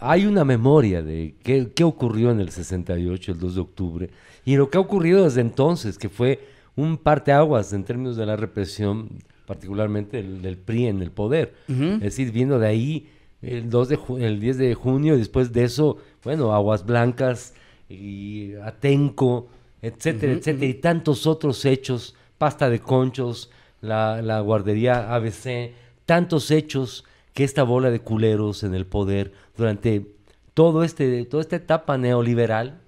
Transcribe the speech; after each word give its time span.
hay 0.00 0.26
una 0.26 0.44
memoria 0.44 1.02
de 1.02 1.34
qué, 1.42 1.70
qué 1.74 1.84
ocurrió 1.84 2.30
en 2.30 2.40
el 2.40 2.50
68, 2.50 3.32
el 3.32 3.38
2 3.38 3.54
de 3.54 3.60
octubre, 3.60 4.10
y 4.44 4.56
lo 4.56 4.70
que 4.70 4.78
ha 4.78 4.80
ocurrido 4.80 5.24
desde 5.24 5.42
entonces, 5.42 5.98
que 5.98 6.08
fue 6.08 6.40
un 6.76 6.96
parteaguas 6.96 7.72
en 7.72 7.84
términos 7.84 8.16
de 8.16 8.26
la 8.26 8.36
represión, 8.36 9.10
particularmente 9.46 10.18
el, 10.18 10.42
del 10.42 10.56
PRI 10.56 10.86
en 10.86 11.02
el 11.02 11.10
poder. 11.10 11.54
Es 11.68 12.00
decir, 12.00 12.32
viendo 12.32 12.58
de 12.58 12.66
ahí 12.66 13.08
el, 13.42 13.68
2 13.68 13.88
de 13.88 13.98
el 14.20 14.40
10 14.40 14.58
de 14.58 14.74
junio, 14.74 15.14
y 15.14 15.18
después 15.18 15.52
de 15.52 15.64
eso, 15.64 15.98
bueno, 16.24 16.54
Aguas 16.54 16.86
Blancas 16.86 17.54
y 17.88 18.54
Atenco, 18.62 19.48
etcétera, 19.82 20.32
etcétera, 20.32 20.66
y 20.66 20.74
tantos 20.74 21.26
otros 21.26 21.64
hechos, 21.64 22.14
pasta 22.38 22.70
de 22.70 22.80
conchos, 22.80 23.50
la, 23.80 24.22
la 24.22 24.40
guardería 24.40 25.14
ABC, 25.14 25.72
tantos 26.06 26.50
hechos 26.50 27.04
que 27.32 27.44
esta 27.44 27.62
bola 27.62 27.90
de 27.90 28.00
culeros 28.00 28.62
en 28.64 28.74
el 28.74 28.86
poder 28.86 29.32
durante 29.60 30.06
todo 30.54 30.82
este, 30.82 31.24
toda 31.26 31.42
esta 31.42 31.56
etapa 31.56 31.98
neoliberal, 31.98 32.80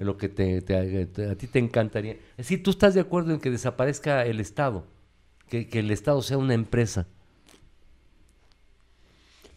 lo 0.00 0.16
que 0.16 0.28
te, 0.28 0.58
a 1.30 1.34
ti 1.36 1.46
te 1.46 1.58
encantaría. 1.58 2.12
Es 2.12 2.38
decir, 2.38 2.62
tú 2.62 2.70
estás 2.70 2.94
de 2.94 3.00
acuerdo 3.00 3.32
en 3.32 3.40
que 3.40 3.50
desaparezca 3.50 4.24
el 4.24 4.40
Estado, 4.40 4.86
que, 5.48 5.68
que 5.68 5.80
el 5.80 5.90
Estado 5.90 6.22
sea 6.22 6.38
una 6.38 6.54
empresa. 6.54 7.06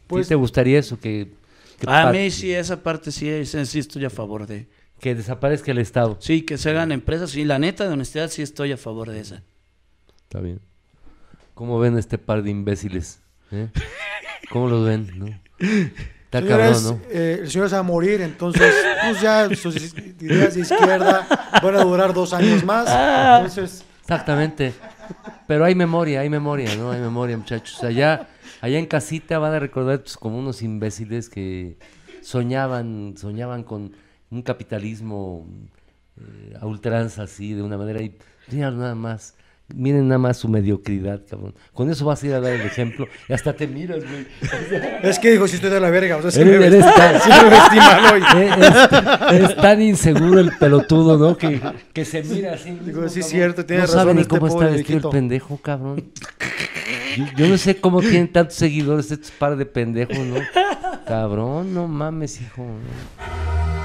Pues, 0.07 0.27
te 0.27 0.35
gustaría 0.35 0.79
eso? 0.79 0.99
Que, 0.99 1.31
a 1.85 2.11
mí 2.11 2.29
sí, 2.31 2.53
esa 2.53 2.83
parte 2.83 3.11
sí, 3.11 3.45
sí 3.45 3.79
estoy 3.79 4.05
a 4.05 4.09
favor 4.09 4.47
de... 4.47 4.67
Que 4.99 5.13
desaparezca 5.13 5.71
el 5.71 5.77
Estado. 5.77 6.17
Sí, 6.19 6.41
que 6.41 6.57
se 6.57 6.71
hagan 6.71 6.91
empresas. 6.91 7.29
Sí, 7.29 7.45
la 7.45 7.59
neta 7.59 7.87
de 7.87 7.93
honestidad 7.93 8.29
sí 8.29 8.41
estoy 8.41 8.71
a 8.71 8.77
favor 8.77 9.11
de 9.11 9.19
esa. 9.19 9.43
Está 10.23 10.39
bien. 10.39 10.59
¿Cómo 11.53 11.77
ven 11.77 11.99
este 11.99 12.17
par 12.17 12.41
de 12.41 12.49
imbéciles? 12.49 13.21
¿Eh? 13.51 13.69
¿Cómo 14.49 14.67
los 14.69 14.85
ven? 14.85 15.11
¿no? 15.19 15.27
Está 16.27 16.45
cabrón, 16.45 16.83
¿no? 16.83 16.99
Eh, 17.09 17.39
el 17.41 17.49
señor 17.49 17.69
se 17.69 17.75
va 17.75 17.79
a 17.79 17.83
morir, 17.83 18.19
entonces 18.19 18.73
pues 19.01 19.21
ya 19.21 19.47
sus 19.55 19.77
ideas 20.19 20.55
de 20.55 20.61
izquierda 20.61 21.25
van 21.63 21.75
a 21.77 21.83
durar 21.83 22.13
dos 22.13 22.33
años 22.33 22.65
más. 22.65 22.85
Ah. 22.89 23.37
Entonces... 23.39 23.85
Exactamente. 24.01 24.73
Pero 25.47 25.63
hay 25.63 25.73
memoria, 25.73 26.19
hay 26.19 26.29
memoria, 26.29 26.75
¿no? 26.75 26.91
Hay 26.91 26.99
memoria, 26.99 27.37
muchachos. 27.37 27.81
Allá, 27.81 28.27
allá 28.59 28.77
en 28.77 28.87
casita 28.87 29.39
van 29.39 29.53
a 29.53 29.59
recordar 29.59 30.01
pues, 30.01 30.17
como 30.17 30.37
unos 30.37 30.61
imbéciles 30.61 31.29
que 31.29 31.77
soñaban, 32.21 33.15
soñaban 33.17 33.63
con 33.63 33.93
un 34.29 34.41
capitalismo 34.41 35.47
eh, 36.19 36.57
a 36.59 36.65
ultranza 36.65 37.23
así, 37.23 37.53
de 37.53 37.61
una 37.61 37.77
manera, 37.77 38.01
y 38.01 38.17
nada 38.51 38.95
más 38.95 39.35
Miren 39.75 40.07
nada 40.07 40.17
más 40.17 40.37
su 40.37 40.47
mediocridad, 40.47 41.23
cabrón. 41.29 41.53
Con 41.73 41.89
eso 41.89 42.05
vas 42.05 42.23
a 42.23 42.27
ir 42.27 42.33
a 42.33 42.39
dar 42.39 42.53
el 42.53 42.61
ejemplo 42.61 43.05
y 43.27 43.33
hasta 43.33 43.53
te 43.53 43.67
miras, 43.67 43.99
güey. 43.99 44.25
Es 45.03 45.19
que 45.19 45.31
dijo, 45.31 45.45
si 45.45 45.55
estoy 45.55 45.69
de 45.69 45.81
la 45.81 45.89
verga, 45.89 46.15
o 46.15 46.21
sea, 46.21 46.29
es 46.29 46.37
eres, 46.37 46.85
tan, 46.85 47.15
Es, 49.35 49.57
tan 49.57 49.81
inseguro 49.81 50.39
el 50.39 50.53
pelotudo, 50.57 51.17
¿no? 51.17 51.37
Que, 51.37 51.59
que 51.91 52.05
se 52.05 52.23
mira 52.23 52.53
así. 52.53 52.79
Digo, 52.81 53.09
sí, 53.09 53.19
es 53.19 53.27
cierto, 53.27 53.65
tiene 53.65 53.81
no 53.81 53.87
razón. 53.87 53.97
No 53.97 54.03
sabe 54.03 54.13
ni 54.13 54.21
este 54.21 54.37
cómo 54.37 54.47
está 54.47 54.67
vestido 54.67 55.09
el 55.09 55.13
pendejo, 55.13 55.57
cabrón. 55.57 56.11
Yo, 57.17 57.25
yo, 57.35 57.47
no 57.47 57.57
sé 57.57 57.75
cómo 57.75 57.99
tienen 57.99 58.31
tantos 58.31 58.55
seguidores 58.55 59.11
estos 59.11 59.31
par 59.31 59.57
de 59.57 59.65
pendejos, 59.65 60.17
¿no? 60.17 60.37
Cabrón, 61.05 61.73
no 61.73 61.87
mames, 61.87 62.39
hijo. 62.39 62.63
¿no? 62.63 63.76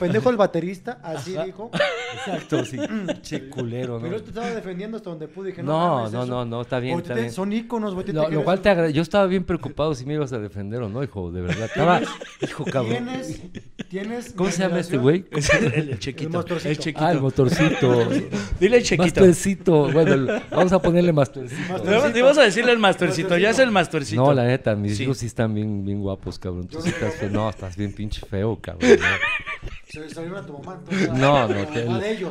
Pendejo 0.00 0.30
el 0.30 0.36
baterista, 0.36 0.98
así 1.02 1.36
dijo. 1.44 1.70
Exacto, 2.14 2.64
sí. 2.64 2.78
che 3.22 3.48
culero, 3.48 3.94
¿no? 3.94 4.00
Pero 4.00 4.16
yo 4.16 4.22
te 4.22 4.30
estaba 4.30 4.50
defendiendo 4.50 4.96
hasta 4.96 5.10
donde 5.10 5.28
pude. 5.28 5.50
Dije, 5.50 5.62
no, 5.62 6.08
no, 6.10 6.26
no, 6.26 6.44
no, 6.44 6.62
está 6.62 6.80
bien, 6.80 6.98
está 6.98 7.14
bien. 7.14 7.30
Son 7.30 7.52
íconos, 7.52 7.94
güey. 7.94 8.06
Lo, 8.08 8.28
lo 8.28 8.44
cual 8.44 8.60
te 8.60 8.70
agradezco. 8.70 8.96
Yo 8.96 9.02
estaba 9.02 9.26
bien 9.26 9.44
preocupado 9.44 9.94
si 9.94 10.04
me 10.06 10.14
ibas 10.14 10.32
a 10.32 10.38
defender 10.38 10.82
o 10.82 10.88
no, 10.88 11.02
hijo, 11.02 11.30
de 11.30 11.42
verdad. 11.42 11.64
Estaba, 11.70 12.00
hijo, 12.40 12.64
cabrón. 12.64 13.06
¿Tienes, 13.06 13.42
tienes 13.88 14.32
¿Cómo 14.32 14.50
se 14.50 14.62
llama 14.62 14.80
este 14.80 14.96
güey? 14.96 15.26
El, 15.30 15.98
chiquito. 15.98 16.44
El, 16.64 16.78
chiquito. 16.78 17.04
Ah, 17.04 17.12
el 17.12 17.20
motorcito. 17.20 18.08
Dile 18.60 18.78
el 18.78 18.82
chiquito. 18.82 19.20
Mastercito. 19.20 19.92
Bueno, 19.92 20.40
vamos 20.50 20.72
a 20.72 20.80
ponerle 20.80 21.12
mastercito. 21.12 21.80
Te 21.80 22.22
vas 22.22 22.38
a 22.38 22.42
decirle 22.42 22.72
el 22.72 22.78
mastercito. 22.78 23.36
Ya 23.38 23.50
es 23.50 23.58
el 23.58 23.70
mastercito. 23.70 24.22
No, 24.22 24.32
la 24.32 24.44
neta, 24.44 24.74
mis 24.74 24.98
hijos 25.00 25.18
sí 25.18 25.26
están 25.26 25.54
bien, 25.54 25.84
bien 25.84 26.00
guapos, 26.00 26.38
cabrón. 26.38 26.66
Tú 26.66 26.80
sí 26.80 26.90
estás, 26.90 27.30
no, 27.30 27.50
estás 27.50 27.76
bien 27.76 27.92
pinche 27.92 28.26
feo, 28.26 28.58
cabrón. 28.60 28.90
Se 29.92 30.08
salió 30.10 30.36
a 30.36 30.46
tu 30.46 30.52
mamá. 30.58 30.80
no, 31.14 31.48
no. 31.48 31.66
Te, 31.66 31.86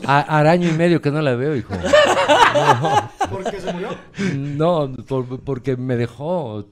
a, 0.05 0.19
araño 0.39 0.69
y 0.69 0.71
medio 0.71 1.01
que 1.01 1.11
no 1.11 1.21
la 1.21 1.35
veo, 1.35 1.55
hijo. 1.55 1.73
¿Por 3.29 3.51
qué 3.51 3.59
se 3.59 3.73
murió? 3.73 3.89
No, 4.35 4.93
porque 5.43 5.75
me 5.75 5.97
dejó 5.97 6.65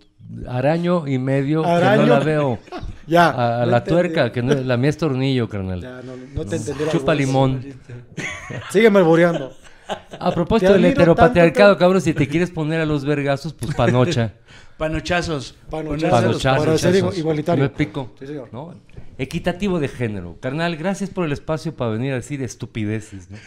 araño 0.47 1.08
y 1.08 1.18
medio 1.18 1.64
que 1.64 1.70
no 1.97 2.06
la 2.06 2.20
veo. 2.20 2.59
Ya. 3.09 3.62
A, 3.62 3.66
la 3.66 3.86
tuerca, 3.86 4.34
que 4.34 4.42
no, 4.42 4.53
la 4.53 4.76
mía 4.76 4.90
es 4.90 4.97
tornillo, 4.97 5.47
carnal. 5.47 5.80
Ya, 5.80 6.02
no, 6.02 6.12
no 6.34 6.46
te 6.46 6.58
entendí. 6.58 6.84
Chupa 6.92 7.16
limón. 7.16 7.64
Sígueme 8.70 9.02
boreando. 9.02 9.53
A 10.20 10.31
propósito 10.31 10.74
del 10.74 10.84
heteropatriarcado, 10.84 11.78
cabrón, 11.78 12.02
si 12.02 12.14
te 12.14 12.28
quieres 12.28 12.52
poner 12.52 12.81
a 12.81 12.86
los 12.86 13.06
vergazos, 13.06 13.53
pues 13.53 13.74
panocha. 13.74 14.34
Panochazos. 14.78 15.56
Panochazos. 15.70 16.44
Para 16.44 16.78
ser 16.78 16.96
igualitario. 16.96 17.64
Me 17.64 17.70
pico. 17.70 18.14
Sí, 18.20 18.28
señor. 18.28 18.50
¿No? 18.52 18.74
Equitativo 19.17 19.79
de 19.79 19.88
género. 19.88 20.38
Carnal, 20.39 20.75
gracias 20.75 21.09
por 21.09 21.25
el 21.25 21.31
espacio 21.31 21.75
para 21.75 21.91
venir 21.91 22.11
a 22.11 22.16
decir 22.16 22.41
estupideces. 22.44 23.29
¿no? 23.31 23.38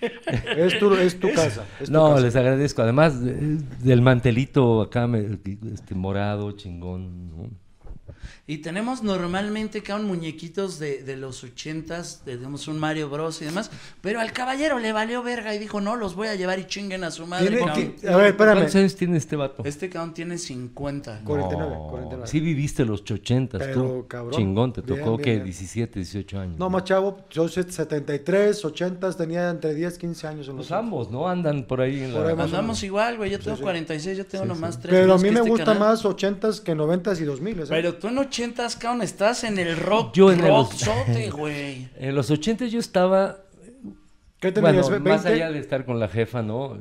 es, 0.56 0.78
tu, 0.78 0.94
es 0.94 1.20
tu 1.20 1.32
casa. 1.32 1.66
no, 1.90 2.18
les 2.18 2.36
agradezco. 2.36 2.82
Además 2.82 3.20
del 3.22 4.02
mantelito 4.02 4.80
acá, 4.80 5.08
este, 5.72 5.94
morado, 5.94 6.52
chingón. 6.52 7.30
¿no? 7.30 7.50
Y 8.46 8.58
tenemos 8.58 9.02
normalmente 9.02 9.82
un 9.94 10.04
muñequitos 10.04 10.78
de, 10.78 11.02
de 11.02 11.16
los 11.16 11.42
ochentas, 11.42 12.22
digamos 12.24 12.68
un 12.68 12.78
Mario 12.78 13.08
Bros 13.10 13.40
y 13.42 13.44
demás, 13.44 13.70
pero 14.00 14.20
al 14.20 14.32
caballero 14.32 14.78
le 14.78 14.92
valió 14.92 15.22
verga 15.22 15.54
y 15.54 15.58
dijo, 15.58 15.80
no, 15.80 15.96
los 15.96 16.14
voy 16.14 16.28
a 16.28 16.34
llevar 16.34 16.58
y 16.58 16.66
chinguen 16.66 17.04
a 17.04 17.10
su 17.10 17.26
madre. 17.26 17.60
a 17.62 18.16
ver, 18.16 18.26
espérame. 18.26 18.56
¿Cuántos 18.56 18.76
años 18.76 18.96
tiene 18.96 19.16
este 19.16 19.36
vato? 19.36 19.62
Este 19.64 19.88
cabrón 19.88 20.14
tiene 20.14 20.38
50. 20.38 21.22
49, 21.24 21.76
49. 21.90 22.26
Sí 22.26 22.40
viviste 22.40 22.84
los 22.84 23.02
ochentas, 23.10 23.72
tú. 23.72 24.06
Cabrón, 24.08 24.32
Chingón, 24.32 24.72
te 24.72 24.82
tocó 24.82 25.18
que 25.18 25.40
17, 25.40 25.98
18 25.98 26.40
años. 26.40 26.58
No, 26.58 26.70
más 26.70 26.84
chavo, 26.84 27.24
yo 27.30 27.48
73, 27.48 28.64
80 28.64 29.12
tenía 29.14 29.50
entre 29.50 29.74
10, 29.74 29.98
15 29.98 30.26
años. 30.26 30.48
En 30.48 30.56
los 30.56 30.68
pues 30.68 30.78
ambos, 30.78 31.10
¿no? 31.10 31.28
Andan 31.28 31.64
por 31.64 31.80
ahí 31.80 32.00
en 32.00 32.14
la... 32.14 32.30
Andamos 32.30 32.82
igual, 32.82 33.16
güey, 33.16 33.30
yo 33.30 33.38
tengo 33.38 33.58
46, 33.58 34.18
yo 34.18 34.26
tengo 34.26 34.44
nomás 34.44 34.80
3. 34.80 34.94
Pero 34.94 35.14
a 35.14 35.18
mí 35.18 35.30
me 35.30 35.40
este 35.40 35.50
gusta 35.50 35.74
más 35.74 36.04
80s 36.04 36.62
que 36.62 36.76
90s 36.76 37.20
y 37.20 37.24
2000. 37.24 37.62
Pero 37.68 37.94
tú 38.00 38.08
en 38.08 38.18
80 38.18 38.30
ochentas, 38.30 38.76
cabrón, 38.76 39.02
estás 39.02 39.44
en 39.44 39.58
el 39.58 39.76
rock, 39.76 40.14
yo 40.14 40.32
en 40.32 40.40
rock 40.40 40.72
los, 40.72 41.32
güey. 41.32 41.88
En 41.98 42.14
los 42.14 42.30
ochentas 42.30 42.72
yo 42.72 42.80
estaba... 42.80 43.38
¿Qué 44.40 44.52
tenías, 44.52 44.88
bueno, 44.88 45.04
más 45.04 45.26
allá 45.26 45.52
de 45.52 45.58
estar 45.58 45.84
con 45.84 46.00
la 46.00 46.08
jefa, 46.08 46.40
¿no? 46.40 46.78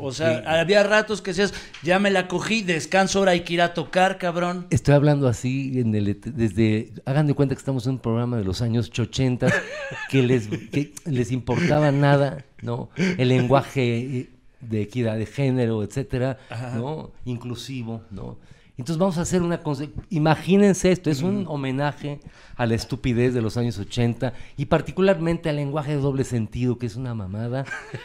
O 0.00 0.10
sea, 0.10 0.42
había 0.60 0.82
ratos 0.82 1.22
que 1.22 1.30
decías, 1.30 1.54
ya 1.84 2.00
me 2.00 2.10
la 2.10 2.26
cogí, 2.26 2.62
descanso, 2.62 3.20
ahora 3.20 3.30
hay 3.30 3.42
que 3.42 3.54
ir 3.54 3.62
a 3.62 3.72
tocar, 3.72 4.18
cabrón. 4.18 4.66
Estoy 4.70 4.94
hablando 4.94 5.28
así 5.28 5.78
en 5.78 5.94
el, 5.94 6.20
desde, 6.20 6.90
hagan 7.04 7.28
de 7.28 7.34
cuenta 7.34 7.54
que 7.54 7.60
estamos 7.60 7.86
en 7.86 7.92
un 7.92 7.98
programa 8.00 8.36
de 8.36 8.42
los 8.42 8.62
años 8.62 8.90
80 8.90 9.46
que 10.10 10.22
les, 10.24 10.48
que 10.48 10.92
les 11.04 11.30
importaba 11.30 11.92
nada, 11.92 12.44
¿no? 12.62 12.90
El 12.96 13.28
lenguaje 13.28 14.30
de 14.60 14.82
equidad 14.82 15.16
de 15.16 15.26
género, 15.26 15.84
etcétera, 15.84 16.38
¿no? 16.74 17.12
Inclusivo, 17.24 18.02
¿no? 18.10 18.38
Entonces 18.78 18.98
vamos 18.98 19.18
a 19.18 19.22
hacer 19.22 19.42
una. 19.42 19.60
Imagínense 20.08 20.92
esto, 20.92 21.10
es 21.10 21.22
un 21.22 21.46
homenaje 21.48 22.20
a 22.56 22.64
la 22.64 22.76
estupidez 22.76 23.34
de 23.34 23.42
los 23.42 23.56
años 23.56 23.76
80 23.78 24.32
y 24.56 24.66
particularmente 24.66 25.50
al 25.50 25.56
lenguaje 25.56 25.96
de 25.96 26.00
doble 26.00 26.22
sentido, 26.22 26.78
que 26.78 26.86
es 26.86 26.94
una 26.94 27.12
mamada, 27.12 27.64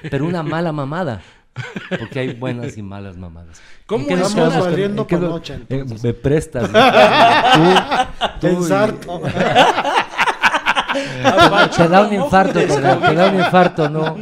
pero 0.09 0.25
una 0.25 0.41
mala 0.41 0.71
mamada. 0.71 1.21
Porque 1.99 2.19
hay 2.19 2.33
buenas 2.33 2.75
y 2.77 2.81
malas 2.81 3.15
mamadas. 3.15 3.61
¿Cómo 3.85 4.09
estamos 4.09 4.59
valiendo 4.59 5.05
por 5.05 5.19
noche? 5.19 5.59
Eh, 5.69 5.85
me 6.01 6.13
prestas. 6.13 6.71
tú, 8.41 8.47
tú 8.47 8.63
te 11.77 11.87
da 11.87 12.07
un 12.07 12.13
infarto, 12.13 12.59
te 12.59 12.81
da 12.81 13.29
un 13.29 13.39
infarto, 13.39 13.89
¿no? 13.89 14.15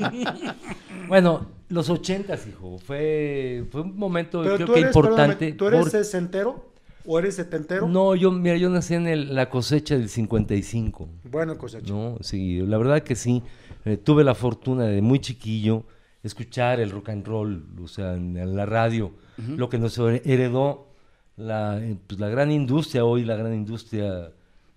Bueno, 1.07 1.45
los 1.71 1.89
ochentas, 1.89 2.45
hijo. 2.47 2.77
Fue, 2.77 3.65
fue 3.71 3.81
un 3.81 3.97
momento 3.97 4.41
creo 4.41 4.73
que 4.73 4.79
importante. 4.81 5.53
¿Tú 5.53 5.67
eres 5.67 5.89
sesentero 5.89 6.71
o 7.05 7.17
eres 7.17 7.35
setentero? 7.35 7.87
No, 7.87 8.13
yo, 8.15 8.31
mira, 8.31 8.57
yo 8.57 8.69
nací 8.69 8.93
en 8.93 9.33
la 9.33 9.49
cosecha 9.49 9.97
del 9.97 10.09
55. 10.09 11.09
Bueno, 11.31 11.57
cosecha. 11.57 11.91
No, 11.91 12.17
sí, 12.21 12.59
la 12.61 12.77
verdad 12.77 13.01
que 13.01 13.15
sí. 13.15 13.41
Eh, 13.85 13.97
tuve 13.97 14.23
la 14.23 14.35
fortuna 14.35 14.83
de 14.85 15.01
muy 15.01 15.19
chiquillo 15.19 15.85
escuchar 16.23 16.79
el 16.79 16.91
rock 16.91 17.09
and 17.09 17.25
roll, 17.25 17.65
o 17.81 17.87
sea, 17.87 18.13
en, 18.13 18.55
la 18.55 18.65
radio, 18.65 19.11
lo 19.37 19.69
que 19.69 19.79
nos 19.79 19.97
heredó 19.97 20.87
la, 21.35 21.79
eh, 21.79 21.97
pues, 22.05 22.19
la 22.19 22.29
gran 22.29 22.51
industria, 22.51 23.05
hoy 23.05 23.25
la 23.25 23.35
gran 23.35 23.55
industria 23.55 24.31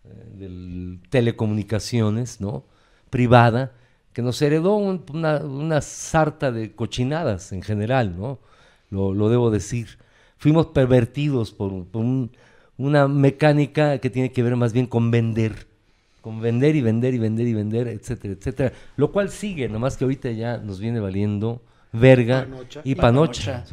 eh, 0.05 0.33
de 0.39 0.99
telecomunicaciones, 1.11 2.41
¿no? 2.41 2.65
Privada, 3.11 3.73
que 4.15 4.23
nos 4.23 4.41
heredó 4.41 4.77
una, 4.77 5.81
sarta 5.83 6.53
de 6.53 6.73
cochinadas 6.73 7.53
en 7.53 7.63
general, 7.63 8.17
¿no? 8.17 8.39
Lo, 8.91 9.29
debo 9.29 9.51
decir. 9.51 9.99
Fuimos 10.39 10.67
pervertidos 10.69 11.51
por, 11.51 11.73
una 12.79 13.09
mecánica 13.09 13.99
que 13.99 14.11
tiene 14.11 14.31
que 14.31 14.43
ver 14.43 14.55
más 14.55 14.73
bien 14.73 14.87
con 14.87 15.11
vender, 15.11 15.67
con 16.21 16.41
vender 16.41 16.77
y 16.77 16.81
vender 16.81 17.13
y 17.15 17.19
vender 17.19 17.49
y 17.49 17.55
vender, 17.55 17.89
etcétera, 17.89 18.35
etcétera. 18.35 18.73
Lo 18.97 19.11
cual 19.11 19.31
sigue, 19.31 19.69
nomás 19.69 19.97
que 19.97 20.05
ahorita 20.05 20.31
ya 20.31 20.59
nos 20.59 20.79
viene 20.79 21.01
valiendo 21.01 21.61
verga 21.93 22.47
y 22.85 22.95
panocha. 22.95 23.65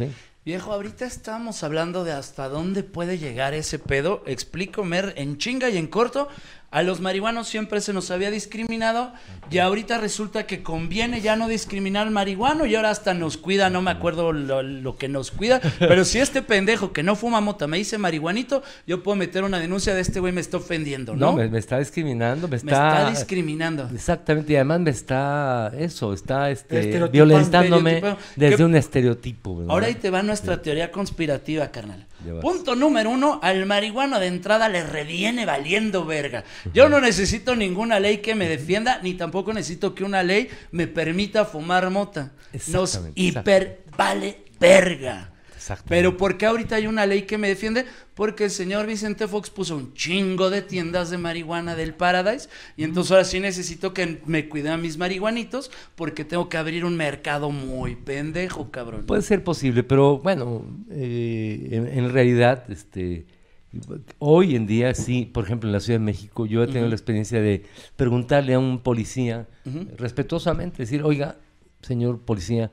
Viejo, 0.43 0.73
ahorita 0.73 1.05
estamos 1.05 1.63
hablando 1.63 2.03
de 2.03 2.13
hasta 2.13 2.49
dónde 2.49 2.81
puede 2.81 3.19
llegar 3.19 3.53
ese 3.53 3.77
pedo. 3.77 4.23
Explico, 4.25 4.83
Mer, 4.83 5.13
en 5.17 5.37
chinga 5.37 5.69
y 5.69 5.77
en 5.77 5.85
corto, 5.85 6.29
a 6.71 6.83
los 6.83 7.01
marihuanos 7.01 7.49
siempre 7.49 7.81
se 7.81 7.91
nos 7.91 8.11
había 8.11 8.31
discriminado 8.31 9.11
y 9.51 9.57
ahorita 9.57 9.97
resulta 9.97 10.47
que 10.47 10.63
conviene 10.63 11.19
ya 11.19 11.35
no 11.35 11.49
discriminar 11.49 12.07
al 12.07 12.13
marihuano 12.13 12.65
y 12.65 12.75
ahora 12.75 12.91
hasta 12.91 13.13
nos 13.13 13.35
cuida, 13.35 13.69
no 13.69 13.81
me 13.81 13.91
acuerdo 13.91 14.31
lo, 14.31 14.95
que 14.95 15.09
nos 15.09 15.31
cuida, 15.31 15.59
pero 15.79 16.05
si 16.05 16.19
este 16.19 16.41
pendejo 16.41 16.93
que 16.93 17.03
no 17.03 17.17
fuma 17.17 17.41
mota 17.41 17.67
me 17.67 17.77
dice 17.77 17.97
marihuanito, 17.97 18.63
yo 18.87 19.03
puedo 19.03 19.17
meter 19.17 19.43
una 19.43 19.59
denuncia 19.59 19.93
de 19.93 19.99
este 19.99 20.21
güey 20.21 20.31
me 20.31 20.39
está 20.39 20.57
ofendiendo, 20.57 21.13
¿no? 21.13 21.37
No, 21.37 21.49
me, 21.49 21.59
está 21.59 21.77
discriminando, 21.77 22.47
me 22.47 22.55
está... 22.55 22.65
Me 22.65 22.97
está 22.99 23.09
discriminando. 23.09 23.89
Exactamente, 23.93 24.53
y 24.53 24.55
además 24.55 24.79
me 24.79 24.91
está, 24.91 25.73
eso, 25.77 26.13
está 26.13 26.49
este, 26.51 27.05
violentándome 27.09 28.01
desde 28.37 28.63
un 28.63 28.75
estereotipo. 28.75 29.65
Ahora 29.67 29.87
ahí 29.87 29.95
te 29.95 30.09
va 30.09 30.23
nuestra 30.23 30.61
teoría 30.61 30.89
conspirativa, 30.89 31.67
carnal. 31.69 32.07
Punto 32.41 32.75
número 32.75 33.09
uno, 33.09 33.39
al 33.41 33.65
marihuano 33.65 34.19
de 34.19 34.27
entrada 34.27 34.69
le 34.69 34.83
reviene 34.83 35.45
valiendo 35.45 36.05
verga. 36.05 36.43
Yo 36.73 36.89
no 36.89 37.01
necesito 37.01 37.55
ninguna 37.55 37.99
ley 37.99 38.19
que 38.19 38.35
me 38.35 38.47
defienda, 38.47 38.99
ni 39.01 39.15
tampoco 39.15 39.53
necesito 39.53 39.95
que 39.95 40.03
una 40.03 40.23
ley 40.23 40.49
me 40.71 40.87
permita 40.87 41.45
fumar 41.45 41.89
mota. 41.89 42.33
Nos 42.67 42.99
hiper 43.15 43.83
vale 43.97 44.45
verga. 44.59 45.30
Pero 45.87 46.17
¿por 46.17 46.37
qué 46.37 46.45
ahorita 46.45 46.75
hay 46.75 46.87
una 46.87 47.05
ley 47.05 47.23
que 47.23 47.37
me 47.37 47.47
defiende? 47.47 47.85
Porque 48.13 48.45
el 48.45 48.51
señor 48.51 48.87
Vicente 48.87 49.27
Fox 49.27 49.49
puso 49.49 49.75
un 49.75 49.93
chingo 49.93 50.49
de 50.49 50.61
tiendas 50.61 51.09
de 51.09 51.17
marihuana 51.17 51.75
del 51.75 51.93
Paradise 51.93 52.49
y 52.77 52.83
entonces 52.83 53.11
ahora 53.11 53.23
sí 53.23 53.39
necesito 53.39 53.93
que 53.93 54.21
me 54.25 54.49
cuiden 54.49 54.73
a 54.73 54.77
mis 54.77 54.97
marihuanitos 54.97 55.71
porque 55.95 56.25
tengo 56.25 56.49
que 56.49 56.57
abrir 56.57 56.85
un 56.85 56.97
mercado 56.97 57.51
muy 57.51 57.95
pendejo, 57.95 58.71
cabrón. 58.71 59.05
Puede 59.05 59.21
ser 59.21 59.43
posible, 59.43 59.83
pero 59.83 60.19
bueno, 60.19 60.65
eh, 60.89 61.91
en, 61.93 62.11
realidad, 62.11 62.65
este... 62.69 63.25
Hoy 64.19 64.57
en 64.57 64.67
día, 64.67 64.93
sí, 64.93 65.25
por 65.25 65.45
ejemplo, 65.45 65.69
en 65.69 65.71
la 65.71 65.79
Ciudad 65.79 65.97
de 65.97 66.03
México, 66.03 66.45
yo 66.45 66.61
he 66.61 66.67
tenido 66.67 66.89
la 66.89 66.95
experiencia 66.95 67.41
de 67.41 67.63
preguntarle 67.95 68.53
a 68.53 68.59
un 68.59 68.79
policía 68.79 69.47
respetuosamente, 69.97 70.79
decir, 70.79 71.03
oiga, 71.03 71.37
señor 71.81 72.19
policía, 72.19 72.69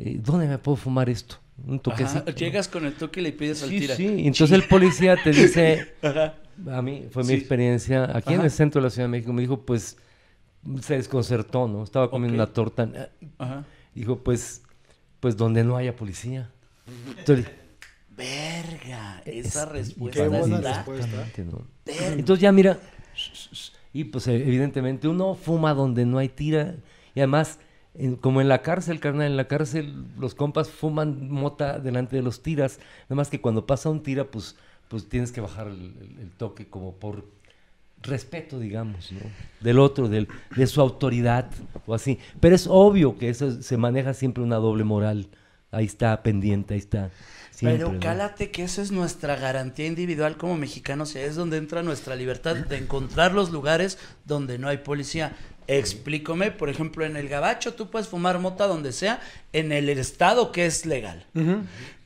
eh, 0.00 0.18
¿dónde 0.20 0.48
me 0.48 0.58
puedo 0.58 0.74
fumar 0.76 1.08
esto? 1.08 1.36
Un 1.66 1.80
toquecito. 1.80 2.30
Llegas 2.32 2.68
con 2.68 2.84
el 2.84 2.94
toque 2.94 3.20
y 3.20 3.24
le 3.24 3.32
pides 3.32 3.62
al 3.62 3.70
tira. 3.70 3.96
Sí, 3.96 4.06
entonces 4.06 4.52
el 4.52 4.64
policía 4.64 5.16
te 5.22 5.30
dice, 5.30 5.94
a 6.02 6.82
mí 6.82 7.06
fue 7.10 7.24
mi 7.24 7.34
experiencia, 7.34 8.16
aquí 8.16 8.34
en 8.34 8.42
el 8.42 8.50
centro 8.50 8.80
de 8.80 8.86
la 8.86 8.90
Ciudad 8.90 9.06
de 9.06 9.12
México, 9.12 9.32
me 9.32 9.42
dijo, 9.42 9.60
pues, 9.62 9.96
se 10.82 10.96
desconcertó, 10.96 11.68
¿no? 11.68 11.82
Estaba 11.82 12.10
comiendo 12.10 12.34
una 12.34 12.46
torta. 12.46 13.10
Ajá. 13.38 13.64
Dijo, 13.94 14.18
pues, 14.18 14.62
pues 15.20 15.36
donde 15.36 15.64
no 15.64 15.76
haya 15.76 15.96
policía. 15.96 16.50
Entonces, 17.18 17.46
Verga, 18.20 19.22
esa 19.24 19.64
respuesta. 19.64 20.22
Qué 20.22 20.28
buena 20.28 20.60
respuesta. 20.60 21.26
Entonces 21.86 22.42
ya 22.42 22.52
mira, 22.52 22.78
y 23.94 24.04
pues 24.04 24.26
evidentemente 24.28 25.08
uno 25.08 25.34
fuma 25.34 25.72
donde 25.72 26.04
no 26.04 26.18
hay 26.18 26.28
tira 26.28 26.76
y 27.14 27.20
además 27.20 27.58
como 28.20 28.40
en 28.40 28.48
la 28.48 28.62
cárcel, 28.62 29.00
carnal, 29.00 29.26
en 29.26 29.36
la 29.36 29.48
cárcel 29.48 30.04
los 30.18 30.34
compas 30.34 30.70
fuman 30.70 31.30
mota 31.30 31.78
delante 31.78 32.16
de 32.16 32.22
los 32.22 32.42
tiras, 32.42 32.78
nada 33.04 33.16
más 33.16 33.28
que 33.28 33.40
cuando 33.40 33.66
pasa 33.66 33.90
un 33.90 34.02
tira, 34.02 34.24
pues, 34.24 34.56
pues 34.88 35.08
tienes 35.08 35.32
que 35.32 35.40
bajar 35.40 35.68
el, 35.68 36.30
toque 36.36 36.68
como 36.68 36.94
por 36.94 37.24
respeto, 38.02 38.58
digamos, 38.58 39.12
¿no? 39.12 39.20
Del 39.60 39.78
otro, 39.78 40.08
del, 40.08 40.28
de 40.56 40.66
su 40.66 40.80
autoridad 40.80 41.50
o 41.86 41.94
así. 41.94 42.18
Pero 42.38 42.54
es 42.54 42.66
obvio 42.68 43.18
que 43.18 43.28
eso 43.28 43.60
se 43.60 43.76
maneja 43.76 44.14
siempre 44.14 44.42
una 44.42 44.56
doble 44.56 44.84
moral. 44.84 45.28
Ahí 45.72 45.84
está 45.84 46.22
pendiente, 46.22 46.74
ahí 46.74 46.80
está. 46.80 47.10
Pero 47.60 47.98
cálate 48.00 48.50
que 48.50 48.62
esa 48.62 48.82
es 48.82 48.90
nuestra 48.90 49.36
garantía 49.36 49.86
individual 49.86 50.36
como 50.36 50.56
mexicanos, 50.56 51.14
es 51.16 51.36
donde 51.36 51.58
entra 51.58 51.82
nuestra 51.82 52.16
libertad 52.16 52.56
de 52.56 52.78
encontrar 52.78 53.32
los 53.32 53.50
lugares 53.50 53.98
donde 54.24 54.58
no 54.58 54.68
hay 54.68 54.78
policía. 54.78 55.36
Explícame, 55.66 56.50
por 56.50 56.68
ejemplo, 56.68 57.04
en 57.04 57.16
el 57.16 57.28
Gabacho 57.28 57.74
tú 57.74 57.90
puedes 57.90 58.08
fumar 58.08 58.38
mota 58.38 58.66
donde 58.66 58.92
sea, 58.92 59.20
en 59.52 59.72
el 59.72 59.88
estado 59.88 60.52
que 60.52 60.66
es 60.66 60.86
legal. 60.86 61.24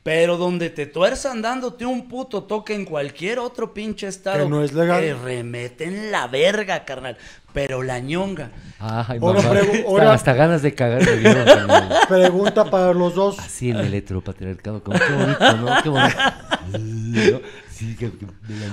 Pero 0.03 0.37
donde 0.37 0.69
te 0.69 0.85
tuerzan 0.85 1.41
dándote 1.41 1.87
un 1.87 2.09
puto 2.09 2.43
toque 2.43 2.75
en 2.75 2.85
cualquier 2.85 3.39
otro 3.39 3.73
pinche 3.73 4.07
estado. 4.07 4.45
Que 4.45 4.51
no 4.51 4.63
es 4.63 4.75
legal. 4.75 5.01
Te 5.01 5.15
remeten 5.15 6.13
la 6.13 6.27
verga, 6.27 6.85
carnal. 6.85 7.17
Pero 7.55 7.83
la 7.83 8.01
ñonga. 8.01 8.51
Ay, 8.79 9.19
ahora, 9.23 10.13
hasta 10.13 10.35
ganas 10.35 10.61
de 10.61 10.75
cagar 10.75 11.07
de 11.07 11.17
vida, 11.17 12.01
Pregunta 12.09 12.67
para 12.67 12.93
los 12.93 13.15
dos. 13.15 13.39
Así 13.39 13.71
en 13.71 13.77
el 13.77 13.95
heteropatriarcado. 13.95 14.83
Como, 14.85 14.99
qué 14.99 15.13
bonito, 15.15 15.57
¿no? 15.57 15.83
Qué 15.83 15.89
bonito. 15.89 17.43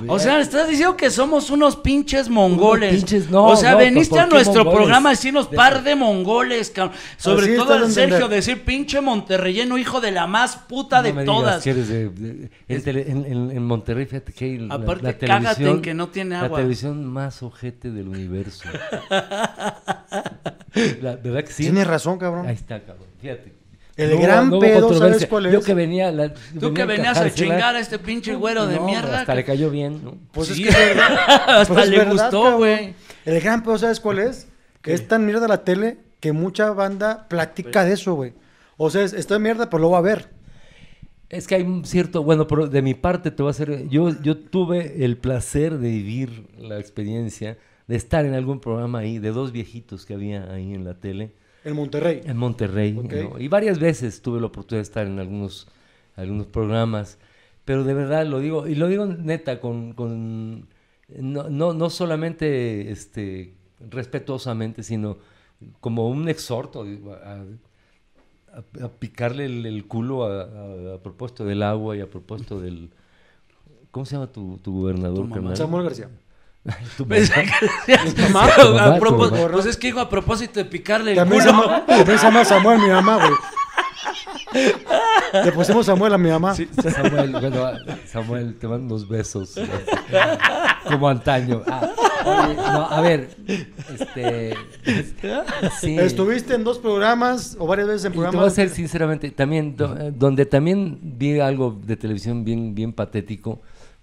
o 0.08 0.20
sea, 0.20 0.40
estás 0.40 0.70
diciendo 0.70 0.96
que 0.96 1.10
somos 1.10 1.50
unos 1.50 1.76
pinches 1.76 2.30
mongoles. 2.30 3.06
o 3.32 3.56
sea, 3.56 3.76
veniste 3.76 4.20
a 4.20 4.26
nuestro 4.26 4.70
programa 4.70 5.10
a 5.10 5.14
decirnos 5.14 5.48
par 5.48 5.84
de 5.84 5.96
mongoles, 5.96 6.72
Sobre 7.18 7.56
todo 7.56 7.74
al 7.74 7.92
Sergio, 7.92 8.28
decir 8.28 8.64
pinche 8.64 9.02
monterreyeno, 9.02 9.78
hijo 9.78 10.02
de 10.02 10.12
la 10.12 10.28
más 10.28 10.56
puta 10.56 11.02
de 11.02 11.14
todas. 11.26 11.66
en, 11.68 13.62
Monterrey, 13.72 14.06
fíjate 14.06 14.34
que 14.34 14.68
Aparte, 14.70 15.04
la, 15.04 15.18
televisión, 15.18 15.82
que 15.82 15.94
no 15.94 16.10
tiene 16.10 16.36
agua. 16.36 16.50
La 16.50 16.56
televisión 16.58 17.06
más 17.06 17.42
ojete 17.42 17.90
del 17.92 18.10
universo. 18.10 18.68
la, 21.02 21.16
¿Verdad 21.16 21.44
que 21.44 21.54
sí? 21.54 21.64
Tienes 21.64 21.88
razón, 21.88 22.18
cabrón. 22.18 22.48
Ahí 22.48 22.56
está, 22.56 22.82
cabrón. 22.82 23.08
Fíjate. 23.22 23.61
El 24.02 24.18
gran 24.18 24.60
pedo, 24.60 24.94
¿sabes 24.94 25.26
cuál 25.28 25.46
es? 25.46 25.54
Yo 25.54 25.62
que 25.62 25.74
venía... 25.74 26.12
La, 26.12 26.34
Tú 26.34 26.74
que 26.74 26.86
venías 26.86 27.18
a 27.18 27.32
chingar 27.32 27.76
a 27.76 27.80
este 27.80 28.00
pinche 28.00 28.36
güero 28.36 28.66
de 28.68 28.80
mierda. 28.80 29.22
Hasta 29.22 29.36
le 29.36 29.44
cayó 29.44 29.70
bien, 29.70 30.04
¿no? 30.04 30.18
Pues 30.32 30.50
es 30.50 30.58
que 30.58 30.70
es 30.70 30.76
verdad. 30.76 31.20
hasta 31.48 31.74
pues 31.74 31.90
le 31.90 32.06
gustó, 32.06 32.58
güey. 32.58 32.96
El 33.26 33.40
gran 33.42 33.64
pedo, 33.64 33.78
¿sabes 33.78 34.00
cuál 34.00 34.20
es? 34.20 34.48
Que 34.82 34.94
es 34.94 35.08
tan 35.08 35.26
mierda 35.26 35.48
la 35.48 35.64
tele 35.64 36.00
que 36.20 36.32
mucha 36.32 36.72
banda 36.72 37.28
platica 37.28 37.86
de 37.86 37.94
eso, 37.94 38.16
güey. 38.16 38.34
O 38.78 38.90
sea, 38.90 39.04
está 39.04 39.38
mierda, 39.38 39.70
pero 39.70 39.84
lo 39.84 39.92
va 39.92 40.00
a 40.00 40.02
ver. 40.02 40.30
Es 41.30 41.48
que 41.48 41.56
hay 41.56 41.62
un 41.62 41.86
cierto, 41.86 42.24
bueno, 42.24 42.48
pero 42.48 42.68
de 42.68 42.82
mi 42.82 42.94
parte 42.94 43.32
te 43.32 43.42
voy 43.42 43.50
a 43.50 43.52
hacer, 43.52 43.88
yo, 43.88 44.10
yo 44.22 44.38
tuve 44.38 45.06
el 45.06 45.18
placer 45.18 45.78
de 45.78 45.90
vivir 45.90 46.48
la 46.58 46.78
experiencia 46.78 47.58
de 47.88 47.96
estar 47.96 48.26
en 48.26 48.34
algún 48.34 48.60
programa 48.60 49.00
ahí, 49.00 49.18
de 49.18 49.32
dos 49.32 49.52
viejitos 49.52 50.06
que 50.06 50.14
había 50.14 50.52
ahí 50.52 50.74
en 50.74 50.84
la 50.84 50.96
tele 50.96 51.32
en 51.64 51.76
Monterrey. 51.76 52.22
En 52.26 52.38
Monterrey. 52.38 52.98
Y 53.40 53.48
varias 53.48 53.80
veces 53.80 54.22
tuve 54.22 54.40
la 54.40 54.48
oportunidad 54.48 54.80
de 54.80 54.88
estar 54.88 55.08
en 55.08 55.20
algunos, 55.20 55.68
algunos 56.16 56.48
programas. 56.48 57.20
Pero 57.66 57.84
de 57.84 57.94
verdad 57.94 58.26
lo 58.26 58.40
digo, 58.40 58.68
y 58.68 58.76
lo 58.76 58.88
digo 58.88 59.06
neta, 59.06 59.60
con, 59.60 59.94
con 59.94 60.68
no, 61.08 61.50
no, 61.50 61.74
no 61.74 61.90
solamente 61.90 62.92
este, 62.92 63.54
respetuosamente, 63.90 64.84
sino 64.84 65.18
como 65.80 66.10
un 66.10 66.28
exhorto 66.30 66.86
a, 67.24 67.44
a, 68.84 68.90
picarle 68.90 69.46
el, 69.46 69.86
culo 69.88 70.26
a, 70.26 71.00
propósito 71.02 71.46
del 71.46 71.62
agua 71.64 71.96
y 71.96 72.02
a 72.02 72.10
propósito 72.10 72.60
del... 72.60 72.90
¿Cómo 73.92 74.06
se 74.06 74.16
llama 74.16 74.32
tu, 74.32 74.58
tu 74.58 74.82
gobernador? 74.82 75.28
Samuel 75.56 75.84
García. 75.84 76.10
pues 77.08 77.32
es 79.66 79.78
que 79.78 79.88
digo 79.88 80.00
a 80.00 80.10
propósito 80.10 80.60
de 80.60 80.66
picarle 80.66 81.14
el 81.14 81.28
culo. 81.28 81.42
se 82.06 82.18
llama 82.18 82.46
Samuel, 82.46 82.80
mi 82.80 82.88
mamá, 82.88 83.18
güey. 83.18 83.34
Le 85.44 85.52
pusimos 85.54 85.86
Samuel 85.86 86.14
a 86.14 86.18
mi 86.18 86.30
mamá. 86.30 86.54
Samuel, 86.54 87.32
bueno, 87.32 87.72
Samuel, 88.06 88.56
te 88.60 88.68
mando 88.68 88.96
unos 88.96 89.08
besos. 89.08 89.56
Como 90.88 91.08
antaño. 91.10 91.64
Ah, 91.68 92.88
a 92.92 93.02
ver, 93.02 93.30
este. 93.48 94.54
¿Estuviste 95.84 96.54
en 96.54 96.64
dos 96.64 96.78
programas 96.78 97.56
o 97.58 97.66
varias 97.66 97.88
veces 97.88 98.06
en 98.06 98.12
programas? 98.12 98.34
te 98.34 98.40
voy 98.40 98.48
a 98.48 98.52
ser 98.52 98.70
sinceramente, 98.70 99.32
también, 99.32 99.76
donde 100.16 100.46
también 100.46 101.00
vi 101.02 101.40
algo 101.40 101.80
de 101.84 101.96
televisión 101.96 102.44
bien, 102.44 102.76
bien 102.76 102.94
patético 102.94 103.62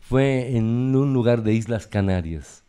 fue 0.08 0.56
en 0.56 0.94
un 0.96 1.12
lugar 1.12 1.42
de 1.42 1.52
Islas 1.52 1.86
Canarias, 1.86 2.64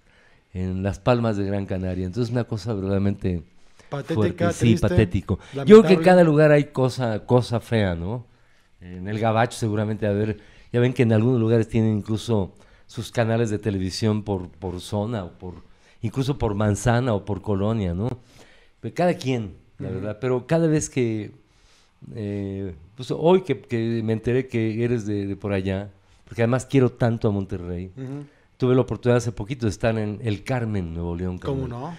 en 0.54 0.84
las 0.84 1.00
Palmas 1.00 1.38
de 1.38 1.46
Gran 1.46 1.66
Canaria. 1.66 2.06
Entonces 2.06 2.32
una 2.32 2.44
cosa 2.44 2.74
verdaderamente 2.74 3.44
Patética, 3.90 4.52
sí, 4.52 4.76
patético. 4.76 5.40
Yo 5.66 5.80
creo 5.80 5.84
que 5.84 5.94
en 5.94 6.04
cada 6.04 6.24
lugar 6.24 6.52
hay 6.52 6.66
cosa, 6.66 7.26
cosa 7.26 7.60
fea, 7.60 7.96
¿no? 7.96 8.28
En 8.82 9.08
el 9.08 9.20
Gabacho 9.20 9.58
seguramente 9.58 10.06
a 10.06 10.12
ver, 10.12 10.40
ya 10.72 10.80
ven 10.80 10.94
que 10.94 11.04
en 11.04 11.12
algunos 11.12 11.40
lugares 11.40 11.68
tienen 11.68 11.98
incluso 11.98 12.54
sus 12.86 13.12
canales 13.12 13.50
de 13.50 13.58
televisión 13.58 14.24
por, 14.24 14.50
por 14.50 14.80
zona 14.80 15.24
o 15.24 15.32
por 15.32 15.56
incluso 16.02 16.38
por 16.38 16.54
manzana 16.54 17.14
o 17.14 17.26
por 17.26 17.42
colonia, 17.42 17.94
¿no? 17.94 18.10
pues, 18.82 18.94
cada 18.94 19.14
quien, 19.16 19.56
la 19.78 19.90
verdad, 19.90 20.18
pero 20.22 20.46
cada 20.48 20.68
vez 20.68 20.90
que, 20.90 21.32
eh, 22.16 22.76
pues 22.96 23.12
hoy 23.12 23.42
que, 23.42 24.02
me 24.04 24.14
enteré 24.14 24.48
que 24.48 24.84
eres 24.84 25.06
de, 25.06 25.36
por 25.36 25.54
allá, 25.54 25.90
porque 26.30 26.44
además 26.44 26.68
quiero 26.68 26.92
tanto 26.92 27.28
a 27.28 27.32
Monterrey, 27.32 27.92
tuve 28.58 28.76
la 28.76 28.82
oportunidad 28.82 29.18
hace 29.18 29.32
poquito 29.32 29.66
de 29.66 29.72
estar 29.72 29.98
en 29.98 30.20
El 30.22 30.44
Carmen, 30.44 30.94
Nuevo 30.94 31.16
León. 31.16 31.40
¿Cómo 31.40 31.68
no? 31.68 31.98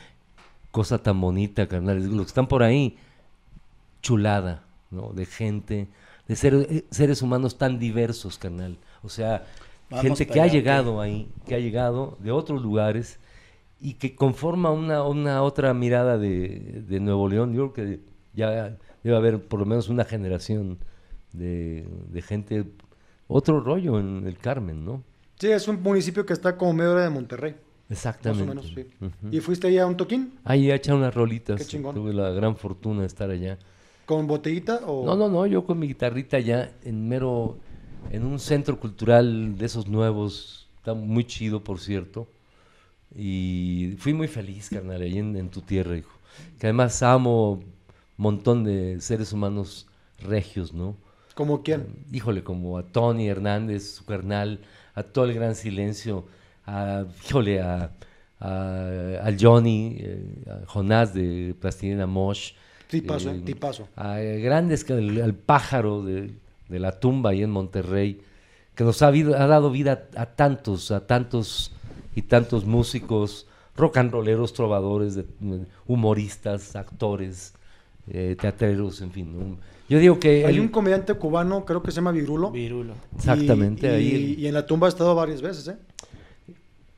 Cosa 0.70 1.02
tan 1.02 1.20
bonita, 1.20 1.66
carnal. 1.66 1.98
Los 1.98 2.26
que 2.26 2.28
están 2.28 2.46
por 2.46 2.62
ahí, 2.62 2.96
chulada, 4.02 4.62
¿no? 4.92 5.12
De 5.12 5.26
gente, 5.26 5.88
de 6.28 6.34
eh, 6.34 6.84
seres 6.92 7.22
humanos 7.22 7.58
tan 7.58 7.80
diversos, 7.80 8.38
carnal. 8.38 8.78
O 9.02 9.08
sea, 9.08 9.46
gente 9.90 10.28
que 10.28 10.40
ha 10.40 10.46
llegado 10.46 11.00
ahí, 11.00 11.28
que 11.44 11.56
ha 11.56 11.58
llegado 11.58 12.16
de 12.20 12.30
otros 12.30 12.62
lugares 12.62 13.18
y 13.80 13.94
que 13.94 14.14
conforma 14.14 14.70
una, 14.70 15.02
una 15.02 15.42
otra 15.42 15.74
mirada 15.74 16.18
de, 16.18 16.98
Nuevo 17.00 17.28
León. 17.28 17.52
Yo 17.52 17.72
creo 17.72 17.88
que 17.88 18.00
ya 18.32 18.76
debe 19.02 19.16
haber 19.16 19.42
por 19.42 19.58
lo 19.58 19.66
menos 19.66 19.88
una 19.88 20.04
generación 20.04 20.78
de, 21.32 21.84
gente, 22.24 22.64
otro 23.30 23.60
rollo 23.60 23.98
en 23.98 24.26
el 24.26 24.36
Carmen, 24.36 24.84
¿no? 24.84 25.02
Sí, 25.38 25.50
es 25.50 25.68
un 25.68 25.82
municipio 25.82 26.26
que 26.26 26.32
está 26.32 26.56
como 26.56 26.74
medio 26.74 26.92
hora 26.92 27.04
de 27.04 27.10
Monterrey. 27.10 27.54
Exactamente. 27.88 28.44
Más 28.44 28.66
o 28.66 28.70
menos, 28.70 28.88
sí. 29.00 29.10
¿Y 29.30 29.40
fuiste 29.40 29.68
ahí 29.68 29.78
a 29.78 29.86
un 29.86 29.96
toquín? 29.96 30.38
Ahí 30.44 30.70
a 30.70 30.74
echar 30.74 30.96
unas 30.96 31.14
rolitas. 31.14 31.66
Tuve 31.66 32.12
la 32.12 32.30
gran 32.30 32.56
fortuna 32.56 33.00
de 33.00 33.06
estar 33.06 33.30
allá. 33.30 33.58
¿Con 34.04 34.26
botellita 34.26 34.80
o...? 34.86 35.06
No, 35.06 35.16
no, 35.16 35.28
no, 35.28 35.46
yo 35.46 35.64
con 35.64 35.78
mi 35.78 35.86
guitarrita 35.86 36.36
allá 36.36 36.72
en 36.82 37.08
mero, 37.08 37.58
en 38.10 38.24
un 38.24 38.38
centro 38.38 38.78
cultural 38.78 39.56
de 39.56 39.66
esos 39.66 39.86
nuevos, 39.86 40.68
está 40.78 40.94
muy 40.94 41.24
chido, 41.24 41.62
por 41.62 41.80
cierto. 41.80 42.28
Y 43.14 43.94
fui 43.98 44.12
muy 44.12 44.28
feliz, 44.28 44.68
carnal, 44.70 45.02
ahí 45.02 45.18
en, 45.18 45.48
tu 45.48 45.60
tierra, 45.60 45.96
hijo. 45.96 46.12
Que 46.58 46.66
además 46.66 47.02
amo 47.02 47.52
un 47.52 47.64
montón 48.16 48.64
de 48.64 49.00
seres 49.00 49.32
humanos 49.32 49.86
regios, 50.18 50.72
¿no? 50.72 50.96
¿Como 51.34 51.62
quién? 51.62 52.04
híjole, 52.12 52.42
como 52.42 52.78
a 52.78 52.82
Tony 52.82 53.28
Hernández, 53.28 53.94
su 53.96 54.04
carnal, 54.04 54.60
a 54.94 55.02
todo 55.02 55.24
el 55.26 55.34
gran 55.34 55.54
silencio, 55.54 56.26
a, 56.66 57.04
híjole, 57.26 57.60
a, 57.60 57.90
al 58.40 59.36
Johnny, 59.40 59.96
eh, 60.00 60.44
a 60.50 60.66
Jonás 60.66 61.14
de 61.14 61.54
Plastilina 61.60 62.06
Mosh. 62.06 62.52
Tipazo, 62.88 63.30
eh, 63.30 63.42
tipazo. 63.44 63.88
A 63.96 64.18
grandes, 64.18 64.88
al, 64.90 65.34
pájaro 65.34 66.02
de, 66.02 66.32
la 66.68 66.98
tumba 66.98 67.30
ahí 67.30 67.42
en 67.42 67.50
Monterrey, 67.50 68.20
que 68.74 68.84
nos 68.84 69.02
ha, 69.02 69.08
ha 69.08 69.46
dado 69.46 69.70
vida 69.70 70.08
a 70.16 70.26
tantos, 70.26 70.90
a 70.90 71.06
tantos 71.06 71.72
y 72.14 72.22
tantos 72.22 72.64
músicos, 72.64 73.46
rock 73.76 73.98
and 73.98 74.12
rolleros, 74.12 74.52
trovadores, 74.52 75.18
humoristas, 75.86 76.76
actores, 76.76 77.54
eh, 78.08 78.36
teatreros, 78.40 79.00
en 79.02 79.12
fin. 79.12 79.58
Yo 79.90 79.98
digo 79.98 80.20
que... 80.20 80.46
Hay 80.46 80.60
un 80.60 80.68
comediante 80.68 81.12
cubano, 81.14 81.64
creo 81.64 81.82
que 81.82 81.90
se 81.90 81.96
llama 81.96 82.12
Virulo. 82.12 82.52
Virulo. 82.52 82.94
Exactamente. 83.16 83.88
Y, 83.88 83.90
ahí 83.90 84.34
y, 84.38 84.46
en 84.46 84.54
la 84.54 84.64
tumba 84.64 84.86
ha 84.86 84.88
estado 84.88 85.16
varias 85.16 85.42
veces, 85.42 85.66
¿eh? 85.66 85.76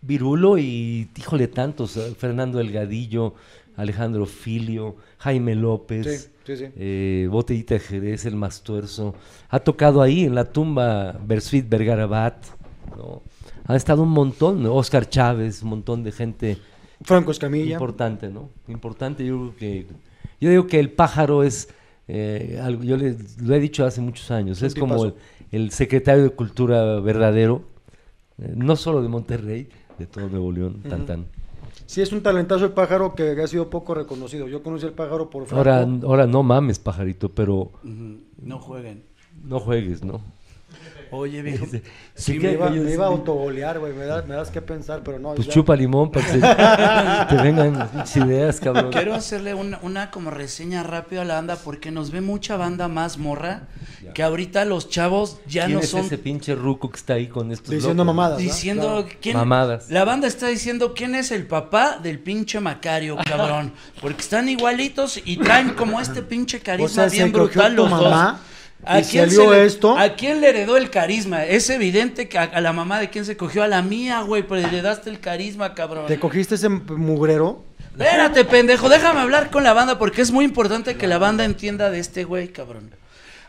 Virulo 0.03 0.59
y, 0.59 1.09
híjole, 1.17 1.49
tantos, 1.49 1.97
eh, 1.97 2.15
Fernando 2.17 2.61
Elgadillo, 2.61 3.35
Alejandro 3.77 4.27
Filio, 4.27 4.97
Jaime 5.19 5.55
López, 5.55 6.31
eh, 6.47 7.29
Botellita 7.31 7.75
de 7.75 7.81
Jerez, 7.81 8.27
El 8.27 8.37
Mastuerzo. 8.37 9.15
Ha 9.49 9.61
tocado 9.61 10.03
ahí 10.03 10.25
en 10.25 10.35
la 10.35 10.45
tumba 10.53 11.19
Bersuit 11.25 11.67
Vergarabat, 11.67 12.45
¿no? 12.97 13.23
ha 13.65 13.77
estado 13.77 14.03
un 14.03 14.11
montón, 14.11 14.67
Oscar 14.67 15.09
Chávez, 15.09 15.63
un 15.63 15.71
montón 15.71 16.05
de 16.05 16.13
gente. 16.13 16.59
Franco 17.03 17.31
Escamilla. 17.31 17.75
Importante, 17.75 18.29
¿no? 18.29 18.51
Importante, 18.69 19.25
yo 19.25 19.39
creo 19.39 19.57
que. 19.57 19.87
Yo 20.41 20.51
digo 20.51 20.67
que 20.67 20.79
el 20.79 20.91
pájaro 20.91 21.43
es. 21.43 21.69
Eh, 22.09 22.61
algo, 22.63 22.83
yo 22.83 22.97
lo 22.97 23.55
he 23.55 23.61
dicho 23.61 23.85
hace 23.85 24.01
muchos 24.01 24.31
años, 24.31 24.63
es 24.63 24.75
como 24.75 25.13
el, 25.51 25.71
secretario 25.71 26.25
de 26.25 26.31
Cultura 26.31 27.01
verdadero, 27.01 27.63
eh, 28.39 28.53
no 28.57 28.77
solo 28.77 29.03
de 29.03 29.09
Monterrey, 29.09 29.69
de 29.99 30.07
todo 30.07 30.29
Nuevo 30.29 30.51
León, 30.51 30.83
tan 30.89 31.07
tan. 31.07 31.27
Sí, 31.87 32.01
es 32.01 32.13
un 32.13 32.23
talentazo 32.23 32.65
el 32.65 32.73
pájaro 32.73 33.15
que 33.15 33.31
ha 33.41 33.47
sido 33.47 33.69
poco 33.69 33.95
reconocido. 33.95 34.49
Yo 34.49 34.63
conocí 34.63 34.87
el 34.87 34.93
pájaro 34.93 35.29
por 35.31 35.47
Franco. 35.47 35.59
Ahora, 35.59 35.89
ahora 36.05 36.27
no 36.27 36.43
mames, 36.43 36.79
pajarito, 36.79 37.29
pero. 37.29 37.71
No 37.83 38.59
jueguen. 38.59 39.05
No 39.45 39.61
juegues, 39.61 40.03
¿no? 40.05 40.23
Oye, 41.11 41.43
viejo. 41.43 41.67
Sí, 42.15 42.39
me, 42.39 42.53
iba, 42.53 42.71
me 42.71 42.93
iba 42.93 43.05
a 43.05 43.09
autogolear, 43.09 43.79
güey. 43.79 43.93
Me, 43.93 44.05
das, 44.05 44.27
me 44.27 44.35
das 44.35 44.51
que 44.51 44.63
pensar, 44.63 45.03
pero 45.05 45.19
no. 45.19 45.35
Pues 45.35 45.49
chupa 45.49 45.77
limón 45.77 46.11
para 46.11 46.27
que 46.27 46.39
te 47.37 47.43
vengan 47.43 47.91
ideas, 48.15 48.61
cabrón. 48.61 48.91
Quiero 48.91 49.15
hacerle 49.15 49.55
una, 49.55 49.79
una, 49.83 50.11
como 50.11 50.31
reseña 50.31 50.83
rápida 50.83 51.23
a 51.23 51.25
la 51.25 51.35
banda 51.35 51.57
porque 51.57 51.91
nos 51.91 52.11
ve 52.11 52.21
mucha 52.21 52.57
banda 52.57 52.89
más 52.89 53.19
morra 53.19 53.63
que 54.15 54.23
ahorita 54.23 54.65
los 54.65 54.89
chavos 54.89 55.39
ya 55.47 55.69
no 55.69 55.83
son. 55.83 56.05
ese 56.05 56.19
pinche 56.19 56.55
ruco 56.55 56.91
que 56.91 56.97
está 56.97 57.15
ahí 57.15 57.29
con 57.29 57.53
estos. 57.53 57.71
Diciendo 57.71 58.05
mamadas. 58.05 58.39
Diciendo. 58.39 59.07
¿quién... 59.21 59.37
Mamadas. 59.37 59.91
La 59.91 60.05
banda 60.05 60.27
está 60.27 60.49
diciendo 60.49 60.95
quién 60.95 61.15
es 61.15 61.31
el 61.31 61.47
papá 61.47 61.99
del 62.03 62.19
pinche 62.19 62.61
Macario, 62.61 63.17
cabrón. 63.25 63.73
Porque 64.01 64.21
están 64.21 64.49
igualitos 64.49 65.21
y 65.25 65.37
traen 65.37 65.71
como 65.71 66.01
este 66.01 66.23
pinche 66.23 66.61
carisma 66.61 67.07
bien 67.07 67.33
brutal 67.33 67.75
los 67.75 67.91
dos. 67.91 68.35
¿A 68.85 69.01
quién 69.03 69.31
salió 69.31 69.55
esto? 69.55 69.97
¿A 69.97 70.15
quién 70.15 70.41
le 70.41 70.49
heredó 70.49 70.77
el 70.77 70.91
carisma? 70.91 71.45
Es 71.45 71.71
evidente 71.71 72.29
que 72.29 72.39
a, 72.39 72.61
la 72.61 72.73
mamá 72.73 72.99
de 73.01 73.11
quién 73.11 73.25
se 73.25 73.37
cogió, 73.37 73.63
a 73.63 73.69
la 73.69 73.83
mía, 73.83 74.23
güey, 74.23 74.43
pero 74.43 74.57
le 74.57 74.67
heredaste 74.67 75.11
el 75.11 75.21
carisma, 75.21 75.75
cabrón. 75.75 76.07
¿Te 76.07 76.19
cogiste 76.19 76.57
ese 76.57 76.69
mugrero? 76.69 77.63
Espérate, 77.93 78.45
pendejo, 78.45 78.89
déjame 78.89 79.21
hablar 79.21 79.51
con 79.51 79.65
la 79.65 79.73
banda 79.73 79.99
porque 79.99 80.23
es 80.23 80.33
muy 80.33 80.45
importante 80.45 80.97
que 80.97 81.07
la 81.07 81.19
banda 81.19 81.45
entienda 81.45 81.91
de 81.91 81.99
este 81.99 82.25
güey, 82.25 82.49
cabrón. 82.49 82.91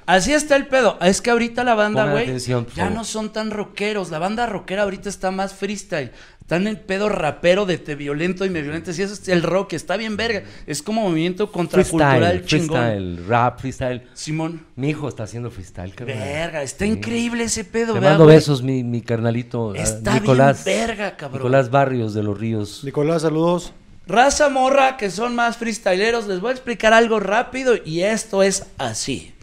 Así 0.06 0.34
está 0.34 0.56
el 0.56 0.68
pedo. 0.68 0.98
Es 1.02 1.22
que 1.22 1.32
ahorita 1.32 1.64
la 1.64 1.76
banda, 1.76 2.12
güey, 2.12 2.38
ya 2.76 2.90
no 2.90 3.04
son 3.04 3.32
tan 3.32 3.52
rockeros. 3.52 4.12
La 4.12 4.20
banda 4.20 4.46
rockera 4.46 4.84
ahorita 4.84 5.10
está 5.10 5.32
más 5.32 5.54
freestyle. 5.54 6.12
Está 6.42 6.58
en 6.58 6.68
el 6.68 6.78
pedo 6.78 7.08
rapero 7.08 7.66
de 7.66 7.78
te 7.78 7.96
violento 7.96 8.46
y 8.46 8.50
me 8.50 8.62
violento. 8.62 8.92
Si 8.92 9.02
eso 9.02 9.14
es 9.14 9.30
el 9.30 9.44
rock, 9.44 9.74
está 9.74 9.96
bien 9.96 10.18
verga. 10.18 10.44
Es 10.68 10.84
como 10.84 11.04
movimiento 11.04 11.50
contracultural 11.50 12.20
freestyle, 12.20 12.46
chingón. 12.46 12.82
Freestyle, 12.82 13.28
rap, 13.28 13.60
freestyle. 13.62 14.04
Simón. 14.14 14.66
Mi 14.76 14.90
hijo 14.90 15.08
está 15.08 15.24
haciendo 15.24 15.50
freestyle, 15.52 15.96
cabrón. 15.96 16.18
Verga, 16.18 16.62
está 16.62 16.86
increíble 16.86 17.46
ese 17.46 17.64
pedo, 17.64 17.94
Te 17.94 18.02
mando 18.02 18.26
besos, 18.26 18.62
mi, 18.62 18.84
mi 18.84 19.02
carnalito. 19.02 19.74
Está 19.74 20.16
Nicolás, 20.16 20.66
bien 20.66 20.80
verga, 20.80 21.16
cabrón. 21.16 21.40
Nicolás 21.40 21.72
Barrios 21.72 22.14
de 22.14 22.24
los 22.24 22.38
Ríos. 22.38 22.84
Nicolás, 22.84 23.22
saludos. 23.22 23.72
Raza 24.06 24.50
morra, 24.50 24.98
que 24.98 25.10
son 25.10 25.34
más 25.36 25.56
freestyleros, 25.56 26.28
les 26.28 26.42
voy 26.42 26.50
a 26.50 26.54
explicar 26.54 26.92
algo 26.92 27.22
rápido 27.22 27.74
y 27.86 28.02
esto 28.02 28.44
es 28.44 28.66
así. 28.78 29.34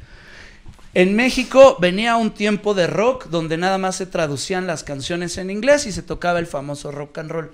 En 0.92 1.14
México 1.14 1.76
venía 1.78 2.16
un 2.16 2.32
tiempo 2.32 2.74
de 2.74 2.88
rock 2.88 3.26
donde 3.26 3.56
nada 3.56 3.78
más 3.78 3.94
se 3.94 4.06
traducían 4.06 4.66
las 4.66 4.82
canciones 4.82 5.38
en 5.38 5.48
inglés 5.48 5.86
y 5.86 5.92
se 5.92 6.02
tocaba 6.02 6.40
el 6.40 6.48
famoso 6.48 6.90
rock 6.90 7.18
and 7.18 7.30
roll. 7.30 7.52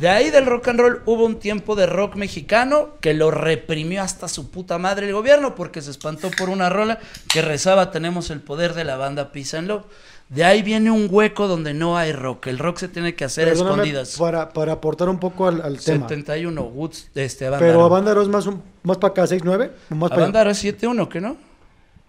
De 0.00 0.08
ahí 0.08 0.30
del 0.30 0.46
rock 0.46 0.66
and 0.66 0.80
roll 0.80 1.02
hubo 1.06 1.24
un 1.24 1.38
tiempo 1.38 1.76
de 1.76 1.86
rock 1.86 2.16
mexicano 2.16 2.88
que 3.00 3.14
lo 3.14 3.30
reprimió 3.30 4.02
hasta 4.02 4.26
su 4.26 4.50
puta 4.50 4.78
madre 4.78 5.06
el 5.06 5.12
gobierno 5.12 5.54
porque 5.54 5.80
se 5.80 5.92
espantó 5.92 6.28
por 6.36 6.48
una 6.48 6.70
rola 6.70 6.98
que 7.32 7.40
rezaba 7.40 7.92
tenemos 7.92 8.30
el 8.30 8.40
poder 8.40 8.74
de 8.74 8.82
la 8.82 8.96
banda 8.96 9.30
Peace 9.30 9.56
and 9.56 9.68
Love. 9.68 9.84
De 10.28 10.42
ahí 10.42 10.62
viene 10.62 10.90
un 10.90 11.06
hueco 11.08 11.46
donde 11.46 11.74
no 11.74 11.96
hay 11.96 12.10
rock. 12.10 12.48
El 12.48 12.58
rock 12.58 12.78
se 12.78 12.88
tiene 12.88 13.14
que 13.14 13.24
hacer 13.24 13.48
a 13.48 13.52
escondidas. 13.52 14.16
Para, 14.18 14.48
para 14.48 14.72
aportar 14.72 15.08
un 15.08 15.20
poco 15.20 15.46
al, 15.46 15.60
al 15.60 15.78
tema. 15.78 16.08
71, 16.08 16.60
Woods, 16.62 17.10
este, 17.14 17.48
Pero 17.58 17.84
Avándaro 17.84 18.22
es 18.22 18.28
más, 18.28 18.48
más 18.82 18.96
para 18.96 19.12
acá, 19.12 19.24
6-9. 19.24 19.70
Avándaro 20.10 20.50
es 20.50 20.64
7-1, 20.64 21.08
¿qué 21.08 21.20
no? 21.20 21.51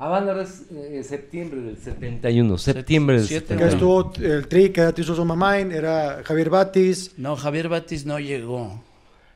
Avándaro 0.03 0.41
es 0.41 0.65
eh, 0.69 1.01
septiembre 1.01 1.61
del 1.61 1.77
71. 1.77 2.57
Septiembre 2.57 3.15
del 3.17 3.25
71. 3.25 3.57
Que 3.57 3.73
estuvo 3.73 4.11
el 4.19 4.47
tri, 4.49 4.69
que 4.69 4.81
era 4.81 4.91
Tisoso 4.91 5.23
Mamain, 5.23 5.71
era 5.71 6.21
Javier 6.25 6.49
Batis. 6.49 7.13
No, 7.17 7.37
Javier 7.37 7.69
Batis 7.69 8.05
no 8.05 8.19
llegó. 8.19 8.83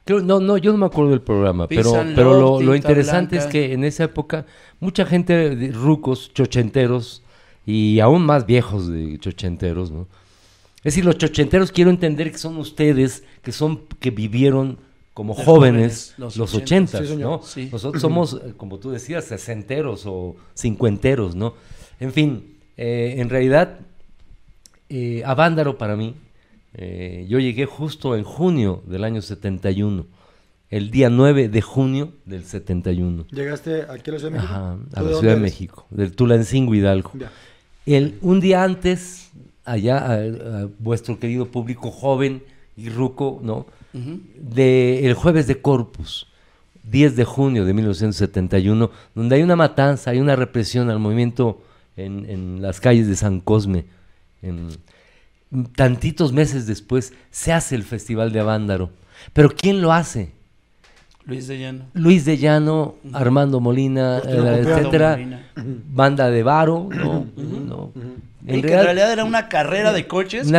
no, 0.07 0.39
no, 0.41 0.57
yo 0.57 0.73
no 0.73 0.77
me 0.77 0.85
acuerdo 0.87 1.11
del 1.11 1.21
programa, 1.21 1.69
pero, 1.69 1.93
pero 2.13 2.61
lo, 2.61 2.75
interesante 2.75 3.37
es 3.37 3.45
que 3.45 3.71
en 3.71 3.85
esa 3.85 4.03
época 4.03 4.45
mucha 4.81 5.05
gente 5.05 5.55
de 5.55 5.71
rucos, 5.71 6.33
chochenteros 6.33 7.23
y 7.65 8.01
aún 8.01 8.25
más 8.25 8.45
viejos 8.45 8.89
de 8.89 9.17
chochenteros, 9.19 9.89
¿no? 9.89 10.07
Es 10.79 10.95
decir, 10.95 11.05
los 11.05 11.17
chochenteros 11.17 11.71
quiero 11.71 11.91
entender 11.91 12.29
que 12.29 12.37
son 12.37 12.57
ustedes 12.57 13.23
que 13.41 13.53
son 13.53 13.83
que 14.01 14.11
vivieron 14.11 14.79
como 15.17 15.33
jóvenes, 15.33 16.13
los, 16.19 16.37
ochentas, 16.53 17.09
¿no? 17.17 17.41
Nosotros 17.71 17.99
somos, 17.99 18.33
eh, 18.35 18.53
como 18.55 18.77
tú 18.77 18.91
decías, 18.91 19.25
sesenteros 19.25 20.03
o 20.05 20.35
cincuenteros, 20.55 21.35
¿no? 21.35 21.55
En 21.99 22.13
fin, 22.13 22.55
eh, 22.77 23.15
en 23.17 23.27
realidad, 23.27 23.79
eh, 24.89 25.23
Avándaro 25.25 25.79
para 25.79 25.95
mí, 25.95 26.13
eh, 26.75 27.25
yo 27.27 27.39
llegué 27.39 27.65
justo 27.65 28.15
en 28.15 28.23
junio 28.23 28.83
del 28.85 29.03
año 29.03 29.23
71, 29.23 30.05
el 30.69 30.91
día 30.91 31.09
9 31.09 31.49
de 31.49 31.61
junio 31.63 32.11
del 32.25 32.43
71. 32.43 33.25
¿Llegaste 33.31 33.87
aquí 33.89 34.11
a 34.11 34.13
la 34.13 34.19
Ciudad 34.19 34.21
de 34.21 34.37
México? 34.37 34.53
Ajá, 34.53 34.77
a 34.93 35.01
la 35.01 35.17
Ciudad 35.17 35.33
de 35.33 35.41
México, 35.41 35.87
del 35.89 36.11
Tulancingo 36.15 36.75
Hidalgo. 36.75 37.13
El, 37.87 38.19
un 38.21 38.39
día 38.39 38.63
antes, 38.63 39.31
allá, 39.65 40.13
a 40.13 40.67
vuestro 40.77 41.17
querido 41.17 41.47
público 41.47 41.89
joven 41.89 42.43
y 42.75 42.89
ruco, 42.89 43.39
¿no? 43.41 43.65
De 43.93 45.07
el 45.07 45.13
jueves 45.13 45.47
de 45.47 45.61
Corpus. 45.61 46.27
10 46.89 47.15
de 47.15 47.25
junio 47.25 47.65
de 47.65 47.73
1971, 47.73 48.91
donde 49.13 49.35
hay 49.35 49.43
una 49.43 49.55
matanza, 49.55 50.11
hay 50.11 50.19
una 50.19 50.35
represión 50.35 50.89
al 50.89 50.99
movimiento 50.99 51.61
en, 51.97 52.61
las 52.61 52.79
calles 52.79 53.07
de 53.07 53.15
San 53.15 53.41
Cosme. 53.41 53.85
En, 54.41 54.69
tantitos 55.75 56.33
meses 56.33 56.67
después 56.67 57.13
se 57.31 57.53
hace 57.53 57.75
el 57.75 57.83
Festival 57.83 58.31
de 58.31 58.39
Avándaro. 58.39 58.89
Pero 59.33 59.49
¿quién 59.49 59.81
lo 59.81 59.91
hace? 59.91 60.31
Luis 61.25 61.47
de 61.47 61.59
Llano. 61.59 61.85
Luis 61.93 62.23
de 62.25 62.37
Llano, 62.37 62.95
Armando 63.11 63.59
Molina, 63.59 64.19
etcétera. 64.19 65.19
Banda 65.55 66.29
de 66.29 66.43
Varo, 66.43 66.87
¿no? 66.89 67.91
En, 68.47 68.61
que 68.61 68.73
en 68.73 68.83
realidad 68.83 69.11
era 69.11 69.25
una 69.25 69.49
carrera 69.49 69.91
de 69.91 70.07
coches 70.07 70.51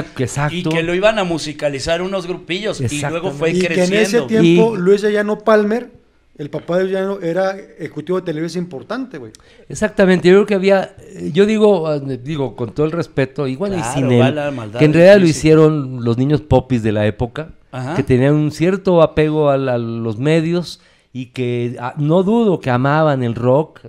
y 0.50 0.62
que 0.62 0.82
lo 0.82 0.94
iban 0.94 1.18
a 1.18 1.24
musicalizar 1.24 2.02
unos 2.02 2.26
grupillos 2.26 2.80
y 2.80 3.00
luego 3.00 3.30
fue 3.32 3.50
y 3.50 3.60
creciendo. 3.60 3.90
Que 3.90 3.96
en 3.96 4.02
ese 4.02 4.20
tiempo 4.22 4.76
Luis 4.76 5.02
Llano 5.02 5.38
Palmer 5.38 5.90
el 6.38 6.50
papá 6.50 6.78
de 6.78 6.86
Llano 6.86 7.18
era 7.20 7.56
ejecutivo 7.56 8.20
de 8.20 8.24
televisión 8.24 8.64
importante, 8.64 9.18
güey. 9.18 9.32
Exactamente, 9.68 10.28
yo 10.28 10.34
creo 10.34 10.46
que 10.46 10.54
había, 10.54 10.94
yo 11.32 11.46
digo, 11.46 11.88
ah, 11.88 11.98
digo 11.98 12.54
con 12.54 12.72
todo 12.72 12.86
el 12.86 12.92
respeto, 12.92 13.48
igual 13.48 13.76
y 13.76 13.82
sin 13.82 14.12
él, 14.12 14.34
que 14.78 14.84
en 14.84 14.94
realidad 14.94 15.18
lo 15.18 15.26
hicieron 15.26 16.04
los 16.04 16.16
niños 16.16 16.40
popis 16.40 16.84
de 16.84 16.92
la 16.92 17.06
época, 17.06 17.50
que 17.96 18.04
tenían 18.04 18.34
un 18.34 18.52
cierto 18.52 19.02
apego 19.02 19.50
a, 19.50 19.58
los 19.58 20.18
medios 20.18 20.80
y 21.12 21.26
que 21.26 21.76
ah, 21.80 21.94
no 21.96 22.22
dudo 22.22 22.60
que 22.60 22.70
amaban 22.70 23.24
el 23.24 23.34
rock, 23.34 23.80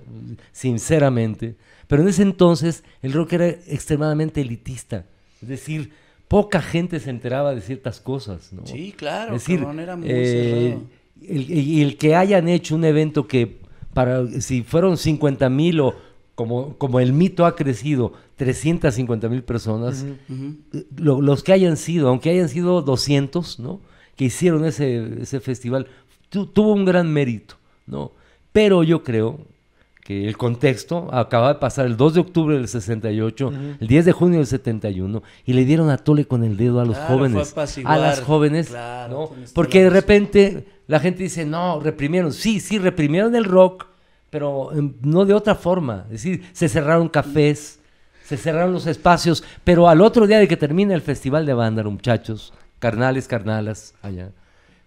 sinceramente, 0.52 1.56
pero 1.90 2.04
en 2.04 2.10
ese 2.10 2.22
entonces 2.22 2.84
el 3.02 3.14
rock 3.14 3.34
era 3.34 3.48
extremadamente 3.48 4.42
elitista, 4.42 5.06
es 5.42 5.50
decir, 5.50 5.92
poca 6.28 6.62
gente 6.62 7.00
se 7.00 7.10
enteraba 7.10 7.56
de 7.56 7.62
ciertas 7.62 8.00
cosas, 8.00 8.54
¿no? 8.54 8.66
Sí, 8.68 8.94
claro, 8.96 9.36
es 9.36 9.42
decir, 9.42 9.66
era 9.80 9.96
muy 9.96 10.08
eh, 10.08 10.78
y 11.20 11.82
el, 11.82 11.98
que 11.98 12.16
hayan 12.16 12.48
hecho 12.48 12.76
un 12.76 12.86
evento 12.86 13.28
que, 13.28 13.58
para 13.96 14.28
si 14.40 14.62
fueron 14.62 14.98
50 14.98 15.50
mil 15.50 15.80
o 15.80 15.96
como, 16.36 16.78
como 16.78 17.00
el 17.00 17.12
mito 17.12 17.48
ha 17.48 17.56
crecido, 17.56 18.14
350 18.36 19.28
mil 19.28 19.44
personas, 19.44 20.06
eh, 20.06 20.86
los 20.96 21.44
que 21.44 21.54
hayan 21.54 21.76
sido, 21.76 22.08
aunque 22.10 22.30
hayan 22.30 22.50
sido 22.50 22.84
200, 22.84 23.60
¿no? 23.60 23.82
Que 24.16 24.26
hicieron 24.26 24.64
ese, 24.64 25.24
ese 25.24 25.40
festival, 25.40 25.88
tuvo 26.30 26.74
un 26.74 26.86
gran 26.86 27.12
mérito, 27.12 27.56
¿no? 27.88 28.12
Pero 28.54 28.84
yo 28.84 29.04
creo 29.04 29.40
que 30.10 30.28
el 30.28 30.38
contexto 30.38 31.08
acaba 31.14 31.50
de 31.50 31.60
pasar 31.60 31.86
el 31.86 31.96
2 31.96 32.16
de 32.16 32.20
octubre 32.20 32.58
del 32.58 32.68
68, 32.68 33.54
el 33.80 33.88
10 33.88 34.06
de 34.06 34.12
junio 34.12 34.40
del 34.40 34.48
71, 34.48 35.22
y 35.46 35.54
le 35.54 35.66
dieron 35.66 35.92
a 35.92 36.00
tole 36.00 36.26
con 36.26 36.44
el 36.44 36.58
dedo 36.58 36.80
a 36.80 36.86
los 36.86 36.98
jóvenes, 36.98 37.54
a 37.86 37.96
las 37.96 38.22
jóvenes, 38.22 38.72
¿no? 38.72 39.30
Porque 39.54 39.84
de 39.84 39.92
repente 39.92 40.66
la 40.88 41.00
gente 41.00 41.22
dice, 41.22 41.46
no, 41.46 41.80
reprimieron. 41.80 42.34
Sí, 42.34 42.60
sí, 42.60 42.80
reprimieron 42.80 43.36
el 43.36 43.46
rock, 43.46 43.86
pero 44.32 44.72
em, 44.74 44.96
no 45.04 45.26
de 45.26 45.36
otra 45.36 45.54
forma. 45.54 46.06
Es 46.06 46.24
decir, 46.24 46.44
se 46.54 46.68
cerraron 46.70 47.08
cafés, 47.08 47.80
se 48.24 48.36
cerraron 48.36 48.74
los 48.74 48.88
espacios, 48.88 49.44
pero 49.64 49.88
al 49.90 50.02
otro 50.02 50.26
día 50.26 50.40
de 50.40 50.48
que 50.48 50.58
termina 50.58 50.96
el 50.96 51.02
Festival 51.02 51.46
de 51.46 51.54
Vándaro, 51.54 51.92
muchachos, 51.92 52.52
carnales, 52.80 53.28
carnalas, 53.28 53.94
allá, 54.02 54.32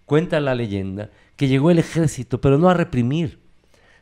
cuenta 0.05 0.41
la 0.41 0.53
leyenda 0.53 1.11
que 1.37 1.47
llegó 1.47 1.71
el 1.71 1.79
ejército, 1.79 2.41
pero 2.41 2.57
no 2.57 2.69
a 2.69 2.73
reprimir, 2.73 3.39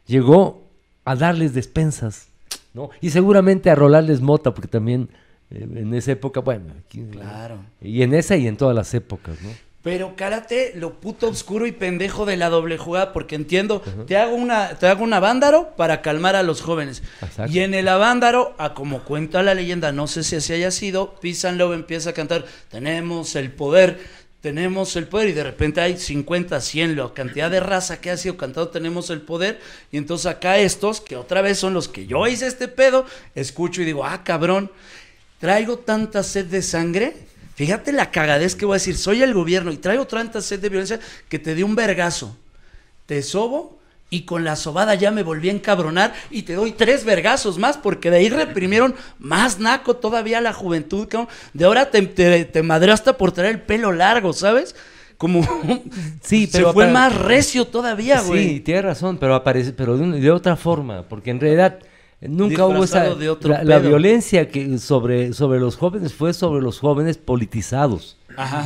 llegó 0.07 0.70
a 1.05 1.15
darles 1.15 1.53
despensas, 1.53 2.27
¿no? 2.73 2.89
Y 3.01 3.09
seguramente 3.09 3.69
a 3.69 3.75
rolarles 3.75 4.21
mota, 4.21 4.53
porque 4.53 4.67
también 4.67 5.09
eh, 5.49 5.67
en 5.75 5.93
esa 5.93 6.13
época, 6.13 6.39
bueno, 6.41 6.73
claro. 7.11 7.59
y 7.81 8.03
en 8.03 8.13
esa 8.13 8.37
y 8.37 8.47
en 8.47 8.57
todas 8.57 8.75
las 8.75 8.93
épocas, 8.93 9.41
¿no? 9.41 9.49
Pero 9.83 10.15
cárate 10.15 10.73
lo 10.75 10.99
puto 10.99 11.27
oscuro 11.27 11.65
y 11.65 11.71
pendejo 11.71 12.25
de 12.27 12.37
la 12.37 12.49
doble 12.49 12.77
jugada, 12.77 13.13
porque 13.13 13.33
entiendo, 13.33 13.81
te 14.05 14.15
hago 14.15 14.35
una, 14.35 14.75
te 14.75 14.85
hago 14.85 15.03
un 15.03 15.11
avándaro 15.11 15.71
para 15.75 16.03
calmar 16.03 16.35
a 16.35 16.43
los 16.43 16.61
jóvenes. 16.61 17.01
Y 17.49 17.59
en 17.59 17.73
el 17.73 17.87
avándaro, 17.87 18.53
a 18.59 18.75
como 18.75 19.03
cuenta 19.03 19.41
la 19.41 19.55
leyenda, 19.55 19.91
no 19.91 20.05
sé 20.05 20.23
si 20.23 20.35
así 20.35 20.53
haya 20.53 20.69
sido, 20.69 21.15
Pisan 21.15 21.57
Love 21.57 21.73
empieza 21.73 22.11
a 22.11 22.13
cantar, 22.13 22.45
tenemos 22.69 23.35
el 23.35 23.51
poder, 23.51 23.99
tenemos 24.41 24.95
el 24.95 25.07
poder, 25.07 25.29
y 25.29 25.33
de 25.33 25.43
repente 25.43 25.81
hay 25.81 25.97
50, 25.97 26.59
100, 26.59 26.97
la 26.97 27.13
cantidad 27.13 27.49
de 27.49 27.59
raza 27.59 28.01
que 28.01 28.11
ha 28.11 28.17
sido 28.17 28.37
cantado, 28.37 28.69
tenemos 28.69 29.09
el 29.09 29.21
poder, 29.21 29.59
y 29.91 29.97
entonces 29.97 30.25
acá 30.25 30.57
estos, 30.57 30.99
que 30.99 31.15
otra 31.15 31.41
vez 31.41 31.59
son 31.59 31.73
los 31.73 31.87
que 31.87 32.07
yo 32.07 32.27
hice 32.27 32.47
este 32.47 32.67
pedo, 32.67 33.05
escucho 33.35 33.81
y 33.81 33.85
digo, 33.85 34.03
ah, 34.03 34.23
cabrón, 34.23 34.71
traigo 35.39 35.77
tanta 35.77 36.23
sed 36.23 36.45
de 36.45 36.61
sangre 36.61 37.31
Fíjate 37.55 37.91
la 37.91 38.09
cagadez 38.09 38.55
que 38.55 38.65
voy 38.65 38.73
a 38.73 38.77
decir, 38.77 38.97
soy 38.97 39.21
el 39.21 39.33
gobierno 39.33 39.71
y 39.71 39.77
traigo 39.77 40.07
tanta 40.07 40.41
sed 40.41 40.59
de 40.59 40.69
violencia 40.69 40.99
que 41.29 41.37
te 41.37 41.53
di 41.53 41.63
un 41.63 41.75
vergazo. 41.75 42.35
Te 43.05 43.21
sobo 43.21 43.80
y 44.11 44.23
con 44.23 44.43
la 44.43 44.57
sobada 44.57 44.93
ya 44.93 45.09
me 45.09 45.23
volví 45.23 45.49
a 45.49 45.53
encabronar 45.53 46.13
y 46.29 46.43
te 46.43 46.53
doy 46.53 46.73
tres 46.73 47.05
vergazos 47.05 47.57
más 47.57 47.77
porque 47.77 48.11
de 48.11 48.17
ahí 48.17 48.29
reprimieron 48.29 48.93
más 49.17 49.57
naco 49.57 49.95
todavía 49.95 50.41
la 50.41 50.53
juventud. 50.53 51.07
De 51.53 51.65
ahora 51.65 51.89
te, 51.89 52.01
te, 52.03 52.91
hasta 52.91 53.17
por 53.17 53.31
traer 53.31 53.55
el 53.55 53.61
pelo 53.61 53.93
largo, 53.93 54.33
¿sabes? 54.33 54.75
Como 55.17 55.41
sí, 56.21 56.49
pero 56.51 56.67
se 56.67 56.73
fue 56.73 56.91
más 56.91 57.15
recio 57.17 57.65
todavía, 57.65 58.21
güey. 58.21 58.49
Sí, 58.49 58.59
tienes 58.59 58.83
razón, 58.83 59.17
pero 59.17 59.33
aparece, 59.33 59.71
pero 59.71 59.97
de 59.97 60.31
otra 60.31 60.57
forma, 60.57 61.03
porque 61.07 61.31
en 61.31 61.39
realidad 61.39 61.79
Nunca 62.19 62.67
hubo 62.67 62.83
esa... 62.83 63.15
la, 63.63 63.79
violencia 63.79 64.47
que 64.49 64.77
sobre, 64.77 65.33
sobre 65.33 65.59
los 65.59 65.75
jóvenes 65.75 66.13
fue 66.13 66.33
sobre 66.33 66.61
los 66.61 66.79
jóvenes 66.79 67.17
politizados. 67.17 68.17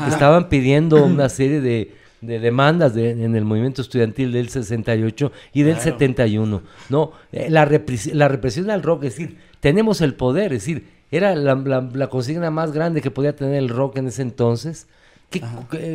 Estaban 0.09 0.49
pidiendo 0.49 1.05
una 1.05 1.29
serie 1.29 1.61
de, 1.61 1.93
demandas 2.25 2.95
en 2.97 3.35
el 3.35 3.45
movimiento 3.45 3.81
estudiantil 3.81 4.31
del 4.31 4.49
68 4.49 5.31
y 5.53 5.63
del 5.63 5.77
71. 5.77 6.61
¿no? 6.89 7.11
Eh, 7.31 7.49
la, 7.49 7.69
la 8.13 8.27
represión 8.27 8.69
al 8.69 8.83
rock, 8.83 9.03
es 9.05 9.15
decir, 9.15 9.37
tenemos 9.59 10.01
el 10.01 10.13
poder, 10.13 10.53
es 10.53 10.65
decir, 10.65 10.87
era 11.11 11.35
la, 11.35 12.09
consigna 12.09 12.51
más 12.51 12.71
grande 12.71 13.01
que 13.01 13.11
podía 13.11 13.35
tener 13.35 13.55
el 13.55 13.69
rock 13.69 13.97
en 13.97 14.07
ese 14.07 14.21
entonces. 14.21 14.87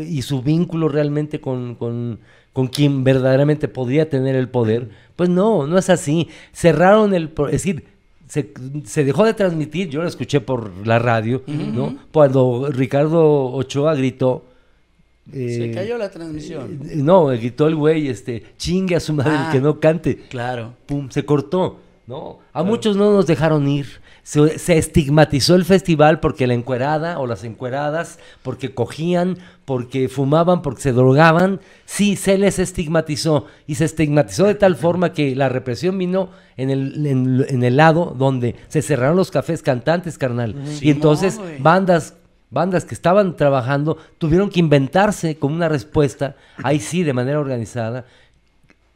y 0.08 0.22
su 0.22 0.42
vínculo 0.42 0.88
realmente 0.88 1.40
con, 1.40 1.74
con 1.74 2.66
quien 2.68 3.04
verdaderamente 3.04 3.68
podría 3.68 4.08
tener 4.08 4.36
el 4.36 4.48
poder. 4.48 4.90
Pues 5.16 5.28
no, 5.28 5.66
no 5.66 5.78
es 5.78 5.90
así. 5.90 6.28
Cerraron 6.52 7.14
el... 7.14 7.30
Es 7.46 7.52
decir, 7.52 7.84
se, 8.26 9.04
dejó 9.04 9.24
de 9.24 9.34
transmitir, 9.34 9.88
yo 9.88 10.02
lo 10.02 10.08
escuché 10.08 10.40
por 10.40 10.86
la 10.86 10.98
radio, 10.98 11.42
¿no? 11.46 11.96
Cuando 12.12 12.68
Ricardo 12.70 13.52
Ochoa 13.52 13.94
gritó... 13.94 14.44
se 15.32 15.70
cayó 15.72 15.98
la 15.98 16.10
transmisión. 16.10 16.80
Eh, 16.84 16.96
no, 16.96 17.26
gritó 17.26 17.66
el 17.66 17.76
güey, 17.76 18.08
este, 18.08 18.42
chingue 18.56 18.96
a 18.96 19.00
su 19.00 19.12
madre 19.12 19.52
que 19.52 19.58
ah, 19.58 19.62
no 19.62 19.80
cante. 19.80 20.16
Claro. 20.28 20.74
Pum, 20.86 21.08
se 21.10 21.24
cortó. 21.24 21.78
¿no? 22.10 22.40
A 22.52 22.64
muchos 22.64 22.96
no 22.96 23.12
nos 23.12 23.26
dejaron 23.26 23.68
ir. 23.68 23.86
Se, 24.24 24.76
estigmatizó 24.76 25.54
el 25.54 25.64
festival 25.64 26.18
porque 26.18 26.48
la 26.48 26.54
encuerada 26.54 27.20
o 27.20 27.26
las 27.26 27.44
encueradas, 27.44 28.18
porque 28.42 28.74
cogían, 28.74 29.38
porque 29.64 30.08
fumaban, 30.08 30.60
porque 30.60 30.82
se 30.82 30.92
drogaban. 30.92 31.60
Sí, 31.84 32.16
se 32.16 32.36
les 32.36 32.58
estigmatizó. 32.58 33.46
Y 33.68 33.76
se 33.76 33.84
estigmatizó 33.84 34.46
de 34.46 34.56
tal 34.56 34.74
forma 34.74 35.12
que 35.12 35.36
la 35.36 35.48
represión 35.48 35.98
vino 35.98 36.30
en 36.56 36.70
el, 36.70 37.06
en, 37.06 37.62
el 37.62 37.76
lado 37.76 38.14
donde 38.18 38.56
se 38.66 38.82
cerraron 38.82 39.16
los 39.16 39.30
cafés 39.30 39.62
cantantes, 39.62 40.18
carnal. 40.18 40.56
y 40.80 40.90
entonces 40.90 41.40
bandas 41.60 42.14
bandas 42.50 42.84
que 42.84 42.94
estaban 42.94 43.36
trabajando 43.36 43.96
tuvieron 44.18 44.50
que 44.50 44.60
inventarse 44.60 45.36
como 45.36 45.54
una 45.54 45.68
respuesta, 45.68 46.36
ahí 46.62 46.80
sí, 46.80 47.02
de 47.02 47.12
manera 47.12 47.40
organizada, 47.40 48.04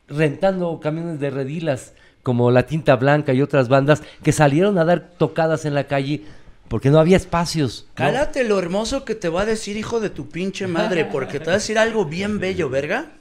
rentando 0.08 0.78
camiones 0.80 1.20
de 1.20 1.30
redilas 1.30 1.94
como 2.22 2.50
La 2.50 2.66
Tinta 2.66 2.96
Blanca 2.96 3.32
y 3.32 3.42
otras 3.42 3.68
bandas 3.68 4.02
que 4.22 4.32
salieron 4.32 4.78
a 4.78 4.84
dar 4.84 5.10
tocadas 5.18 5.64
en 5.64 5.74
la 5.74 5.84
calle 5.84 6.24
porque 6.68 6.90
no 6.90 6.98
había 6.98 7.16
espacios. 7.16 7.86
Cálate 7.94 8.42
lo 8.44 8.58
hermoso 8.58 9.04
que 9.04 9.14
te 9.14 9.28
va 9.28 9.42
a 9.42 9.46
decir 9.46 9.76
hijo 9.76 10.00
de 10.00 10.10
tu 10.10 10.28
pinche 10.28 10.66
madre, 10.66 11.04
porque 11.04 11.38
te 11.38 11.46
va 11.46 11.52
a 11.52 11.56
decir 11.56 11.78
algo 11.78 12.06
bien 12.06 12.40
bello, 12.40 12.68
verga. 12.70 13.12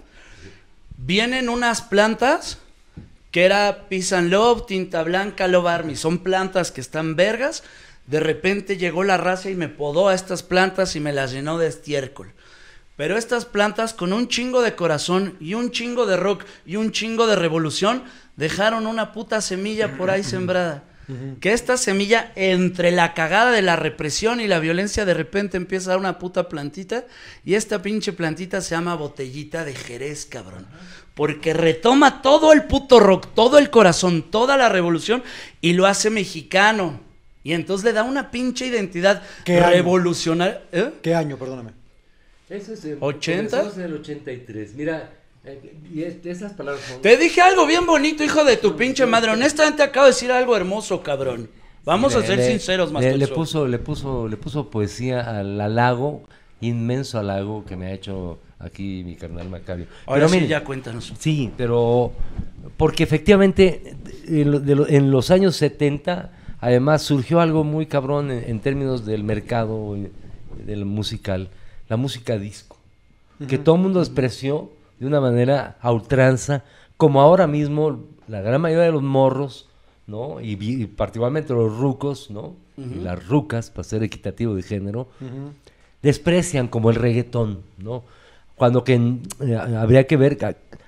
Vienen 0.98 1.50
unas 1.50 1.82
plantas 1.82 2.60
que 3.32 3.44
era 3.44 3.86
Peace 3.90 4.16
and 4.16 4.32
Love, 4.32 4.66
Tinta 4.68 5.04
Blanca, 5.04 5.48
Love 5.48 5.68
Army, 5.68 5.96
son 5.96 6.20
plantas 6.20 6.72
que 6.72 6.82
están 6.82 7.16
vergas. 7.16 7.64
De 8.08 8.20
repente 8.20 8.78
llegó 8.78 9.04
la 9.04 9.18
raza 9.18 9.50
y 9.50 9.56
me 9.56 9.70
podó 9.70 10.10
a 10.10 10.14
estas 10.14 10.44
plantas 10.44 10.96
y 10.96 11.00
me 11.00 11.14
las 11.14 11.32
llenó 11.32 11.58
de 11.58 11.68
estiércol. 11.68 12.34
Pero 12.96 13.18
estas 13.18 13.46
plantas 13.46 13.94
con 13.94 14.14
un 14.14 14.28
chingo 14.28 14.62
de 14.62 14.76
corazón 14.76 15.36
y 15.40 15.56
un 15.56 15.72
chingo 15.72 16.06
de 16.06 16.18
rock 16.18 16.46
y 16.66 16.76
un 16.76 16.92
chingo 16.92 17.26
de 17.26 17.36
revolución 17.36 18.04
dejaron 18.36 18.86
una 18.86 19.14
puta 19.14 19.42
semilla 19.42 19.98
por 19.98 20.10
ahí 20.10 20.24
sembrada. 20.24 20.84
Que 21.42 21.52
esta 21.52 21.76
semilla, 21.76 22.32
entre 22.36 22.92
la 22.92 23.14
cagada 23.14 23.52
de 23.52 23.62
la 23.62 23.76
represión 23.76 24.40
y 24.40 24.48
la 24.48 24.60
violencia, 24.60 25.04
de 25.04 25.14
repente 25.14 25.58
empieza 25.58 25.90
a 25.90 25.94
dar 25.94 26.00
una 26.00 26.18
puta 26.18 26.48
plantita. 26.48 27.06
Y 27.44 27.56
esta 27.56 27.82
pinche 27.82 28.14
plantita 28.14 28.62
se 28.62 28.76
llama 28.76 28.96
botellita 28.96 29.66
de 29.66 29.76
Jerez, 29.76 30.26
cabrón. 30.26 30.66
Porque 31.14 31.54
retoma 31.54 32.22
todo 32.22 32.54
el 32.54 32.64
puto 32.64 33.00
rock, 33.02 33.28
todo 33.36 33.58
el 33.58 33.70
corazón, 33.70 34.24
toda 34.32 34.56
la 34.56 34.70
revolución 34.70 35.24
y 35.60 35.74
lo 35.74 35.88
hace 35.88 36.10
mexicano. 36.10 37.02
Y 37.44 37.54
entonces 37.54 37.86
le 37.86 37.94
da 37.94 38.04
una 38.04 38.32
pinche 38.32 38.68
identidad 38.68 39.22
revolucionaria. 39.46 40.62
¿Eh? 40.72 40.92
¿Qué 41.02 41.14
año, 41.14 41.38
perdóname? 41.38 41.72
Eso 42.50 42.74
es 42.74 42.86
el, 42.86 42.98
80. 43.00 43.60
Eso 43.60 43.70
es 43.70 43.78
el 43.78 43.94
83. 43.94 44.74
Mira, 44.76 45.10
Eh, 45.46 46.22
esas 46.24 46.54
palabras 46.54 46.82
Te 47.02 47.18
dije 47.18 47.42
algo 47.42 47.66
bien 47.66 47.86
bonito, 47.86 48.24
hijo 48.24 48.46
de 48.46 48.56
tu 48.56 48.78
pinche 48.78 49.06
madre. 49.06 49.32
Honestamente 49.32 49.84
acabo 49.84 50.06
de 50.06 50.14
decir 50.14 50.32
algo 50.32 50.56
hermoso, 50.56 51.04
cabrón. 51.04 51.50
Vamos 51.84 52.16
a 52.16 52.24
ser 52.24 52.42
sinceros, 52.42 52.94
más 52.94 53.04
le, 53.04 53.18
le 53.18 53.28
puso, 53.28 53.68
le 53.68 53.78
puso, 53.78 54.30
le 54.30 54.38
puso 54.38 54.70
poesía 54.70 55.20
al 55.20 55.60
halago, 55.60 56.24
inmenso 56.62 57.20
halago 57.20 57.66
que 57.66 57.76
me 57.76 57.88
ha 57.88 57.94
hecho 57.94 58.40
aquí 58.58 59.04
mi 59.04 59.16
carnal 59.16 59.50
Macario. 59.50 59.88
Ahora 60.06 60.28
pero 60.28 60.42
sí, 60.42 60.48
ya 60.48 60.64
cuéntanos. 60.64 61.14
Sí, 61.20 61.52
pero 61.58 62.14
porque 62.78 63.04
efectivamente 63.04 63.96
en, 64.28 65.12
los 65.12 65.30
años 65.30 65.58
70 65.58 66.32
además 66.64 67.02
surgió 67.02 67.42
algo 67.42 67.66
muy 67.66 67.88
cabrón 67.88 68.32
en, 68.32 68.62
términos 68.62 69.06
del 69.06 69.26
mercado 69.26 69.98
del 70.66 70.86
musical, 70.86 71.50
la 71.90 71.98
música 71.98 72.38
disco, 72.38 72.78
que 73.50 73.58
todo 73.58 73.76
el 73.76 73.82
mundo 73.82 74.00
despreció 74.00 74.72
de 74.98 75.06
una 75.06 75.20
manera 75.20 75.76
a 75.82 75.92
ultranza, 75.92 76.64
como 76.96 77.20
ahora 77.20 77.48
mismo 77.48 78.06
la 78.30 78.40
gran 78.40 78.62
mayoría 78.62 78.86
de 78.86 78.94
los 78.94 79.04
morros, 79.04 79.68
¿no? 80.08 80.40
Y, 80.40 80.86
particularmente 80.86 81.54
los 81.54 81.78
rucos, 81.78 82.32
¿no? 82.32 82.56
Y 82.78 83.02
las 83.02 83.28
rucas, 83.28 83.70
para 83.70 83.84
ser 83.84 84.02
equitativo 84.02 84.56
de 84.56 84.64
género, 84.64 85.10
desprecian 86.02 86.70
como 86.70 86.92
el 86.92 86.96
reggaetón, 86.96 87.60
¿no? 87.78 88.06
Cuando 88.56 88.86
que 88.86 88.94
eh, 89.42 89.56
habría 89.58 90.08
que 90.08 90.16
ver, 90.16 90.38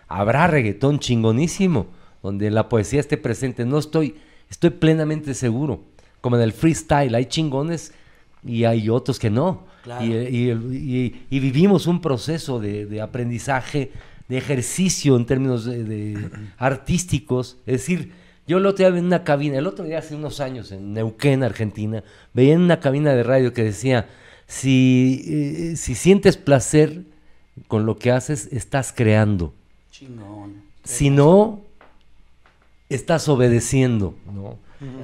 habrá 0.07 0.47
reggaetón 0.47 0.99
chingonísimo, 0.99 1.87
donde 2.23 2.49
la 2.49 2.69
poesía 2.69 3.01
esté 3.01 3.17
presente. 3.17 3.65
No 3.65 3.77
estoy, 3.77 4.15
estoy 4.49 4.71
plenamente 4.71 5.33
seguro. 5.33 5.81
Como 6.21 6.37
en 6.37 6.41
el 6.41 6.53
freestyle, 6.53 7.13
hay 7.13 7.25
chingones 7.25 7.93
y 8.43 8.63
hay 8.63 8.89
otros 8.89 9.19
que 9.19 9.29
no. 9.29 9.65
Y, 10.01 10.49
vivimos 11.29 11.87
un 11.87 12.01
proceso 12.01 12.59
de, 12.59 13.01
aprendizaje, 13.01 13.91
de 14.27 14.37
ejercicio 14.37 15.15
en 15.15 15.25
términos 15.25 15.65
de, 15.65 16.29
artísticos. 16.57 17.57
Es 17.65 17.81
decir, 17.81 18.11
yo 18.47 18.57
el 18.57 18.65
otro 18.65 18.87
día 18.87 18.97
en 18.97 19.05
una 19.05 19.23
cabina, 19.23 19.57
el 19.57 19.67
otro 19.67 19.85
día 19.85 19.99
hace 19.99 20.15
unos 20.15 20.39
años 20.39 20.71
en 20.71 20.93
Neuquén, 20.93 21.43
Argentina, 21.43 22.03
veía 22.33 22.53
en 22.53 22.61
una 22.61 22.79
cabina 22.79 23.13
de 23.13 23.23
radio 23.23 23.53
que 23.53 23.63
decía, 23.63 24.07
si, 24.47 25.23
eh, 25.27 25.75
si 25.75 25.95
sientes 25.95 26.37
placer 26.37 27.03
con 27.67 27.85
lo 27.85 27.97
que 27.97 28.11
haces, 28.11 28.49
estás 28.51 28.93
creando. 28.95 29.53
Si 30.83 31.09
no, 31.09 31.61
estás 32.89 33.27
obedeciendo. 33.29 34.15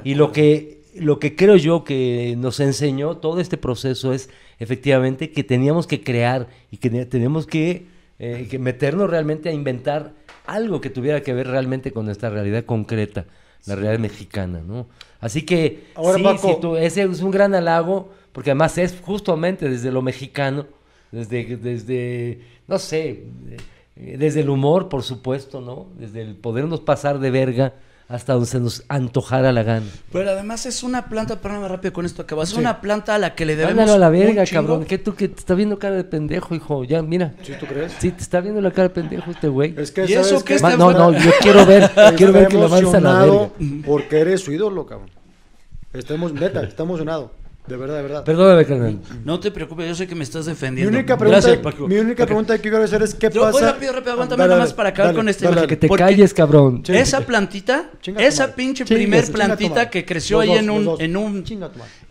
Y 0.04 0.16
lo 0.16 0.32
que, 0.32 0.82
lo 0.96 1.20
que 1.20 1.36
creo 1.36 1.56
yo 1.56 1.84
que 1.84 2.36
nos 2.38 2.60
enseñó 2.60 3.18
todo 3.18 3.40
este 3.40 3.58
proceso 3.58 4.14
es 4.14 4.30
efectivamente 4.60 5.32
que 5.32 5.44
teníamos 5.44 5.88
que 5.88 6.04
crear 6.04 6.48
y 6.70 6.78
que 6.78 6.90
teníamos 7.06 7.48
que, 7.48 7.86
eh, 8.20 8.48
que 8.50 8.60
meternos 8.60 9.10
realmente 9.10 9.50
a 9.50 9.54
inventar 9.54 10.14
algo 10.46 10.82
que 10.82 10.90
tuviera 10.90 11.22
que 11.22 11.34
ver 11.34 11.48
realmente 11.48 11.92
con 11.92 12.06
nuestra 12.06 12.30
realidad 12.30 12.66
concreta, 12.66 13.26
la 13.66 13.76
realidad 13.76 14.00
mexicana, 14.00 14.62
¿no? 14.66 14.88
Así 15.20 15.44
que 15.44 15.86
Ahora, 15.96 16.38
sí, 16.38 16.48
ese 16.80 17.04
es 17.04 17.22
un 17.22 17.32
gran 17.32 17.54
halago, 17.54 18.12
porque 18.32 18.52
además 18.52 18.78
es 18.78 19.00
justamente 19.02 19.70
desde 19.70 19.92
lo 19.92 20.02
mexicano, 20.02 20.66
desde, 21.12 21.58
desde 21.58 22.42
no 22.68 22.80
sé, 22.80 23.26
desde 24.02 24.42
el 24.42 24.50
humor, 24.50 24.90
por 24.90 25.04
supuesto, 25.04 25.62
¿no? 25.62 25.88
Desde 25.98 26.22
el 26.22 26.36
podernos 26.36 26.80
pasar 26.82 27.20
de 27.20 27.32
verga 27.32 27.74
hasta 28.12 28.34
donde 28.34 28.48
se 28.48 28.60
nos 28.60 28.84
antojara 28.90 29.54
la 29.54 29.64
gana. 29.64 29.86
Pero 30.12 30.30
además 30.32 30.66
es 30.66 30.84
una 30.84 31.06
planta, 31.06 31.40
perdóname 31.40 31.70
rápido 31.70 31.94
con 31.94 32.06
esto 32.06 32.24
acabas, 32.24 32.52
es 32.52 32.58
una 32.58 32.82
planta 32.82 33.16
a 33.16 33.18
la 33.18 33.36
que 33.36 33.46
le 33.46 33.56
debemos 33.56 33.80
Ándalo 33.80 33.94
a 33.94 33.98
la 34.00 34.10
verga, 34.10 34.44
cabrón, 34.46 34.84
que 34.84 34.98
tú 34.98 35.16
que 35.16 35.30
te 35.30 35.40
está 35.40 35.54
viendo 35.54 35.80
cara 35.80 35.96
de 35.96 36.04
pendejo, 36.04 36.54
hijo, 36.54 36.84
ya, 36.84 37.02
mira. 37.02 37.34
¿Sí 37.42 37.54
tú 37.58 37.66
crees? 37.66 37.94
Sí, 38.00 38.12
te 38.12 38.22
está 38.22 38.42
viendo 38.42 38.60
la 38.60 38.72
cara 38.72 38.90
de 38.90 38.96
pendejo 38.96 39.32
este 39.32 39.48
güey. 39.48 39.76
Es 39.78 39.92
que, 39.92 40.06
¿Y 40.06 40.14
eso 40.14 40.44
que 40.44 40.60
No, 40.60 40.92
no, 40.92 41.14
yo 41.14 41.32
quiero 41.40 41.66
ver, 41.66 41.90
quiero 42.18 42.34
ver 42.34 42.48
que 42.50 42.58
lo 42.58 42.66
avanza 42.66 42.98
a 42.98 43.02
la 43.02 43.20
verga. 43.20 43.50
Porque 43.86 44.20
eres 44.20 44.42
su 44.42 44.52
ídolo, 44.52 44.86
cabrón. 44.86 45.10
Estamos, 45.94 46.34
neta, 46.34 46.64
está 46.64 46.84
emocionado. 46.84 47.32
De 47.68 47.78
verdad, 47.78 47.98
de 47.98 48.02
verdad. 48.02 48.24
Perdóname, 48.24 48.66
carnal. 48.66 49.00
No 49.24 49.40
te 49.40 49.52
preocupes, 49.52 49.88
yo 49.88 49.96
sé 49.96 50.08
que 50.08 50.16
me 50.16 50.24
estás 50.24 50.46
defendiendo. 50.46 50.92
Mi 50.92 50.98
única 50.98 51.18
pregunta, 51.18 51.72
mi 51.88 51.98
única 51.98 52.26
pregunta 52.26 52.56
que 52.56 52.62
quiero 52.62 52.84
hacer 52.84 53.04
es 53.04 53.14
qué 53.14 53.30
pasa. 53.30 53.52
Voy 53.52 53.62
rápido, 53.62 53.94
rápido, 53.94 54.14
aguántame 54.14 54.44
nada 54.44 54.60
más 54.60 54.74
para 54.74 54.90
acabar 54.90 55.16
con 55.16 55.30
este. 55.30 55.48
que 55.68 55.78
te 55.78 55.90
calles, 55.90 56.34
cabrón. 56.34 56.84
Esa 56.88 57.22
plantita, 57.22 57.92
esa 58.18 58.56
pinche 58.56 58.86
primer 58.86 59.32
plantita 59.32 59.90
que 59.90 60.06
creció 60.06 60.40
ahí 60.40 60.52
en 60.52 60.70
un, 60.70 60.96
en 61.00 61.16
un, 61.18 61.44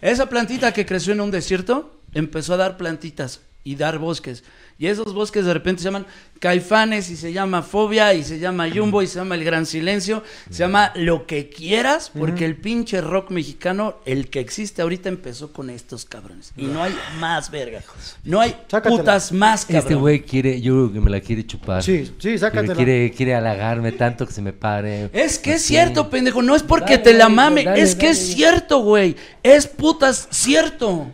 esa 0.01 0.27
plantita 0.27 0.73
que 0.73 0.87
creció 0.87 1.13
en 1.13 1.21
un 1.21 1.31
desierto, 1.31 2.01
empezó 2.15 2.55
a 2.55 2.57
dar 2.57 2.77
plantitas 2.77 3.41
y 3.65 3.77
dar 3.77 3.99
bosques. 3.99 4.45
Y 4.81 4.87
esos 4.87 5.13
bosques 5.13 5.45
de 5.45 5.53
repente 5.53 5.83
se 5.83 5.89
llaman 5.89 6.07
Caifanes 6.39 7.11
y 7.11 7.17
se 7.17 7.35
llama 7.35 7.61
Fobia 7.61 8.15
y 8.15 8.25
se 8.25 8.39
llama 8.39 8.67
Jumbo 8.75 9.03
y 9.03 9.07
se 9.07 9.17
llama 9.17 9.35
El 9.35 9.45
Gran 9.45 9.67
Silencio, 9.67 10.23
se 10.49 10.61
llama 10.61 10.91
Lo 10.95 11.27
que 11.27 11.51
quieras, 11.51 12.11
porque 12.19 12.47
el 12.47 12.57
pinche 12.57 13.03
rock 13.03 13.31
mexicano, 13.31 13.97
el 14.07 14.31
que 14.31 14.41
existe 14.41 14.81
ahorita, 14.81 15.11
empezó 15.11 15.53
con 15.53 15.69
estos 15.69 16.07
cabrones. 16.07 16.55
Y 16.57 16.65
no 16.65 16.83
hay 16.83 16.97
más 17.19 17.51
verga. 17.51 17.83
No 18.25 18.41
hay 18.41 18.57
putas 18.69 19.33
más 19.33 19.67
cabrones. 19.67 19.85
Este 19.85 19.95
güey 19.97 20.23
quiere, 20.23 20.63
yo 20.63 20.73
creo 20.73 20.93
que 20.95 21.01
me 21.01 21.11
la 21.11 21.21
quiere 21.21 21.47
chupar. 21.47 21.83
Sí, 21.83 22.11
sí, 22.19 22.39
sácatela. 22.39 22.75
Quiere, 22.75 23.11
quiere 23.11 23.35
halagarme 23.35 23.93
tanto 23.93 24.27
que 24.27 24.33
se 24.33 24.41
me 24.41 24.55
pare. 24.55 25.11
Es 25.13 25.39
que 25.39 25.53
es 25.53 25.63
cierto, 25.63 26.09
pendejo, 26.09 26.41
no 26.41 26.57
es 26.57 26.63
porque 26.63 26.97
te 26.97 27.13
la 27.13 27.29
mame, 27.29 27.67
es 27.77 27.95
que 27.95 28.09
es 28.09 28.19
cierto, 28.33 28.79
güey. 28.79 29.15
Es 29.43 29.67
putas 29.67 30.27
cierto. 30.31 31.13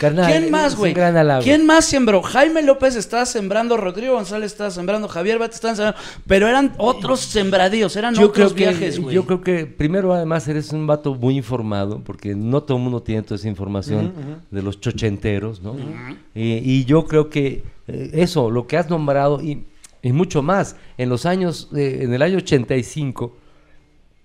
¿Quién 0.00 0.50
más, 0.50 0.76
güey? 0.76 0.94
¿Quién 1.42 1.66
más 1.66 1.84
sembró? 1.84 2.22
Jaime 2.22 2.62
López 2.62 2.96
estaba 2.96 3.26
sembrando, 3.26 3.76
Rodrigo 3.76 4.14
González 4.14 4.52
estaba 4.52 4.70
sembrando, 4.70 5.08
Javier 5.08 5.38
Bat 5.38 5.52
estaba 5.52 5.74
sembrando, 5.74 6.00
pero 6.26 6.48
eran 6.48 6.72
otros 6.78 7.20
sembradíos, 7.20 7.94
eran 7.96 8.18
otros 8.18 8.54
viajes, 8.54 8.98
güey. 8.98 9.14
Yo 9.14 9.26
creo 9.26 9.42
que 9.42 9.66
primero 9.66 10.14
además 10.14 10.48
eres 10.48 10.72
un 10.72 10.86
vato 10.86 11.14
muy 11.14 11.36
informado, 11.36 12.00
porque 12.04 12.34
no 12.34 12.62
todo 12.62 12.78
el 12.78 12.82
mundo 12.82 13.02
tiene 13.02 13.22
toda 13.22 13.36
esa 13.36 13.48
información 13.48 14.42
de 14.50 14.62
los 14.62 14.80
chochenteros, 14.80 15.60
¿no? 15.62 15.76
y, 16.34 16.84
yo 16.84 17.04
creo 17.04 17.28
que 17.28 17.62
eh, 17.86 18.10
eso, 18.14 18.50
lo 18.50 18.66
que 18.66 18.76
has 18.76 18.88
nombrado 18.88 19.40
y, 19.42 19.64
y 20.02 20.12
mucho 20.12 20.42
más, 20.42 20.76
en 20.96 21.08
los 21.08 21.26
años, 21.26 21.68
en 21.72 22.12
el 22.12 22.22
año 22.22 22.38
85, 22.38 23.36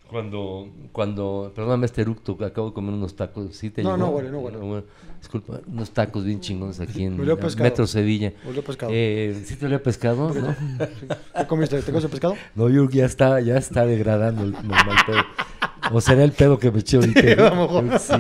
cuando, 0.10 0.70
cuando, 0.92 1.52
perdóname 1.56 1.88
este 1.88 2.02
eructo, 2.02 2.38
acabo 2.46 2.70
de 2.70 2.74
comer 2.74 2.94
unos 2.94 3.16
tacos, 3.16 3.56
¿sí 3.56 3.72
te 3.72 3.84
No, 3.84 3.98
no, 3.98 4.12
bueno, 4.12 4.30
no, 4.30 4.40
bueno. 4.40 4.84
Disculpa, 5.26 5.60
unos 5.66 5.90
tacos 5.90 6.24
bien 6.24 6.40
chingones 6.40 6.80
aquí 6.80 7.04
en 7.04 7.18
Metro 7.18 7.88
Sevilla. 7.88 8.32
Olió 8.48 8.64
pescado. 8.64 8.92
Eh, 8.94 9.36
¿Sí 9.44 9.56
te 9.56 9.66
olía 9.66 9.82
pescado? 9.82 10.32
¿no? 10.36 10.56
¿Qué 11.36 11.48
comiste? 11.48 11.82
¿Te 11.82 11.92
comiste 11.92 12.10
pescado? 12.10 12.38
No, 12.54 12.70
yo 12.70 12.88
ya 12.88 13.08
está, 13.08 13.40
ya 13.40 13.58
está 13.58 13.88
degradando 13.88 14.44
el 14.44 14.52
normal 14.52 14.98
pedo. 15.04 15.24
O 15.92 16.00
será 16.00 16.24
el 16.24 16.32
pedo 16.32 16.60
que 16.60 16.70
me 16.70 16.82
eché 16.82 16.98
ahorita. 16.98 17.98
Sí, 17.98 18.14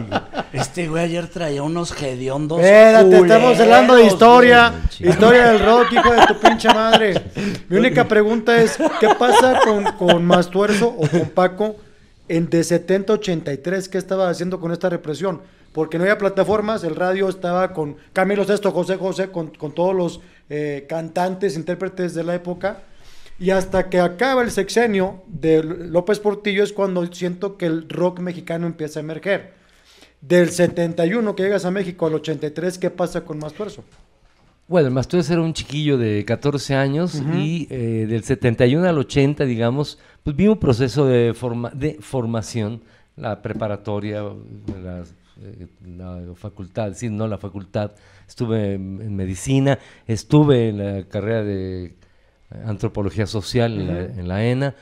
este 0.51 0.87
güey 0.87 1.03
ayer 1.03 1.27
traía 1.27 1.61
unos 1.61 1.91
hediondos. 2.01 2.59
Espérate, 2.59 3.17
estamos 3.17 3.59
hablando 3.59 3.95
de 3.97 4.05
historia. 4.07 4.73
Historia 4.99 5.51
del 5.51 5.63
rock, 5.63 5.91
hijo 5.91 6.11
de 6.11 6.25
tu 6.25 6.39
pinche 6.39 6.69
madre. 6.69 7.21
Mi 7.69 7.77
única 7.77 8.07
pregunta 8.07 8.59
es: 8.59 8.79
¿qué 8.99 9.09
pasa 9.19 9.59
con, 9.63 9.83
con 9.99 10.25
Mastuerzo 10.25 10.87
o 10.87 11.07
con 11.07 11.29
Paco 11.29 11.75
en 12.27 12.49
de 12.49 12.63
70 12.63 13.13
83? 13.13 13.89
¿Qué 13.89 13.99
estaba 13.99 14.27
haciendo 14.27 14.59
con 14.59 14.71
esta 14.71 14.89
represión? 14.89 15.41
Porque 15.75 15.97
no 15.97 16.05
había 16.05 16.17
plataformas, 16.17 16.85
el 16.85 16.95
radio 16.95 17.27
estaba 17.27 17.73
con 17.73 17.97
Camilo 18.13 18.45
Sesto, 18.45 18.71
José 18.71 18.95
José, 18.95 19.29
con, 19.29 19.51
todos 19.51 19.93
los 19.93 20.21
eh, 20.49 20.85
cantantes, 20.87 21.57
intérpretes 21.57 22.13
de 22.13 22.23
la 22.23 22.33
época, 22.33 22.83
y 23.37 23.49
hasta 23.49 23.89
que 23.89 23.99
acaba 23.99 24.41
el 24.41 24.51
sexenio 24.51 25.23
de 25.27 25.61
López 25.61 26.19
Portillo 26.19 26.63
es 26.63 26.71
cuando 26.71 27.05
siento 27.11 27.57
que 27.57 27.65
el 27.65 27.89
rock 27.89 28.21
mexicano 28.21 28.67
empieza 28.67 29.01
a 29.01 29.03
emerger. 29.03 29.53
Del 30.21 30.49
71 30.49 31.35
que 31.35 31.43
llegas 31.43 31.65
a 31.65 31.71
México 31.71 32.07
al 32.07 32.13
83, 32.13 32.77
¿qué 32.77 32.89
pasa 32.89 33.25
con 33.25 33.37
Mastuerzo? 33.37 33.83
Bueno, 34.69 34.89
Mastuerzo 34.91 35.33
era 35.33 35.41
un 35.41 35.53
chiquillo 35.53 35.97
de 35.97 36.23
14 36.23 36.73
años 36.73 37.21
y 37.35 37.67
eh, 37.69 38.05
del 38.07 38.23
71 38.23 38.87
al 38.87 38.97
80, 38.97 39.43
digamos, 39.43 39.99
pues 40.23 40.37
vi 40.37 40.47
un 40.47 40.57
proceso 40.57 41.05
de, 41.05 41.33
forma, 41.33 41.69
de 41.71 41.97
formación, 41.99 42.81
la 43.17 43.41
preparatoria, 43.41 44.23
las 44.81 45.13
la 45.85 46.21
facultad, 46.35 46.93
sí, 46.93 47.09
no 47.09 47.27
la 47.27 47.37
facultad, 47.37 47.91
estuve 48.27 48.73
en, 48.73 49.15
medicina, 49.15 49.79
estuve 50.07 50.69
en 50.69 50.77
la 50.77 51.03
carrera 51.07 51.43
de 51.43 51.93
antropología 52.65 53.27
social 53.27 53.73
en, 54.17 54.27
la, 54.27 54.45
ENA, 54.45 54.75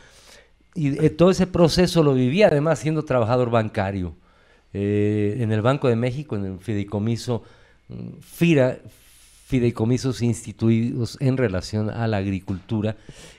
y 0.75 1.03
eh, 1.03 1.09
todo 1.09 1.31
ese 1.31 1.47
proceso 1.47 2.03
lo 2.03 2.13
viví 2.13 2.43
además 2.43 2.79
siendo 2.79 3.03
trabajador 3.03 3.49
bancario 3.49 4.15
eh, 4.73 5.37
en 5.39 5.51
el 5.51 5.61
Banco 5.61 5.87
de 5.87 5.95
México, 5.95 6.35
en 6.35 6.45
el 6.45 6.59
fideicomiso 6.59 7.43
mm, 7.89 8.19
FIRA, 8.21 8.79
fideicomisos 9.45 10.21
instituidos 10.21 11.17
en 11.19 11.37
relación 11.37 11.89
a 11.89 12.07
la 12.07 12.17
agricultura. 12.17 12.95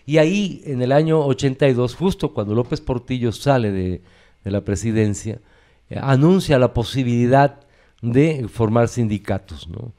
Y 0.07 0.18
ahí, 0.18 0.62
en 0.64 0.81
el 0.83 0.92
año 0.92 1.24
82, 1.27 1.96
justo 1.96 2.33
cuando 2.33 2.55
López 2.55 2.81
Portillo 2.81 3.33
sale 3.33 3.72
de 3.72 4.00
la 4.44 4.61
presidencia, 4.61 5.35
eh, 5.35 5.54
anuncia 6.00 6.59
la 6.59 6.72
posibilidad 6.72 7.61
de 8.02 8.46
formar 8.48 8.88
sindicatos. 8.88 9.68
¿no? 9.68 9.92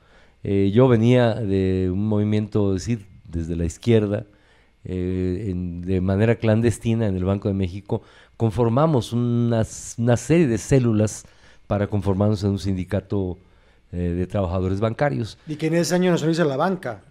Eh, 0.44 0.72
yo 0.74 0.88
venía 0.88 1.36
de 1.36 1.90
un 1.92 2.08
movimiento, 2.08 2.74
decir, 2.74 3.06
desde 3.28 3.56
la 3.56 3.66
izquierda, 3.66 4.26
eh, 4.84 5.52
de 5.56 6.02
manera 6.02 6.36
clandestina 6.36 7.08
en 7.08 7.16
el 7.16 7.26
Banco 7.26 7.48
de 7.48 7.54
México, 7.54 8.04
conformamos 8.38 9.14
una 9.14 9.64
serie 9.64 10.48
de 10.48 10.58
células 10.58 11.26
para 11.68 11.88
conformarnos 11.88 12.44
en 12.44 12.52
un 12.52 12.60
sindicato 12.60 13.40
eh, 13.92 13.98
de 13.98 14.28
trabajadores 14.28 14.80
bancarios. 14.80 15.38
Y 15.48 15.56
que 15.56 15.68
en 15.68 15.76
ese 15.76 15.96
año 15.96 16.12
nos 16.12 16.24
hizo 16.24 16.44
la 16.44 16.58
banca. 16.58 17.02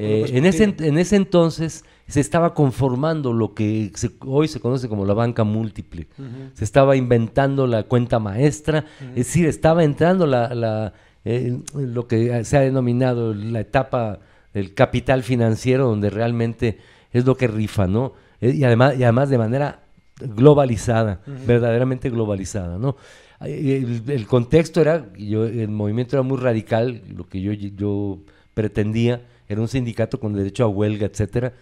Eh, 0.00 0.30
en, 0.32 0.46
ese, 0.46 0.76
en 0.78 0.96
ese 0.96 1.16
entonces 1.16 1.84
se 2.06 2.20
estaba 2.20 2.54
conformando 2.54 3.32
lo 3.32 3.52
que 3.52 3.90
hoy 4.20 4.46
se 4.46 4.60
conoce 4.60 4.88
como 4.88 5.04
la 5.04 5.12
banca 5.12 5.42
múltiple. 5.42 6.06
Se 6.54 6.64
estaba 6.64 6.94
inventando 6.94 7.66
la 7.66 7.82
cuenta 7.82 8.20
maestra, 8.20 8.84
es 9.10 9.26
decir, 9.26 9.46
estaba 9.46 9.82
entrando 9.82 10.26
la, 10.26 10.92
eh, 11.24 11.58
lo 11.74 12.06
que 12.06 12.44
se 12.44 12.56
ha 12.56 12.60
denominado 12.60 13.34
la 13.34 13.60
etapa 13.60 14.20
del 14.54 14.72
capital 14.72 15.24
financiero, 15.24 15.88
donde 15.88 16.10
realmente 16.10 16.78
es 17.12 17.26
lo 17.26 17.36
que 17.36 17.48
rifa, 17.48 17.88
¿no? 17.88 18.12
y, 18.40 18.62
además, 18.62 18.96
y 18.96 19.02
además 19.02 19.30
de 19.30 19.38
manera 19.38 19.80
globalizada, 20.20 21.20
verdaderamente 21.46 22.08
globalizada, 22.08 22.78
¿no? 22.78 22.96
El, 23.40 24.26
contexto 24.26 24.80
era, 24.80 25.06
yo, 25.16 25.44
el 25.46 25.68
movimiento 25.68 26.16
era 26.16 26.22
muy 26.22 26.38
radical, 26.38 27.02
lo 27.14 27.28
que 27.28 27.40
yo, 27.40 27.52
yo 27.52 28.18
pretendía 28.54 29.22
era 29.48 29.60
un 29.60 29.68
sindicato 29.68 30.20
con 30.20 30.34
derecho 30.34 30.64
a 30.64 30.68
huelga, 30.68 31.06
etcétera, 31.06 31.54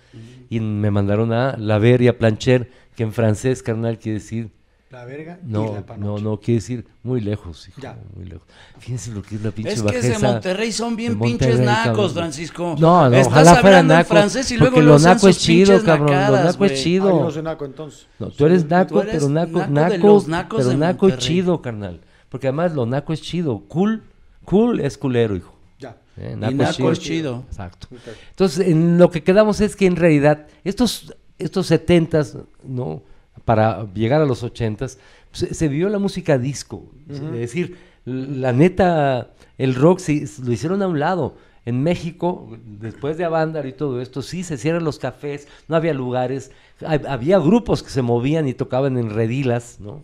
y 0.51 0.61
me 0.61 0.91
mandaron 0.91 1.33
a 1.33 1.57
La 1.57 1.79
Ver 1.79 2.03
y 2.03 2.09
a 2.09 2.19
Plancher, 2.19 2.71
que 2.95 3.03
en 3.03 3.13
francés, 3.13 3.63
carnal, 3.63 3.99
quiere 3.99 4.19
decir 4.19 4.51
la 4.89 5.05
verga 5.05 5.41
no, 5.43 5.65
y 5.65 5.75
la 5.75 5.97
No, 5.97 6.19
no, 6.19 6.39
quiere 6.39 6.61
decir 6.61 6.87
muy 7.03 7.21
lejos, 7.21 7.69
hijo, 7.69 7.81
muy 8.15 8.25
lejos. 8.25 8.47
Fíjense 8.79 9.11
lo 9.11 9.21
que 9.21 9.35
es 9.35 9.43
la 9.43 9.51
pinche 9.51 9.73
Es 9.73 9.83
que 9.83 10.01
de 10.01 10.19
Monterrey 10.21 10.71
son 10.71 10.95
bien 10.95 11.19
pinches 11.19 11.59
nacos, 11.59 12.13
Francisco. 12.13 12.77
No, 12.79 13.11
no, 13.11 13.17
Estás 13.17 13.27
ojalá 13.27 13.57
fuera 13.57 13.83
naco. 13.83 14.09
francés 14.09 14.49
y 14.53 14.57
luego 14.57 14.81
lo 14.81 14.97
naco 15.01 15.29
es 15.29 15.39
chido, 15.39 15.83
cabrón. 15.83 16.13
lo 16.13 16.45
naco 16.45 16.65
es 16.65 16.83
chido. 16.83 17.09
Ay, 17.09 17.19
no 17.19 17.31
soy 17.33 17.43
naco 17.43 17.65
entonces. 17.65 18.07
No, 18.21 18.31
tú 18.31 18.47
eres 18.47 18.65
naco, 18.65 19.03
pero 19.05 19.29
naco, 19.29 19.67
naco, 19.67 20.25
naco 20.29 20.57
pero 20.57 20.73
naco 20.75 21.09
es 21.09 21.19
chido, 21.19 21.61
carnal. 21.61 22.01
Porque 22.29 22.47
además 22.47 22.73
lo 22.73 22.87
naco 22.87 23.13
es 23.13 23.21
chido. 23.21 23.65
Cool, 23.67 24.05
cool 24.45 24.79
es 24.79 24.97
culero, 24.97 25.35
hijo. 25.35 25.56
Ya. 25.79 25.97
Eh, 26.17 26.35
naco, 26.37 26.53
y 26.53 26.57
naco 26.57 26.93
es 26.93 27.01
chido. 27.01 27.45
Exacto. 27.49 27.89
Entonces, 28.31 28.67
en 28.67 28.99
lo 28.99 29.11
que 29.11 29.23
quedamos 29.23 29.61
es 29.61 29.77
que 29.77 29.87
en 29.87 29.97
realidad 29.97 30.47
estos 30.65 31.15
estos 31.39 31.67
setentas, 31.67 32.37
¿no? 32.63 33.03
Para 33.45 33.87
llegar 33.95 34.21
a 34.21 34.27
los 34.27 34.43
ochentas, 34.43 34.99
se, 35.33 35.69
vivió 35.69 35.89
la 35.89 35.99
música 35.99 36.39
disco. 36.39 36.85
Es 37.09 37.21
decir, 37.21 37.77
la 38.05 38.53
neta, 38.53 39.31
el 39.59 39.75
rock 39.75 39.99
se, 40.01 40.27
lo 40.43 40.53
hicieron 40.53 40.83
a 40.83 40.89
un 40.89 40.99
lado. 40.99 41.37
En 41.65 41.83
México, 41.83 42.57
después 42.65 43.19
de 43.19 43.25
Avándaro 43.25 43.67
y 43.69 43.73
todo 43.73 44.01
esto, 44.01 44.23
sí 44.23 44.45
se 44.45 44.57
cierran 44.57 44.85
los 44.85 44.99
cafés, 45.01 45.49
no 45.67 45.75
había 45.75 45.93
lugares, 45.93 46.53
había 46.85 47.39
grupos 47.39 47.83
que 47.83 47.91
se 47.91 48.03
movían 48.03 48.47
y 48.47 48.55
tocaban 48.55 48.97
en 48.97 49.11
redilas, 49.11 49.79
¿no? 49.81 50.03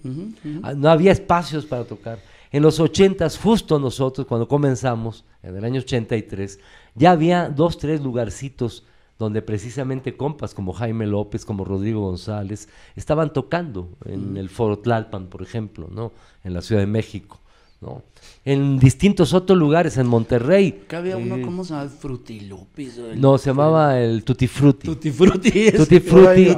Ah, 0.64 0.74
no 0.74 0.90
había 0.90 1.12
espacios 1.12 1.64
para 1.64 1.84
tocar. 1.84 2.18
En 2.52 2.62
los 2.62 2.78
ochentas, 2.80 3.38
justo 3.38 3.78
nosotros, 3.78 4.26
cuando 4.26 4.46
comenzamos, 4.46 5.24
en 5.42 5.56
el 5.56 5.64
año 5.64 5.80
83, 5.80 6.60
ya 6.94 7.10
había 7.10 7.48
dos, 7.48 7.78
tres 7.78 8.02
lugarcitos 8.02 8.84
donde 9.18 9.40
precisamente 9.40 10.16
compas 10.16 10.52
como 10.52 10.74
Jaime 10.74 11.06
López, 11.06 11.46
como 11.46 11.64
Rodrigo 11.64 12.02
González, 12.02 12.68
estaban 12.94 13.32
tocando 13.32 13.88
en 14.04 14.36
el 14.36 14.50
Foro 14.50 14.78
Tlalpan, 14.80 15.28
por 15.28 15.42
ejemplo, 15.42 15.88
¿no? 15.90 16.12
En 16.44 16.52
la 16.52 16.60
Ciudad 16.60 16.82
de 16.82 16.86
México, 16.86 17.40
¿no? 17.82 18.02
En 18.44 18.78
distintos 18.78 19.34
otros 19.34 19.58
lugares, 19.58 19.98
en 19.98 20.06
Monterrey. 20.06 20.84
¿Qué 20.88 20.96
había 20.96 21.16
uno, 21.16 21.36
eh, 21.36 21.42
¿cómo 21.42 21.64
se 21.64 21.74
llama? 21.74 21.88
Frutilupis. 21.88 22.98
No, 23.16 23.38
se 23.38 23.50
llamaba 23.50 24.00
el 24.00 24.24
Tutti 24.24 24.48
Frutti. 24.48 24.86
Tutti 24.86 25.10
Frutti. 25.10 25.72
Tutti 25.76 26.00
Frutti. 26.00 26.54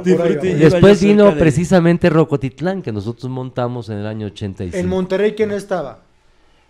Después 0.53 1.03
vino 1.03 1.35
precisamente 1.35 2.09
Rocotitlán, 2.09 2.81
que 2.81 2.91
nosotros 2.91 3.29
montamos 3.29 3.89
en 3.89 3.97
el 3.97 4.07
año 4.07 4.27
85. 4.27 4.77
¿En 4.77 4.87
Monterrey 4.87 5.33
quién 5.33 5.51
estaba? 5.51 5.99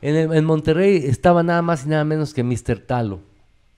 En, 0.02 0.34
en 0.34 0.46
Monterrey 0.46 0.98
estaba 0.98 1.44
nada 1.44 1.62
más 1.62 1.86
y 1.86 1.90
nada 1.90 2.04
menos 2.04 2.34
que 2.34 2.44
Mr. 2.44 2.80
Talo. 2.80 3.20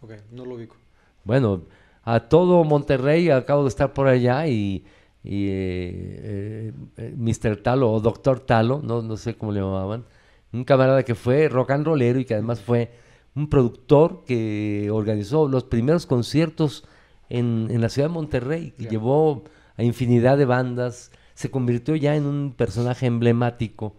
Ok, 0.02 0.12
no 0.32 0.46
lo 0.46 0.56
ubico. 0.56 0.76
Bueno, 1.24 1.64
a 2.04 2.22
todo 2.22 2.64
Monterrey, 2.64 3.30
acabo 3.30 3.64
de 3.64 3.70
estar 3.70 3.94
por 3.94 4.08
allá 4.08 4.48
y, 4.48 4.86
y 5.24 5.48
eh, 5.50 6.74
eh, 6.98 7.14
Mr. 7.18 7.58
Talo 7.58 7.92
o 7.92 8.00
Doctor 8.00 8.40
Talo, 8.40 8.80
no, 8.82 9.02
no 9.02 9.18
sé 9.18 9.36
cómo 9.36 9.52
le 9.52 9.60
llamaban, 9.60 10.06
un 10.54 10.64
camarada 10.64 11.04
que 11.04 11.16
fue 11.16 11.50
rock 11.50 11.72
and 11.72 11.86
rollero 11.86 12.20
y 12.20 12.26
que 12.26 12.34
además 12.34 12.62
fue 12.62 12.92
un 13.36 13.50
productor 13.50 14.24
que 14.26 14.90
organizó 14.92 15.48
los 15.48 15.64
primeros 15.64 16.06
conciertos 16.06 16.86
en, 17.30 17.68
en 17.70 17.82
la 17.82 17.90
ciudad 17.90 18.08
de 18.08 18.14
Monterrey, 18.14 18.72
que 18.72 18.86
llevó 18.86 19.44
a 19.76 19.84
infinidad 19.84 20.38
de 20.38 20.46
bandas, 20.46 21.12
se 21.36 21.52
convirtió 21.52 21.96
ya 21.96 22.16
en 22.16 22.26
un 22.26 22.54
personaje 22.54 23.06
emblemático 23.06 23.96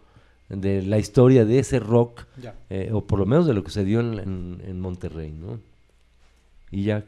de 0.48 0.82
la 0.82 0.98
historia 0.98 1.44
de 1.44 1.58
ese 1.58 1.78
rock, 1.78 2.24
eh, 2.70 2.90
o 2.92 3.06
por 3.06 3.18
lo 3.18 3.26
menos 3.26 3.46
de 3.46 3.54
lo 3.54 3.62
que 3.62 3.70
se 3.70 3.84
dio 3.84 4.00
en, 4.00 4.18
en, 4.18 4.62
en 4.66 4.80
Monterrey, 4.80 5.30
¿no? 5.30 5.60
Y 6.70 6.84
ya 6.84 7.04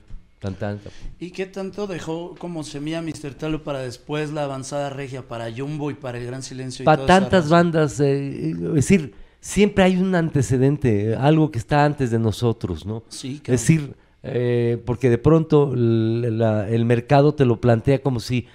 ¿Y 1.19 1.33
qué 1.33 1.45
tanto 1.47 1.87
dejó 1.87 2.35
como 2.39 2.65
semilla 2.65 3.03
Mr. 3.03 3.35
Talo 3.35 3.63
para 3.63 3.81
después 3.81 4.33
la 4.33 4.45
avanzada 4.45 4.89
regia, 4.89 5.29
para 5.29 5.53
Jumbo 5.55 5.91
y 5.91 5.95
para 5.95 6.17
el 6.19 6.25
Gran 6.27 6.43
Silencio? 6.43 6.85
para 6.85 7.05
tantas 7.05 7.51
bandas, 7.51 8.01
eh, 8.01 8.51
es 8.51 8.73
decir, 8.73 9.15
siempre 9.41 9.85
hay 9.85 9.97
un 9.97 10.15
antecedente, 10.15 11.17
algo 11.17 11.51
que 11.51 11.59
está 11.59 11.85
antes 11.85 12.11
de 12.11 12.19
nosotros, 12.19 12.87
¿no? 12.87 13.03
Sí, 13.09 13.41
Es 13.45 13.63
decir, 13.63 13.95
eh, 14.23 14.81
porque 14.85 15.09
de 15.09 15.19
pronto 15.19 15.73
el 15.75 16.85
mercado 16.85 17.35
te 17.35 17.45
lo 17.45 17.61
plantea 17.61 18.01
como 18.01 18.21
si... 18.21 18.47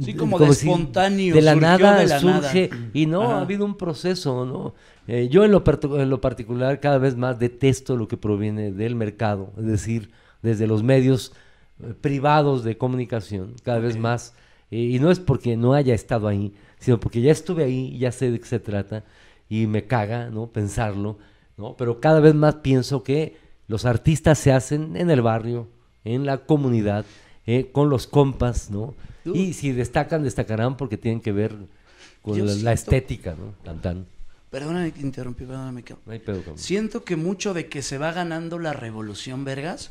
Sí, 0.00 0.14
como, 0.14 0.38
de 0.38 0.46
espontáneo. 0.46 1.34
de 1.34 1.42
la 1.42 1.56
nada 1.56 2.20
surge 2.20 2.70
y 2.94 3.06
no, 3.06 3.32
ha 3.32 3.40
habido 3.40 3.64
un 3.64 3.76
proceso, 3.76 4.46
¿no? 4.46 4.72
Eh, 5.08 5.28
yo 5.28 5.44
en 5.44 5.50
lo, 5.50 5.64
en 5.98 6.08
lo 6.08 6.20
particular 6.20 6.78
cada 6.78 6.98
vez 6.98 7.16
más 7.16 7.40
detesto 7.40 7.96
lo 7.96 8.06
que 8.06 8.16
proviene 8.16 8.70
del 8.70 8.94
mercado, 8.94 9.52
es 9.58 9.66
decir, 9.66 10.12
desde 10.42 10.68
los 10.68 10.84
medios 10.84 11.32
eh, 11.82 11.92
privados 12.00 12.62
de 12.62 12.78
comunicación, 12.78 13.56
cada 13.64 13.80
vez 13.80 13.98
más. 13.98 14.32
y 14.70 15.00
no 15.00 15.10
es 15.10 15.18
porque 15.18 15.56
no 15.56 15.74
haya 15.74 15.92
estado 15.92 16.28
ahí, 16.28 16.54
sino 16.78 17.00
porque 17.00 17.20
ya 17.20 17.32
estuve 17.32 17.64
ahí, 17.64 17.98
ya 17.98 18.12
sé 18.12 18.30
de 18.30 18.38
qué 18.38 18.46
se 18.46 18.60
trata 18.60 19.04
y 19.50 19.66
me 19.66 19.86
caga, 19.86 20.30
¿no? 20.30 20.46
Pensarlo, 20.46 21.18
¿no? 21.58 21.76
Pero 21.76 22.00
cada 22.00 22.20
vez 22.20 22.34
más 22.34 22.54
pienso 22.56 23.02
que 23.02 23.36
los 23.66 23.84
artistas 23.84 24.38
se 24.38 24.52
hacen 24.52 24.96
en 24.96 25.10
el 25.10 25.20
barrio, 25.20 25.68
en 26.04 26.24
la 26.24 26.38
comunidad, 26.38 27.04
eh, 27.46 27.70
con 27.72 27.90
los 27.90 28.06
compas, 28.06 28.70
¿no? 28.70 28.94
Y 29.24 29.52
si 29.52 29.72
destacan, 29.72 30.22
destacarán 30.22 30.76
porque 30.76 30.96
tienen 30.96 31.20
que 31.20 31.32
ver 31.32 31.54
con 32.22 32.64
la, 32.64 32.72
estética, 32.72 33.34
¿no? 33.34 33.54
Tan, 33.64 33.82
tan. 33.82 34.06
Perdóname 34.50 34.92
que 34.92 35.00
interrumpí, 35.00 35.44
perdóname 35.44 35.82
que... 35.82 35.94
Siento 36.54 37.04
que 37.04 37.16
mucho 37.16 37.52
de 37.52 37.68
que 37.68 37.82
se 37.82 37.98
va 37.98 38.12
ganando 38.12 38.58
la 38.58 38.72
revolución, 38.72 39.44
Vergas, 39.44 39.90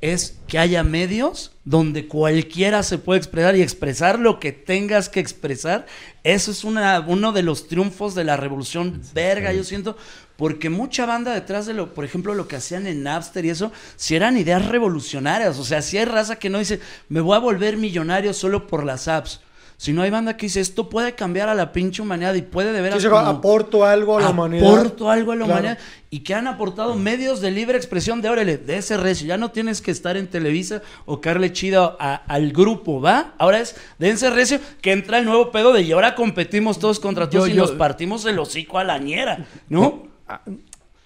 es 0.00 0.38
que 0.46 0.58
haya 0.58 0.84
medios 0.84 1.52
donde 1.64 2.06
cualquiera 2.06 2.82
se 2.82 2.98
puede 2.98 3.18
expresar 3.18 3.56
y 3.56 3.62
expresar 3.62 4.18
lo 4.18 4.38
que 4.38 4.52
tengas 4.52 5.08
que 5.08 5.20
expresar. 5.20 5.86
Eso 6.22 6.50
es 6.50 6.62
una, 6.62 7.00
uno 7.00 7.32
de 7.32 7.42
los 7.42 7.66
triunfos 7.66 8.14
de 8.14 8.24
la 8.24 8.36
revolución 8.36 9.02
verga, 9.12 9.52
yo 9.52 9.64
siento, 9.64 9.96
porque 10.36 10.70
mucha 10.70 11.04
banda 11.04 11.34
detrás 11.34 11.66
de 11.66 11.74
lo, 11.74 11.94
por 11.94 12.04
ejemplo, 12.04 12.34
lo 12.34 12.46
que 12.46 12.56
hacían 12.56 12.86
en 12.86 13.02
Napster 13.02 13.44
y 13.44 13.50
eso, 13.50 13.72
si 13.96 14.14
eran 14.14 14.36
ideas 14.36 14.66
revolucionarias, 14.66 15.58
o 15.58 15.64
sea, 15.64 15.82
si 15.82 15.98
hay 15.98 16.04
raza 16.04 16.36
que 16.36 16.48
no 16.48 16.60
dice, 16.60 16.80
me 17.08 17.20
voy 17.20 17.34
a 17.34 17.40
volver 17.40 17.76
millonario 17.76 18.32
solo 18.32 18.68
por 18.68 18.84
las 18.84 19.08
apps. 19.08 19.40
Si 19.78 19.92
no 19.92 20.02
hay 20.02 20.10
banda 20.10 20.36
que 20.36 20.46
dice, 20.46 20.60
esto 20.60 20.88
puede 20.88 21.14
cambiar 21.14 21.48
a 21.48 21.54
la 21.54 21.70
pinche 21.70 22.02
humanidad 22.02 22.34
y 22.34 22.42
puede 22.42 22.72
de 22.72 22.80
veras. 22.80 23.04
aporto 23.04 23.84
algo 23.84 24.18
a 24.18 24.22
la 24.22 24.30
humanidad. 24.30 24.66
Aporto 24.68 25.08
algo 25.08 25.30
a 25.30 25.36
la 25.36 25.44
humanidad. 25.44 25.78
Y 26.10 26.20
que 26.20 26.34
han 26.34 26.48
aportado 26.48 26.96
medios 26.96 27.40
de 27.40 27.52
libre 27.52 27.78
expresión 27.78 28.20
de 28.20 28.28
órale, 28.28 28.58
de 28.58 28.76
ese 28.76 28.96
recio. 28.96 29.28
Ya 29.28 29.36
no 29.36 29.52
tienes 29.52 29.80
que 29.80 29.92
estar 29.92 30.16
en 30.16 30.26
Televisa 30.26 30.82
o 31.06 31.20
carle 31.20 31.52
chido 31.52 31.96
al 32.00 32.50
grupo, 32.50 33.00
¿va? 33.00 33.34
Ahora 33.38 33.60
es 33.60 33.76
de 34.00 34.10
ese 34.10 34.30
recio 34.30 34.58
que 34.80 34.90
entra 34.90 35.20
el 35.20 35.24
nuevo 35.24 35.52
pedo 35.52 35.72
de 35.72 35.82
y 35.82 35.92
ahora 35.92 36.16
competimos 36.16 36.80
todos 36.80 36.98
contra 36.98 37.30
todos 37.30 37.48
y 37.48 37.54
nos 37.54 37.70
partimos 37.70 38.26
el 38.26 38.36
hocico 38.40 38.80
a 38.80 38.84
la 38.84 38.98
ñera, 38.98 39.46
¿no? 39.68 40.08
Ah, 40.26 40.40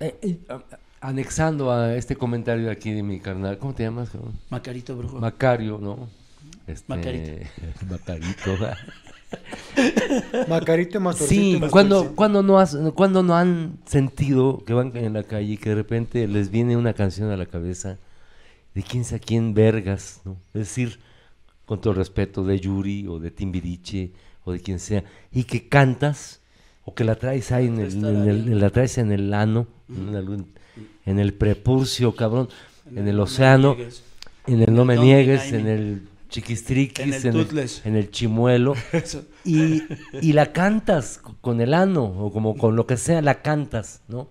eh, 0.00 0.16
eh, 0.22 0.38
anexando 1.02 1.70
a 1.70 1.94
este 1.94 2.16
comentario 2.16 2.64
de 2.64 2.72
aquí 2.72 2.90
de 2.90 3.02
mi 3.02 3.20
carnal, 3.20 3.58
¿cómo 3.58 3.74
te 3.74 3.82
llamas? 3.82 4.08
Macarito 4.48 4.96
Brujo. 4.96 5.18
Macario, 5.18 5.76
¿no? 5.78 6.21
Este, 6.66 6.84
Macarito. 6.88 7.32
Macarito. 7.90 8.58
Macarito 10.48 11.00
más 11.00 11.16
Sí, 11.16 11.60
cuando, 11.70 12.14
cuando, 12.14 12.42
no 12.42 12.58
has, 12.58 12.76
cuando 12.94 13.22
no 13.22 13.36
han 13.36 13.78
sentido 13.86 14.62
que 14.64 14.74
van 14.74 14.96
en 14.96 15.14
la 15.14 15.22
calle 15.22 15.54
y 15.54 15.56
que 15.56 15.70
de 15.70 15.76
repente 15.76 16.26
les 16.28 16.50
viene 16.50 16.76
una 16.76 16.92
canción 16.92 17.30
a 17.30 17.36
la 17.36 17.46
cabeza 17.46 17.98
de 18.74 18.82
quién 18.82 19.04
sabe 19.04 19.20
quién 19.20 19.54
vergas, 19.54 20.20
¿no? 20.24 20.36
Es 20.54 20.60
decir, 20.60 20.98
con 21.66 21.80
todo 21.80 21.94
respeto, 21.94 22.44
de 22.44 22.58
Yuri 22.58 23.06
o 23.06 23.18
de 23.18 23.30
Timbiriche 23.30 24.12
o 24.44 24.52
de 24.52 24.60
quien 24.60 24.78
sea, 24.78 25.04
y 25.30 25.44
que 25.44 25.68
cantas 25.68 26.40
o 26.84 26.94
que 26.94 27.04
la 27.04 27.14
traes 27.14 27.52
ahí 27.52 27.66
en 27.66 27.78
el, 27.78 28.60
la 28.60 28.70
traes 28.70 28.98
en 28.98 29.12
el 29.12 29.32
ano, 29.34 29.66
en, 31.06 31.18
el, 31.18 31.34
prepurcio, 31.34 32.14
cabrón, 32.16 32.48
en 32.94 33.06
el 33.06 33.20
océano, 33.20 33.76
en 34.46 34.62
el 34.62 34.74
no 34.74 34.84
me 34.84 34.96
niegues, 34.96 35.52
en 35.52 35.68
el 35.68 36.02
chiquistriquis, 36.32 36.98
En 37.04 37.12
el 37.14 37.20
en 37.20 37.26
el, 37.28 37.32
toothless. 37.46 37.82
en 37.86 37.96
el 37.96 38.10
chimuelo, 38.10 38.74
y, 39.44 39.82
y 40.20 40.32
la 40.32 40.52
cantas 40.52 41.20
con 41.40 41.60
el 41.60 41.74
ano, 41.74 42.04
o 42.04 42.32
como 42.32 42.56
con 42.56 42.74
lo 42.74 42.86
que 42.86 42.96
sea, 42.96 43.22
la 43.22 43.42
cantas, 43.42 44.02
¿no? 44.08 44.28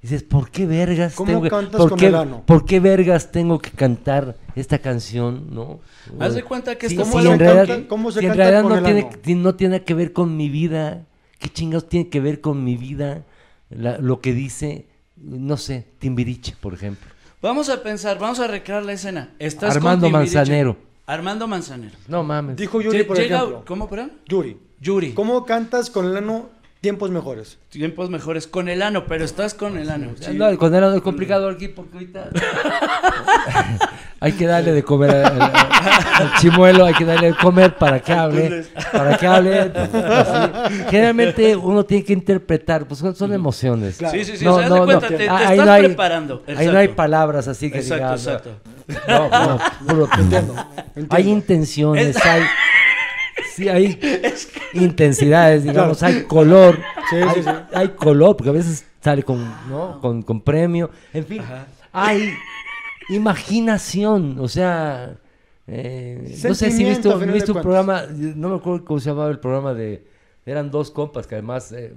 Y 0.00 0.02
dices, 0.02 0.22
¿por 0.22 0.50
qué 0.52 0.64
vergas 0.64 1.14
¿Cómo 1.16 1.26
tengo 1.32 1.42
que, 1.42 1.50
cantas 1.50 1.80
por 1.80 1.90
con 1.90 1.98
qué- 1.98 2.06
el 2.06 2.14
ano? 2.14 2.42
¿Por 2.46 2.64
qué 2.64 2.78
vergas 2.78 3.32
tengo 3.32 3.58
que 3.58 3.70
cantar 3.70 4.36
esta 4.54 4.78
canción, 4.78 5.48
no? 5.52 5.80
Haz 6.20 6.34
de 6.34 6.44
cuenta 6.44 6.76
que 6.78 6.88
Sí, 6.88 6.94
esto 6.94 7.04
sí, 7.04 7.10
¿Cómo 7.10 7.22
se 7.22 7.28
en 7.28 7.32
lo 7.32 7.38
realidad, 7.44 7.66
canta- 7.74 7.88
cómo 7.88 8.10
se 8.12 8.20
si 8.20 8.26
en 8.26 8.30
canta 8.30 8.42
realidad 8.44 8.62
con 8.62 8.70
no 8.70 8.78
el 8.88 9.08
tiene, 9.24 9.42
no 9.42 9.54
tiene 9.56 9.82
que 9.82 9.94
ver 9.94 10.12
con 10.12 10.36
mi 10.36 10.48
vida. 10.50 11.04
¿Qué 11.40 11.48
chingados 11.48 11.88
tiene 11.88 12.08
que 12.08 12.20
ver 12.20 12.40
con 12.40 12.62
mi 12.62 12.76
vida? 12.76 13.24
La- 13.70 13.98
lo 13.98 14.20
que 14.20 14.32
dice, 14.32 14.86
no 15.16 15.56
sé, 15.56 15.84
Timbiriche, 15.98 16.54
por 16.60 16.74
ejemplo. 16.74 17.08
Vamos 17.42 17.68
a 17.68 17.82
pensar, 17.82 18.18
vamos 18.20 18.38
a 18.40 18.46
recrear 18.46 18.84
la 18.84 18.92
escena. 18.92 19.34
Estás 19.40 19.74
Armando. 19.76 20.10
Manzanero. 20.10 20.76
Armando 21.08 21.46
Manzanero. 21.48 21.96
No 22.06 22.22
mames. 22.22 22.56
Dijo 22.56 22.82
Yuri, 22.82 23.02
por 23.04 23.16
llega- 23.16 23.36
ejemplo. 23.38 23.64
¿Cómo, 23.66 23.88
perdón? 23.88 24.12
Yuri. 24.28 24.58
Yuri. 24.78 25.12
¿Cómo 25.14 25.46
cantas 25.46 25.88
con 25.88 26.04
el 26.04 26.14
ano 26.16 26.50
tiempos 26.82 27.10
mejores? 27.10 27.56
Tiempos 27.70 28.10
mejores 28.10 28.46
con 28.46 28.68
el 28.68 28.82
ano, 28.82 29.06
pero 29.06 29.24
estás 29.24 29.54
con 29.54 29.78
el 29.78 29.88
ano. 29.88 30.10
sí. 30.20 30.34
No, 30.34 30.54
con 30.58 30.74
el 30.74 30.84
ano 30.84 30.94
es 30.96 31.00
complicado 31.02 31.48
aquí 31.48 31.68
porque 31.68 31.94
ahorita 31.94 32.28
hay 34.20 34.32
que 34.32 34.46
darle 34.46 34.72
de 34.72 34.82
comer 34.82 35.10
al, 35.10 35.40
al- 35.40 35.52
al 35.52 36.34
chimuelo, 36.40 36.84
hay 36.84 36.94
que 36.94 37.04
darle 37.04 37.28
de 37.28 37.34
comer 37.36 37.76
para 37.76 38.00
que 38.00 38.12
hable, 38.12 38.64
para 38.92 39.16
que 39.16 39.26
hable. 39.26 39.60
así. 39.60 40.74
Generalmente 40.90 41.56
uno 41.56 41.84
tiene 41.84 42.04
que 42.04 42.12
interpretar, 42.12 42.86
pues 42.86 43.00
son, 43.00 43.14
son 43.14 43.32
emociones. 43.32 43.96
Claro. 43.96 44.16
Sí, 44.18 44.24
sí, 44.24 44.36
sí. 44.36 44.46
o 44.46 44.56
sea, 44.58 44.66
haz 44.66 44.72
de 44.74 44.80
cuenta, 44.84 45.08
te, 45.08 45.16
te 45.16 45.28
Ahí 45.28 45.52
estás 45.52 45.66
no 45.66 45.72
hay- 45.72 45.84
preparando. 45.86 46.42
Ahí 46.48 46.54
no 46.54 46.60
hay 46.60 46.66
Exacto. 46.84 46.96
palabras 46.96 47.48
así 47.48 47.70
que 47.70 47.78
Exacto, 47.78 48.04
diga, 48.04 48.14
exacto. 48.14 48.50
No, 49.06 49.28
no, 49.28 49.58
puro- 49.86 50.08
Hay 51.10 51.28
intenciones, 51.28 52.16
Es- 52.16 52.24
hay 52.26 52.42
sí 53.54 53.68
hay 53.68 53.98
intensidades, 54.74 55.64
digamos, 55.64 56.02
hay 56.02 56.22
color, 56.24 56.78
Sí, 57.10 57.16
hay, 57.16 57.34
sí, 57.34 57.42
sí. 57.42 57.50
hay 57.74 57.88
color, 57.88 58.36
porque 58.36 58.50
a 58.50 58.52
veces 58.52 58.84
sale 59.00 59.22
con, 59.22 59.44
¿no? 59.68 60.00
con, 60.00 60.22
con 60.22 60.40
premio, 60.40 60.90
en 61.12 61.24
fin, 61.26 61.40
Ajá. 61.40 61.66
hay 61.92 62.34
imaginación, 63.08 64.38
o 64.40 64.48
sea, 64.48 65.16
eh, 65.66 66.36
no 66.48 66.54
sé 66.54 66.70
si 66.70 66.84
visto 66.84 67.08
de 67.18 67.52
un 67.52 67.62
programa, 67.62 68.04
no 68.10 68.48
me 68.50 68.56
acuerdo 68.56 68.84
cómo 68.84 69.00
se 69.00 69.10
llamaba 69.10 69.30
el 69.30 69.38
programa 69.38 69.74
de, 69.74 70.04
eran 70.46 70.70
dos 70.70 70.90
compas 70.90 71.26
que 71.26 71.34
además 71.34 71.72
eh, 71.72 71.92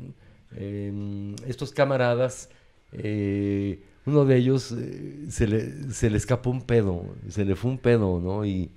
eh, 0.55 1.35
estos 1.47 1.71
camaradas, 1.71 2.49
eh, 2.91 3.81
uno 4.05 4.25
de 4.25 4.37
ellos 4.37 4.73
eh, 4.77 5.25
se, 5.29 5.47
le, 5.47 5.91
se 5.93 6.09
le 6.09 6.17
escapó 6.17 6.49
un 6.49 6.61
pedo, 6.61 7.05
se 7.29 7.45
le 7.45 7.55
fue 7.55 7.71
un 7.71 7.77
pedo, 7.77 8.19
¿no? 8.19 8.45
Y, 8.45 8.69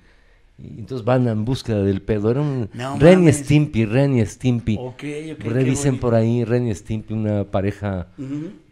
y 0.58 0.78
entonces 0.78 1.04
van 1.04 1.26
en 1.28 1.44
búsqueda 1.44 1.82
del 1.82 2.02
pedo. 2.02 2.30
Era 2.30 2.40
un 2.42 2.68
No 2.74 2.98
Ren 2.98 3.28
y. 3.28 3.32
Stimpy, 3.32 3.84
Ren 3.86 4.16
y 4.16 4.24
Stimpy. 4.26 4.76
Ok, 4.78 4.92
ok. 4.92 5.02
qué 5.02 5.34
Revisen 5.50 5.98
por 5.98 6.14
ahí 6.14 6.44
Ren 6.44 6.68
y 6.68 6.74
Stimpy, 6.74 7.14
una 7.14 7.44
pareja, 7.44 8.08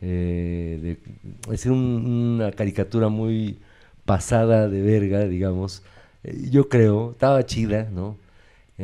eh, 0.01 0.79
de, 0.83 1.53
es 1.55 1.67
un- 1.67 2.35
una 2.41 2.53
caricatura 2.53 3.09
muy 3.09 3.59
pasada 4.05 4.69
de 4.69 4.83
verga, 4.83 5.25
digamos. 5.27 5.83
Eh, 6.25 6.49
yo 6.51 6.69
creo, 6.69 7.12
estaba 7.12 7.45
chida, 7.47 7.88
¿no? 7.93 8.17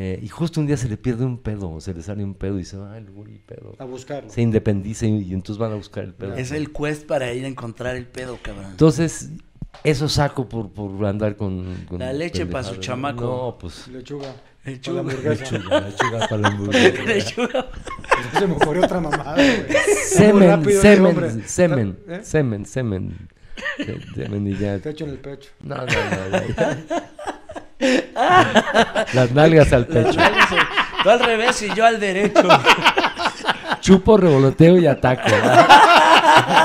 Eh, 0.01 0.21
y 0.23 0.29
justo 0.29 0.61
un 0.61 0.69
día 0.69 0.77
se 0.77 0.89
le 0.89 0.97
pierde 0.97 1.25
un 1.25 1.39
pedo, 1.39 1.81
se 1.81 1.93
le 1.93 2.03
sale 2.03 2.23
un 2.23 2.35
pedo 2.35 2.61
y 2.61 2.65
se 2.65 2.77
va, 2.77 2.97
el 2.97 3.11
güey, 3.11 3.39
pedo. 3.39 3.75
A 3.81 3.85
buscarlo. 3.85 4.31
Se 4.31 4.41
independiza 4.41 5.07
y, 5.07 5.23
y 5.25 5.33
entonces 5.35 5.59
van 5.59 5.73
a 5.73 5.75
buscar 5.75 6.05
el 6.05 6.15
pedo. 6.15 6.35
Es 6.35 6.53
el 6.53 6.73
quest 6.73 7.05
para 7.05 7.33
ir 7.33 7.45
a 7.45 7.49
encontrar 7.49 7.97
el 7.97 8.07
pedo, 8.07 8.39
cabrón. 8.41 8.67
Entonces, 8.71 9.31
eso 9.83 10.09
saco 10.09 10.49
por, 10.49 10.71
por 10.71 11.05
andar 11.05 11.35
con, 11.35 11.85
con 11.89 11.99
La 11.99 12.13
leche 12.13 12.47
pa' 12.47 12.63
su 12.63 12.77
chamaco. 12.77 13.23
No, 13.25 13.59
pues. 13.59 13.89
Lechuga. 13.89 14.37
El 14.65 14.79
Para 14.81 15.03
la. 15.03 15.13
Lechuga, 15.35 15.81
lechuga 15.81 16.19
para 16.29 16.37
la 16.43 16.49
hamburguesa. 16.49 17.03
Lechuga. 17.05 17.67
Se 18.39 18.47
me 18.47 18.53
ocurrió 18.53 18.85
otra 18.85 19.01
mamada, 19.01 19.35
güey. 19.35 19.67
Semen, 20.05 20.49
rápido 20.49 20.81
semen, 20.83 21.43
semen, 21.49 21.99
¿Eh? 22.09 22.21
semen, 22.23 22.67
semen. 22.67 23.29
Se- 23.79 24.01
Semen 24.15 24.47
y 24.47 24.57
ya. 24.57 24.79
Te 24.79 24.91
echo 24.91 25.05
en 25.07 25.11
el 25.11 25.19
pecho. 25.19 25.51
No, 25.65 25.75
no, 25.77 25.85
no. 25.85 26.47
ya. 26.57 26.79
Las 29.13 29.31
nalgas 29.33 29.73
al 29.73 29.87
pecho. 29.87 30.19
Tú 31.03 31.11
al 31.11 31.21
revés 31.21 31.63
y 31.63 31.75
yo 31.75 31.87
al 31.87 32.01
derecho. 32.01 32.49
Chupo, 33.81 34.17
revoloteo 34.17 34.79
y 34.79 34.87
ataco. 34.87 35.23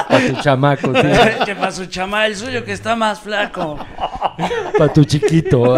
Para 0.09 0.27
tu 0.27 0.41
chamaco, 0.41 0.91
tío. 0.91 1.45
que 1.45 1.55
para 1.55 1.71
su 1.71 1.85
chama 1.87 2.27
el 2.27 2.35
suyo 2.35 2.63
que 2.63 2.73
está 2.73 2.95
más 2.95 3.19
flaco. 3.19 3.79
Para 4.77 4.93
tu 4.93 5.03
chiquito. 5.03 5.75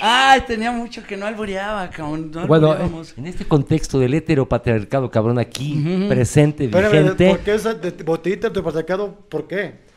Ay, 0.00 0.42
tenía 0.46 0.70
mucho 0.70 1.02
que 1.02 1.16
no 1.16 1.26
albureaba, 1.26 1.88
cabrón. 1.90 2.30
No 2.32 2.46
Bueno, 2.46 2.76
en 3.16 3.26
este 3.26 3.46
contexto 3.46 3.98
del 3.98 4.14
heteropatriarcado, 4.14 5.10
cabrón, 5.10 5.38
aquí, 5.38 6.06
presente, 6.08 6.68
vigente. 6.68 7.30
¿por 7.30 7.38
qué 7.40 7.54
esa 7.54 7.74
de 7.74 7.90
botita 8.04 8.50
de 8.50 8.62
patriarcado? 8.62 9.14
¿Por 9.28 9.48
qué? 9.48 9.87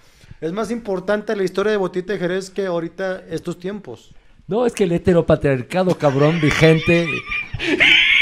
Es 0.41 0.51
más 0.51 0.71
importante 0.71 1.35
la 1.35 1.43
historia 1.43 1.71
de 1.71 1.77
Botita 1.77 2.13
de 2.13 2.19
Jerez 2.19 2.49
que 2.49 2.65
ahorita 2.65 3.23
estos 3.29 3.59
tiempos. 3.59 4.09
No, 4.47 4.65
es 4.65 4.73
que 4.73 4.85
el 4.85 4.91
heteropatriarcado, 4.91 5.95
cabrón, 5.97 6.41
vigente 6.41 7.07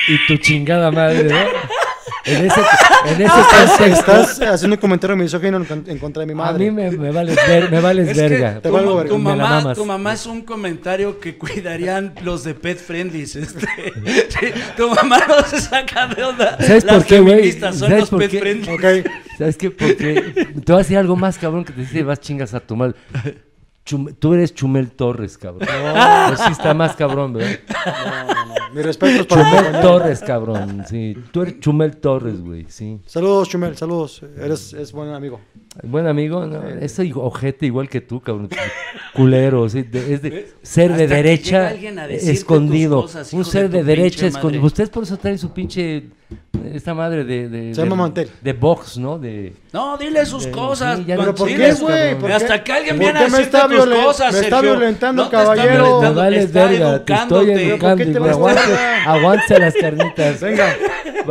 y 0.07 0.27
tu 0.27 0.35
chingada 0.37 0.91
madre, 0.91 1.23
¿no? 1.23 1.37
En 2.25 2.45
ese, 2.45 2.59
en 3.07 3.21
ese 3.21 3.33
contexto, 3.33 4.11
Estás 4.21 4.41
haciendo 4.41 4.75
un 4.75 4.81
comentario 4.81 5.15
misógino 5.15 5.57
en, 5.57 5.65
con- 5.65 5.83
en 5.87 5.97
contra 5.97 6.19
de 6.19 6.27
mi 6.27 6.33
a 6.33 6.35
madre. 6.35 6.65
mí 6.65 6.71
me, 6.71 6.91
me 6.91 7.11
vales, 7.11 7.35
ver- 7.47 7.71
me 7.71 7.79
vales 7.79 8.09
Es 8.09 8.17
que 8.17 8.21
verga. 8.29 8.59
Te 8.61 8.69
tu, 8.69 8.77
tu 9.07 9.17
Me 9.17 9.29
la 9.31 9.35
mamá, 9.37 9.49
mamas. 9.61 9.77
tu 9.77 9.85
mamá 9.85 10.13
es 10.13 10.25
un 10.25 10.41
comentario 10.41 11.19
que 11.19 11.37
cuidarían 11.37 12.13
los 12.23 12.43
de 12.43 12.53
Pet 12.53 12.77
Friendlies. 12.77 13.35
Este. 13.37 13.65
Sí, 14.29 14.47
tu 14.75 14.89
mamá 14.93 15.19
no 15.27 15.41
se 15.47 15.61
saca 15.61 16.07
de 16.07 16.23
onda. 16.23 16.57
¿Sabes 16.59 16.83
Las 16.83 16.95
por 16.97 17.05
qué, 17.05 17.19
güey? 17.21 17.35
feministas 17.35 17.77
son 17.77 17.87
¿Sabes 17.89 18.01
los 18.01 18.09
por 18.09 18.19
Pet 18.19 18.31
qué? 18.31 18.39
Friendlies. 18.39 19.03
¿Sabes 19.39 19.55
qué? 19.57 19.71
Porque 19.71 20.33
te 20.53 20.71
voy 20.73 20.75
a 20.75 20.77
decir 20.79 20.97
algo 20.97 21.15
más, 21.15 21.37
cabrón, 21.37 21.63
que 21.63 21.71
te 21.71 21.79
dice, 21.81 22.03
vas 22.03 22.19
chingas 22.19 22.53
a 22.53 22.59
tu 22.59 22.75
madre. 22.75 22.95
Chum- 23.85 24.13
tú 24.19 24.33
eres 24.33 24.53
Chumel 24.53 24.91
Torres, 24.91 25.37
cabrón. 25.37 25.67
No, 25.67 26.35
sí 26.35 26.51
está 26.51 26.73
más 26.73 26.93
cabrón, 26.95 27.31
¿verdad? 27.33 27.57
No, 28.27 28.33
no, 28.33 28.45
no. 28.47 28.53
Mi 28.75 28.81
respeto 28.81 29.21
es 29.21 29.25
para 29.25 29.43
Chumel 29.43 29.63
compañero. 29.63 29.81
Torres, 29.89 30.19
cabrón, 30.19 30.83
sí. 30.87 31.15
Tú 31.31 31.41
eres 31.43 31.59
Chumel 31.61 31.95
Torres, 31.97 32.41
güey, 32.41 32.65
sí. 32.67 32.99
Saludos, 33.07 33.47
Chumel, 33.49 33.77
saludos. 33.77 34.21
Eres 34.37 34.73
es 34.73 34.91
buen 34.91 35.09
amigo. 35.13 35.39
Buen 35.83 36.05
amigo, 36.05 36.45
no, 36.45 36.67
es 36.67 36.99
ojete 37.15 37.65
igual 37.65 37.87
que 37.87 38.01
tú, 38.01 38.19
cabrón. 38.19 38.49
Culero, 39.15 39.69
sí, 39.69 39.83
de- 39.83 40.13
es 40.13 40.21
de 40.21 40.51
ser 40.61 40.91
Hasta 40.91 41.01
de 41.03 41.07
derecha 41.07 41.73
escondido. 41.73 43.03
cosas, 43.03 43.31
un 43.33 43.45
ser 43.45 43.69
de 43.69 43.83
derecha 43.85 44.27
escondido. 44.27 44.65
Ustedes 44.65 44.89
por 44.89 45.03
eso 45.03 45.15
traen 45.17 45.37
su 45.39 45.51
pinche. 45.53 46.09
Esta 46.73 46.93
madre 46.93 47.23
de. 47.23 47.49
de 47.49 47.73
Se 47.73 47.81
de, 47.81 47.87
llama 47.87 48.03
mantel. 48.03 48.29
De 48.41 48.53
box, 48.53 48.97
¿no? 48.97 49.17
De. 49.19 49.53
No, 49.73 49.97
dile 49.97 50.25
sus 50.25 50.47
cosas. 50.47 50.97
sí, 50.99 51.05
ya 51.05 51.15
Juan, 51.15 51.27
no- 51.27 51.33
¿Pero 51.33 51.35
por 51.35 51.47
dile 51.47 51.65
qué, 51.65 51.71
sus- 51.71 51.81
güey? 51.81 52.19
¿Por 52.19 52.31
Hasta 52.31 52.63
que 52.63 52.73
alguien 52.73 52.95
¿Por 52.97 53.05
viene 53.05 53.19
a 53.19 53.23
decirte 53.23 53.57
tus 53.61 53.71
violen- 53.71 54.03
cosas, 54.03 54.33
me 54.33 54.39
está 54.39 54.55
Sergio. 54.57 54.71
violentando, 54.77 55.23
No 55.23 55.29
te 55.29 55.35
está 55.37 55.55
caballero? 55.55 56.13
Vales 56.15 56.45
está 56.45 56.65
verga, 56.65 57.05
te 57.05 57.13
estoy 57.13 57.51
educando. 57.51 57.87
¿Por 57.87 57.97
qué 57.97 58.05
te 58.05 58.17
aguante, 58.29 58.61
aguante 59.05 59.59
las 59.59 59.73
carnitas. 59.75 60.39
Venga. 60.41 60.75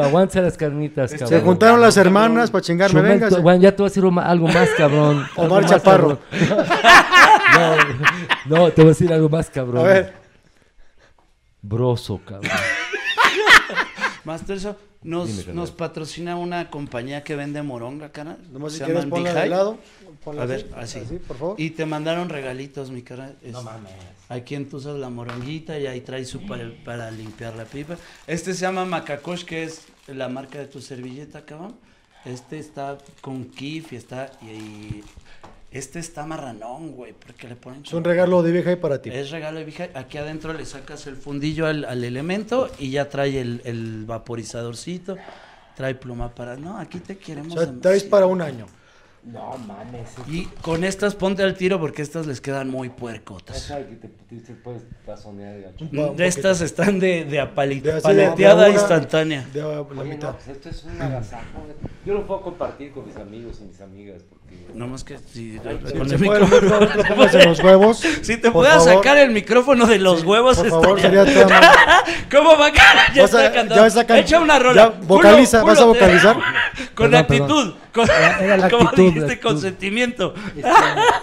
Aguante 0.01 0.41
las 0.43 0.57
carnitas, 0.57 1.11
cabrón. 1.13 1.29
Se 1.29 1.41
juntaron 1.41 1.81
las 1.81 1.97
hermanas 1.97 2.51
para 2.51 2.63
chingarme. 2.63 3.01
Venga. 3.01 3.29
To- 3.31 3.43
bueno, 3.43 3.61
ya 3.61 3.73
te 3.73 3.79
voy 3.83 3.87
a 3.87 3.91
decir 3.91 4.05
algo 4.23 4.47
más, 4.49 4.69
cabrón. 4.77 5.27
Omar 5.37 5.65
Chaparro. 5.67 6.19
no, 8.47 8.71
te 8.71 8.83
voy 8.83 8.87
a 8.87 8.95
decir 8.95 9.13
algo 9.13 9.29
más, 9.29 9.51
cabrón. 9.51 9.85
A 9.85 9.89
ver. 9.89 10.13
Broso, 11.63 12.21
cabrón. 12.25 12.51
Masterso, 14.25 14.77
nos, 15.03 15.29
Dime, 15.47 15.55
nos 15.55 15.71
patrocina 15.71 16.37
una 16.37 16.71
compañía 16.71 17.23
que 17.23 17.37
vende 17.37 17.63
moronga, 17.63 18.11
cara. 18.11 18.37
Nomás 18.53 18.73
si 18.73 18.79
Se 18.79 18.85
quieres 18.85 19.05
llaman 19.05 19.11
ponla 19.11 19.29
Big 19.31 19.35
de 19.35 19.41
High. 19.43 19.51
lado. 19.51 19.79
Ponla 20.25 20.43
A 20.43 20.47
ver, 20.47 20.69
así. 20.77 21.01
por 21.27 21.37
favor. 21.37 21.61
Y 21.61 21.71
te 21.71 21.87
mandaron 21.87 22.29
regalitos, 22.29 22.91
mi 22.91 23.03
cara. 23.03 23.33
no 23.51 23.63
mames. 23.63 23.93
Aquí 24.29 24.55
entonces 24.55 24.95
la 24.97 25.09
moronguita 25.09 25.79
y 25.79 25.87
ahí 25.87 26.01
trae 26.03 26.25
su 26.25 26.45
para, 26.47 26.71
para 26.85 27.11
limpiar 27.11 27.55
la 27.57 27.65
pipa. 27.65 27.97
Este 28.27 28.53
se 28.55 28.61
llama 28.63 28.85
Macacosh, 28.85 29.45
que 29.45 29.63
es 29.65 29.87
la 30.07 30.29
marca 30.29 30.59
de 30.59 30.67
tu 30.67 30.81
servilleta, 30.81 31.45
cabrón. 31.47 31.77
Este 32.25 32.59
está 32.59 32.99
con 33.23 33.45
kif 33.47 33.93
y 33.93 33.97
está. 33.97 34.31
Y, 34.43 34.47
y 34.47 35.05
este 35.71 35.99
está 35.99 36.25
marranón, 36.27 36.93
güey, 36.93 37.13
porque 37.13 37.47
le 37.49 37.57
ponen. 37.57 37.83
Es 37.85 37.93
un 37.93 38.05
regalo 38.05 38.43
de 38.43 38.53
vieja 38.53 38.73
y 38.73 38.77
para 38.77 39.03
ti. 39.03 39.11
Es 39.13 39.31
regalo 39.31 39.59
de 39.59 39.65
vieja. 39.65 39.89
Aquí 39.95 40.17
adentro 40.19 40.53
le 40.55 40.65
sacas 40.65 41.07
el 41.07 41.17
fundillo 41.17 41.67
al, 41.67 41.85
al 41.85 42.05
elemento 42.05 42.71
y 42.79 42.91
ya 42.91 43.09
trae 43.09 43.41
el, 43.41 43.61
el 43.65 44.05
vaporizadorcito. 44.07 45.17
Trae 45.77 45.95
pluma 45.95 46.35
para. 46.35 46.57
No, 46.57 46.79
aquí 46.79 46.99
te 47.01 47.13
O 47.15 47.19
queremos. 47.19 47.53
sea, 47.55 47.63
dem- 47.69 47.81
traes 47.81 48.03
para 48.05 48.27
un 48.27 48.41
año. 48.43 48.67
No 49.25 49.59
mames. 49.59 50.09
Y 50.29 50.45
con 50.63 50.85
estas 50.85 51.15
ponte 51.15 51.43
al 51.43 51.55
tiro 51.55 51.79
porque 51.79 52.01
estas 52.03 52.27
les 52.27 52.41
quedan 52.41 52.71
muy 52.71 52.89
puercotas. 52.89 53.71
De 56.17 56.27
estas 56.27 56.61
están 56.61 56.99
de, 56.99 57.25
de 57.25 57.41
apaleteada 57.41 58.71
instantánea. 58.71 59.47
De, 59.53 59.63
Oye, 59.63 60.17
no, 60.17 60.33
pues 60.33 60.49
esto 60.49 60.69
es 60.71 60.85
un 60.85 61.01
agasajo. 61.03 61.67
Yo 62.07 62.15
lo 62.15 62.27
puedo 62.27 62.41
compartir 62.43 62.93
con 62.93 63.07
mis 63.07 63.17
amigos 63.17 63.59
y 63.61 63.65
mis 63.65 63.81
amigas. 63.81 64.23
No 64.79 64.87
más 64.87 65.03
que 65.03 65.19
si 65.19 65.59
con 65.59 66.13
el 66.13 66.19
micrófono. 66.21 66.79
los 67.45 67.61
huevos. 67.61 67.99
Si 68.23 68.37
te 68.37 68.53
puedas 68.53 68.85
sacar 68.85 69.19
el 69.19 69.33
micrófono 69.33 69.87
de 69.87 69.99
los 69.99 70.23
huevos, 70.23 70.59
por 70.59 70.69
favor, 70.69 71.01
sería 71.01 71.25
todo 71.25 71.49
¿Cómo 72.31 72.57
va 72.57 72.67
a 72.67 73.13
Ya 73.13 73.25
está 73.25 73.53
cantando. 73.53 74.15
Echa 74.15 74.39
una 74.39 74.59
rola. 74.61 74.95
vocaliza, 75.03 75.65
¿vas 75.65 75.81
a 75.81 75.85
vocalizar? 75.85 76.37
Con 76.95 77.13
actitud. 77.13 77.75
Con, 77.93 78.09
Era 78.09 78.57
la 78.57 78.67
actitud. 78.67 78.91
Como 78.95 79.11
dijiste, 79.11 79.41
con 79.41 79.61
sentimiento. 79.61 80.35
Este, 80.55 80.71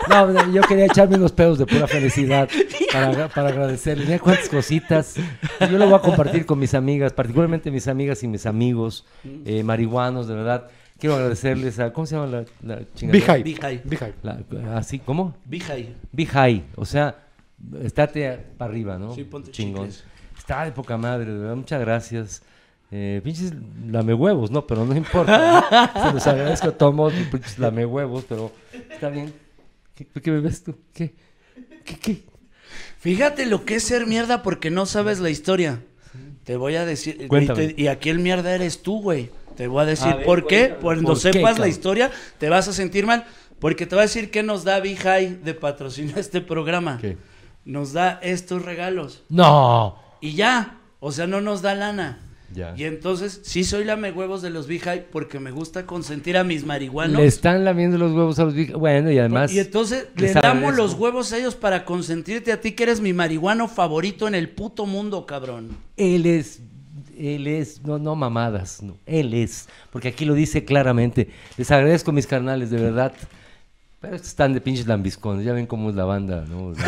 no, 0.10 0.52
yo 0.52 0.62
quería 0.64 0.86
echarme 0.86 1.16
unos 1.16 1.32
pedos 1.32 1.58
de 1.58 1.66
pura 1.66 1.88
felicidad 1.88 2.50
para, 2.92 3.30
para 3.30 3.50
agradecerle. 3.50 4.06
Mira 4.06 4.20
cuántas 4.20 4.50
cositas. 4.50 5.16
Yo 5.62 5.78
lo 5.78 5.86
voy 5.86 5.96
a 5.96 6.00
compartir 6.00 6.46
con 6.46 6.60
mis 6.60 6.74
amigas, 6.74 7.14
particularmente 7.14 7.72
mis 7.72 7.88
amigas 7.88 8.24
y 8.24 8.28
mis 8.28 8.46
amigos 8.46 9.06
eh, 9.46 9.64
marihuanos, 9.64 10.28
de 10.28 10.36
verdad. 10.36 10.68
Quiero 11.06 11.18
agradecerles 11.18 11.78
a. 11.78 11.94
¿Cómo 11.94 12.08
se 12.08 12.16
llama 12.16 12.28
la, 12.28 12.46
la 12.64 12.82
chingada? 12.96 13.38
Bihai. 13.38 13.84
Bihai. 13.84 14.14
¿Así? 14.74 14.98
¿Cómo? 14.98 15.36
Bihai. 15.46 15.96
Bihai. 16.12 16.64
O 16.76 16.84
sea, 16.84 17.28
estate 17.84 18.40
para 18.58 18.72
arriba, 18.72 18.98
¿no? 18.98 19.14
Sí, 19.14 19.24
ponte 19.24 19.52
Chingón. 19.52 19.90
Está 20.36 20.66
de 20.66 20.72
poca 20.72 20.98
madre, 20.98 21.32
de 21.32 21.38
verdad. 21.38 21.56
Muchas 21.58 21.80
gracias. 21.80 22.42
Eh, 22.90 23.22
pinches 23.24 23.54
lame 23.88 24.16
huevos, 24.16 24.50
¿no? 24.50 24.66
Pero 24.66 24.84
no 24.84 24.96
importa. 24.96 25.92
Se 26.08 26.14
los 26.14 26.26
agradezco 26.26 26.70
a 26.70 26.72
todos, 26.72 27.14
pinches 27.32 27.60
lame 27.60 27.86
huevos, 27.86 28.26
pero 28.28 28.52
está 28.90 29.10
bien. 29.10 29.32
¿Qué, 29.94 30.08
qué 30.08 30.32
me 30.32 30.40
ves 30.40 30.64
tú? 30.64 30.76
¿Qué? 30.92 31.14
¿Qué? 31.84 32.00
¿Qué? 32.00 32.24
Fíjate 32.98 33.46
lo 33.46 33.64
que 33.64 33.76
es 33.76 33.84
ser 33.84 34.08
mierda 34.08 34.42
porque 34.42 34.72
no 34.72 34.88
sabes 34.88 35.20
la 35.20 35.30
historia. 35.30 35.84
Te 36.46 36.58
voy 36.58 36.76
a 36.76 36.86
decir. 36.86 37.28
Cuéntame. 37.28 37.76
Y, 37.78 37.88
aquí 37.88 38.10
el 38.10 38.18
mierda 38.18 38.56
eres 38.56 38.82
tú, 38.82 39.02
güey. 39.02 39.30
Te 39.56 39.68
voy 39.68 39.84
a 39.84 39.86
decir 39.86 40.18
por 40.26 40.48
qué. 40.48 40.76
Cuando 40.82 41.16
sepas 41.16 41.60
la 41.60 41.68
historia, 41.68 42.12
te 42.38 42.50
vas 42.50 42.68
a 42.68 42.74
sentir 42.74 43.06
mal. 43.06 43.26
Porque 43.60 43.86
te 43.86 43.96
voy 43.96 44.02
a 44.02 44.08
decir 44.08 44.32
qué 44.32 44.44
nos 44.44 44.64
da 44.64 44.80
Bihai 44.80 45.38
de 45.44 45.54
patrocinio 45.54 46.18
a 46.18 46.20
este 46.22 46.42
programa. 46.42 46.98
¿Qué? 47.00 47.18
Nos 47.64 47.94
da 47.94 48.20
estos 48.22 48.64
regalos. 48.64 49.24
No. 49.30 49.98
Y 50.22 50.34
ya. 50.34 50.80
O 51.00 51.12
sea, 51.12 51.28
no 51.28 51.42
nos 51.42 51.62
da 51.62 51.76
lana. 51.76 52.20
Ya. 52.54 52.74
Y 52.78 52.84
entonces, 52.86 53.42
sí 53.44 53.64
soy 53.64 53.84
lame 53.84 54.12
huevos 54.12 54.42
de 54.42 54.50
los 54.50 54.68
Bihai 54.68 55.10
porque 55.10 55.40
me 55.40 55.52
gusta 55.52 55.86
consentir 55.86 56.38
a 56.38 56.44
mis 56.44 56.66
marihuanos. 56.66 57.20
Le 57.20 57.26
están 57.26 57.66
lamiendo 57.66 57.98
los 57.98 58.12
huevos 58.12 58.40
a 58.40 58.46
los 58.46 58.54
Bihai. 58.54 58.76
Bueno, 58.76 59.12
y 59.12 59.18
además. 59.18 59.52
Y 59.52 59.60
entonces 59.60 60.08
le 60.16 60.34
damos 60.34 60.76
los 60.76 60.94
huevos 60.94 61.32
a 61.34 61.38
ellos 61.38 61.56
para 61.56 61.86
consentirte 61.86 62.52
a 62.52 62.62
ti, 62.62 62.74
que 62.74 62.84
eres 62.84 63.02
mi 63.02 63.14
marihuano 63.14 63.68
favorito 63.68 64.28
en 64.28 64.36
el 64.36 64.50
puto 64.50 64.86
mundo, 64.86 65.26
cabrón. 65.26 65.78
Él 65.98 66.26
es 66.26 66.62
él 67.18 67.48
es, 67.48 67.82
no, 67.84 67.98
no 67.98 68.16
mamadas, 68.16 68.82
no, 68.82 68.98
él 69.06 69.34
es, 69.34 69.68
porque 69.92 70.10
aquí 70.10 70.26
lo 70.26 70.34
dice 70.34 70.66
claramente. 70.66 71.30
Les 71.58 71.72
agradezco 71.72 72.12
mis 72.12 72.28
carnales, 72.28 72.70
de 72.70 72.78
verdad. 72.78 73.14
Pero 74.06 74.16
estos 74.18 74.30
están 74.30 74.54
de 74.54 74.62
pinches 74.62 74.88
lambiscones, 74.88 75.46
ya 75.46 75.54
ven 75.54 75.66
cómo 75.66 75.90
es 75.90 75.96
la 75.96 76.06
banda, 76.06 76.46
¿no? 76.48 76.74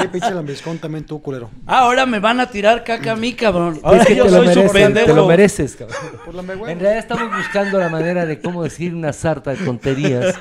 Sí, 0.00 0.08
pinche 0.08 0.30
lambiscón 0.32 0.78
también 0.78 1.04
tú, 1.06 1.20
culero. 1.22 1.50
Ah, 1.66 1.80
ahora 1.80 2.04
me 2.06 2.18
van 2.18 2.40
a 2.40 2.46
tirar 2.50 2.82
caca 2.82 3.12
a 3.12 3.16
mí, 3.16 3.32
cabrón. 3.32 3.78
Ahora 3.82 4.02
es 4.02 4.06
que 4.08 4.16
yo 4.16 4.28
soy 4.28 4.48
su 4.48 4.72
pendejo. 4.72 5.06
Te 5.06 5.14
lo 5.14 5.26
mereces, 5.26 5.76
cabrón. 5.76 6.50
En 6.68 6.80
realidad 6.80 6.98
estamos 6.98 7.36
buscando 7.36 7.78
la 7.78 7.88
manera 7.88 8.26
de 8.26 8.40
cómo 8.40 8.64
decir 8.64 8.94
una 8.94 9.12
sarta 9.12 9.52
de 9.52 9.64
tonterías. 9.64 10.34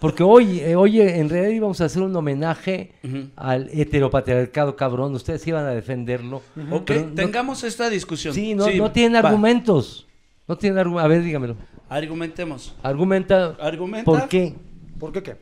Porque 0.00 0.22
hoy, 0.22 0.60
eh, 0.60 0.76
hoy 0.76 1.00
en 1.00 1.28
realidad 1.28 1.52
íbamos 1.52 1.80
a 1.80 1.86
hacer 1.86 2.02
un 2.02 2.14
homenaje 2.16 2.92
al 3.36 3.68
heteropatriarcado, 3.72 4.76
cabrón. 4.76 5.14
Ustedes 5.14 5.46
iban 5.46 5.66
a 5.66 5.70
defenderlo. 5.70 6.42
Ok, 6.70 6.90
tengamos 7.14 7.62
esta 7.64 7.90
discusión. 7.90 8.34
Sí, 8.34 8.54
no, 8.54 8.70
no 8.70 8.90
tienen 8.90 9.16
argumentos. 9.16 10.06
No 10.46 10.56
tienen 10.56 10.78
argumentos. 10.78 11.04
A 11.04 11.08
ver, 11.08 11.22
dígamelo. 11.22 11.56
Argumentemos. 11.94 12.74
Argumenta. 12.82 13.54
Argumenta. 13.60 14.04
¿Por 14.04 14.28
qué? 14.28 14.54
¿Por 14.98 15.12
qué 15.12 15.22
qué? 15.22 15.36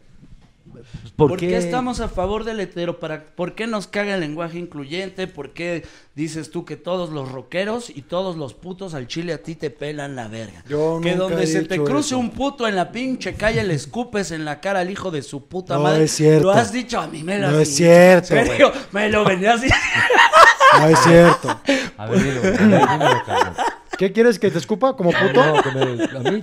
¿Por, 1.16 1.36
qué? 1.38 1.56
estamos 1.56 2.00
a 2.00 2.08
favor 2.08 2.44
del 2.44 2.60
hetero? 2.60 2.98
Para, 2.98 3.24
¿Por 3.24 3.54
qué 3.54 3.66
nos 3.66 3.86
caga 3.86 4.14
el 4.14 4.20
lenguaje 4.20 4.58
incluyente? 4.58 5.26
¿Por 5.28 5.50
qué 5.50 5.86
dices 6.14 6.50
tú 6.50 6.66
que 6.66 6.76
todos 6.76 7.10
los 7.10 7.32
rockeros 7.32 7.88
y 7.88 8.02
todos 8.02 8.36
los 8.36 8.52
putos 8.52 8.92
al 8.92 9.06
chile 9.06 9.32
a 9.32 9.42
ti 9.42 9.54
te 9.54 9.70
pelan 9.70 10.14
la 10.14 10.28
verga? 10.28 10.62
Yo 10.68 11.00
que 11.02 11.14
donde 11.14 11.44
he 11.44 11.46
se 11.46 11.62
te 11.62 11.78
cruce 11.82 12.08
eso. 12.08 12.18
un 12.18 12.30
puto 12.30 12.68
en 12.68 12.76
la 12.76 12.92
pinche 12.92 13.34
calle 13.34 13.64
le 13.64 13.74
escupes 13.74 14.30
en 14.30 14.44
la 14.44 14.60
cara 14.60 14.80
al 14.80 14.90
hijo 14.90 15.10
de 15.10 15.22
su 15.22 15.46
puta 15.46 15.74
No 15.74 15.84
madre. 15.84 16.04
es 16.04 16.12
cierto. 16.12 16.44
Lo 16.48 16.52
has 16.52 16.70
dicho 16.70 17.00
a 17.00 17.06
mí, 17.06 17.22
me 17.22 17.38
lo 17.38 17.50
No 17.50 17.60
es 17.60 17.68
dicho. 17.68 17.78
cierto, 17.78 18.26
serio, 18.28 18.72
me 18.92 19.08
lo 19.08 19.24
venías 19.24 19.60
diciendo. 19.62 19.86
No 20.80 20.88
es 20.88 20.98
cierto. 21.00 21.60
A 21.98 22.06
ver, 22.06 22.22
dilo, 22.22 22.40
dímelo, 22.40 23.22
cabrón. 23.26 23.54
¿Qué 24.02 24.10
quieres 24.10 24.36
que 24.40 24.50
te 24.50 24.58
escupa 24.58 24.96
como 24.96 25.12
puto? 25.12 25.46
No, 25.46 25.62
que 25.62 25.70
me- 25.70 26.18
a 26.18 26.32
mí, 26.32 26.42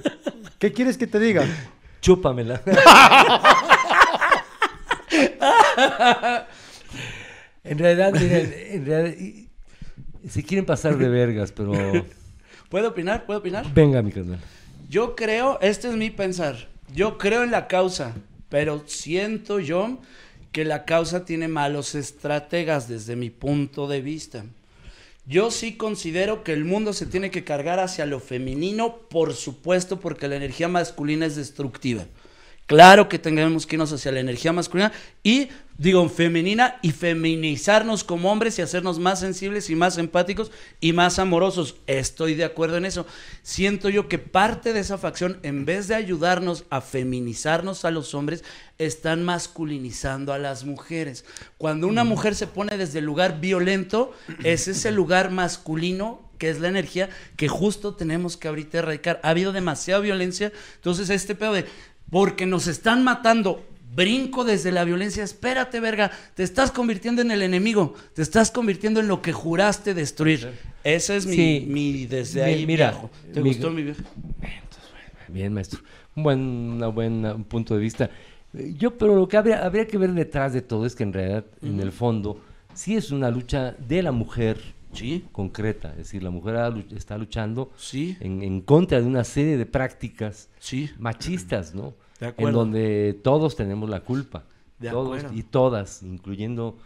¿Qué 0.60 0.72
quieres 0.72 0.98
que 0.98 1.08
te 1.08 1.20
diga? 1.20 1.46
chúpamela. 2.00 2.62
en 7.66 7.78
realidad, 7.78 8.14
miren, 8.14 8.54
en 8.72 8.86
realidad, 8.86 9.18
y- 9.20 9.50
quieren 10.44 10.66
pasar 10.66 10.98
de 10.98 11.10
vergas, 11.10 11.52
pero 11.52 11.74
¿Puedo 12.70 12.88
opinar? 12.88 13.26
¿Puedo 13.26 13.40
opinar? 13.42 13.66
venga, 13.74 14.02
mi 14.02 14.14
carnal. 14.14 14.40
Yo 14.90 15.18
creo, 15.18 15.60
este 15.60 15.90
es 15.90 15.96
mi 15.98 16.12
pensar, 16.12 16.70
yo 16.96 17.18
creo 17.18 17.44
en 17.44 17.52
la 17.52 17.68
causa, 17.68 18.14
pero 18.48 18.84
siento 18.86 19.60
yo 19.60 20.00
que 20.54 20.64
la 20.64 20.86
causa 20.86 21.26
tiene 21.26 21.50
malos 21.50 21.94
estrategas 21.94 22.88
desde 22.88 23.18
mi 23.18 23.30
punto 23.30 23.90
de 23.90 24.00
vista. 24.00 24.46
Yo 25.30 25.52
sí 25.52 25.78
considero 25.78 26.44
que 26.44 26.54
el 26.54 26.66
mundo 26.66 26.92
se 26.92 27.06
tiene 27.06 27.30
que 27.30 27.44
cargar 27.44 27.80
hacia 27.80 28.08
lo 28.08 28.20
femenino, 28.20 28.98
por 29.12 29.36
supuesto, 29.36 30.00
porque 30.00 30.28
la 30.28 30.38
energía 30.38 30.68
masculina 30.68 31.28
es 31.28 31.36
destructiva. 31.36 32.08
Claro 32.70 33.10
que 33.10 33.18
tengamos 33.18 33.66
que 33.66 33.78
irnos 33.78 33.92
hacia 33.92 34.12
la 34.12 34.20
energía 34.20 34.54
masculina 34.54 34.92
y, 35.24 35.50
digo, 35.80 36.08
femenina 36.08 36.78
y 36.84 36.92
feminizarnos 36.92 38.04
como 38.04 38.32
hombres 38.32 38.60
y 38.60 38.62
hacernos 38.62 39.00
más 39.00 39.22
sensibles 39.22 39.72
y 39.72 39.76
más 39.76 39.98
empáticos 39.98 40.52
y 40.80 40.94
más 40.94 41.18
amorosos. 41.18 41.78
Estoy 41.88 42.36
de 42.36 42.44
acuerdo 42.44 42.78
en 42.78 42.86
eso. 42.86 43.08
Siento 43.42 43.90
yo 43.90 44.08
que 44.08 44.20
parte 44.20 44.72
de 44.72 44.82
esa 44.82 45.00
facción, 45.00 45.40
en 45.42 45.66
vez 45.66 45.88
de 45.88 45.96
ayudarnos 45.96 46.66
a 46.70 46.82
feminizarnos 46.82 47.86
a 47.86 47.90
los 47.90 48.14
hombres, 48.14 48.44
están 48.78 49.26
masculinizando 49.26 50.32
a 50.32 50.38
las 50.38 50.64
mujeres. 50.64 51.26
Cuando 51.58 51.88
una 51.88 52.04
mujer 52.04 52.36
se 52.36 52.46
pone 52.46 52.78
desde 52.78 53.00
el 53.00 53.06
lugar 53.06 53.42
violento, 53.42 54.14
es 54.44 54.68
ese 54.68 54.92
lugar 54.92 55.32
masculino 55.32 56.30
que 56.40 56.50
es 56.50 56.60
la 56.60 56.70
energía 56.70 57.10
que 57.36 57.50
justo 57.50 57.94
tenemos 57.94 58.38
que 58.38 58.48
ahorita 58.48 58.80
erradicar. 58.80 59.20
Ha 59.24 59.30
habido 59.30 59.52
demasiada 59.52 60.02
violencia, 60.02 60.52
entonces 60.76 61.10
este 61.10 61.36
pedo 61.36 61.54
de 61.54 61.66
porque 62.10 62.46
nos 62.46 62.68
están 62.68 63.04
matando. 63.04 63.66
Brinco 63.96 64.44
desde 64.46 64.72
la 64.72 64.84
violencia. 64.84 65.24
Espérate, 65.24 65.80
verga. 65.80 66.12
Te 66.36 66.44
estás 66.44 66.72
convirtiendo 66.72 67.22
en 67.22 67.32
el 67.32 67.42
enemigo. 67.42 67.96
Te 68.14 68.22
estás 68.22 68.52
convirtiendo 68.52 69.00
en 69.00 69.08
lo 69.08 69.22
que 69.22 69.34
juraste 69.34 69.94
destruir. 69.94 70.52
Ese 70.84 71.18
es 71.18 71.26
mi, 71.26 71.36
Sí. 71.36 71.66
mi 71.68 72.06
desde 72.06 72.44
ahí. 72.44 72.66
mira, 72.66 72.92
viejo. 72.92 73.10
¿Te 73.34 73.42
mi- 73.42 73.50
gustó 73.50 73.72
mi 73.72 73.84
viejo? 73.84 74.02
Bien, 75.28 75.54
maestro. 75.54 75.80
Un 76.16 76.24
buen, 76.24 76.40
una 76.40 76.88
buena 76.88 77.34
un 77.34 77.44
punto 77.44 77.74
de 77.76 77.82
vista. 77.82 78.10
Yo, 78.54 78.98
pero 78.98 79.16
lo 79.16 79.28
que 79.28 79.38
habría, 79.38 79.64
habría 79.66 79.86
que 79.88 79.98
ver 79.98 80.12
detrás 80.14 80.54
de 80.54 80.62
todo 80.62 80.86
es 80.86 80.96
que 80.96 81.04
en 81.04 81.14
realidad, 81.14 81.46
en 81.62 81.80
el 81.80 81.92
fondo, 81.92 82.42
sí 82.74 82.96
es 82.96 83.12
una 83.12 83.30
lucha 83.30 83.76
de 83.88 84.02
la 84.02 84.12
mujer 84.12 84.60
Sí, 84.94 85.26
concreta. 85.32 85.92
Es 85.92 85.98
decir, 85.98 86.24
la 86.24 86.30
mujer 86.30 86.86
está 86.96 87.18
luchando 87.18 87.72
sí, 87.78 88.18
en, 88.20 88.42
en 88.42 88.62
contra 88.62 89.00
de 89.00 89.08
una 89.08 89.24
serie 89.24 89.58
de 89.58 89.66
prácticas 89.66 90.50
sí. 90.60 90.90
machistas, 90.98 91.76
¿no? 91.76 91.94
De 92.20 92.34
En 92.38 92.52
donde 92.52 93.20
todos 93.24 93.56
tenemos 93.56 93.90
la 93.90 94.02
culpa. 94.02 94.44
De 94.80 94.90
todos 94.90 95.18
acuerdo. 95.20 95.38
y 95.38 95.44
todas, 95.44 96.04
incluyendo 96.04 96.78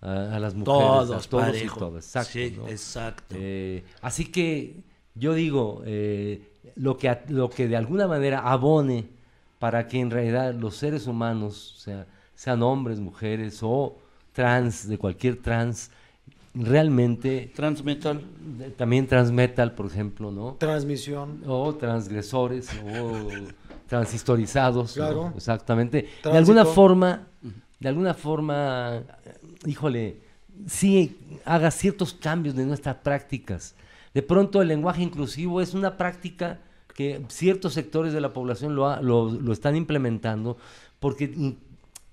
a, 0.00 0.36
a 0.36 0.40
las 0.40 0.54
mujeres. 0.54 0.80
Todos, 0.80 1.26
a 1.26 1.28
todos 1.28 1.44
parejo. 1.44 1.76
y 1.76 1.78
todas. 1.78 2.04
Exacto. 2.06 2.32
Sí, 2.32 2.54
¿no? 2.56 2.68
exacto. 2.68 3.34
Eh, 3.38 3.84
así 4.02 4.26
que 4.26 4.82
yo 5.14 5.34
digo, 5.34 5.82
eh, 5.86 6.50
lo, 6.76 6.96
que, 6.96 7.16
lo 7.28 7.50
que 7.50 7.68
de 7.68 7.76
alguna 7.76 8.06
manera 8.06 8.40
abone 8.40 9.08
para 9.58 9.86
que 9.86 10.00
en 10.00 10.10
realidad 10.10 10.54
los 10.54 10.76
seres 10.76 11.06
humanos, 11.06 11.74
o 11.76 11.80
sea, 11.80 12.06
sean 12.34 12.62
hombres, 12.62 13.00
mujeres 13.00 13.60
o 13.62 13.96
trans, 14.32 14.88
de 14.88 14.98
cualquier 14.98 15.40
trans, 15.40 15.90
realmente, 16.54 17.52
Transmetal. 17.54 18.22
también 18.76 19.06
transmetal, 19.06 19.74
por 19.74 19.86
ejemplo, 19.86 20.30
¿no? 20.30 20.56
Transmisión. 20.58 21.42
O 21.46 21.74
transgresores, 21.74 22.68
o 22.86 23.28
transhistorizados, 23.88 24.96
¿no? 24.96 25.04
Claro. 25.04 25.32
exactamente. 25.36 26.08
De 26.22 26.38
alguna 26.38 26.64
forma, 26.64 27.26
de 27.80 27.88
alguna 27.88 28.14
forma, 28.14 29.02
híjole, 29.66 30.20
sí 30.66 31.18
haga 31.44 31.70
ciertos 31.70 32.14
cambios 32.14 32.54
de 32.54 32.64
nuestras 32.64 32.96
prácticas. 32.96 33.74
De 34.14 34.22
pronto 34.22 34.62
el 34.62 34.68
lenguaje 34.68 35.02
inclusivo 35.02 35.60
es 35.60 35.74
una 35.74 35.96
práctica 35.96 36.60
que 36.94 37.24
ciertos 37.28 37.74
sectores 37.74 38.12
de 38.12 38.20
la 38.20 38.32
población 38.32 38.76
lo, 38.76 39.02
lo, 39.02 39.28
lo 39.28 39.52
están 39.52 39.74
implementando 39.74 40.56
porque 41.00 41.56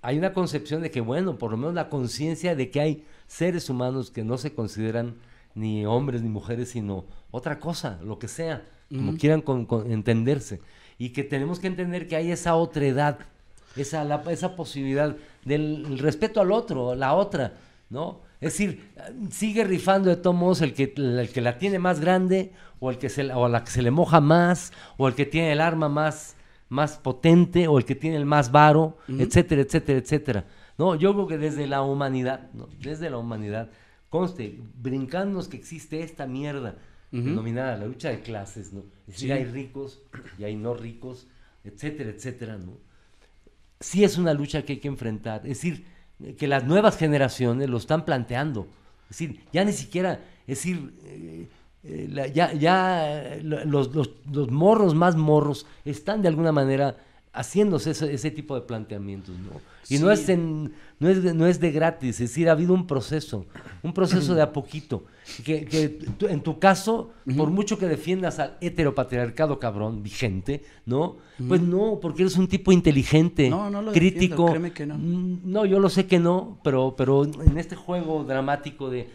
hay 0.01 0.17
una 0.17 0.33
concepción 0.33 0.81
de 0.81 0.89
que, 0.89 1.01
bueno, 1.01 1.37
por 1.37 1.51
lo 1.51 1.57
menos 1.57 1.75
la 1.75 1.87
conciencia 1.89 2.55
de 2.55 2.71
que 2.71 2.81
hay 2.81 3.05
seres 3.31 3.69
humanos 3.69 4.11
que 4.11 4.25
no 4.25 4.37
se 4.37 4.53
consideran 4.53 5.15
ni 5.55 5.85
hombres 5.85 6.21
ni 6.21 6.27
mujeres, 6.27 6.71
sino 6.71 7.05
otra 7.31 7.59
cosa, 7.61 7.97
lo 8.03 8.19
que 8.19 8.27
sea, 8.27 8.65
como 8.89 9.15
quieran 9.15 9.41
entenderse. 9.87 10.59
Y 10.97 11.09
que 11.09 11.23
tenemos 11.23 11.59
que 11.59 11.67
entender 11.67 12.09
que 12.09 12.17
hay 12.17 12.29
esa 12.31 12.55
otra 12.55 12.85
edad, 12.85 13.19
esa, 13.77 14.03
esa 14.29 14.55
posibilidad 14.57 15.15
del 15.45 15.97
respeto 15.97 16.41
al 16.41 16.51
otro, 16.51 16.93
la 16.93 17.13
otra, 17.13 17.53
¿no? 17.89 18.19
Es 18.41 18.53
decir, 18.53 18.91
sigue 19.29 19.63
rifando 19.63 20.09
de 20.09 20.17
todos 20.17 20.35
modos 20.35 20.61
el 20.61 20.73
que, 20.73 20.93
el 20.97 21.29
que 21.33 21.39
la 21.39 21.57
tiene 21.57 21.79
más 21.79 22.01
grande, 22.01 22.51
o 22.81 22.89
el 22.91 22.97
que 22.97 23.07
se, 23.07 23.31
o 23.31 23.47
la 23.47 23.63
que 23.63 23.71
se 23.71 23.81
le 23.81 23.91
moja 23.91 24.19
más, 24.19 24.73
o 24.97 25.07
el 25.07 25.15
que 25.15 25.25
tiene 25.25 25.53
el 25.53 25.61
arma 25.61 25.87
más, 25.87 26.35
más 26.67 26.97
potente, 26.97 27.69
o 27.69 27.77
el 27.77 27.85
que 27.85 27.95
tiene 27.95 28.17
el 28.17 28.25
más 28.25 28.51
varo, 28.51 28.97
etcétera, 29.07 29.61
etcétera, 29.61 29.99
etcétera. 29.99 30.45
No, 30.81 30.95
yo 30.95 31.13
creo 31.13 31.27
que 31.27 31.37
desde 31.37 31.67
la 31.67 31.83
humanidad, 31.83 32.49
desde 32.79 33.11
la 33.11 33.19
humanidad, 33.19 33.69
conste, 34.09 34.59
brincándonos 34.81 35.47
que 35.47 35.55
existe 35.55 36.01
esta 36.01 36.25
mierda 36.25 36.75
denominada 37.11 37.77
la 37.77 37.85
lucha 37.85 38.09
de 38.09 38.21
clases, 38.21 38.73
¿no? 38.73 38.85
Es 39.07 39.13
decir, 39.13 39.31
hay 39.31 39.45
ricos 39.45 40.01
y 40.39 40.43
hay 40.43 40.55
no 40.55 40.73
ricos, 40.73 41.27
etcétera, 41.63 42.09
etcétera, 42.09 42.57
¿no? 42.57 42.79
Sí 43.79 44.03
es 44.03 44.17
una 44.17 44.33
lucha 44.33 44.63
que 44.63 44.73
hay 44.73 44.79
que 44.79 44.87
enfrentar. 44.87 45.41
Es 45.41 45.61
decir, 45.61 45.85
que 46.35 46.47
las 46.47 46.63
nuevas 46.63 46.97
generaciones 46.97 47.69
lo 47.69 47.77
están 47.77 48.03
planteando. 48.03 48.65
Es 49.03 49.19
decir, 49.19 49.39
ya 49.53 49.63
ni 49.63 49.73
siquiera, 49.73 50.19
es 50.47 50.57
decir, 50.57 50.95
eh, 51.03 51.47
eh, 51.83 52.31
ya, 52.33 52.53
ya 52.53 53.37
los, 53.43 53.93
los, 53.93 54.09
los, 54.31 54.49
morros 54.49 54.95
más 54.95 55.15
morros 55.15 55.67
están 55.85 56.23
de 56.23 56.29
alguna 56.29 56.51
manera 56.51 56.97
haciéndose 57.33 57.91
ese, 57.91 58.11
ese 58.11 58.31
tipo 58.31 58.55
de 58.55 58.61
planteamientos, 58.61 59.37
¿no? 59.37 59.61
Y 59.89 59.97
no, 59.97 60.11
es 60.11 60.29
en, 60.29 60.73
no, 60.99 61.09
es 61.09 61.23
de, 61.23 61.33
no 61.33 61.47
es 61.47 61.59
de 61.59 61.71
gratis, 61.71 62.21
es 62.21 62.29
decir, 62.29 62.47
ha 62.49 62.51
habido 62.53 62.73
un 62.73 62.87
proceso, 62.87 63.45
un 63.81 63.93
proceso 63.93 64.35
de 64.35 64.41
a 64.41 64.53
poquito. 64.53 65.03
Que, 65.45 65.65
que 65.65 65.99
en 66.29 66.41
tu 66.41 66.59
caso, 66.59 67.11
por 67.37 67.49
mucho 67.49 67.77
que 67.77 67.87
defiendas 67.87 68.39
al 68.39 68.57
heteropatriarcado 68.59 69.59
cabrón 69.59 70.03
vigente, 70.03 70.63
¿no? 70.85 71.17
Pues 71.47 71.61
no, 71.61 71.99
porque 72.01 72.23
eres 72.23 72.37
un 72.37 72.47
tipo 72.47 72.71
inteligente, 72.71 73.49
no, 73.49 73.69
no 73.69 73.81
lo 73.81 73.91
crítico. 73.91 74.47
créeme 74.47 74.73
que 74.73 74.85
no. 74.85 74.97
Mm, 74.97 75.39
no, 75.45 75.65
yo 75.65 75.79
lo 75.79 75.89
sé 75.89 76.05
que 76.05 76.19
no, 76.19 76.59
pero, 76.63 76.95
pero 76.97 77.23
en 77.23 77.57
este 77.57 77.75
juego 77.75 78.23
dramático 78.23 78.89
de 78.89 79.09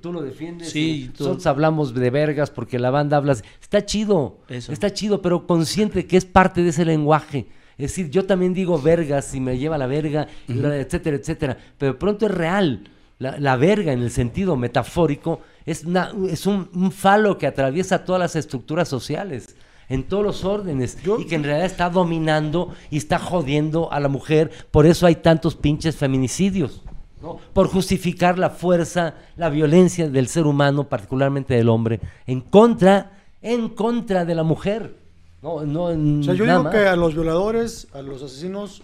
tú 0.00 0.12
lo 0.12 0.22
defiendes, 0.22 0.70
sí, 0.70 1.10
nosotros 1.18 1.46
hablamos 1.46 1.94
de 1.94 2.10
vergas 2.10 2.50
porque 2.50 2.78
la 2.78 2.90
banda 2.90 3.16
habla. 3.16 3.36
Está 3.60 3.84
chido, 3.84 4.38
está 4.48 4.92
chido, 4.92 5.20
pero 5.20 5.46
consciente 5.46 6.06
que 6.06 6.16
es 6.16 6.24
parte 6.24 6.62
de 6.62 6.70
ese 6.70 6.84
lenguaje. 6.84 7.46
Es 7.78 7.90
decir, 7.90 8.10
yo 8.10 8.24
también 8.24 8.54
digo 8.54 8.80
vergas 8.80 9.34
y 9.34 9.40
me 9.40 9.58
lleva 9.58 9.76
la 9.76 9.86
verga, 9.86 10.26
etcétera, 10.48 11.16
etcétera. 11.16 11.58
Pero 11.76 11.98
pronto 11.98 12.26
es 12.26 12.32
real. 12.32 12.88
La, 13.18 13.56
verga 13.56 13.92
en 13.92 14.02
el 14.02 14.10
sentido 14.10 14.56
metafórico 14.56 15.40
es, 15.64 15.84
una, 15.84 16.12
es 16.28 16.46
un, 16.46 16.92
falo 16.92 17.38
que 17.38 17.46
atraviesa 17.46 18.04
todas 18.04 18.20
las 18.20 18.36
estructuras 18.36 18.88
sociales 18.88 19.56
en 19.88 20.04
todos 20.04 20.22
los 20.22 20.44
órdenes 20.44 20.98
y 21.18 21.24
que 21.24 21.36
en 21.36 21.44
realidad 21.44 21.66
está 21.66 21.88
dominando 21.88 22.74
y 22.90 22.98
está 22.98 23.18
jodiendo 23.18 23.90
a 23.90 24.00
la 24.00 24.08
mujer. 24.08 24.50
Por 24.70 24.84
eso 24.84 25.06
hay 25.06 25.16
tantos 25.16 25.54
pinches 25.54 25.96
feminicidios. 25.96 26.82
¿no? 27.22 27.38
Por 27.54 27.68
justificar 27.68 28.38
la 28.38 28.50
fuerza, 28.50 29.14
la 29.36 29.48
violencia 29.48 30.10
del 30.10 30.28
ser 30.28 30.46
humano, 30.46 30.84
particularmente 30.84 31.54
del 31.54 31.70
hombre, 31.70 32.00
en 32.26 32.42
contra, 32.42 33.12
en 33.40 33.70
contra 33.70 34.26
de 34.26 34.34
la 34.34 34.42
mujer. 34.42 35.05
No, 35.42 35.64
no, 35.64 35.84
o 35.84 36.22
sea, 36.22 36.34
yo 36.34 36.44
digo 36.44 36.70
que 36.70 36.86
a 36.86 36.96
los 36.96 37.14
violadores, 37.14 37.88
a 37.92 38.02
los 38.02 38.22
asesinos, 38.22 38.82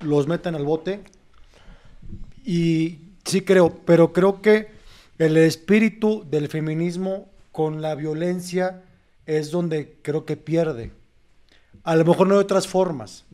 los 0.00 0.26
meten 0.26 0.54
al 0.54 0.64
bote. 0.64 1.02
Y 2.44 2.98
sí 3.24 3.42
creo, 3.42 3.76
pero 3.84 4.12
creo 4.12 4.40
que 4.40 4.68
el 5.18 5.36
espíritu 5.36 6.24
del 6.30 6.48
feminismo 6.48 7.28
con 7.52 7.82
la 7.82 7.94
violencia 7.94 8.82
es 9.26 9.50
donde 9.50 9.98
creo 10.02 10.24
que 10.24 10.36
pierde. 10.36 10.92
A 11.82 11.96
lo 11.96 12.04
mejor 12.04 12.28
no 12.28 12.34
de 12.34 12.40
otras 12.40 12.66
formas. 12.66 13.24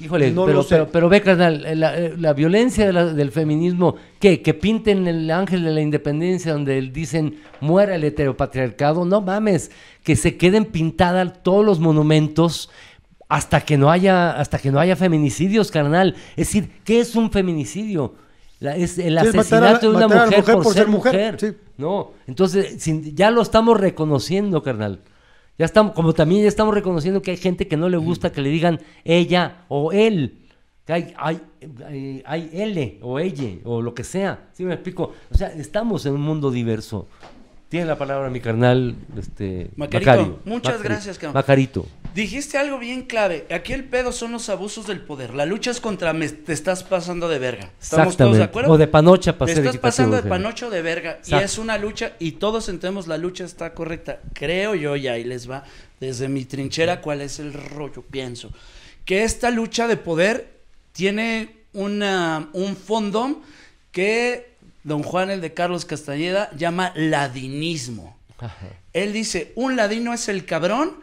Híjole, 0.00 0.32
pero, 0.32 0.64
pero, 0.68 0.88
pero, 0.88 1.08
ve, 1.08 1.20
carnal, 1.20 1.64
eh, 1.66 1.76
la, 1.76 1.96
eh, 1.96 2.14
la 2.16 2.32
violencia 2.32 2.90
del 2.90 3.30
feminismo, 3.30 3.96
¿qué? 4.18 4.40
Que 4.40 4.54
pinten 4.54 5.06
el 5.06 5.30
ángel 5.30 5.64
de 5.64 5.70
la 5.70 5.80
independencia 5.80 6.52
donde 6.52 6.80
dicen 6.80 7.40
muera 7.60 7.94
el 7.94 8.04
heteropatriarcado, 8.04 9.04
no 9.04 9.20
mames, 9.20 9.70
que 10.02 10.16
se 10.16 10.36
queden 10.36 10.64
pintadas 10.64 11.42
todos 11.42 11.64
los 11.64 11.78
monumentos 11.78 12.70
hasta 13.28 13.60
que 13.60 13.76
no 13.78 13.90
haya, 13.90 14.32
hasta 14.32 14.58
que 14.58 14.70
no 14.70 14.80
haya 14.80 14.96
feminicidios, 14.96 15.70
carnal. 15.70 16.16
Es 16.30 16.48
decir, 16.48 16.70
¿qué 16.84 17.00
es 17.00 17.14
un 17.14 17.30
feminicidio? 17.30 18.14
es 18.60 18.98
el 18.98 19.18
asesinato 19.18 19.90
de 19.90 19.96
una 19.96 20.08
mujer, 20.08 20.44
por, 20.44 20.72
ser 20.72 20.86
mujer. 20.86 21.56
No, 21.76 22.12
entonces 22.26 22.84
ya 23.14 23.30
lo 23.30 23.42
estamos 23.42 23.80
reconociendo, 23.80 24.62
carnal. 24.62 25.00
Ya 25.58 25.66
estamos, 25.66 25.92
como 25.92 26.12
también 26.12 26.42
ya 26.42 26.48
estamos 26.48 26.74
reconociendo 26.74 27.22
que 27.22 27.32
hay 27.32 27.36
gente 27.36 27.68
que 27.68 27.76
no 27.76 27.88
le 27.88 27.96
gusta 27.96 28.32
que 28.32 28.40
le 28.40 28.48
digan 28.48 28.80
ella 29.04 29.64
o 29.68 29.92
él. 29.92 30.48
Que 30.86 30.92
hay, 30.94 31.14
hay, 31.16 32.22
hay, 32.24 32.50
L 32.52 32.98
o 33.02 33.18
ella 33.18 33.58
o 33.64 33.82
lo 33.82 33.94
que 33.94 34.02
sea. 34.02 34.48
¿Sí 34.52 34.64
me 34.64 34.74
explico? 34.74 35.12
O 35.30 35.34
sea, 35.36 35.48
estamos 35.48 36.06
en 36.06 36.14
un 36.14 36.22
mundo 36.22 36.50
diverso. 36.50 37.06
Tiene 37.72 37.86
la 37.86 37.96
palabra 37.96 38.28
mi 38.28 38.40
carnal, 38.40 38.96
este, 39.16 39.70
Macarito. 39.76 40.42
Muchas 40.44 40.82
gracias, 40.82 41.16
cabrón. 41.16 41.32
Macarito. 41.32 41.86
Dijiste 42.14 42.58
algo 42.58 42.78
bien 42.78 43.04
clave. 43.04 43.46
Aquí 43.50 43.72
el 43.72 43.84
pedo 43.84 44.12
son 44.12 44.32
los 44.32 44.50
abusos 44.50 44.86
del 44.86 45.00
poder. 45.00 45.32
La 45.32 45.46
lucha 45.46 45.70
es 45.70 45.80
contra 45.80 46.12
me, 46.12 46.28
te 46.28 46.52
estás 46.52 46.84
pasando 46.84 47.30
de 47.30 47.38
verga. 47.38 47.70
¿Estamos 47.80 48.18
todos 48.18 48.36
de 48.36 48.42
acuerdo? 48.42 48.72
O 48.72 48.76
de 48.76 48.88
panocha 48.88 49.38
para 49.38 49.54
Te 49.54 49.58
estás 49.58 49.78
pasando 49.78 50.16
de 50.16 50.28
panocho 50.28 50.68
de 50.68 50.82
verga. 50.82 51.20
Y 51.26 51.34
es 51.34 51.56
una 51.56 51.78
lucha, 51.78 52.12
y 52.18 52.32
todos 52.32 52.68
entendemos 52.68 53.06
la 53.06 53.16
lucha 53.16 53.44
está 53.44 53.72
correcta. 53.72 54.20
Creo 54.34 54.74
yo, 54.74 54.94
y 54.96 55.08
ahí 55.08 55.24
les 55.24 55.50
va, 55.50 55.64
desde 55.98 56.28
mi 56.28 56.44
trinchera, 56.44 57.00
cuál 57.00 57.22
es 57.22 57.38
el 57.38 57.54
rollo. 57.54 58.02
Pienso 58.02 58.50
que 59.06 59.24
esta 59.24 59.48
lucha 59.48 59.88
de 59.88 59.96
poder 59.96 60.60
tiene 60.92 61.64
una, 61.72 62.50
un 62.52 62.76
fondo 62.76 63.40
que 63.92 64.51
don 64.84 65.02
Juan, 65.02 65.30
el 65.30 65.40
de 65.40 65.54
Carlos 65.54 65.84
Castañeda, 65.84 66.50
llama 66.56 66.92
ladinismo. 66.94 68.18
Él 68.92 69.12
dice, 69.12 69.52
un 69.54 69.76
ladino 69.76 70.12
es 70.12 70.28
el 70.28 70.44
cabrón 70.44 70.96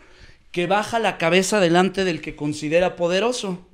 que 0.51 0.67
baja 0.67 0.99
la 0.99 1.17
cabeza 1.17 1.59
delante 1.59 2.03
del 2.03 2.21
que 2.21 2.36
considera 2.36 2.95
poderoso. 2.95 3.65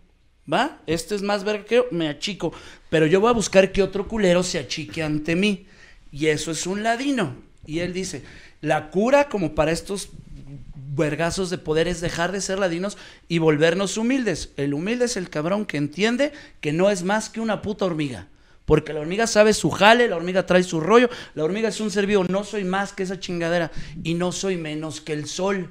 ¿Va? 0.51 0.79
Este 0.85 1.15
es 1.15 1.23
más 1.23 1.43
verga 1.43 1.65
que 1.65 1.75
yo, 1.75 1.85
me 1.91 2.07
achico. 2.07 2.53
Pero 2.89 3.07
yo 3.07 3.19
voy 3.19 3.29
a 3.29 3.33
buscar 3.33 3.71
que 3.71 3.81
otro 3.81 4.07
culero 4.07 4.43
se 4.43 4.59
achique 4.59 5.01
ante 5.01 5.35
mí. 5.35 5.65
Y 6.11 6.27
eso 6.27 6.51
es 6.51 6.67
un 6.67 6.83
ladino. 6.83 7.35
Y 7.65 7.79
él 7.79 7.93
dice, 7.93 8.23
la 8.61 8.91
cura 8.91 9.27
como 9.27 9.55
para 9.55 9.71
estos 9.71 10.09
vergazos 10.95 11.49
de 11.49 11.57
poder 11.57 11.87
es 11.87 11.99
dejar 11.99 12.31
de 12.31 12.41
ser 12.41 12.59
ladinos 12.59 12.97
y 13.27 13.39
volvernos 13.39 13.97
humildes. 13.97 14.51
El 14.55 14.73
humilde 14.73 15.05
es 15.05 15.17
el 15.17 15.29
cabrón 15.29 15.65
que 15.65 15.77
entiende 15.77 16.31
que 16.61 16.73
no 16.73 16.89
es 16.89 17.03
más 17.03 17.29
que 17.29 17.41
una 17.41 17.61
puta 17.61 17.85
hormiga. 17.85 18.27
Porque 18.65 18.93
la 18.93 19.01
hormiga 19.01 19.27
sabe 19.27 19.53
su 19.53 19.69
jale, 19.69 20.07
la 20.07 20.15
hormiga 20.15 20.45
trae 20.45 20.63
su 20.63 20.79
rollo, 20.79 21.09
la 21.35 21.43
hormiga 21.43 21.69
es 21.69 21.79
un 21.79 21.91
ser 21.91 22.07
vivo, 22.07 22.25
no 22.27 22.43
soy 22.43 22.63
más 22.63 22.93
que 22.93 23.03
esa 23.03 23.19
chingadera. 23.19 23.71
Y 24.03 24.15
no 24.15 24.31
soy 24.31 24.57
menos 24.57 25.01
que 25.01 25.13
el 25.13 25.27
sol. 25.27 25.69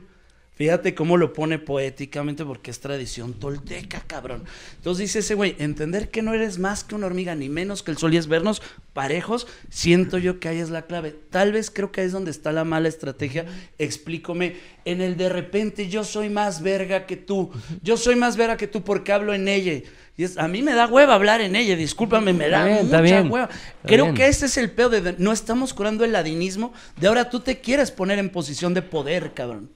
Fíjate 0.57 0.95
cómo 0.95 1.17
lo 1.17 1.33
pone 1.33 1.59
poéticamente 1.59 2.45
porque 2.45 2.71
es 2.71 2.79
tradición 2.79 3.35
tolteca, 3.35 4.05
cabrón. 4.07 4.45
Entonces 4.77 5.07
dice 5.07 5.19
ese 5.19 5.35
güey, 5.35 5.57
entender 5.59 6.11
que 6.11 6.23
no 6.23 6.33
eres 6.33 6.61
más 6.61 6.85
que 6.85 6.95
una 6.95 7.07
hormiga 7.07 7.35
ni 7.35 7.49
menos 7.49 7.83
que 7.83 7.91
el 7.91 7.99
sol 7.99 8.15
y 8.15 8.19
es 8.19 8.29
vernos 8.29 8.63
parejos, 8.93 9.49
siento 9.69 10.17
yo 10.17 10.39
que 10.39 10.49
ahí 10.49 10.59
es 10.59 10.71
la 10.71 10.83
clave. 10.83 11.17
Tal 11.31 11.51
vez 11.51 11.73
creo 11.73 11.91
que 11.91 12.03
ahí 12.03 12.07
es 12.07 12.13
donde 12.13 12.31
está 12.31 12.53
la 12.53 12.63
mala 12.63 12.89
estrategia. 12.89 13.47
Explícome, 13.79 14.55
en 14.85 15.01
el 15.01 15.17
de 15.17 15.29
repente 15.29 15.89
yo 15.89 16.05
soy 16.05 16.29
más 16.31 16.63
verga 16.63 17.05
que 17.07 17.17
tú, 17.17 17.51
yo 17.83 17.97
soy 17.97 18.15
más 18.15 18.37
verga 18.37 18.57
que 18.57 18.69
tú 18.69 18.85
porque 18.85 19.13
hablo 19.13 19.35
en 19.35 19.49
ella. 19.49 19.83
Y 20.17 20.23
es, 20.23 20.39
a 20.39 20.47
mí 20.47 20.63
me 20.63 20.75
da 20.75 20.87
hueva 20.87 21.17
hablar 21.17 21.41
en 21.41 21.57
ella, 21.57 21.75
discúlpame, 21.75 22.33
me 22.33 22.49
da 22.49 22.81
mucha 22.85 23.23
hueva. 23.23 23.49
Creo 23.85 24.15
que 24.15 24.29
ese 24.29 24.47
es 24.47 24.57
el 24.57 24.71
peor 24.71 24.91
de, 24.91 25.17
no 25.19 25.33
estamos 25.33 25.75
curando 25.75 26.05
el 26.05 26.13
ladinismo, 26.13 26.73
de 27.01 27.09
ahora 27.09 27.29
tú 27.29 27.41
te 27.41 27.59
quieres 27.59 27.91
poner 27.91 28.21
en 28.21 28.31
posición 28.31 28.73
de 28.73 28.83
poder, 28.83 29.35
cabrón. 29.35 29.69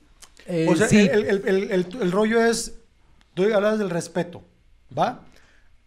Eh, 0.48 0.66
o 0.68 0.74
sea, 0.74 0.88
el, 0.88 2.12
rollo 2.12 2.42
es, 2.42 2.74
tú 3.34 3.44
hablas 3.54 3.78
del 3.78 3.90
respeto, 3.90 4.42
¿va? 4.96 5.20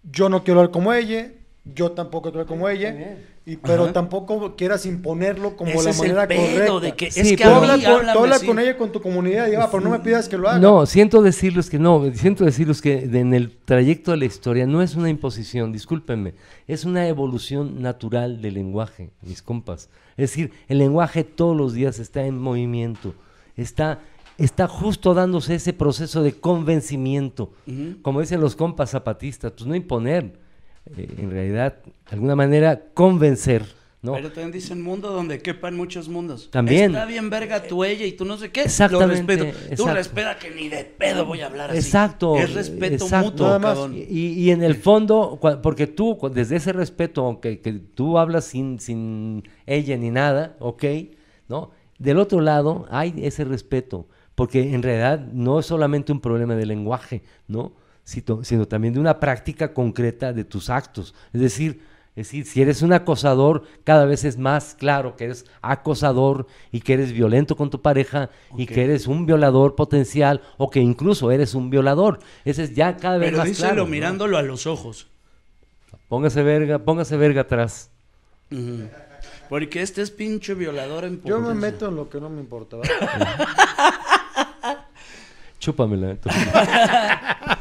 Yo 0.04 0.30
no 0.30 0.44
quiero 0.44 0.60
hablar 0.60 0.72
como 0.72 0.94
ella, 0.94 1.32
yo 1.66 1.92
tampoco 1.92 2.30
quiero 2.30 2.42
hablar 2.42 2.48
como 2.48 2.70
ella, 2.70 3.18
y, 3.44 3.56
pero 3.56 3.92
tampoco 3.92 4.56
quieras 4.56 4.86
imponerlo 4.86 5.56
como 5.58 5.82
la 5.82 5.94
manera 5.94 6.28
correcta. 6.28 6.80
De 6.80 6.92
que, 6.94 7.08
es 7.08 7.16
que 7.16 7.38
tú 7.38 7.50
hablas 7.50 8.44
con, 8.44 8.60
ella, 8.60 8.78
con 8.78 8.92
tu 8.92 9.02
comunidad, 9.02 9.48
y, 9.48 9.56
pero 9.72 9.82
no 9.82 9.90
me 9.90 10.00
pidas 10.00 10.30
que 10.30 10.38
lo 10.38 10.48
haga. 10.48 10.60
No, 10.60 10.86
siento 10.86 11.24
decirles 11.24 11.68
que 11.68 11.80
no, 11.80 12.04
siento 12.14 12.46
decirles 12.46 12.84
que 12.84 13.00
en 13.00 13.34
el 13.34 13.58
trayecto 13.66 14.12
de 14.12 14.18
la 14.18 14.26
historia 14.26 14.68
no 14.68 14.84
es 14.84 14.94
una 14.94 15.10
imposición, 15.10 15.72
discúlpenme, 15.72 16.36
es 16.68 16.86
una 16.86 17.08
evolución 17.08 17.82
natural 17.82 18.44
del 18.44 18.54
lenguaje, 18.54 19.10
mis 19.24 19.42
compas. 19.42 19.90
Es 20.18 20.30
decir, 20.30 20.52
el 20.68 20.78
lenguaje 20.78 21.24
todos 21.24 21.58
los 21.58 21.74
días 21.74 21.98
está 21.98 22.24
en 22.26 22.38
movimiento, 22.38 23.16
está 23.56 24.00
está 24.44 24.68
justo 24.68 25.14
dándose 25.14 25.56
ese 25.56 25.74
proceso 25.74 26.24
de 26.24 26.34
convencimiento. 26.34 27.54
Como 28.02 28.22
dicen 28.22 28.42
los 28.42 28.56
compas 28.56 28.92
zapatistas, 28.92 29.52
pues 29.52 29.66
no 29.66 29.76
imponer, 29.76 30.40
eh, 30.98 31.08
en 31.18 31.32
realidad, 31.32 31.78
de 31.84 31.92
alguna 32.12 32.36
manera, 32.36 32.82
convencer. 32.94 33.66
¿no? 34.02 34.14
Pero 34.14 34.30
también 34.30 34.52
dicen 34.52 34.82
mundo 34.82 35.12
donde 35.12 35.40
quepan 35.40 35.78
muchos 35.78 36.10
mundos. 36.10 36.50
También. 36.50 36.92
Está 36.92 37.06
bien 37.06 37.30
verga 37.30 37.62
tu 37.62 37.84
ella 37.84 38.06
y 38.06 38.14
tú 38.14 38.26
no 38.26 38.36
sé 38.38 38.52
qué. 38.52 38.64
Exactamente, 38.64 39.38
Lo 39.38 39.44
respeto. 39.46 39.76
Tú 39.76 39.88
respeta 39.90 40.40
que 40.40 40.50
ni 40.50 40.70
de 40.70 40.86
pedo 40.86 41.24
voy 41.26 41.42
a 41.42 41.46
hablar 41.46 41.70
así. 41.70 41.78
Exacto. 41.78 42.36
Es 42.36 42.54
respeto 42.54 43.04
exacto. 43.06 43.30
mutuo, 43.30 43.48
Nada 43.48 43.60
más. 43.60 43.78
cabrón. 43.78 43.96
Y, 43.96 44.34
y 44.34 44.50
en 44.50 44.64
el 44.64 44.76
fondo, 44.76 45.40
porque 45.62 45.86
tú, 45.86 46.18
desde 46.34 46.56
ese 46.56 46.74
respeto, 46.74 47.26
aunque 47.26 47.60
que 47.60 47.74
tú 47.74 48.18
hablas 48.18 48.46
sin, 48.46 48.80
sin 48.80 49.44
ella 49.68 49.96
ni 49.98 50.10
nada, 50.10 50.56
¿ok? 50.60 50.84
¿No? 51.48 51.70
Del 52.00 52.18
otro 52.18 52.42
lado 52.42 52.88
hay 52.90 53.14
ese 53.18 53.44
respeto, 53.46 54.08
porque 54.36 54.74
en 54.74 54.84
realidad 54.84 55.20
no 55.34 55.60
es 55.60 55.66
solamente 55.66 56.12
un 56.12 56.22
problema 56.22 56.56
de 56.56 56.66
lenguaje, 56.66 57.24
¿no? 57.48 57.74
Sino, 58.04 58.44
sino 58.44 58.68
también 58.68 58.94
de 58.94 59.00
una 59.00 59.20
práctica 59.20 59.74
concreta 59.74 60.34
de 60.34 60.44
tus 60.44 60.70
actos. 60.70 61.14
Es 61.34 61.42
decir, 61.42 61.82
es 62.14 62.28
decir, 62.28 62.46
si 62.46 62.62
eres 62.62 62.82
un 62.82 62.92
acosador, 62.92 63.64
cada 63.86 64.06
vez 64.06 64.26
es 64.26 64.38
más 64.38 64.76
claro 64.78 65.16
que 65.16 65.26
eres 65.26 65.46
acosador 65.62 66.46
y 66.70 66.82
que 66.82 66.94
eres 66.94 67.14
violento 67.14 67.56
con 67.56 67.70
tu 67.70 67.82
pareja 67.82 68.30
y 68.58 68.66
que 68.66 68.84
eres 68.84 69.08
un 69.08 69.26
violador 69.26 69.76
potencial 69.76 70.42
o 70.58 70.70
que 70.70 70.82
incluso 70.82 71.32
eres 71.32 71.56
un 71.56 71.70
violador. 71.70 72.20
Ese 72.44 72.64
es 72.64 72.76
ya 72.76 72.98
cada 72.98 73.18
vez 73.18 73.30
Pero 73.30 73.38
más 73.38 73.48
díselo 73.48 73.68
claro. 73.70 73.84
¿no? 73.84 73.90
mirándolo 73.92 74.38
a 74.38 74.42
los 74.42 74.68
ojos. 74.68 75.08
Póngase 76.10 76.44
verga, 76.44 76.80
póngase 76.80 77.16
verga 77.16 77.42
atrás. 77.42 77.90
Porque 79.48 79.82
este 79.82 80.02
es 80.02 80.12
pinche 80.12 80.54
violador 80.54 81.06
en 81.06 81.22
Yo 81.24 81.40
me 81.40 81.54
meto 81.54 81.88
en 81.88 81.96
lo 81.96 82.10
que 82.10 82.20
no 82.20 82.30
me 82.30 82.42
importa. 82.42 82.78
Chúpamela. 85.62 86.18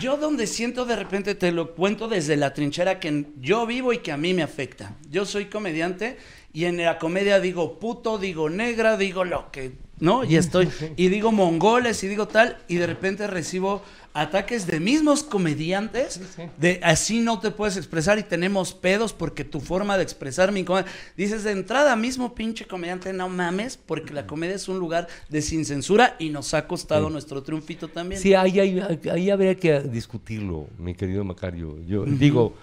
Yo 0.00 0.16
donde 0.16 0.46
siento 0.46 0.86
de 0.86 0.96
repente, 0.96 1.34
te 1.34 1.52
lo 1.52 1.74
cuento 1.74 2.08
desde 2.08 2.36
la 2.36 2.54
trinchera 2.54 2.98
que 3.00 3.26
yo 3.40 3.66
vivo 3.66 3.92
y 3.92 3.98
que 3.98 4.12
a 4.12 4.16
mí 4.16 4.32
me 4.32 4.42
afecta. 4.42 4.96
Yo 5.10 5.26
soy 5.26 5.46
comediante 5.46 6.18
y 6.58 6.64
en 6.64 6.76
la 6.78 6.98
comedia 6.98 7.38
digo 7.38 7.78
puto, 7.78 8.18
digo 8.18 8.50
negra, 8.50 8.96
digo 8.96 9.22
lo 9.24 9.52
que, 9.52 9.74
¿no? 10.00 10.24
Y 10.24 10.34
estoy, 10.34 10.68
y 10.96 11.06
digo 11.08 11.30
mongoles 11.30 12.02
y 12.02 12.08
digo 12.08 12.26
tal, 12.26 12.56
y 12.66 12.76
de 12.76 12.86
repente 12.88 13.28
recibo 13.28 13.80
ataques 14.12 14.66
de 14.66 14.80
mismos 14.80 15.22
comediantes, 15.22 16.20
de 16.56 16.80
así 16.82 17.20
no 17.20 17.38
te 17.38 17.52
puedes 17.52 17.76
expresar 17.76 18.18
y 18.18 18.24
tenemos 18.24 18.74
pedos 18.74 19.12
porque 19.12 19.44
tu 19.44 19.60
forma 19.60 19.96
de 19.96 20.02
expresar 20.02 20.50
mi 20.50 20.64
comedia. 20.64 20.90
Dices 21.16 21.44
de 21.44 21.52
entrada 21.52 21.94
mismo 21.94 22.34
pinche 22.34 22.66
comediante, 22.66 23.12
no 23.12 23.28
mames, 23.28 23.76
porque 23.76 24.12
la 24.12 24.26
comedia 24.26 24.56
es 24.56 24.66
un 24.66 24.80
lugar 24.80 25.06
de 25.28 25.40
sin 25.42 25.64
censura 25.64 26.16
y 26.18 26.30
nos 26.30 26.54
ha 26.54 26.66
costado 26.66 27.06
Sí. 27.06 27.12
nuestro 27.12 27.44
triunfito 27.44 27.86
también. 27.86 28.20
Sí, 28.20 28.34
ahí, 28.34 28.58
ahí, 28.58 28.82
ahí 29.12 29.30
habría 29.30 29.54
que 29.54 29.78
discutirlo, 29.82 30.66
mi 30.76 30.94
querido 30.96 31.22
Macario. 31.22 31.78
Yo 31.86 32.04
digo, 32.04 32.54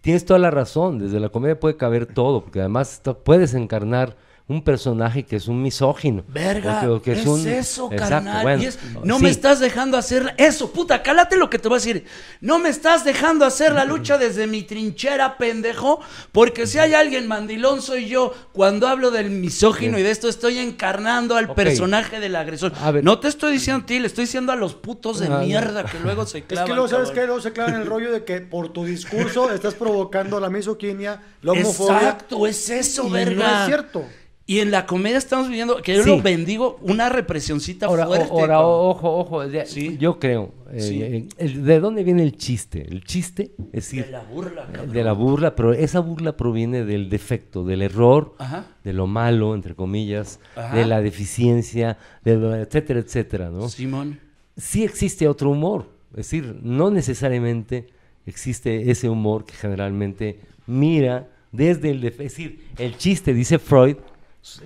tienes 0.00 0.24
toda 0.24 0.38
la 0.38 0.50
razón, 0.50 0.98
desde 0.98 1.20
la 1.20 1.28
comedia 1.28 1.58
puede 1.58 1.76
caber 1.76 2.06
todo, 2.06 2.42
porque 2.42 2.60
además 2.60 3.02
puedes 3.24 3.54
encarnar 3.54 4.16
un 4.48 4.62
personaje 4.62 5.24
que 5.24 5.36
es 5.36 5.46
un 5.46 5.60
misógino. 5.62 6.24
Verga, 6.28 6.78
o 6.78 6.80
que- 6.80 6.86
o 6.88 7.02
que 7.02 7.12
es, 7.20 7.26
un- 7.26 7.46
eso, 7.46 7.90
Exacto, 7.92 8.14
carnal. 8.14 8.42
bueno, 8.42 8.62
y 8.62 8.66
es, 8.66 8.78
no 9.04 9.18
sí. 9.18 9.22
me 9.24 9.30
estás 9.30 9.60
dejando 9.60 9.98
hacer 9.98 10.34
eso, 10.38 10.72
puta, 10.72 11.02
cálate 11.02 11.36
lo 11.36 11.50
que 11.50 11.58
te 11.58 11.68
voy 11.68 11.76
a 11.76 11.80
decir. 11.80 12.04
No 12.40 12.58
me 12.58 12.70
estás 12.70 13.04
dejando 13.04 13.44
hacer 13.44 13.72
la 13.74 13.84
lucha 13.84 14.16
desde 14.16 14.46
mi 14.46 14.62
trinchera, 14.62 15.36
pendejo, 15.36 16.00
porque 16.32 16.66
si 16.66 16.78
hay 16.78 16.94
alguien 16.94 17.26
mandilón 17.28 17.82
soy 17.82 18.08
yo. 18.08 18.32
Cuando 18.52 18.88
hablo 18.88 19.10
del 19.10 19.30
misógino 19.30 19.98
y 19.98 20.02
de 20.02 20.10
esto 20.10 20.28
estoy 20.28 20.58
encarnando 20.58 21.36
al 21.36 21.52
personaje 21.54 22.18
del 22.18 22.34
agresor. 22.34 22.72
A 22.80 22.90
ver. 22.90 23.04
No 23.04 23.18
te 23.20 23.28
estoy 23.28 23.52
diciendo 23.52 23.82
a 23.84 23.86
ti, 23.86 23.98
le 23.98 24.06
estoy 24.06 24.24
diciendo 24.24 24.50
a 24.52 24.56
los 24.56 24.74
putos 24.74 25.20
de 25.20 25.26
Ah, 25.28 25.40
mierda 25.40 25.84
que 25.84 26.00
luego 26.00 26.24
se 26.24 26.38
Es 26.38 26.44
clavan. 26.44 26.66
que 26.68 26.72
luego, 26.72 26.88
¿sabes 26.88 27.10
qué? 27.10 27.26
Luego 27.26 27.40
se 27.42 27.52
clavan 27.52 27.74
en 27.74 27.80
el 27.82 27.86
rollo 27.86 28.10
de 28.10 28.24
que 28.24 28.40
por 28.40 28.72
tu 28.72 28.84
discurso 28.86 29.52
estás 29.52 29.74
provocando 29.74 30.40
la 30.40 30.48
misoginia, 30.48 31.20
la 31.42 31.52
homofobia. 31.52 31.96
Exacto, 31.98 32.46
es 32.46 32.70
eso, 32.70 33.06
y 33.08 33.10
verga. 33.10 33.46
No 33.52 33.60
es 33.60 33.66
cierto. 33.66 34.04
Y 34.50 34.60
en 34.60 34.70
la 34.70 34.86
comedia 34.86 35.18
estamos 35.18 35.46
viviendo, 35.48 35.76
que 35.82 35.94
yo 35.94 36.02
Sí. 36.04 36.08
lo 36.08 36.22
bendigo, 36.22 36.78
una 36.80 37.10
represioncita 37.10 37.84
Ahora, 37.84 38.06
fuerte. 38.06 38.28
ahora, 38.30 38.60
ojo, 38.66 39.18
ojo, 39.18 39.46
de- 39.46 39.66
Sí. 39.66 39.98
yo 40.00 40.18
creo, 40.18 40.54
eh, 40.72 40.80
Sí. 40.80 41.02
eh, 41.02 41.28
el- 41.36 41.64
¿de 41.66 41.80
dónde 41.80 42.02
viene 42.02 42.22
el 42.22 42.34
chiste? 42.34 42.80
El 42.88 43.04
chiste, 43.04 43.50
es 43.58 43.72
decir, 43.84 44.06
de 44.06 44.10
la 44.12 44.22
burla, 44.22 44.64
cabrón. 44.72 44.90
de 44.94 45.04
la 45.04 45.12
burla, 45.12 45.54
pero 45.54 45.74
esa 45.74 46.00
burla 46.00 46.34
proviene 46.34 46.86
del 46.86 47.10
defecto, 47.10 47.62
del 47.62 47.82
error, 47.82 48.36
Ajá. 48.38 48.64
de 48.84 48.94
lo 48.94 49.06
malo, 49.06 49.54
entre 49.54 49.74
comillas, 49.74 50.40
Ajá. 50.56 50.74
de 50.74 50.86
la 50.86 51.02
deficiencia, 51.02 51.98
de 52.24 52.36
lo- 52.36 52.54
etcétera, 52.56 53.00
etcétera, 53.00 53.50
¿no? 53.50 53.68
Simón. 53.68 54.18
sí 54.56 54.82
existe 54.82 55.28
otro 55.28 55.50
humor. 55.50 55.90
Es 56.12 56.30
decir, 56.30 56.58
no 56.62 56.90
necesariamente 56.90 57.88
existe 58.24 58.90
ese 58.90 59.10
humor 59.10 59.44
que 59.44 59.52
generalmente 59.52 60.40
mira 60.66 61.28
desde 61.52 61.90
el... 61.90 62.02
Es 62.02 62.16
decir, 62.16 62.64
el 62.78 62.96
chiste, 62.96 63.34
dice 63.34 63.58
Freud, 63.58 63.96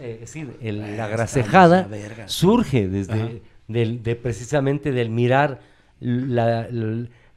eh, 0.01 0.15
es 0.15 0.21
decir, 0.21 0.57
el- 0.61 0.97
la 0.97 1.09
grasejada 1.09 1.83
surge 2.29 2.89
desde 2.89 3.43
del- 3.69 4.03
de 4.03 4.17
precisamente 4.17 4.93
del 4.93 5.11
mirar 5.11 5.61
la- 6.01 6.69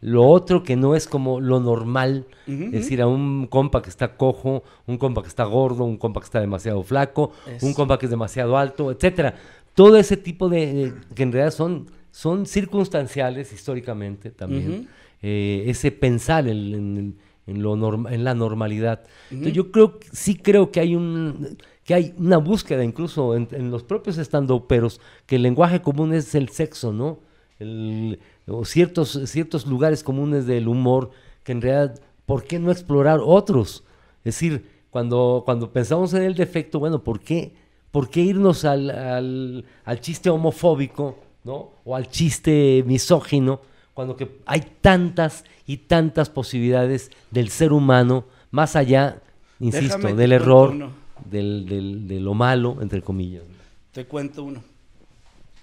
lo 0.02 0.24
otro 0.28 0.62
que 0.64 0.76
no 0.76 0.96
es 0.96 1.08
como 1.08 1.40
lo 1.40 1.60
normal, 1.60 2.26
es 2.66 2.72
decir, 2.72 3.02
a 3.02 3.08
un 3.08 3.48
compa 3.48 3.82
que 3.82 3.90
está 3.90 4.18
cojo, 4.18 4.64
un 4.86 4.98
compa 4.98 5.22
que 5.22 5.30
está 5.30 5.46
gordo, 5.46 5.84
un 5.86 5.98
compa 5.98 6.20
que 6.20 6.26
está 6.26 6.40
demasiado 6.42 6.84
flaco, 6.84 7.32
Es- 7.48 7.64
un 7.64 7.74
compa 7.74 7.98
que 7.98 8.06
es 8.06 8.10
demasiado 8.12 8.58
alto, 8.58 8.92
etcétera. 8.92 9.36
Todo 9.74 9.98
ese 9.98 10.18
tipo 10.18 10.48
de, 10.50 10.74
de- 10.74 10.94
que 11.16 11.24
en 11.24 11.32
realidad 11.32 11.52
son, 11.54 11.88
son 12.12 12.46
circunstanciales 12.46 13.52
históricamente 13.54 14.30
también. 14.32 14.88
Eh, 15.22 15.64
ese 15.68 15.92
pensar 15.92 16.48
en, 16.48 16.58
en- 16.76 17.16
en 17.48 17.62
lo 17.64 17.76
norma- 17.76 18.14
en 18.14 18.24
la 18.24 18.34
normalidad. 18.36 19.04
Entonces, 19.32 19.54
yo 19.54 19.72
creo, 19.72 20.00
sí 20.12 20.36
creo 20.36 20.72
que 20.72 20.80
hay 20.82 20.96
un 20.96 21.58
que 21.86 21.94
hay 21.94 22.14
una 22.18 22.38
búsqueda 22.38 22.84
incluso 22.84 23.36
en, 23.36 23.48
en 23.52 23.72
los 23.72 23.84
propios 23.84 24.18
estandoperos 24.18 25.00
que 25.26 25.38
el 25.38 25.44
lenguaje 25.44 25.82
común 25.82 26.14
es 26.14 26.36
el 26.36 26.50
sexo, 26.50 26.92
¿no? 26.92 27.20
El- 27.60 28.20
o 28.48 28.66
ciertos, 28.66 29.20
ciertos 29.26 29.66
lugares 29.66 30.04
comunes 30.04 30.46
del 30.46 30.68
humor 30.68 31.12
que 31.44 31.52
en 31.54 31.62
realidad, 31.62 32.00
¿por 32.26 32.44
qué 32.44 32.60
no 32.60 32.72
explorar 32.72 33.20
otros? 33.24 33.84
Es 34.20 34.36
decir, 34.36 34.68
cuando, 34.90 35.44
cuando 35.46 35.72
pensamos 35.72 36.14
en 36.14 36.24
el 36.24 36.36
defecto, 36.36 36.80
bueno, 36.80 37.04
¿por 37.04 37.20
qué, 37.20 37.54
por 37.92 38.10
qué 38.10 38.22
irnos 38.22 38.66
al, 38.66 38.90
al- 38.90 39.66
al 39.84 40.00
chiste 40.02 40.30
homofóbico, 40.30 41.18
¿no? 41.44 41.70
O 41.86 41.96
al 41.96 42.08
chiste 42.10 42.84
misógino, 42.88 43.62
cuando 43.94 44.16
que 44.16 44.40
hay 44.46 44.62
tantas 44.82 45.44
y 45.68 45.78
tantas 45.78 46.30
posibilidades 46.30 47.12
del 47.32 47.50
ser 47.50 47.72
humano, 47.74 48.26
más 48.52 48.76
allá, 48.76 49.22
insisto, 49.60 49.98
Déjame 49.98 50.16
del 50.16 50.32
error, 50.34 50.70
uno. 50.72 51.05
Del, 51.30 51.66
del- 51.66 52.08
de 52.08 52.20
lo 52.20 52.34
malo, 52.34 52.78
entre 52.82 53.02
comillas. 53.02 53.44
Te 53.92 54.06
cuento 54.06 54.44
uno. 54.44 54.64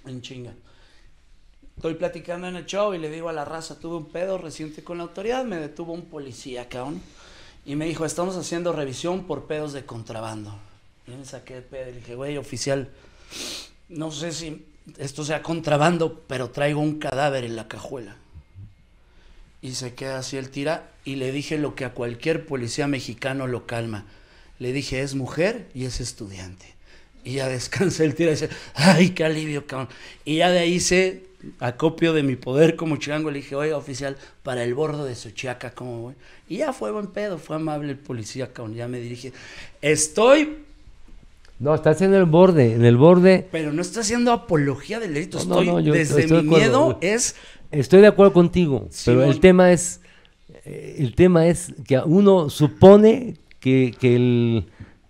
En 0.06 0.20
chinga. 0.22 0.52
Estoy 1.76 1.94
platicando 1.94 2.46
en 2.48 2.56
el 2.56 2.66
show 2.66 2.92
y 2.94 2.98
le 2.98 3.10
digo 3.10 3.28
a 3.28 3.32
la 3.32 3.44
raza, 3.44 3.78
tuve 3.78 3.96
un 3.96 4.06
pedo 4.06 4.38
reciente 4.38 4.84
con 4.84 4.98
la 4.98 5.04
autoridad, 5.04 5.44
me 5.44 5.56
detuvo 5.56 5.92
un 5.92 6.02
policía, 6.02 6.68
cabrón. 6.68 7.00
Y 7.64 7.76
me 7.76 7.86
dijo, 7.86 8.04
estamos 8.04 8.36
haciendo 8.36 8.72
revisión 8.72 9.24
por 9.26 9.46
pedos 9.46 9.72
de 9.72 9.84
contrabando. 9.84 10.54
Y 11.06 11.12
me 11.12 11.24
saqué 11.24 11.54
de 11.54 11.62
pedo 11.62 11.90
y 11.90 11.94
dije, 11.94 12.14
güey, 12.14 12.36
oficial, 12.36 12.88
no 13.88 14.10
sé 14.10 14.32
si 14.32 14.64
esto 14.98 15.24
sea 15.24 15.42
contrabando, 15.42 16.22
pero 16.26 16.50
traigo 16.50 16.80
un 16.80 16.98
cadáver 16.98 17.44
en 17.44 17.56
la 17.56 17.68
cajuela. 17.68 18.16
Y 19.60 19.72
se 19.72 19.94
queda 19.94 20.18
así 20.18 20.36
el 20.36 20.50
tira 20.50 20.90
y 21.04 21.16
le 21.16 21.30
dije 21.30 21.56
lo 21.56 21.74
que 21.76 21.84
a 21.84 21.94
cualquier 21.94 22.46
policía 22.46 22.88
mexicano 22.88 23.46
lo 23.46 23.66
calma. 23.66 24.04
Le 24.62 24.72
dije, 24.72 25.00
es 25.00 25.14
mujer 25.14 25.66
y 25.74 25.84
es 25.86 26.00
estudiante. 26.00 26.66
Y 27.24 27.34
ya 27.34 27.48
descansa 27.48 28.04
el 28.04 28.14
tira 28.14 28.30
y 28.30 28.34
dice, 28.34 28.48
ay, 28.74 29.10
qué 29.10 29.24
alivio, 29.24 29.66
cabrón. 29.66 29.88
Y 30.24 30.36
ya 30.36 30.50
de 30.50 30.60
ahí 30.60 30.78
se 30.80 31.24
acopio 31.58 32.12
de 32.12 32.22
mi 32.22 32.36
poder 32.36 32.76
como 32.76 32.96
chilango. 32.96 33.30
Le 33.30 33.38
dije, 33.40 33.56
oiga, 33.56 33.76
oficial, 33.76 34.16
para 34.42 34.62
el 34.62 34.74
bordo 34.74 35.04
de 35.04 35.14
Suchiaca, 35.16 35.72
¿cómo 35.72 36.00
voy? 36.00 36.14
Y 36.48 36.58
ya 36.58 36.72
fue 36.72 36.92
buen 36.92 37.08
pedo, 37.08 37.38
fue 37.38 37.56
amable 37.56 37.90
el 37.90 37.98
policía, 37.98 38.52
cabrón. 38.52 38.74
Ya 38.76 38.86
me 38.86 39.00
dirige. 39.00 39.32
Estoy, 39.80 40.58
No, 41.58 41.74
estás 41.74 42.00
en 42.02 42.14
el 42.14 42.24
borde, 42.24 42.74
en 42.74 42.84
el 42.84 42.96
borde. 42.96 43.46
pero 43.50 43.72
no 43.72 43.82
está 43.82 44.00
haciendo 44.00 44.32
apología 44.32 45.00
del 45.00 45.14
delito. 45.14 45.38
No, 45.38 45.44
no, 45.44 45.60
Estoy, 45.60 45.66
no, 45.66 45.80
yo 45.80 45.92
desde 45.92 46.20
estoy 46.20 46.36
de 46.36 46.42
mi 46.42 46.48
acuerdo. 46.48 46.86
miedo 46.86 46.98
es 47.00 47.34
Estoy 47.72 48.00
de 48.00 48.06
acuerdo 48.06 48.32
contigo, 48.32 48.88
pero 49.04 49.24
el 49.24 49.40
tema 49.40 49.72
es, 49.72 50.00
eh, 50.64 50.96
el 50.98 51.14
tema 51.14 51.46
es 51.46 51.72
que 51.86 51.98
uno 51.98 52.50
supone 52.50 53.36
que, 53.62 53.94
que 53.98 54.16
el, 54.16 54.66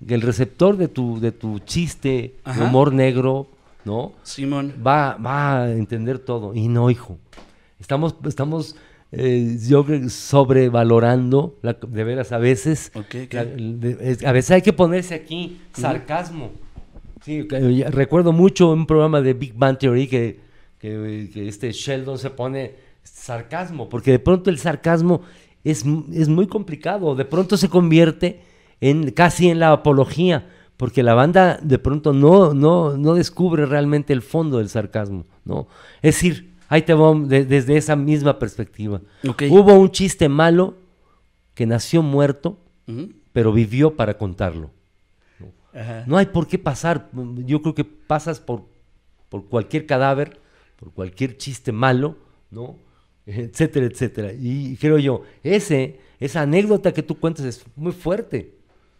que 0.06 0.14
el 0.14 0.22
receptor 0.22 0.76
de 0.76 0.86
tu, 0.88 1.18
de 1.18 1.32
tu 1.32 1.58
chiste, 1.60 2.34
de 2.44 2.62
humor 2.62 2.92
negro, 2.92 3.48
¿no? 3.84 4.12
Simón. 4.22 4.74
Va, 4.86 5.16
va 5.16 5.62
a 5.62 5.72
entender 5.72 6.18
todo. 6.20 6.54
Y 6.54 6.68
no, 6.68 6.90
hijo. 6.90 7.18
Estamos, 7.80 8.14
estamos 8.26 8.76
eh, 9.10 9.58
yo 9.68 9.84
creo 9.84 10.00
que 10.02 10.08
sobrevalorando, 10.10 11.56
la- 11.62 11.72
de 11.86 12.04
veras, 12.04 12.32
a 12.32 12.38
veces. 12.38 12.92
Ok, 12.94 13.14
ok. 13.26 13.34
la- 13.34 13.44
de- 13.44 14.18
a 14.26 14.32
veces 14.32 14.50
hay 14.52 14.62
que 14.62 14.72
ponerse 14.72 15.14
aquí 15.14 15.60
sarcasmo. 15.72 16.50
Sí, 17.24 17.42
recuerdo 17.90 18.32
mucho 18.32 18.70
un 18.72 18.84
programa 18.86 19.20
de 19.20 19.34
Big 19.34 19.54
Bang 19.54 19.78
Theory 19.78 20.08
que, 20.08 20.40
que, 20.80 21.30
este 21.48 21.70
Sheldon 21.72 22.18
se 22.18 22.30
pone 22.30 22.74
sarcasmo, 23.04 23.88
porque 23.88 24.10
de 24.10 24.18
pronto 24.18 24.50
el 24.50 24.58
sarcasmo 24.58 25.22
es, 25.64 25.84
es 26.12 26.28
muy 26.28 26.46
complicado, 26.46 27.14
de 27.14 27.24
pronto 27.24 27.56
se 27.56 27.68
convierte 27.68 28.40
en 28.80 29.10
casi 29.12 29.48
en 29.48 29.60
la 29.60 29.72
apología, 29.72 30.48
porque 30.76 31.02
la 31.02 31.14
banda 31.14 31.58
de 31.62 31.78
pronto 31.78 32.12
no, 32.12 32.54
no, 32.54 32.96
no 32.96 33.14
descubre 33.14 33.66
realmente 33.66 34.12
el 34.12 34.22
fondo 34.22 34.58
del 34.58 34.68
sarcasmo, 34.68 35.24
¿no? 35.44 35.68
Es 36.02 36.16
decir, 36.16 36.54
ahí 36.68 36.82
te 36.82 36.94
vamos 36.94 37.28
desde 37.28 37.76
esa 37.76 37.96
misma 37.96 38.38
perspectiva. 38.38 39.00
Hubo 39.22 39.74
un 39.74 39.90
chiste 39.90 40.28
malo 40.28 40.74
que 41.54 41.66
nació 41.66 42.02
muerto, 42.02 42.58
pero 43.32 43.52
vivió 43.52 43.94
para 43.94 44.18
contarlo. 44.18 44.70
¿no? 46.06 46.16
hay 46.18 46.26
por 46.26 46.46
qué 46.46 46.58
pasar. 46.58 47.10
Yo 47.46 47.62
creo 47.62 47.74
que 47.74 47.84
pasas 47.84 48.40
por, 48.40 48.64
por 49.28 49.48
cualquier 49.48 49.86
cadáver, 49.86 50.40
por 50.76 50.92
cualquier 50.92 51.36
chiste 51.36 51.72
malo, 51.72 52.16
¿no? 52.50 52.76
Etcétera, 53.26 53.86
etcétera. 53.86 54.32
Y 54.32 54.76
creo 54.76 54.98
yo, 54.98 55.22
ese, 55.42 55.98
esa 56.20 56.42
anécdota 56.42 56.92
que 56.92 57.02
tú 57.02 57.18
cuentas 57.18 57.44
es 57.46 57.64
muy 57.76 57.92
fuerte, 57.92 58.54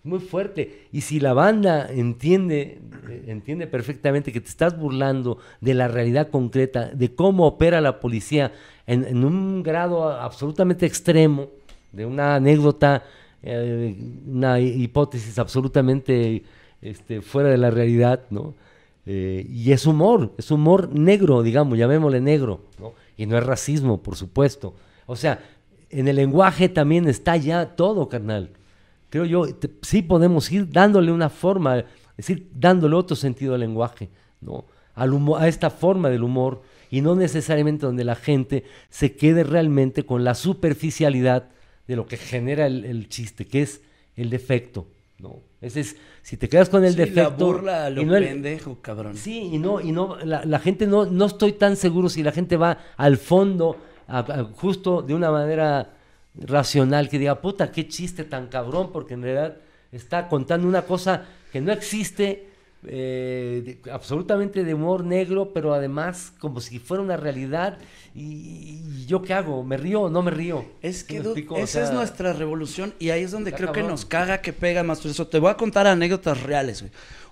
muy 0.04 0.18
fuerte. 0.18 0.86
Y 0.92 1.02
si 1.02 1.20
la 1.20 1.32
banda 1.32 1.88
entiende, 1.90 2.80
entiende 3.26 3.66
perfectamente 3.66 4.32
que 4.32 4.40
te 4.40 4.48
estás 4.48 4.78
burlando 4.78 5.38
de 5.60 5.74
la 5.74 5.88
realidad 5.88 6.30
concreta, 6.30 6.90
de 6.90 7.14
cómo 7.14 7.46
opera 7.46 7.80
la 7.80 8.00
policía 8.00 8.52
en, 8.86 9.24
un 9.24 9.62
grado 9.62 10.08
absolutamente 10.08 10.86
extremo, 10.86 11.50
de 11.92 12.06
una 12.06 12.36
anécdota, 12.36 13.04
eh, 13.42 13.94
una 14.26 14.60
hipótesis 14.60 15.38
absolutamente 15.38 16.42
este, 16.80 17.20
fuera 17.20 17.50
de 17.50 17.58
la 17.58 17.70
realidad, 17.70 18.24
¿no? 18.30 18.54
Eh, 19.04 19.46
y 19.50 19.72
es 19.72 19.84
humor, 19.86 20.32
es 20.38 20.50
humor 20.50 20.88
negro, 20.94 21.42
digamos, 21.42 21.76
llamémosle 21.76 22.20
negro, 22.20 22.60
¿no? 22.78 22.92
Y 23.16 23.26
no 23.26 23.36
es 23.36 23.44
racismo, 23.44 24.02
por 24.02 24.16
supuesto. 24.16 24.74
O 25.06 25.16
sea, 25.16 25.40
en 25.90 26.08
el 26.08 26.16
lenguaje 26.16 26.68
también 26.68 27.08
está 27.08 27.36
ya 27.36 27.76
todo, 27.76 28.08
carnal. 28.08 28.50
Creo 29.10 29.26
yo, 29.26 29.46
sí 29.82 30.00
podemos 30.02 30.50
ir 30.50 30.70
dándole 30.70 31.12
una 31.12 31.28
forma, 31.28 31.80
es 31.80 31.84
decir, 32.16 32.48
dándole 32.54 32.96
otro 32.96 33.14
sentido 33.14 33.54
al 33.54 33.60
lenguaje, 33.60 34.08
¿no? 34.40 34.64
Al 34.94 35.12
a 35.38 35.48
esta 35.48 35.70
forma 35.70 36.08
del 36.08 36.22
humor 36.22 36.62
y 36.90 37.00
no 37.00 37.14
necesariamente 37.14 37.86
donde 37.86 38.04
la 38.04 38.14
gente 38.14 38.64
se 38.90 39.14
quede 39.14 39.44
realmente 39.44 40.04
con 40.04 40.24
la 40.24 40.34
superficialidad 40.34 41.48
de 41.86 41.96
lo 41.96 42.06
que 42.06 42.16
genera 42.16 42.66
el, 42.66 43.08
chiste, 43.08 43.46
que 43.46 43.62
es 43.62 43.80
el 44.16 44.30
defecto, 44.30 44.86
¿no? 45.22 45.40
Ese 45.60 45.80
es, 45.80 45.96
si 46.22 46.36
te 46.36 46.48
quedas 46.48 46.68
con 46.68 46.84
el 46.84 46.96
defecto... 46.96 47.20
La 47.22 47.28
burla 47.28 47.90
lo 47.90 48.02
pendejo, 48.02 48.78
cabrón. 48.82 49.16
Sí, 49.16 49.50
y 49.52 49.58
no, 49.58 49.80
y 49.80 49.92
no, 49.92 50.18
la, 50.24 50.58
gente 50.58 50.86
no, 50.86 51.06
no 51.06 51.26
estoy 51.26 51.52
tan 51.52 51.76
seguro 51.76 52.08
si 52.08 52.22
la 52.24 52.32
gente 52.32 52.56
va 52.56 52.78
al 52.96 53.16
fondo, 53.16 53.76
justo 54.56 55.00
de 55.00 55.14
una 55.14 55.30
manera 55.30 55.94
racional, 56.34 57.08
que 57.08 57.20
diga, 57.20 57.40
puta, 57.40 57.70
qué 57.70 57.86
chiste 57.86 58.24
tan 58.24 58.48
cabrón, 58.48 58.90
porque 58.92 59.14
en 59.14 59.22
realidad 59.22 59.56
está 59.92 60.28
contando 60.28 60.66
una 60.66 60.82
cosa 60.82 61.24
que 61.52 61.60
no 61.60 61.72
existe, 61.72 62.48
eh, 62.86 63.80
absolutamente 63.92 64.64
de 64.64 64.74
humor 64.74 65.04
negro, 65.04 65.52
pero 65.52 65.72
además 65.72 66.32
como 66.38 66.60
si 66.60 66.78
fuera 66.78 67.02
una 67.02 67.16
realidad. 67.16 67.78
¿Y, 68.14 69.06
yo 69.06 69.22
qué 69.22 69.34
hago? 69.34 69.62
¿Me 69.64 69.76
río 69.76 70.02
o 70.02 70.10
no 70.10 70.22
me 70.22 70.30
río? 70.30 70.64
Es 70.82 71.04
que 71.04 71.22
esa 71.56 71.82
es 71.82 71.92
nuestra 71.92 72.32
revolución 72.32 72.94
y 72.98 73.10
ahí 73.10 73.22
es 73.22 73.30
donde 73.30 73.52
creo 73.52 73.72
que 73.72 73.82
nos 73.82 74.04
caga 74.04 74.40
que 74.40 74.52
pega 74.52 74.82
más 74.82 75.04
eso. 75.04 75.26
Te 75.26 75.38
voy 75.38 75.50
a 75.50 75.56
contar 75.56 75.86
anécdotas 75.86 76.42
reales. 76.42 76.84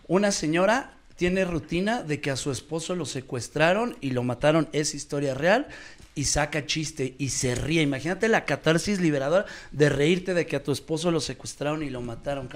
Una 0.07 0.32
señora 0.32 0.94
tiene 1.16 1.44
rutina 1.44 2.03
de 2.03 2.20
que 2.20 2.30
a 2.30 2.36
su 2.36 2.51
esposo 2.51 2.94
lo 2.94 3.05
secuestraron 3.05 3.96
y 4.01 4.12
lo 4.12 4.22
mataron, 4.22 4.68
es 4.72 4.94
historia 4.94 5.34
real, 5.34 5.68
y 6.14 6.24
saca 6.24 6.66
chiste 6.66 7.14
y 7.18 7.28
se 7.28 7.55
ríe. 7.55 7.82
Imagínate 7.82 8.28
la 8.28 8.44
catarsis 8.44 9.01
liberadora 9.01 9.46
de 9.70 9.88
reírte 9.88 10.34
de 10.34 10.46
que 10.46 10.57
a 10.57 10.62
tu 10.62 10.72
esposo 10.72 11.11
lo 11.11 11.20
secuestraron 11.20 11.82
y 11.82 11.90
lo 11.90 12.01
mataron, 12.01 12.48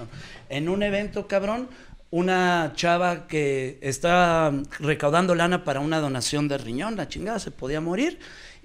En 0.49 0.67
un 0.67 0.83
evento, 0.83 1.27
cabrón, 1.27 1.69
una 2.11 2.73
chava 2.75 3.27
que 3.27 3.77
está 3.81 4.51
recaudando 4.79 5.35
lana 5.35 5.63
para 5.63 5.79
una 5.79 5.99
donación 5.99 6.47
de 6.47 6.57
riñón, 6.57 6.95
la 6.95 7.07
chingada 7.07 7.39
se 7.39 7.51
podía 7.51 7.81
morir 7.81 8.19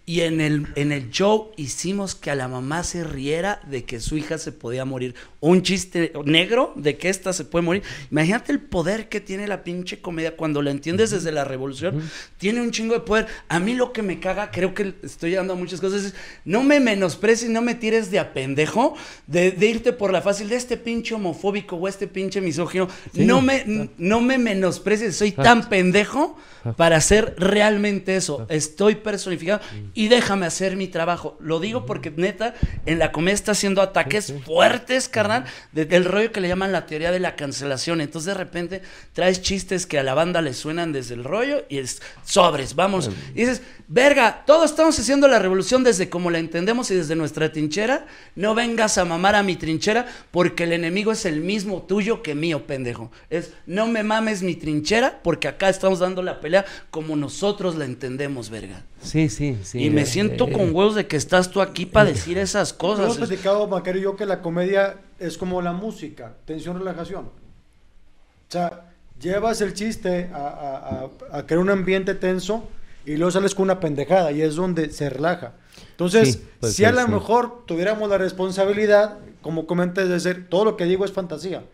y 0.06 0.22
en 0.22 0.40
el, 0.40 0.66
en 0.74 0.92
el 0.92 1.10
show 1.10 1.52
hicimos 1.56 2.14
que 2.14 2.30
a 2.30 2.34
la 2.34 2.48
mamá 2.48 2.82
se 2.82 3.04
riera 3.04 3.60
de 3.68 3.84
que 3.84 4.00
su 4.00 4.16
hija 4.16 4.38
se 4.38 4.52
podía 4.52 4.84
morir. 4.84 5.14
Un 5.40 5.62
chiste 5.62 6.12
negro 6.24 6.72
de 6.76 6.96
que 6.96 7.08
esta 7.08 7.32
se 7.32 7.44
puede 7.44 7.64
morir. 7.64 7.82
Imagínate 8.10 8.52
el 8.52 8.60
poder 8.60 9.08
que 9.08 9.20
tiene 9.20 9.46
la 9.46 9.62
pinche 9.62 10.00
comedia 10.00 10.36
cuando 10.36 10.62
la 10.62 10.70
entiendes 10.70 11.10
desde 11.10 11.32
la 11.32 11.44
revolución. 11.44 12.02
Tiene 12.38 12.60
un 12.60 12.72
chingo 12.72 12.94
de 12.94 13.00
poder. 13.00 13.26
A 13.48 13.60
mí 13.60 13.74
lo 13.74 13.92
que 13.92 14.02
me 14.02 14.20
caga, 14.20 14.50
creo 14.50 14.74
que 14.74 14.94
estoy 15.02 15.30
llegando 15.30 15.52
a 15.52 15.56
muchas 15.56 15.80
cosas, 15.80 16.04
es 16.04 16.14
no 16.44 16.62
me 16.62 16.80
menosprecies, 16.80 17.50
no 17.50 17.62
me 17.62 17.74
tires 17.74 18.10
de 18.10 18.18
a 18.18 18.32
pendejo 18.32 18.94
de, 19.26 19.54
irte 19.60 19.92
por 19.92 20.12
la 20.12 20.22
fácil 20.22 20.48
de 20.48 20.56
este 20.56 20.76
pinche 20.76 21.14
homofóbico 21.14 21.76
o 21.76 21.88
este 21.88 22.06
pinche 22.06 22.40
misógino. 22.40 22.88
No, 23.14 23.40
me, 23.40 23.90
no 23.96 24.20
me 24.20 24.38
menosprecies, 24.38 25.16
soy 25.16 25.32
tan 25.32 25.68
pendejo 25.68 26.36
para 26.76 26.96
hacer 26.96 27.34
realmente 27.38 28.16
eso. 28.16 28.46
Estoy 28.48 28.96
personificado 28.96 29.60
y 29.94 30.08
déjame 30.08 30.46
hacer 30.46 30.76
mi 30.76 30.88
trabajo. 30.88 31.36
Lo 31.40 31.60
digo 31.60 31.86
porque 31.86 32.10
neta, 32.10 32.54
en 32.86 32.98
la 32.98 33.12
comedia 33.12 33.34
está 33.34 33.52
haciendo 33.52 33.82
ataques 33.82 34.32
fuertes, 34.44 35.08
carnal, 35.08 35.44
del 35.72 36.04
rollo 36.04 36.32
que 36.32 36.40
le 36.40 36.48
llaman 36.48 36.72
la 36.72 36.86
teoría 36.86 37.10
de 37.10 37.20
la 37.20 37.36
cancelación. 37.36 38.00
Entonces 38.00 38.26
de 38.26 38.34
repente 38.34 38.82
traes 39.12 39.42
chistes 39.42 39.86
que 39.86 39.98
a 39.98 40.02
la 40.02 40.14
banda 40.14 40.42
le 40.42 40.54
suenan 40.54 40.92
desde 40.92 41.14
el 41.14 41.24
rollo 41.24 41.64
y 41.68 41.78
es 41.78 42.02
sobres, 42.24 42.74
vamos. 42.74 43.10
Y 43.34 43.40
dices, 43.40 43.62
verga, 43.88 44.44
todos 44.46 44.70
estamos 44.70 44.98
haciendo 44.98 45.28
la 45.28 45.38
revolución 45.38 45.84
desde 45.84 46.08
como 46.08 46.30
la 46.30 46.38
entendemos 46.38 46.90
y 46.90 46.94
desde 46.94 47.16
nuestra 47.16 47.52
trinchera. 47.52 48.06
No 48.34 48.54
vengas 48.54 48.98
a 48.98 49.04
mamar 49.04 49.34
a 49.34 49.42
mi 49.42 49.56
trinchera 49.56 50.06
porque 50.30 50.64
el 50.64 50.72
enemigo 50.72 51.12
es 51.12 51.24
el 51.24 51.40
mismo 51.40 51.82
tuyo 51.82 52.22
que 52.22 52.34
mío, 52.34 52.66
pendejo. 52.66 53.10
Es, 53.28 53.52
no 53.66 53.86
me 53.86 54.02
mames 54.02 54.42
mi 54.42 54.54
trinchera 54.54 55.20
porque 55.22 55.48
acá 55.48 55.68
estamos 55.68 55.98
dando 55.98 56.22
la 56.22 56.40
pelea 56.40 56.64
como 56.90 57.16
nosotros 57.16 57.76
la 57.76 57.84
entendemos, 57.84 58.50
verga. 58.50 58.84
Sí, 59.02 59.28
sí, 59.28 59.58
sí. 59.62 59.84
Y 59.84 59.90
me 59.90 60.04
siento 60.04 60.50
con 60.50 60.74
huevos 60.74 60.94
de 60.94 61.06
que 61.06 61.16
estás 61.16 61.50
tú 61.50 61.60
aquí 61.60 61.86
para 61.86 62.10
decir 62.10 62.38
esas 62.38 62.72
cosas. 62.72 63.06
Hemos 63.06 63.18
platicado, 63.18 63.66
Macario 63.66 64.00
y 64.00 64.04
yo, 64.04 64.16
que 64.16 64.26
la 64.26 64.42
comedia 64.42 64.98
es 65.18 65.38
como 65.38 65.62
la 65.62 65.72
música, 65.72 66.34
tensión, 66.44 66.78
relajación. 66.78 67.26
O 67.26 68.52
sea, 68.52 68.90
llevas 69.20 69.60
el 69.60 69.74
chiste 69.74 70.30
a, 70.32 71.08
crear 71.46 71.60
un 71.60 71.70
ambiente 71.70 72.14
tenso 72.14 72.68
y 73.06 73.16
luego 73.16 73.30
sales 73.30 73.54
con 73.54 73.64
una 73.64 73.80
pendejada 73.80 74.32
y 74.32 74.42
es 74.42 74.56
donde 74.56 74.90
se 74.90 75.08
relaja. 75.08 75.52
Entonces, 75.92 76.40
si 76.62 76.84
a 76.84 76.92
lo 76.92 77.06
mejor 77.08 77.64
tuviéramos 77.66 78.08
la 78.08 78.18
responsabilidad, 78.18 79.18
como 79.40 79.66
comenté, 79.66 80.02
de 80.02 80.08
decir, 80.08 80.48
todo 80.48 80.64
lo 80.64 80.76
que 80.76 80.84
digo 80.84 81.04
es 81.04 81.12
fantasía. 81.12 81.64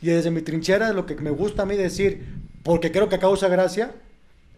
Y 0.00 0.06
desde 0.06 0.30
mi 0.30 0.42
trinchera, 0.42 0.92
lo 0.92 1.06
que 1.06 1.14
me 1.16 1.30
gusta 1.30 1.62
a 1.62 1.66
mí 1.66 1.76
decir, 1.76 2.26
porque 2.62 2.90
creo 2.92 3.08
que 3.08 3.18
causa 3.18 3.48
gracia, 3.48 3.92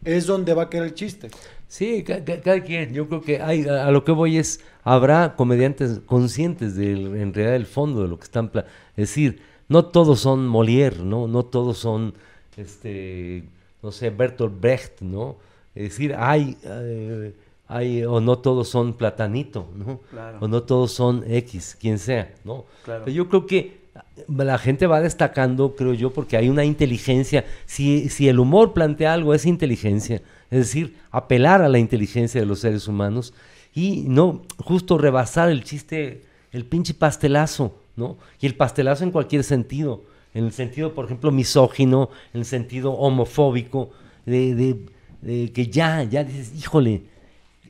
es 0.05 0.27
donde 0.27 0.55
va 0.55 0.65
a 0.65 0.71
quedar 0.71 0.87
el 0.87 0.95
chiste. 0.95 1.31
Sí, 1.75 2.05
cada, 2.05 2.61
quien, 2.61 2.95
yo 2.95 3.09
creo 3.09 3.21
que 3.21 3.43
hay, 3.43 3.67
a, 3.67 3.91
lo 3.91 4.05
que 4.05 4.13
voy 4.13 4.39
es, 4.39 4.61
habrá 4.85 5.35
comediantes 5.35 5.99
conscientes 6.07 6.77
del, 6.77 7.17
en 7.17 7.35
realidad 7.35 7.55
del 7.55 7.67
fondo 7.67 8.03
de 8.03 8.07
lo 8.07 8.17
que 8.17 8.23
están, 8.23 8.49
es 8.55 9.09
decir, 9.09 9.43
no 9.67 9.87
todos 9.87 10.21
son 10.21 10.49
Molière, 10.49 10.99
¿no? 10.99 11.27
No 11.27 11.45
todos 11.45 11.79
son, 11.79 12.15
este, 12.57 13.43
no 13.83 13.91
sé, 13.91 14.11
Bertolt 14.11 14.61
Brecht, 14.61 15.01
¿no? 15.01 15.35
Es 15.75 15.89
decir, 15.89 16.15
hay, 16.17 16.57
eh, 16.63 17.35
hay, 17.67 18.05
o 18.05 18.21
no 18.21 18.39
todos 18.39 18.69
son 18.69 18.93
Platanito, 18.93 19.67
¿no? 19.75 19.99
O 20.39 20.47
no 20.47 20.63
todos 20.63 20.93
son 20.93 21.25
X, 21.27 21.77
quien 21.81 21.99
sea, 21.99 22.33
¿no? 22.45 22.67
Claro. 22.85 23.09
yo 23.09 23.29
creo 23.29 23.47
que 23.47 23.81
la 24.29 24.59
gente 24.59 24.87
va 24.87 25.01
destacando, 25.01 25.75
creo 25.75 25.93
yo, 25.93 26.11
porque 26.11 26.37
hay 26.37 26.49
una 26.49 26.65
inteligencia. 26.65 27.45
Si, 27.67 28.11
si 28.11 28.29
el 28.29 28.39
humor 28.39 28.75
plantea 28.75 29.13
algo, 29.13 29.35
es 29.35 29.45
inteligencia. 29.45 30.23
Es 30.51 30.59
decir, 30.59 30.97
apelar 31.11 31.63
a 31.63 31.69
la 31.69 31.79
inteligencia 31.79 32.41
de 32.41 32.47
los 32.47 32.61
seres 32.61 32.89
humanos 32.89 33.35
y 33.75 34.05
no 34.07 34.43
justo 34.59 34.99
rebasar 34.99 35.51
el 35.51 35.65
chiste, 35.65 36.23
el 36.53 36.65
pinche 36.65 36.95
pastelazo, 36.95 37.75
¿no? 37.97 38.17
Y 38.41 38.47
el 38.47 38.55
pastelazo 38.55 39.05
en 39.05 39.11
cualquier 39.11 39.45
sentido. 39.45 40.03
En 40.33 40.45
el 40.45 40.53
sentido, 40.53 40.95
por 40.95 41.05
ejemplo, 41.05 41.31
misógino, 41.31 42.11
en 42.33 42.41
el 42.41 42.47
sentido 42.47 42.93
homofóbico, 42.93 43.91
de, 44.27 44.79
que 45.23 45.69
ya, 45.71 46.03
ya 46.05 46.25
dices, 46.25 46.53
híjole, 46.57 47.03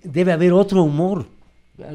debe 0.03 0.33
haber 0.33 0.53
otro 0.53 0.83
humor, 0.83 1.27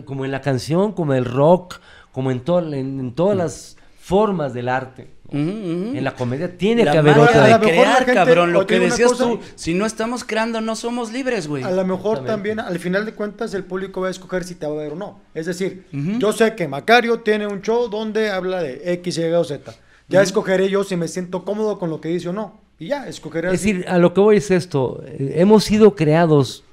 como 0.06 0.26
en 0.26 0.32
la 0.32 0.42
canción, 0.42 0.92
como 0.92 1.14
el 1.14 1.26
rock, 1.26 1.80
como 2.12 2.32
en, 2.32 2.42
en 2.74 3.14
todas 3.14 3.38
las 3.38 3.78
formas 4.00 4.54
del 4.54 4.70
arte. 4.70 5.08
En 5.32 6.04
la 6.04 6.16
comedia 6.16 6.58
tiene 6.58 6.84
que 6.84 6.98
haber 6.98 7.18
otra 7.18 7.58
de 7.58 7.60
crear, 7.60 8.06
cabrón. 8.06 8.54
Lo 8.54 8.66
que 8.66 8.80
decías 8.80 9.18
tú, 9.18 9.40
si 9.56 9.74
no 9.74 9.86
estamos 9.86 10.24
creando, 10.24 10.62
no 10.62 10.76
somos 10.76 11.12
libres, 11.12 11.48
güey. 11.48 11.64
A 11.64 11.72
lo 11.72 11.86
mejor 11.86 12.26
también, 12.26 12.60
al 12.60 12.80
final 12.80 13.06
de 13.06 13.14
cuentas, 13.14 13.54
el 13.54 13.64
público 13.64 14.02
va 14.02 14.08
a 14.08 14.12
escoger 14.12 14.44
si 14.44 14.56
te 14.56 14.66
va 14.66 14.74
a 14.74 14.78
ver 14.78 14.94
o 14.94 14.96
no. 14.96 15.20
Es 15.34 15.46
decir, 15.46 15.86
yo 15.92 16.34
sé 16.34 16.56
que 16.56 16.68
Macario 16.68 17.20
tiene 17.20 17.48
un 17.48 17.62
show 17.62 17.90
donde 17.90 18.30
habla 18.30 18.62
de 18.62 18.94
X, 18.94 19.18
Y 19.18 19.24
o 19.24 19.44
Z. 19.44 19.74
Ya 20.10 20.22
escogeré 20.24 20.70
yo 20.70 20.84
si 20.84 20.96
me 20.96 21.08
siento 21.08 21.46
cómodo 21.46 21.78
con 21.78 21.90
lo 21.90 22.02
que 22.02 22.10
dice 22.10 22.30
o 22.30 22.34
no. 22.34 22.60
y 22.80 22.88
ya, 22.88 23.08
escogeré. 23.08 23.54
Es 23.54 23.62
decir, 23.62 23.86
a 23.88 24.00
lo 24.00 24.14
que 24.14 24.22
voy 24.22 24.38
es 24.38 24.50
esto, 24.50 25.04
eh, 25.06 25.34
hemos 25.36 25.64
sido 25.64 25.96
creados, 25.96 26.64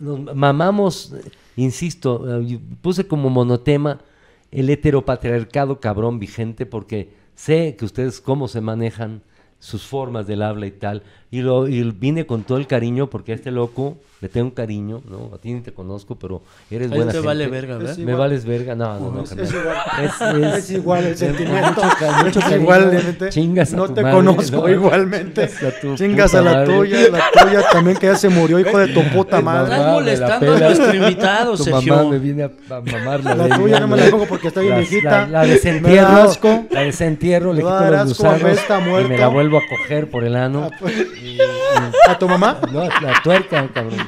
nos 0.00 0.34
mamamos, 0.34 1.12
eh, 1.12 1.30
insisto, 1.56 2.40
eh, 2.40 2.58
puse 2.82 3.06
como 3.06 3.30
monotema 3.30 4.00
el 4.50 4.68
heteropatriarcado 4.68 5.78
cabrón 5.78 6.18
vigente 6.18 6.66
porque 6.66 7.19
sé 7.40 7.74
que 7.74 7.86
ustedes 7.86 8.20
cómo 8.20 8.48
se 8.48 8.60
manejan, 8.60 9.22
sus 9.58 9.86
formas 9.86 10.26
del 10.26 10.42
habla 10.42 10.66
y 10.66 10.72
tal, 10.72 11.02
y, 11.30 11.42
lo, 11.42 11.68
y 11.68 11.82
vine 11.92 12.26
con 12.26 12.42
todo 12.42 12.58
el 12.58 12.66
cariño 12.66 13.08
porque 13.08 13.32
a 13.32 13.34
este 13.36 13.50
loco 13.50 13.96
le 14.20 14.28
tengo 14.28 14.48
un 14.48 14.50
cariño, 14.52 15.00
¿no? 15.08 15.30
A 15.34 15.38
ti 15.38 15.50
ni 15.54 15.60
te 15.62 15.72
conozco, 15.72 16.14
pero 16.18 16.42
eres 16.70 16.90
Ahí 16.90 16.96
buena 16.98 17.10
te 17.12 17.18
gente. 17.18 17.26
vale 17.26 17.46
verga, 17.48 17.78
¿verdad? 17.78 17.96
Me 17.96 18.02
igual. 18.02 18.16
vales 18.18 18.44
verga, 18.44 18.74
no, 18.74 19.00
no, 19.00 19.10
no. 19.12 19.22
es, 19.22 19.30
carnal. 19.30 19.46
es 19.46 19.54
igual. 19.54 19.76
Es- 20.02 20.20
es- 20.20 20.64
Es 20.64 20.70
igual 20.72 21.04
el 21.06 21.16
sentimiento. 21.16 21.82
mucho 21.82 22.24
mucho 22.24 22.40
cariño. 22.40 22.60
igualmente. 22.60 23.28
Chingas 23.30 23.72
a 23.72 23.76
no 23.76 23.86
tu 23.86 23.94
te 23.94 24.02
madre, 24.02 24.16
conozco 24.16 24.56
¿no? 24.58 24.68
igualmente. 24.68 25.48
Chingas 25.48 25.62
a 25.74 25.80
tu 25.80 25.94
Chingas 25.94 26.30
puta 26.32 26.38
a 26.38 26.42
la 26.42 26.52
madre. 26.52 26.74
tuya, 26.76 26.98
la 27.10 27.42
tuya 27.44 27.62
también 27.72 27.96
que 27.96 28.06
ya 28.08 28.16
se 28.16 28.28
murió, 28.28 28.58
hijo 28.58 28.76
de 28.78 28.88
tu 28.88 29.02
puta 29.14 29.40
madre. 29.40 29.74
Estás 29.76 29.92
molestando 29.94 30.52
a 30.54 30.58
nuestro 30.58 30.94
invitado, 30.94 31.50
Tu 31.56 31.64
Sergio. 31.64 31.96
mamá 31.96 32.10
me 32.10 32.18
viene 32.18 32.42
a, 32.42 32.50
a 32.76 32.80
mamar 32.82 33.24
la 33.24 33.56
tuya 33.56 33.80
no 33.80 33.88
me 33.88 33.96
la 33.96 34.10
pongo 34.10 34.26
porque 34.26 34.48
está 34.48 34.60
bien 34.60 34.76
viejita. 34.76 35.26
La, 35.28 35.46
desentierro, 35.46 36.30
la 36.70 36.80
desentierro, 36.82 37.52
le 37.54 37.62
quito 37.62 37.90
los 37.90 38.08
gusanos 38.08 38.58
y 39.02 39.08
me 39.08 39.16
la 39.16 39.28
vuelvo 39.28 39.56
a 39.56 39.62
coger 39.66 40.10
por 40.10 40.24
el 40.24 40.36
ano. 40.36 40.68
¿A 42.06 42.18
tu 42.18 42.28
mamá? 42.28 42.60
No, 42.70 42.84
la 42.84 43.20
tuerca, 43.22 43.68
cabrón. 43.72 44.06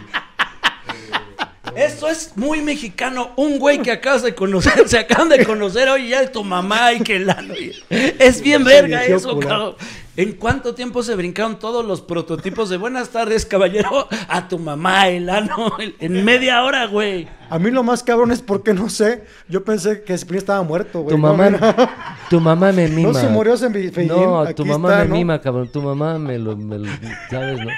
Esto 1.77 2.09
es 2.09 2.37
muy 2.37 2.61
mexicano. 2.61 3.33
Un 3.37 3.59
güey 3.59 3.81
que 3.81 3.93
acabas 3.93 4.23
de 4.23 4.35
conocer, 4.35 4.73
se 4.89 4.99
acaban 4.99 5.29
de 5.29 5.45
conocer 5.45 5.89
hoy 5.89 6.09
ya 6.11 6.21
es 6.21 6.33
tu 6.33 6.45
mamá 6.45 6.93
y 6.93 7.01
que 7.01 7.17
ano. 7.17 7.55
Es 7.89 8.43
bien 8.43 8.65
verga 8.65 9.05
eso, 9.05 9.39
cabrón. 9.39 9.77
¿En 10.15 10.33
cuánto 10.33 10.75
tiempo 10.75 11.03
se 11.03 11.15
brincaron 11.15 11.59
todos 11.59 11.85
los 11.87 12.03
prototipos 12.03 12.69
de 12.69 12.77
buenas 12.77 13.09
tardes, 13.09 13.47
caballero? 13.47 14.09
A 14.29 14.47
tu 14.47 14.59
mamá, 14.59 15.09
el 15.09 15.31
ano. 15.31 15.73
En 16.01 16.23
media 16.23 16.63
hora, 16.65 16.85
güey. 16.87 17.27
A 17.49 17.59
mí 17.59 17.71
lo 17.71 17.83
más 17.83 18.03
cabrón 18.03 18.31
es 18.31 18.43
porque 18.43 18.75
no 18.75 18.91
sé. 18.91 19.25
Yo 19.49 19.65
pensé 19.65 20.03
que 20.03 20.13
Spring 20.13 20.37
estaba 20.39 20.63
muerto, 20.63 21.01
güey. 21.01 21.17
Tu 21.17 21.19
No, 21.21 21.29
mamá, 21.35 21.49
mira. 21.51 22.17
tu 22.31 22.41
mamá 22.41 22.73
me 22.73 22.89
mima. 22.89 23.09
No 23.13 23.19
se 23.19 23.27
murió 23.29 23.57
Fellín. 23.57 24.09
No, 24.09 24.41
Aquí 24.41 24.55
tu 24.55 24.67
mamá 24.67 24.91
está, 24.91 25.03
me 25.05 25.09
¿no? 25.09 25.15
mima, 25.15 25.41
cabrón. 25.41 25.69
Tu 25.73 25.81
mamá 25.81 26.19
me 26.19 26.39
lo, 26.39 26.57
me 26.59 26.79
lo- 26.79 26.93
¿sabes, 27.31 27.61
no? 27.65 27.71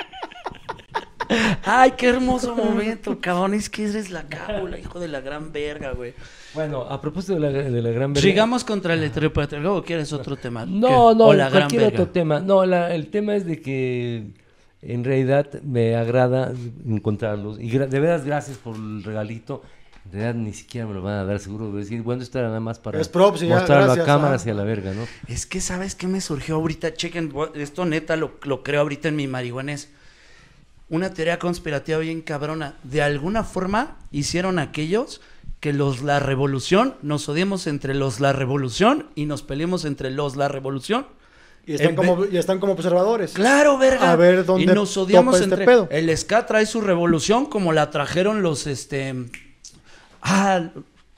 Ay, 1.64 1.92
qué 1.96 2.08
hermoso 2.08 2.56
momento, 2.56 3.16
cabrón. 3.20 3.54
Es 3.54 3.70
que 3.70 3.84
eres 3.84 4.10
la 4.10 4.24
cábula, 4.24 4.76
hijo 4.78 4.98
de 4.98 5.06
la 5.06 5.20
gran 5.20 5.52
verga, 5.52 5.92
güey. 5.92 6.14
Bueno, 6.54 6.82
a 6.82 7.00
propósito 7.00 7.34
de 7.34 7.40
la, 7.40 7.48
de 7.50 7.82
la 7.82 7.90
gran 7.90 8.12
verga. 8.12 8.28
Sigamos 8.28 8.64
contra 8.64 8.94
el 8.94 9.02
heteropatriarcado 9.02 9.76
o 9.76 9.82
quieres 9.82 10.12
otro 10.12 10.36
tema? 10.36 10.64
No, 10.64 11.10
¿Qué? 11.10 11.18
no, 11.18 11.24
O 11.26 11.32
la 11.34 11.48
gran 11.48 11.62
cualquier 11.68 11.84
otro 11.84 12.08
tema. 12.08 12.40
No, 12.40 12.64
la- 12.64 12.94
el 12.94 13.08
tema 13.08 13.34
es 13.34 13.44
de 13.44 13.60
que 13.60 14.28
en 14.82 15.04
realidad 15.04 15.62
me 15.62 15.96
agrada 15.96 16.52
encontrarlos. 16.86 17.58
Y 17.58 17.68
de 17.70 18.00
veras, 18.00 18.24
gracias 18.24 18.56
por 18.58 18.76
el 18.76 19.02
regalito. 19.02 19.62
En 20.06 20.12
realidad 20.12 20.34
ni 20.34 20.52
siquiera 20.52 20.86
me 20.86 20.92
lo 20.94 21.02
van 21.02 21.14
a 21.14 21.24
dar, 21.24 21.38
seguro. 21.40 21.68
Voy 21.70 21.78
a 21.78 21.80
decir, 21.80 22.02
bueno, 22.02 22.22
esto 22.22 22.38
era 22.38 22.48
nada 22.48 22.60
más 22.60 22.78
para 22.78 23.00
Es 23.00 23.08
props 23.08 23.42
y 23.42 23.48
ya, 23.48 23.56
mostrarlo 23.56 23.86
gracias, 23.86 24.04
a 24.04 24.06
cámara 24.06 24.32
ah. 24.32 24.36
hacia 24.36 24.52
la 24.54 24.62
verga, 24.64 24.92
¿no? 24.92 25.02
Es 25.26 25.46
que, 25.46 25.60
¿sabes 25.60 25.94
qué 25.94 26.06
me 26.06 26.20
surgió 26.20 26.56
ahorita? 26.56 26.92
Chequen, 26.92 27.32
esto 27.54 27.86
neta 27.86 28.14
lo, 28.16 28.32
lo 28.42 28.62
creo 28.62 28.82
ahorita 28.82 29.08
en 29.08 29.16
mi 29.16 29.26
marihuanés. 29.26 29.88
Una 30.90 31.14
teoría 31.14 31.38
conspirativa 31.38 31.98
bien 31.98 32.20
cabrona. 32.20 32.74
De 32.82 33.00
alguna 33.00 33.42
forma 33.44 33.96
hicieron 34.12 34.58
aquellos 34.58 35.22
que 35.64 35.72
los 35.72 36.02
la 36.02 36.20
revolución, 36.20 36.94
nos 37.00 37.26
odiemos 37.26 37.66
entre 37.66 37.94
los 37.94 38.20
la 38.20 38.34
revolución 38.34 39.06
y 39.14 39.24
nos 39.24 39.40
peleemos 39.40 39.86
entre 39.86 40.10
los 40.10 40.36
la 40.36 40.46
revolución. 40.48 41.06
Y 41.64 41.72
están, 41.72 41.96
como, 41.96 42.26
y 42.26 42.36
están 42.36 42.60
como 42.60 42.74
observadores. 42.74 43.32
Claro, 43.32 43.78
verga. 43.78 44.12
A 44.12 44.16
ver 44.16 44.44
dónde 44.44 44.64
Y 44.64 44.66
nos 44.66 44.94
odiamos 44.98 45.36
topa 45.36 45.42
este 45.44 45.54
entre. 45.54 45.64
pedo. 45.64 45.88
El 45.90 46.14
ska 46.18 46.44
trae 46.44 46.66
su 46.66 46.82
revolución 46.82 47.46
como 47.46 47.72
la 47.72 47.90
trajeron 47.90 48.42
los 48.42 48.66
este. 48.66 49.14
Ah, 50.20 50.68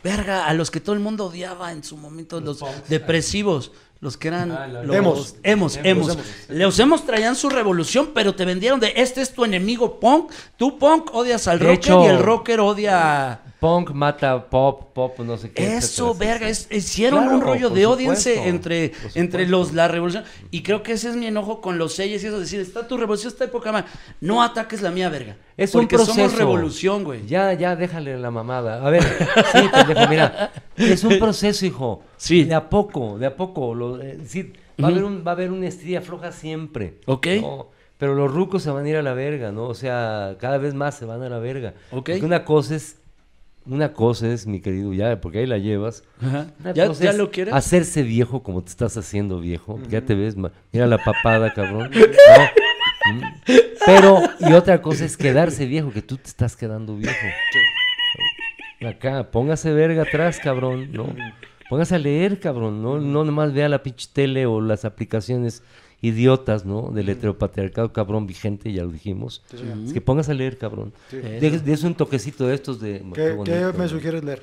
verga, 0.04 0.46
a 0.46 0.54
los 0.54 0.70
que 0.70 0.78
todo 0.78 0.94
el 0.94 1.00
mundo 1.00 1.24
odiaba 1.26 1.72
en 1.72 1.82
su 1.82 1.96
momento, 1.96 2.40
los, 2.40 2.60
depresivos. 2.88 3.72
Los 3.98 4.16
que 4.16 4.28
eran 4.28 4.52
Ah, 4.52 4.68
los 4.68 4.94
Emos. 4.94 5.34
emos, 5.42 5.76
emos. 5.82 6.08
Emos. 6.12 6.18
Los 6.50 6.78
emos 6.78 7.04
traían 7.04 7.34
su 7.34 7.48
revolución, 7.50 8.10
pero 8.14 8.36
te 8.36 8.44
vendieron 8.44 8.78
de 8.78 8.92
este 8.94 9.22
es 9.22 9.32
tu 9.34 9.44
enemigo 9.44 9.98
punk. 9.98 10.30
Tú 10.56 10.78
punk 10.78 11.12
odias 11.12 11.48
al 11.48 11.58
De 11.58 11.64
rocker 11.64 11.78
hecho- 11.78 12.04
y 12.04 12.06
el 12.06 12.18
rocker 12.20 12.60
odia. 12.60 13.40
Punk 13.58 13.90
mata 13.92 14.50
pop, 14.50 14.92
pop, 14.92 15.18
no 15.20 15.38
sé 15.38 15.50
qué. 15.50 15.76
Eso, 15.76 16.10
etcétera, 16.10 16.30
verga, 16.32 16.48
es- 16.48 16.68
hicieron 16.70 17.20
Claro, 17.22 17.36
un 17.36 17.42
rollo 17.42 17.70
de 17.70 17.86
odiense 17.86 18.48
entre, 18.48 18.92
entre 19.14 19.46
los 19.46 19.72
la 19.72 19.88
revolución. 19.88 20.24
Y 20.50 20.62
creo 20.62 20.82
que 20.82 20.92
ese 20.92 21.08
es 21.08 21.16
mi 21.16 21.26
enojo 21.26 21.60
con 21.62 21.78
los 21.78 21.94
sellos 21.94 22.22
y 22.22 22.26
eso, 22.26 22.38
decir, 22.38 22.60
está 22.60 22.86
tu 22.86 22.96
revolución, 22.98 23.32
está 23.32 23.44
época 23.44 23.72
más. 23.72 23.84
No 24.20 24.42
ataques 24.42 24.82
la 24.82 24.90
mía, 24.90 25.08
verga. 25.08 25.36
Es 25.56 25.74
un 25.74 25.88
proceso. 25.88 26.14
somos 26.14 26.34
revolución, 26.36 27.02
güey. 27.02 27.26
Ya, 27.26 27.54
ya, 27.54 27.76
déjale 27.76 28.18
la 28.18 28.30
mamada. 28.30 28.86
A 28.86 28.90
ver, 28.90 29.02
sí, 29.02 29.68
pendejo, 29.72 30.06
mira. 30.08 30.52
Es 30.76 31.02
un 31.04 31.18
proceso, 31.18 31.64
hijo. 31.64 32.02
Sí. 32.18 32.44
De 32.44 32.54
a 32.54 32.68
poco, 32.68 33.18
de 33.18 33.26
a 33.26 33.34
poco. 33.36 33.74
Lo, 33.74 34.00
eh, 34.02 34.18
sí, 34.26 34.52
va, 34.82 34.88
a 34.88 34.90
haber 34.90 35.04
un, 35.04 35.24
va 35.26 35.30
a 35.30 35.34
haber 35.34 35.50
una 35.50 35.66
estrella 35.66 36.02
floja 36.02 36.30
siempre. 36.30 36.98
Ok. 37.06 37.26
¿no? 37.40 37.68
Pero 37.96 38.14
los 38.14 38.30
rucos 38.30 38.62
se 38.62 38.70
van 38.70 38.84
a 38.84 38.88
ir 38.90 38.96
a 38.96 39.02
la 39.02 39.14
verga, 39.14 39.50
¿no? 39.50 39.64
O 39.64 39.74
sea, 39.74 40.36
cada 40.38 40.58
vez 40.58 40.74
más 40.74 40.96
se 40.98 41.06
van 41.06 41.22
a 41.22 41.30
la 41.30 41.38
verga. 41.38 41.70
Ok. 41.90 42.10
Porque 42.10 42.20
una 42.22 42.44
cosa 42.44 42.76
es, 42.76 42.96
una 43.66 43.92
cosa 43.92 44.28
es, 44.28 44.46
mi 44.46 44.60
querido, 44.60 44.92
ya, 44.92 45.20
porque 45.20 45.38
ahí 45.38 45.46
la 45.46 45.58
llevas. 45.58 46.04
Ajá. 46.20 46.46
¿Ya, 46.74 46.92
ya 46.92 47.12
lo 47.12 47.30
quieres? 47.30 47.54
Hacerse 47.54 48.02
viejo 48.02 48.42
como 48.42 48.62
te 48.62 48.70
estás 48.70 48.96
haciendo 48.96 49.40
viejo. 49.40 49.80
Ya 49.88 50.00
te 50.00 50.14
ves, 50.14 50.36
mira 50.36 50.86
la 50.86 50.98
papada, 50.98 51.52
cabrón. 51.52 51.90
¿no? 51.94 53.14
Mm. 53.14 53.20
Pero, 53.84 54.22
y 54.40 54.52
otra 54.52 54.82
cosa 54.82 55.04
es 55.04 55.16
quedarse 55.16 55.66
viejo, 55.66 55.92
que 55.92 56.02
tú 56.02 56.16
te 56.16 56.28
estás 56.28 56.56
quedando 56.56 56.96
viejo. 56.96 57.26
Acá, 58.86 59.30
póngase 59.30 59.72
verga 59.72 60.02
atrás, 60.02 60.38
cabrón, 60.38 60.92
¿no? 60.92 61.14
Póngase 61.68 61.94
a 61.96 61.98
leer, 61.98 62.38
cabrón, 62.38 62.82
¿no? 62.82 63.00
No 63.00 63.24
nomás 63.24 63.52
vea 63.52 63.68
la 63.68 63.82
pinche 63.82 64.08
tele 64.12 64.46
o 64.46 64.60
las 64.60 64.84
aplicaciones 64.84 65.62
idiotas, 66.08 66.64
¿no? 66.64 66.90
Del 66.90 67.08
heteropatriarcado 67.08 67.92
cabrón 67.92 68.26
vigente, 68.26 68.72
ya 68.72 68.82
lo 68.84 68.90
dijimos. 68.90 69.42
Es 69.86 69.92
que 69.92 70.00
póngase 70.00 70.32
a 70.32 70.34
leer, 70.34 70.58
cabrón. 70.58 70.92
Sí. 71.10 71.18
De, 71.18 71.58
de 71.60 71.72
eso 71.72 71.86
un 71.86 71.94
toquecito 71.94 72.46
de 72.46 72.54
estos 72.54 72.80
de... 72.80 73.00
¿Qué, 73.00 73.04
qué 73.14 73.22
qué 73.22 73.32
bonito, 73.32 73.78
me 73.78 73.88
sugieres 73.88 74.24
leer? 74.24 74.42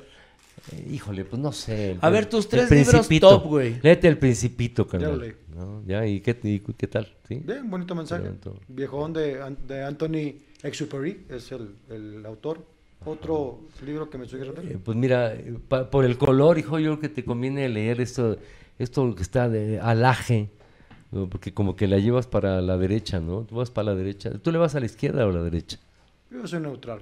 Eh, 0.72 0.88
Híjole, 0.92 1.24
pues 1.24 1.40
no 1.42 1.52
sé. 1.52 1.92
el- 1.92 1.98
A 2.00 2.08
ver, 2.10 2.26
tus 2.26 2.48
tres 2.48 2.70
libros 2.70 3.08
top, 3.20 3.44
güey. 3.44 3.76
Léete 3.82 4.08
el 4.08 4.16
Principito, 4.18 4.86
carnal. 4.86 5.10
lo 5.12 5.16
leí. 5.18 5.32
¿no? 5.54 5.82
Ya, 5.86 6.06
¿y 6.06 6.20
qué, 6.20 6.38
y 6.42 6.60
qué 6.60 6.86
tal? 6.86 7.12
¿Sí? 7.28 7.40
Bien, 7.44 7.68
bonito 7.70 7.94
mensaje. 7.94 8.30
Viejón 8.68 9.12
de, 9.12 9.40
de 9.68 9.82
Anthony 9.84 10.36
Exupéry 10.62 11.26
es 11.28 11.52
el, 11.52 11.68
el 11.90 12.24
autor. 12.26 12.64
Otro 13.06 13.60
libro 13.84 14.08
que 14.08 14.16
me 14.16 14.26
sugieres 14.26 14.56
leer. 14.56 14.72
Eh, 14.72 14.78
pues 14.82 14.96
mira, 14.96 15.34
eh, 15.34 15.54
pa- 15.68 15.90
por 15.90 16.06
el 16.06 16.16
color, 16.16 16.56
hijo, 16.58 16.78
yo 16.78 16.92
creo 16.92 17.00
que 17.00 17.08
te 17.10 17.24
conviene 17.24 17.68
leer 17.68 18.00
esto, 18.00 18.38
esto 18.78 19.14
que 19.14 19.22
está 19.22 19.50
de 19.50 19.78
alaje, 19.78 20.48
¿no? 21.14 21.26
porque 21.28 21.54
como 21.54 21.76
que 21.76 21.86
la 21.88 21.98
llevas 21.98 22.26
para 22.26 22.60
la 22.60 22.76
derecha, 22.76 23.20
¿no? 23.20 23.42
Tú 23.42 23.56
vas 23.56 23.70
para 23.70 23.86
la 23.92 23.94
derecha. 23.94 24.30
¿Tú 24.42 24.50
le 24.52 24.58
vas 24.58 24.74
a 24.74 24.80
la 24.80 24.86
izquierda 24.86 25.26
o 25.26 25.30
a 25.30 25.32
la 25.32 25.42
derecha? 25.42 25.78
Yo 26.30 26.46
soy 26.46 26.60
neutral. 26.60 27.00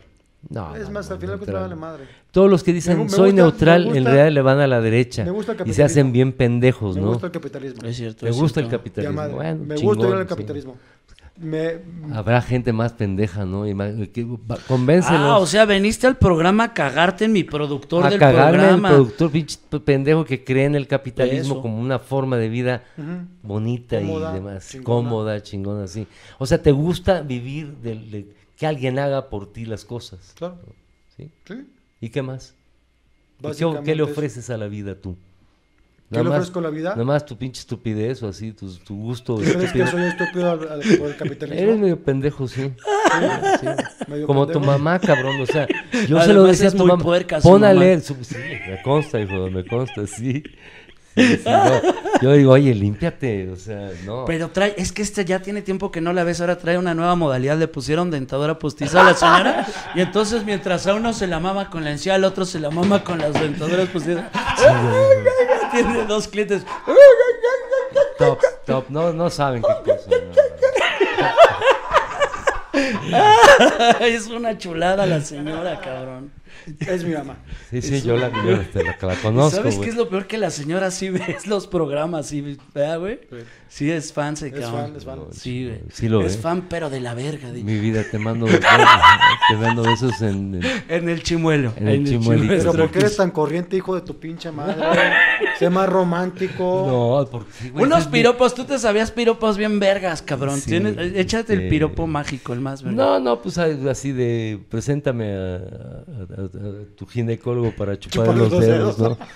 No. 0.51 0.75
es 0.75 0.87
no, 0.87 0.91
más, 0.91 1.09
no, 1.09 1.15
al 1.15 1.21
final 1.21 1.37
neutral. 1.37 1.63
vale 1.63 1.75
madre. 1.77 2.05
Todos 2.33 2.51
los 2.51 2.65
que 2.65 2.73
dicen 2.73 2.99
Me 2.99 3.05
me 3.05 3.11
soy 3.11 3.31
gusta- 3.31 3.43
neutral, 3.43 3.91
me 3.91 3.99
en 3.99 4.05
realidad 4.05 4.33
le 4.33 4.43
van 4.43 4.59
a 4.59 4.67
la 4.67 4.81
derecha 4.81 5.25
me 5.25 5.31
gusta 5.31 5.53
el 5.53 5.57
y 5.57 5.59
se 5.59 5.65
capitalismo. 5.65 5.85
hacen 5.87 6.13
bien 6.13 6.33
pendejos, 6.33 6.97
Me 6.97 7.03
¿no? 7.03 7.09
gusta 7.11 7.27
el 7.27 7.33
capitalismo. 7.33 7.83
Es 7.89 7.97
cierto. 7.97 8.25
Me 8.27 8.31
es 8.31 8.37
gusta 8.37 8.59
el 8.61 8.67
cierto. 8.67 8.79
Capitalismo. 8.83 9.29
Bueno, 9.37 9.65
me 9.65 9.75
chingón, 9.77 9.97
gusta 9.99 10.11
ir 10.11 10.15
al 10.21 10.29
sí. 10.29 10.35
Me, 11.39 11.79
Habrá 12.13 12.43
gente 12.43 12.73
más 12.73 12.93
pendeja, 12.93 13.45
¿no? 13.47 13.67
Y 13.67 13.75
más- 13.75 13.95
Convéncelos. 14.69 15.21
Ah, 15.21 15.39
o 15.39 15.47
sea, 15.47 15.65
veniste 15.65 16.07
al 16.07 16.17
programa 16.19 16.65
a 16.65 16.75
cagarte 16.75 17.25
en 17.25 17.33
mi 17.33 17.43
productor 17.43 18.05
a 18.07 18.11
del 18.11 18.19
cagarme 18.21 18.59
programa. 18.59 18.89
productor 18.91 19.31
pinche 19.31 19.59
pendejo 19.85 20.25
que 20.25 20.45
cree 20.45 20.67
en 20.67 20.75
el 20.75 20.87
capitalismo 20.87 21.55
Eso. 21.55 21.63
como 21.63 21.81
una 21.81 21.99
forma 21.99 22.37
de 22.37 22.49
vida 22.49 22.85
Ujú. 22.99 23.27
bonita 23.43 23.99
Cómoda, 23.99 24.31
y 24.31 24.35
demás, 24.35 24.69
chingona. 24.69 24.85
cómoda, 24.85 25.43
chingona, 25.43 25.87
sí. 25.89 26.07
O 26.39 26.47
sea, 26.47 26.61
¿te 26.63 26.71
gusta 26.71 27.23
vivir 27.23 27.77
de, 27.79 27.95
de 27.97 28.27
que 28.57 28.67
alguien 28.67 28.99
haga 28.99 29.29
por 29.31 29.51
ti 29.53 29.65
las 29.65 29.85
cosas? 29.87 30.35
Claro. 30.37 30.59
¿sí? 31.17 31.31
Sí. 31.47 31.67
¿Y 32.01 32.11
qué 32.11 32.21
más? 32.23 32.55
¿Y 33.41 33.51
qué, 33.57 33.81
qué 33.85 33.95
le 33.97 34.05
es- 34.05 34.11
ofreces 34.11 34.51
a 34.51 34.57
la 34.59 34.69
vida 34.69 34.95
tú? 34.95 35.17
¿Qué 36.13 36.23
le 36.23 36.29
ofrezco 36.31 36.61
la 36.61 36.71
vida? 36.71 36.91
Nada 36.91 37.05
más 37.05 37.25
tu 37.27 37.37
pinche 37.37 37.61
estupidez 37.61 38.23
o 38.23 38.29
así, 38.29 38.53
tu, 38.53 38.73
tu 38.79 38.97
gusto 38.97 39.37
¿Tú 39.37 39.43
¿Crees 39.43 39.73
que 39.73 39.87
soy 39.87 40.03
estúpido 40.05 40.51
al- 40.51 40.69
al- 40.69 40.99
por 40.99 41.09
el 41.09 41.17
capitalismo? 41.17 41.61
Eres 41.61 41.79
medio 41.79 42.03
pendejo, 42.03 42.47
sí. 42.49 42.73
Sí. 43.61 43.67
Medio 44.09 44.27
Como 44.27 44.47
tu 44.47 44.55
pendejo. 44.55 44.73
mamá, 44.73 44.99
cabrón. 44.99 45.41
O 45.41 45.47
sea, 45.47 45.67
yo 45.93 45.99
se 45.99 46.15
Además 46.17 46.29
lo 46.29 46.45
decía 46.45 46.69
a 46.69 46.73
tu 46.73 46.87
mamá. 46.87 47.03
puerca 47.03 47.41
Pon 47.41 47.65
a 47.65 47.69
mamá. 47.69 47.81
leer. 47.81 48.01
su- 48.01 48.17
sí, 48.23 48.37
me 48.69 48.83
consta, 48.83 49.21
hijo, 49.21 49.51
me 49.51 49.65
consta, 49.67 50.07
sí. 50.07 50.43
Sí, 51.15 51.37
sí, 51.37 51.43
no. 51.45 51.81
Yo 52.23 52.33
digo, 52.33 52.53
oye, 52.53 52.75
límpiate. 52.75 53.51
O 53.51 53.57
sea, 53.57 53.91
no. 54.05 54.25
Pero 54.25 54.51
trae, 54.51 54.75
es 54.79 54.93
que 54.93 55.03
este 55.03 55.25
ya 55.25 55.41
tiene 55.41 55.63
tiempo 55.63 55.91
que 55.91 56.01
no 56.01 56.13
la 56.13 56.25
ves, 56.25 56.41
ahora 56.41 56.59
trae 56.59 56.79
una 56.79 56.95
nueva 56.95 57.15
modalidad, 57.17 57.59
le 57.59 57.69
pusieron 57.69 58.11
dentadura 58.11 58.59
postiza 58.59 59.01
a 59.01 59.05
la 59.05 59.15
señora, 59.15 59.67
y 59.95 60.01
entonces 60.01 60.45
mientras 60.45 60.87
a 60.87 60.95
uno 60.95 61.13
se 61.13 61.27
la 61.27 61.41
mama 61.41 61.69
con 61.71 61.85
la 61.85 61.91
encía, 61.91 62.15
al 62.15 62.25
otro 62.25 62.45
se 62.45 62.61
la 62.61 62.71
mama 62.71 63.05
con 63.05 63.19
las 63.19 63.33
dentaduras 63.33 63.89
postizas. 63.89 64.25
tiene 65.73 66.05
dos 66.07 66.29
clientes. 66.29 66.65
Top, 68.19 68.41
top. 68.67 68.85
No, 68.89 69.13
no 69.13 69.31
saben 69.31 69.63
qué 69.63 69.93
cosa. 69.93 70.11
no. 70.11 70.53
es 74.01 74.27
una 74.29 74.57
chulada 74.59 75.07
la 75.07 75.21
señora, 75.21 75.81
cabrón. 75.81 76.33
Es 76.81 77.05
mi 77.05 77.13
mamá. 77.15 77.37
Sí, 77.71 77.83
sí, 77.83 78.03
yo 78.03 78.17
la, 78.17 78.31
yo 78.31 78.63
la, 78.83 78.97
la 79.09 79.17
conozco. 79.17 79.57
¿Sabes 79.57 79.79
qué 79.79 79.89
es 79.89 79.97
lo 79.97 80.09
peor 80.09 80.27
que 80.27 80.39
la 80.39 80.51
señora 80.51 80.91
sí 80.91 81.11
ve 81.11 81.37
los 81.47 81.67
programas? 81.67 82.27
Sí, 82.27 82.59
¿verdad, 82.75 83.01
güey? 83.01 83.21
Sí. 83.69 83.91
Es 83.91 84.13
fan, 84.13 84.37
se 84.37 84.49
Es 84.49 84.53
cabrón. 84.55 84.73
fan, 84.73 84.97
es 84.97 85.05
fan. 85.05 85.19
Sí, 85.33 85.67
güey. 85.67 85.81
Sí 85.91 86.09
lo 86.09 86.21
es 86.25 86.37
ve. 86.37 86.43
fan, 86.43 86.67
pero 86.69 86.89
de 86.91 87.01
la 87.01 87.15
verga. 87.15 87.49
Mi 87.49 87.79
vida, 87.79 88.05
te 88.11 88.19
mando, 88.19 88.47
te 88.47 89.57
mando 89.57 89.83
besos 89.83 90.21
en, 90.23 90.57
en- 90.63 90.85
En 90.89 91.09
el 91.09 91.23
chimuelo. 91.23 91.73
En 91.77 91.89
el 91.89 92.07
chimuelito. 92.07 92.49
Pero 92.49 92.73
Pero 92.73 92.85
¿por 92.85 92.91
qué 92.93 92.99
eres 93.01 93.17
tan 93.17 93.31
corriente, 93.31 93.77
hijo 93.77 93.95
de 93.95 94.03
tu 94.03 94.19
pinche 94.19 94.51
madre? 94.53 94.77
más 95.71 95.89
romántico. 95.89 96.85
No, 96.87 97.27
porque 97.31 97.71
güey, 97.71 97.85
Unos 97.85 98.07
piropos, 98.07 98.55
tú 98.55 98.65
te 98.65 98.79
sabías 98.79 99.11
piropos 99.11 99.57
bien 99.57 99.81
vergas, 99.81 100.23
cabrón. 100.23 100.61
Sí, 100.61 100.71
Tienes- 100.71 100.97
échate 101.17 101.55
el 101.55 101.69
piropo 101.69 102.07
mágico, 102.07 102.53
el 102.53 102.61
más 102.61 102.83
verga. 102.83 102.97
No, 102.97 103.19
no, 103.21 103.41
pues 103.43 103.59
así 103.59 104.13
de 104.13 104.61
preséntame 104.71 105.33
a, 105.35 105.57
a- 105.57 105.59
a- 105.59 106.45
a 106.45 106.49
tu 106.97 107.07
ginecólogo 107.07 107.73
para 107.77 107.99
chupar 107.99 108.29
los 108.29 108.51
los 108.51 108.61
dedos, 108.61 108.97
dedos. 108.99 109.19
¿no? 109.19 109.23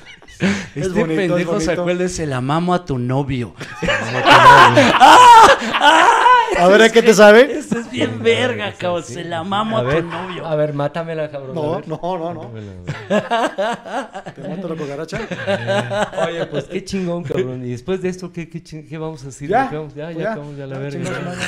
Es 0.74 0.88
Este 0.88 1.00
bonito, 1.00 1.22
es 1.22 1.28
pendejo 1.28 1.60
sacó 1.60 1.88
el 1.88 1.96
de 1.98 2.08
se 2.10 2.26
la 2.26 2.42
mamo 2.42 2.74
a 2.74 2.84
tu 2.84 2.98
novio. 2.98 3.54
A 6.58 6.68
ver, 6.68 6.82
¿a 6.82 6.90
qué 6.90 7.02
te 7.02 7.14
sabe? 7.14 7.58
Este 7.58 7.78
es 7.80 7.90
bien 7.90 8.22
verga, 8.22 8.72
cabrón. 8.72 9.04
Se 9.04 9.24
la 9.24 9.44
mamo 9.44 9.76
a, 9.78 9.80
A 9.80 9.84
ver, 9.84 10.02
tu 10.02 10.08
novio. 10.10 10.46
a 10.46 10.54
ver, 10.56 10.72
mátamela, 10.74 11.30
cabrón. 11.30 11.54
No, 11.54 11.80
no, 11.86 12.00
no, 12.02 12.34
no. 12.34 12.50
Mátamela, 13.08 14.24
Te 14.34 14.48
mato 14.48 14.68
la 14.68 14.74
cucaracha. 14.76 15.18
Oye, 16.28 16.46
pues 16.46 16.64
qué 16.64 16.84
chingón, 16.84 17.22
cabrón. 17.24 17.64
Y 17.64 17.70
después 17.70 18.00
de 18.02 18.08
esto, 18.08 18.32
¿qué, 18.32 18.48
qué, 18.48 18.62
ching- 18.62 18.88
qué 18.88 18.98
vamos 18.98 19.22
a 19.22 19.26
decir? 19.26 19.48
Ya, 19.48 19.68
¿Qué 19.70 19.76
vamos? 19.76 19.94
Ya, 19.94 20.10
ya, 20.12 20.18
ya. 20.18 20.30
acabamos 20.32 20.56
ya 20.56 20.66
la 20.66 20.74
Ya, 20.76 20.80
verga. 20.80 21.34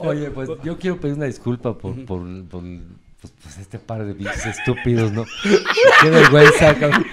Oye, 0.00 0.30
pues 0.30 0.48
yo 0.62 0.78
quiero 0.78 0.98
pedir 1.00 1.16
una 1.16 1.26
disculpa 1.26 1.76
por, 1.76 2.04
por, 2.06 2.20
por 2.48 2.62
pues, 3.20 3.32
pues, 3.42 3.58
este 3.58 3.78
par 3.80 4.04
de 4.04 4.12
bichos 4.12 4.46
estúpidos, 4.46 5.10
¿no? 5.12 5.24
Qué 6.02 6.10
vergüenza, 6.10 6.74
cabrón. 6.78 7.04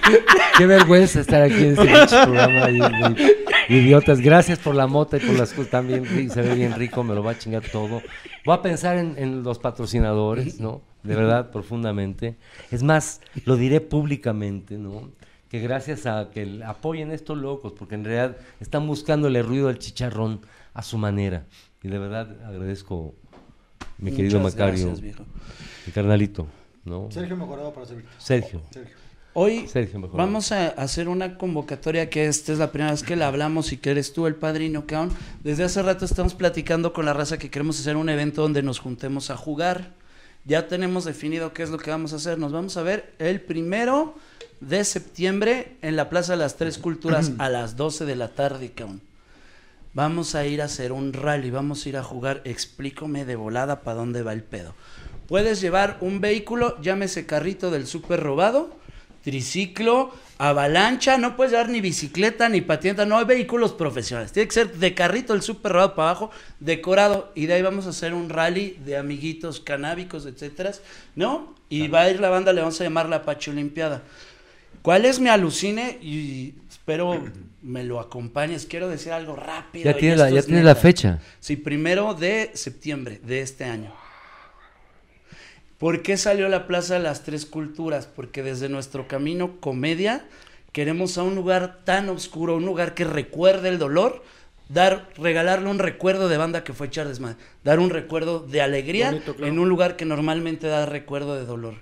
Qué 0.56 0.66
vergüenza 0.66 1.20
estar 1.20 1.42
aquí 1.42 1.64
en 1.64 1.72
este 1.72 2.16
programa 2.24 2.66
de, 2.68 3.36
idiotas. 3.68 4.20
Gracias 4.20 4.60
por 4.60 4.76
la 4.76 4.86
mota 4.86 5.16
y 5.16 5.20
por 5.20 5.36
las 5.36 5.52
cosas 5.52 5.70
también. 5.70 6.30
Se 6.30 6.42
ve 6.42 6.54
bien 6.54 6.74
rico, 6.74 7.02
me 7.02 7.14
lo 7.14 7.24
va 7.24 7.32
a 7.32 7.38
chingar 7.38 7.64
todo. 7.72 8.02
Voy 8.44 8.54
a 8.54 8.62
pensar 8.62 8.98
en, 8.98 9.14
en 9.18 9.42
los 9.42 9.58
patrocinadores, 9.58 10.60
¿no? 10.60 10.82
De 11.02 11.16
verdad, 11.16 11.50
profundamente. 11.50 12.36
Es 12.70 12.84
más, 12.84 13.20
lo 13.44 13.56
diré 13.56 13.80
públicamente, 13.80 14.78
¿no? 14.78 15.10
Que 15.48 15.60
gracias 15.60 16.06
a 16.06 16.30
que 16.32 16.62
apoyen 16.64 17.10
estos 17.10 17.36
locos, 17.36 17.72
porque 17.76 17.96
en 17.96 18.04
realidad 18.04 18.36
están 18.60 18.86
buscándole 18.86 19.42
ruido 19.42 19.68
al 19.68 19.78
chicharrón 19.78 20.40
a 20.72 20.82
su 20.82 20.98
manera. 20.98 21.46
Y 21.82 21.88
de 21.88 21.98
verdad 21.98 22.44
agradezco, 22.44 23.14
mi 23.98 24.12
querido 24.12 24.40
Macario, 24.40 24.86
gracias, 24.86 25.00
viejo. 25.00 25.24
Mi 25.86 25.92
carnalito, 25.92 26.46
¿no? 26.84 27.08
Sergio 27.10 27.36
Mejorado 27.36 27.72
para 27.72 27.86
servirte. 27.86 28.10
Sergio. 28.18 28.60
Sergio. 28.70 28.96
Hoy 29.38 29.68
Sergio 29.68 30.00
vamos 30.14 30.50
a 30.50 30.68
hacer 30.68 31.08
una 31.08 31.36
convocatoria 31.36 32.08
que 32.08 32.26
esta 32.26 32.52
es 32.52 32.58
la 32.58 32.72
primera 32.72 32.92
vez 32.92 33.02
que 33.02 33.16
la 33.16 33.28
hablamos 33.28 33.70
y 33.70 33.76
que 33.76 33.90
eres 33.90 34.14
tú 34.14 34.26
el 34.26 34.34
padrino, 34.34 34.86
cabrón. 34.86 35.14
Desde 35.44 35.64
hace 35.64 35.82
rato 35.82 36.06
estamos 36.06 36.34
platicando 36.34 36.94
con 36.94 37.04
la 37.04 37.12
raza 37.12 37.36
que 37.36 37.50
queremos 37.50 37.78
hacer 37.78 37.96
un 37.96 38.08
evento 38.08 38.40
donde 38.40 38.62
nos 38.62 38.78
juntemos 38.78 39.28
a 39.28 39.36
jugar. 39.36 39.92
Ya 40.46 40.68
tenemos 40.68 41.04
definido 41.04 41.52
qué 41.52 41.64
es 41.64 41.70
lo 41.70 41.76
que 41.76 41.90
vamos 41.90 42.14
a 42.14 42.16
hacer. 42.16 42.38
Nos 42.38 42.52
vamos 42.52 42.78
a 42.78 42.82
ver 42.82 43.12
el 43.18 43.42
primero 43.42 44.14
de 44.60 44.82
septiembre 44.84 45.76
en 45.82 45.96
la 45.96 46.08
Plaza 46.08 46.32
de 46.32 46.38
las 46.38 46.56
Tres 46.56 46.78
Culturas 46.78 47.32
a 47.38 47.50
las 47.50 47.76
12 47.76 48.06
de 48.06 48.16
la 48.16 48.28
tarde, 48.28 48.70
cabrón. 48.70 49.02
Vamos 49.92 50.34
a 50.34 50.46
ir 50.46 50.62
a 50.62 50.66
hacer 50.66 50.92
un 50.92 51.12
rally, 51.12 51.50
vamos 51.50 51.84
a 51.84 51.88
ir 51.90 51.96
a 51.98 52.02
jugar. 52.02 52.40
Explícame 52.44 53.26
de 53.26 53.36
volada 53.36 53.82
para 53.82 53.98
dónde 53.98 54.22
va 54.22 54.32
el 54.32 54.42
pedo. 54.42 54.74
Puedes 55.28 55.60
llevar 55.60 55.98
un 56.00 56.20
vehículo, 56.20 56.80
llámese 56.80 57.26
carrito 57.26 57.70
del 57.70 57.86
súper 57.86 58.20
robado, 58.20 58.76
triciclo, 59.22 60.14
avalancha, 60.38 61.18
no 61.18 61.36
puedes 61.36 61.52
llevar 61.52 61.68
ni 61.68 61.80
bicicleta 61.80 62.48
ni 62.48 62.60
patineta, 62.60 63.06
no 63.06 63.18
hay 63.18 63.24
vehículos 63.24 63.72
profesionales. 63.72 64.30
Tiene 64.30 64.46
que 64.46 64.54
ser 64.54 64.74
de 64.76 64.94
carrito 64.94 65.32
del 65.32 65.42
súper 65.42 65.72
robado 65.72 65.94
para 65.96 66.10
abajo, 66.10 66.30
decorado, 66.60 67.32
y 67.34 67.46
de 67.46 67.54
ahí 67.54 67.62
vamos 67.62 67.86
a 67.86 67.90
hacer 67.90 68.14
un 68.14 68.28
rally 68.28 68.78
de 68.84 68.96
amiguitos 68.96 69.58
canábicos, 69.58 70.26
etcétera, 70.26 70.72
¿no? 71.16 71.54
Y 71.68 71.88
va 71.88 72.02
a 72.02 72.10
ir 72.10 72.20
la 72.20 72.28
banda, 72.28 72.52
le 72.52 72.60
vamos 72.60 72.80
a 72.80 72.84
llamar 72.84 73.08
la 73.08 73.24
Pachi 73.24 73.50
Olimpiada. 73.50 74.02
¿Cuál 74.82 75.04
es 75.04 75.18
mi 75.18 75.28
alucine? 75.28 75.98
Y 76.00 76.54
espero 76.70 77.24
me 77.62 77.82
lo 77.82 77.98
acompañes. 77.98 78.66
Quiero 78.66 78.88
decir 78.88 79.10
algo 79.10 79.34
rápido. 79.34 79.86
Ya 79.86 79.96
tiene 79.96 80.14
la, 80.14 80.30
ya 80.30 80.42
tiene 80.42 80.62
la 80.62 80.76
fecha. 80.76 81.18
Sí, 81.40 81.56
primero 81.56 82.14
de 82.14 82.52
septiembre 82.54 83.20
de 83.24 83.40
este 83.40 83.64
año. 83.64 83.92
¿Por 85.78 86.02
qué 86.02 86.16
salió 86.16 86.48
la 86.48 86.66
Plaza 86.66 86.94
de 86.94 87.00
las 87.00 87.22
Tres 87.22 87.44
Culturas? 87.44 88.06
Porque 88.06 88.42
desde 88.42 88.68
nuestro 88.68 89.06
camino 89.08 89.60
comedia 89.60 90.24
queremos 90.72 91.18
a 91.18 91.22
un 91.22 91.34
lugar 91.34 91.80
tan 91.84 92.08
oscuro, 92.08 92.56
un 92.56 92.64
lugar 92.66 92.94
que 92.94 93.04
recuerde 93.04 93.68
el 93.68 93.78
dolor, 93.78 94.22
dar, 94.68 95.08
regalarle 95.16 95.68
un 95.70 95.78
recuerdo 95.78 96.28
de 96.28 96.36
banda 96.38 96.64
que 96.64 96.72
fue 96.72 96.86
echar 96.88 97.08
desmadre, 97.08 97.36
dar 97.64 97.78
un 97.78 97.90
recuerdo 97.90 98.40
de 98.40 98.60
alegría 98.62 99.10
Bonito, 99.10 99.34
claro. 99.34 99.52
en 99.52 99.58
un 99.58 99.68
lugar 99.68 99.96
que 99.96 100.04
normalmente 100.04 100.66
da 100.66 100.86
recuerdo 100.86 101.34
de 101.34 101.44
dolor, 101.44 101.74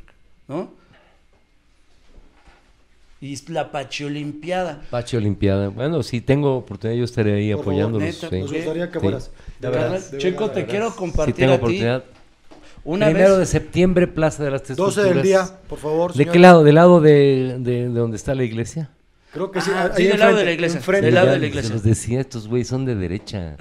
¿no? 0.49 0.73
Y 3.21 3.37
la 3.51 3.73
Pachi 3.73 4.05
Olimpiada. 4.05 4.83
Pache 4.91 5.17
Olimpiada. 5.17 5.69
Bueno, 5.69 6.03
si 6.03 6.21
tengo 6.21 6.57
oportunidad, 6.59 6.99
yo 6.99 7.05
estaré 7.05 7.33
ahí 7.35 7.55
Por 7.55 7.65
favor, 7.65 7.73
apoyándolos. 7.73 8.07
neta, 8.07 8.29
sí. 8.29 8.41
Nos 8.41 8.51
Sí. 8.51 8.57
gustaría 8.57 8.91
que 8.91 8.99
Sí. 8.99 9.03
fueras. 9.03 9.31
De 9.61 9.69
verdad. 9.71 10.01
de 10.11 10.19
Checo, 10.19 10.41
verdad, 10.41 10.55
te 10.55 10.61
de 10.61 10.67
quiero 10.67 10.85
verdad. 10.87 10.95
Si 10.95 10.99
compartir 10.99 11.35
tengo 11.37 11.53
a 11.53 11.57
ti 11.57 11.63
oportunidad. 11.63 12.05
Una 12.85 13.07
Primero 13.07 13.31
vez. 13.31 13.39
de 13.41 13.47
septiembre, 13.47 14.07
Plaza 14.07 14.45
de 14.45 14.51
las 14.51 14.63
Tres 14.63 14.77
12 14.77 15.03
del 15.03 15.23
día, 15.23 15.49
por 15.69 15.79
favor. 15.79 16.13
¿De 16.13 16.19
señor. 16.19 16.33
qué 16.33 16.39
lado? 16.39 16.65
¿Del 16.65 16.75
lado 16.75 17.01
de, 17.01 17.57
de, 17.61 17.89
de 17.89 17.89
donde 17.89 18.17
está 18.17 18.35
la 18.35 18.45
iglesia? 18.45 18.91
Creo 19.35 19.51
que 19.51 19.61
sí. 19.61 19.71
Ah, 19.75 19.91
ahí 19.93 20.05
sí, 20.05 20.09
del 20.09 20.21
lado 20.21 20.37
de 20.37 20.45
la 20.45 20.53
iglesia, 20.53 20.77
enfrente. 20.79 21.07
del 21.07 21.15
lado 21.17 21.27
de 21.27 21.35
la 21.35 21.41
Se 21.41 21.47
iglesia. 21.49 21.71
los 21.75 21.83
decía, 21.83 22.21
estos 22.21 22.47
güeyes 22.49 22.69
son 22.69 22.85
de 22.85 22.95
derecha. 22.95 23.57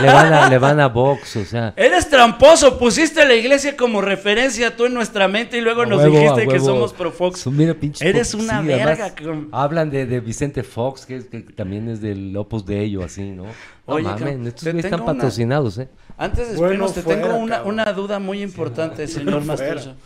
le, 0.00 0.06
van 0.06 0.32
a, 0.32 0.48
le 0.48 0.58
van 0.58 0.78
a 0.78 0.86
Vox, 0.86 1.34
o 1.36 1.44
sea. 1.44 1.74
Eres 1.76 2.08
tramposo, 2.08 2.78
pusiste 2.78 3.24
la 3.26 3.34
iglesia 3.34 3.76
como 3.76 4.00
referencia 4.00 4.76
tú 4.76 4.86
en 4.86 4.94
nuestra 4.94 5.26
mente 5.26 5.58
y 5.58 5.60
luego 5.62 5.82
a 5.82 5.86
nos 5.86 5.98
huevo, 5.98 6.16
dijiste 6.18 6.46
que 6.46 6.60
somos 6.60 6.92
pro 6.92 7.10
Fox. 7.10 7.40
Son- 7.40 7.56
mira, 7.56 7.74
pinches 7.74 8.02
Eres 8.02 8.30
Fox, 8.32 8.44
una 8.44 8.60
sí, 8.60 8.66
verga. 8.68 9.12
Hablan 9.50 9.90
de, 9.90 10.06
de 10.06 10.20
Vicente 10.20 10.62
Fox, 10.62 11.04
que, 11.04 11.20
también 11.56 11.88
es 11.88 12.00
del 12.00 12.36
Opus 12.36 12.64
de 12.64 12.80
ello, 12.84 13.02
así, 13.02 13.22
¿no? 13.22 13.44
No 13.44 13.50
Oye, 13.86 14.04
mames, 14.04 14.46
estos 14.46 14.62
güeyes 14.64 14.84
están 14.84 15.00
una- 15.02 15.12
patrocinados, 15.12 15.78
¿eh? 15.78 15.88
Antes 16.18 16.52
de 16.52 16.56
Bueno, 16.56 16.88
te 16.88 17.02
fuera, 17.02 17.20
tengo 17.22 17.36
una, 17.36 17.62
una 17.64 17.92
duda 17.92 18.20
muy 18.20 18.42
importante, 18.42 19.06
señor 19.08 19.40
Bueno, 19.40 19.56
fuera. 19.56 19.74
Masturzo. 19.74 19.96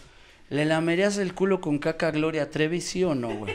¿Le 0.49 0.64
lamerías 0.64 1.18
el 1.18 1.35
culo 1.35 1.61
con 1.61 1.79
caca 1.79 2.09
a 2.09 2.11
Gloria 2.11 2.51
Trevi, 2.51 2.81
sí 2.81 3.05
o 3.05 3.14
no, 3.14 3.29
güey? 3.37 3.55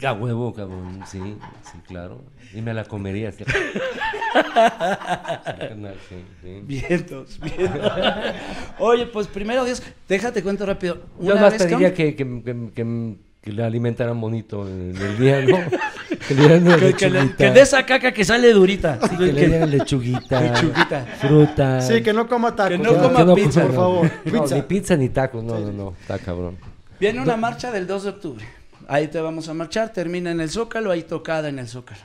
A 0.06 0.12
huevo, 0.12 0.52
cabrón, 0.54 1.00
sí, 1.06 1.18
sí, 1.18 1.78
claro. 1.86 2.22
Y 2.54 2.60
me 2.62 2.72
la 2.74 2.84
comería. 2.84 3.32
Sí, 3.38 3.44
Carnal, 5.58 5.94
sí, 6.08 6.16
sí. 6.42 6.60
Vientos, 6.64 7.40
vientos. 7.40 7.92
Oye, 8.78 9.06
pues 9.06 9.26
primero 9.26 9.64
Dios, 9.64 9.82
déjate 10.08 10.42
cuento 10.42 10.66
rápido. 10.66 10.96
Yo 11.20 11.32
Una 11.32 11.40
más 11.42 11.52
vez, 11.52 11.62
pediría 11.64 11.94
que, 11.94 12.14
que, 12.14 12.42
que, 12.42 12.70
que, 12.74 13.16
que 13.40 13.52
le 13.52 13.64
alimentaran 13.64 14.20
bonito 14.20 14.66
en 14.68 14.96
el 14.96 15.18
día, 15.18 15.40
¿no? 15.42 15.58
Que 16.28 16.34
le 16.34 16.40
dieran 16.58 16.80
que, 16.80 16.92
que 16.94 17.10
le- 17.10 17.34
que 17.36 17.50
de 17.50 17.60
esa 17.60 17.86
caca 17.86 18.12
que 18.12 18.24
sale 18.24 18.52
durita. 18.52 18.98
Sí, 19.08 19.16
que 19.16 19.32
le 19.32 19.46
dieran 19.46 19.70
lechuguita, 19.70 20.40
Lechuguita. 20.42 21.06
fruta. 21.20 21.80
Sí, 21.80 22.02
que 22.02 22.12
no 22.12 22.28
coma 22.28 22.54
tacos. 22.54 22.76
Que 22.76 22.82
no 22.82 22.98
coma 22.98 23.34
pizza, 23.34 23.62
por 23.62 23.74
favor. 23.74 24.10
No, 24.24 24.42
Pizza. 24.42 24.54
ni 24.56 24.62
pizza 24.62 24.96
ni 24.96 25.08
tacos, 25.08 25.42
no, 25.44 25.58
no, 25.58 25.72
no, 25.72 25.94
está 26.00 26.18
cabrón. 26.18 26.56
Viene 27.00 27.20
una 27.20 27.36
marcha 27.36 27.70
del 27.72 27.86
2 27.86 28.02
de 28.04 28.10
octubre. 28.10 28.44
Ahí 28.88 29.08
te 29.08 29.20
vamos 29.20 29.48
a 29.50 29.54
marchar, 29.54 29.92
termina 29.92 30.30
en 30.30 30.40
el 30.40 30.48
Zócalo, 30.48 30.90
hay 30.90 31.02
tocada 31.02 31.50
en 31.50 31.58
el 31.58 31.68
Zócalo. 31.68 32.00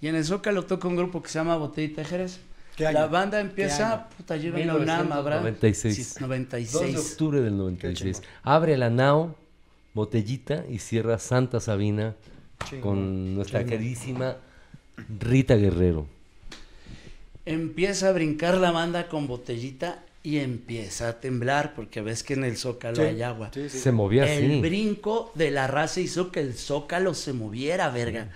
Y 0.00 0.08
en 0.08 0.16
el 0.16 0.24
Zócalo 0.24 0.64
toca 0.64 0.88
un 0.88 0.96
grupo 0.96 1.22
que 1.22 1.28
se 1.28 1.38
llama 1.38 1.56
Botellita 1.58 2.00
de 2.00 2.08
Jerez. 2.08 2.40
¿Qué 2.76 2.86
año? 2.86 2.98
La 2.98 3.06
banda 3.08 3.36
¿Qué 3.36 3.48
empieza, 3.48 3.92
año? 3.92 4.04
puta, 4.16 4.38
lleva 4.38 4.58
la 4.58 4.76
UNAM, 4.76 5.12
habrá. 5.12 5.42
1996. 5.42 5.94
Sí, 5.94 6.02
2 6.02 6.14
de 6.14 6.20
96. 6.22 7.12
octubre 7.12 7.40
del 7.42 7.56
96. 7.58 8.22
Abre 8.42 8.78
la 8.78 8.88
nao, 8.88 9.36
botellita 9.92 10.64
y 10.66 10.78
cierra 10.78 11.18
Santa 11.18 11.60
Sabina 11.60 12.14
con 12.80 13.34
nuestra 13.34 13.66
queridísima 13.66 14.38
Rita 15.20 15.56
Guerrero. 15.56 16.06
Empieza 17.44 18.08
a 18.08 18.12
brincar 18.12 18.56
la 18.56 18.70
banda 18.70 19.08
con 19.08 19.26
botellita 19.26 20.02
y 20.24 20.38
empieza 20.38 21.08
a 21.08 21.20
temblar 21.20 21.74
porque 21.74 22.00
ves 22.00 22.22
que 22.22 22.34
en 22.34 22.44
el 22.44 22.56
Zócalo 22.56 22.96
Sí, 22.96 23.02
hay 23.02 23.22
agua. 23.22 23.50
sí, 23.52 23.68
sí, 23.68 23.78
Se 23.78 23.90
movía 23.92 24.24
El 24.32 24.44
así. 24.52 24.60
brinco 24.60 25.32
de 25.34 25.50
la 25.50 25.66
raza 25.66 26.00
hizo 26.00 26.30
que 26.30 26.40
el 26.40 26.54
zócalo 26.54 27.14
se 27.14 27.32
moviera, 27.32 27.90
verga. 27.90 28.28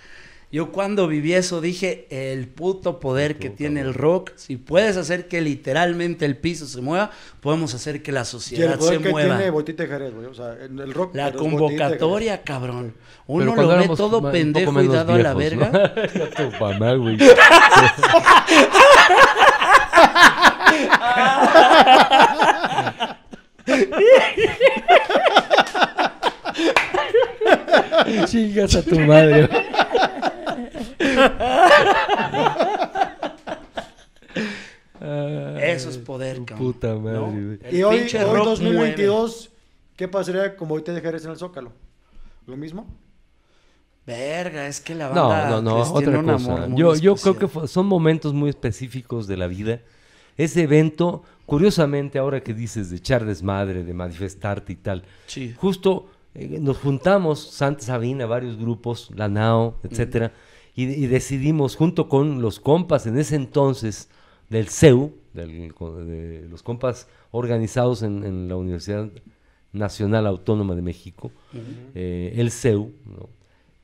Yo 0.52 0.70
cuando 0.70 1.08
viví 1.08 1.34
eso 1.34 1.60
dije, 1.60 2.06
el 2.08 2.46
puto 2.46 3.00
poder 3.00 3.36
que 3.36 3.50
tiene 3.50 3.80
el 3.80 3.92
rock, 3.94 4.30
si 4.36 4.56
puedes 4.56 4.96
hacer 4.96 5.26
que 5.26 5.40
literalmente 5.40 6.24
el 6.24 6.36
piso 6.36 6.66
se 6.66 6.80
mueva, 6.80 7.10
podemos 7.40 7.74
hacer 7.74 8.00
que 8.02 8.12
la 8.12 8.20
Y 8.20 8.22
el 8.22 8.26
sociedad 8.26 8.72
se 8.74 8.78
poder 8.78 9.02
que 9.02 9.10
mueva. 9.10 9.36
tiene 9.36 9.50
Botita 9.50 9.82
de 9.82 9.88
Jerez, 9.88 10.14
güey. 10.14 10.26
O 10.26 10.34
sea, 10.34 10.56
en 10.64 10.78
el 10.78 10.94
rock. 10.94 11.14
La 11.16 11.32
convocatoria, 11.32 12.42
cabrón. 12.42 12.94
Uno 13.26 13.56
lo 13.56 13.68
ve 13.68 13.88
todo 13.96 14.30
pendejo 14.30 14.80
y 14.82 14.86
dado 14.88 15.14
a 15.14 15.18
la 15.18 15.34
verga. 15.34 15.68
¿no? 15.72 15.78
Ya 16.14 16.30
tu 16.30 16.50
mamá, 16.64 16.94
güey. 16.94 17.18
Chingas 28.26 28.74
a 28.76 28.82
tu 28.82 28.98
madre. 29.00 29.48
Eso 35.00 35.90
es 35.90 35.98
poder, 35.98 36.44
cabrón. 36.44 36.72
Puta 36.72 36.94
madre, 36.94 37.18
¿no? 37.18 37.26
güey. 37.30 37.58
Y 37.70 37.82
hoy, 37.82 38.00
hoy 38.00 38.08
rock 38.32 38.44
2022, 38.44 39.50
¿qué 39.96 40.08
pasaría 40.08 40.56
como 40.56 40.74
hoy 40.74 40.82
te 40.82 40.92
dejarías 40.92 41.24
en 41.24 41.32
el 41.32 41.36
Zócalo? 41.36 41.72
¿Lo 42.46 42.56
mismo? 42.56 42.86
Verga, 44.06 44.68
es 44.68 44.80
que 44.80 44.94
la 44.94 45.08
No, 45.08 45.28
banda 45.28 45.60
no, 45.60 45.62
no, 45.62 45.98
tiene 45.98 46.18
otra 46.18 46.34
cosa. 46.34 46.68
Yo, 46.74 46.94
yo 46.94 47.16
creo 47.16 47.36
que 47.36 47.66
son 47.66 47.86
momentos 47.86 48.32
muy 48.32 48.50
específicos 48.50 49.26
de 49.26 49.36
la 49.36 49.48
vida. 49.48 49.80
Ese 50.36 50.62
evento, 50.62 51.24
curiosamente, 51.46 52.18
ahora 52.18 52.42
que 52.42 52.52
dices 52.54 52.90
de 52.90 52.96
echar 52.96 53.24
desmadre, 53.24 53.84
de 53.84 53.94
manifestarte 53.94 54.72
y 54.72 54.76
tal, 54.76 55.02
Sí. 55.26 55.54
justo 55.56 56.08
eh, 56.34 56.58
nos 56.60 56.76
juntamos, 56.78 57.40
Santa 57.40 57.82
Sabina, 57.82 58.26
varios 58.26 58.58
grupos, 58.58 59.10
la 59.14 59.28
NAO, 59.28 59.78
etcétera, 59.82 60.32
y, 60.74 60.84
y 60.84 61.06
decidimos, 61.06 61.76
junto 61.76 62.08
con 62.10 62.42
los 62.42 62.60
compas 62.60 63.06
en 63.06 63.16
ese 63.18 63.36
entonces 63.36 64.10
del 64.50 64.68
CEU, 64.68 65.12
del- 65.32 65.72
de 66.06 66.46
los 66.50 66.62
compas 66.62 67.08
organizados 67.30 68.02
en, 68.02 68.22
en 68.24 68.48
la 68.48 68.56
Universidad 68.56 69.08
Nacional 69.72 70.26
Autónoma 70.26 70.74
de 70.74 70.82
México, 70.82 71.30
eh, 71.94 72.34
el 72.36 72.50
CEU, 72.50 72.92
¿no? 73.06 73.28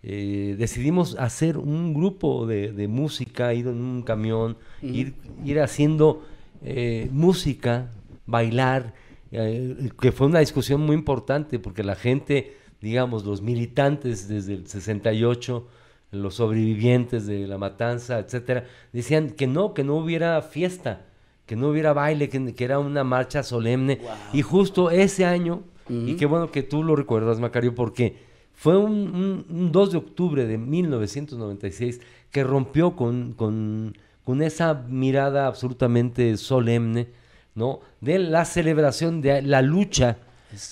Eh, 0.05 0.57
decidimos 0.59 1.17
hacer 1.19 1.57
un 1.57 1.95
grupo 1.95 2.45
de, 2.47 2.73
de 2.73 2.89
música, 2.89 3.55
ir 3.55 3.69
en 3.69 3.81
un 3.81 4.03
camión, 4.03 4.57
ir, 4.83 5.15
ir 5.45 5.61
haciendo 5.61 6.25
eh, 6.65 7.09
música, 7.13 7.91
bailar, 8.27 8.95
eh, 9.31 9.91
que 10.01 10.13
fue 10.13 10.27
una 10.27 10.41
discusión 10.41 10.81
muy 10.83 10.95
importante 10.95 11.59
porque 11.59 11.83
la 11.83 11.95
gente, 11.95 12.57
digamos, 12.81 13.25
los 13.25 13.43
militantes 13.43 14.29
desde 14.29 14.55
el 14.55 14.67
68, 14.67 15.67
los 16.13 16.35
sobrevivientes 16.35 17.27
de 17.27 17.47
la 17.47 17.57
matanza, 17.59 18.19
etcétera, 18.19 18.65
decían 18.93 19.31
que 19.31 19.47
no, 19.47 19.73
que 19.75 19.83
no 19.85 19.97
hubiera 19.97 20.41
fiesta, 20.43 21.07
que 21.47 21.57
no 21.57 21.69
hubiera 21.69 21.93
baile, 21.95 22.29
que, 22.29 22.55
que 22.55 22.65
era 22.65 22.79
una 22.79 23.03
marcha 23.05 23.43
solemne. 23.43 24.01
Y 24.33 24.43
justo 24.43 24.91
ese 24.91 25.25
año, 25.25 25.63
y 25.89 26.17
qué 26.17 26.27
bueno 26.27 26.51
que 26.51 26.63
tú 26.63 26.85
lo 26.85 26.95
recuerdas, 26.97 27.41
Macario, 27.41 27.75
porque 27.75 28.17
fue 28.53 28.77
un, 28.77 28.93
un- 29.15 29.47
un 29.49 29.73
2 29.73 29.93
de 29.93 29.99
octubre 29.99 30.47
de 30.47 30.59
1996 30.59 32.01
que 32.31 32.45
rompió 32.45 32.95
con, 32.97 33.33
con- 33.33 33.97
con 34.25 34.43
esa 34.43 34.75
mirada 34.75 35.47
absolutamente 35.47 36.37
solemne, 36.37 37.09
¿no? 37.55 37.81
De 38.01 38.19
la 38.19 38.45
celebración 38.45 39.21
de 39.21 39.43
la 39.43 39.63
lucha, 39.63 40.19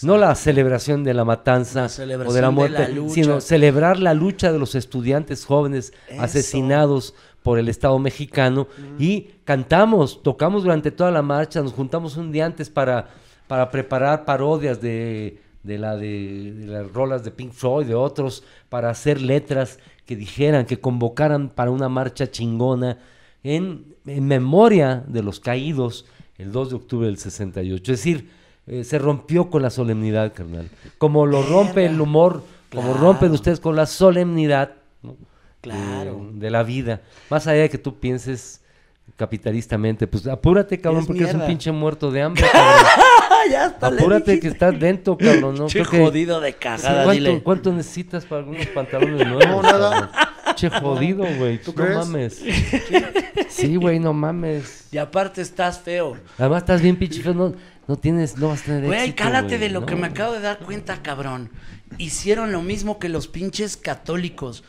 no 0.03 0.17
la 0.17 0.35
celebración 0.35 1.05
de 1.05 1.15
la 1.15 1.25
matanza 1.25 1.89
La 2.05 2.17
o 2.19 2.33
de 2.33 2.41
la 2.41 2.49
de 2.49 2.53
muerte, 2.53 2.89
la 2.89 3.09
sino 3.09 3.41
celebrar 3.41 3.99
la 3.99 4.15
lucha 4.15 4.53
de 4.53 4.59
los 4.59 4.75
estudiantes 4.75 5.45
jóvenes 5.45 5.93
Eso. 6.09 6.23
asesinados 6.23 7.15
por 7.43 7.59
el 7.59 7.69
Estado 7.69 7.99
mexicano. 7.99 8.69
Y 8.99 9.29
cantamos, 9.45 10.23
tocamos 10.23 10.63
durante 10.63 10.91
toda 10.91 11.11
la 11.11 11.23
marcha, 11.23 11.63
nos 11.63 11.73
juntamos 11.73 12.17
un 12.17 12.31
día 12.33 12.47
antes 12.47 12.69
para, 12.69 13.09
para 13.47 13.71
preparar 13.71 14.25
parodias 14.25 14.81
de, 14.81 15.41
de 15.63 15.79
la 15.79 15.97
de, 15.97 16.53
de 16.53 16.67
las 16.67 16.93
rolas 16.93 17.25
de 17.25 17.31
Pink 17.31 17.53
Floyd, 17.53 17.87
de 17.87 17.95
otros, 17.95 18.45
para 18.69 18.91
hacer 18.91 19.21
letras 19.21 19.79
que 20.05 20.15
dijeran, 20.15 20.67
que 20.67 20.79
convocaran 20.79 21.49
para 21.49 21.71
una 21.71 21.89
marcha 21.89 22.31
chingona 22.31 22.99
en, 23.45 23.95
en 24.07 24.27
memoria 24.27 25.05
de 25.07 25.23
los 25.23 25.41
caídos 25.41 26.07
el 26.39 26.53
2 26.53 26.71
de 26.71 26.77
octubre 26.77 27.07
del 27.07 27.19
68. 27.19 27.93
Es 27.93 27.99
decir, 27.99 28.31
eh, 28.67 28.85
se 28.85 28.99
rompió 28.99 29.51
con 29.51 29.63
la 29.63 29.71
solemnidad, 29.71 30.33
carnal. 30.35 30.69
Como 30.99 31.27
lo 31.27 31.43
rompe 31.43 31.87
el 31.87 32.01
humor, 32.01 32.43
como 32.71 32.89
Claro. 32.93 33.01
rompen 33.01 33.33
ustedes 33.33 33.61
con 33.61 33.75
la 33.77 33.87
solemnidad. 33.87 34.73
¿no? 35.03 35.17
Claro. 35.61 36.29
de, 36.33 36.39
de 36.41 36.51
la 36.51 36.63
vida. 36.63 37.01
Más 37.31 37.47
allá 37.47 37.63
de 37.63 37.71
que 37.71 37.79
tú 37.79 37.99
pienses 37.99 38.63
capitalistamente, 39.17 40.07
pues 40.07 40.27
apúrate, 40.27 40.81
cabrón, 40.81 41.03
Es 41.03 41.07
porque 41.07 41.23
eres 41.25 41.35
un 41.35 41.47
pinche 41.47 41.71
muerto 41.73 42.11
de 42.11 42.23
hambre, 42.23 42.43
ya 43.51 43.67
está. 43.67 43.89
apúrate 43.89 44.41
que 44.41 44.49
estás 44.49 44.75
lento, 44.79 45.19
cabrón, 45.19 45.57
¿no? 45.57 45.67
Che 45.69 45.81
Creo 45.81 45.91
que- 45.91 45.99
jodido 46.05 46.41
de 46.41 46.55
cagada, 46.55 47.05
¿cuánto, 47.05 47.13
dile. 47.13 47.43
cuánto 47.43 47.73
necesitas 47.73 48.25
para 48.25 48.41
algunos 48.43 48.67
pantalones 48.69 49.27
nuevos? 49.27 49.47
No, 49.47 49.63
nada. 49.63 49.91
cabrón? 50.11 50.11
Che 50.61 50.69
jodido, 50.69 51.25
güey. 51.39 51.59
¿Tú 51.59 51.73
no 51.75 51.83
crees? 51.83 51.97
mames. 51.97 52.43
Sí, 53.49 53.77
güey, 53.77 53.99
no 53.99 54.13
mames. 54.13 54.89
Y 54.93 54.99
aparte 54.99 55.41
estás 55.41 55.81
feo. 55.81 56.19
Además 56.39 56.63
estás 56.63 56.83
bien 56.83 56.97
pinche 56.97 57.23
feo, 57.23 57.33
no, 57.35 57.55
no 57.89 57.97
tienes, 57.97 58.37
no 58.37 58.49
vas 58.49 58.63
a 58.63 58.65
tener 58.67 58.85
Güey, 58.85 59.01
éxito, 59.01 59.23
cálate 59.25 59.49
güey, 59.57 59.59
de 59.61 59.71
lo 59.71 59.81
no. 59.81 59.87
que 59.87 59.97
me 59.97 60.07
acabo 60.09 60.35
de 60.35 60.41
dar 60.41 60.59
cuenta, 60.59 61.03
cabrón. 61.03 61.51
Hicieron 61.99 62.53
lo 62.53 62.61
mismo 62.63 62.99
que 62.99 63.09
los 63.09 63.27
pinches 63.27 63.77
católicos. 63.77 64.63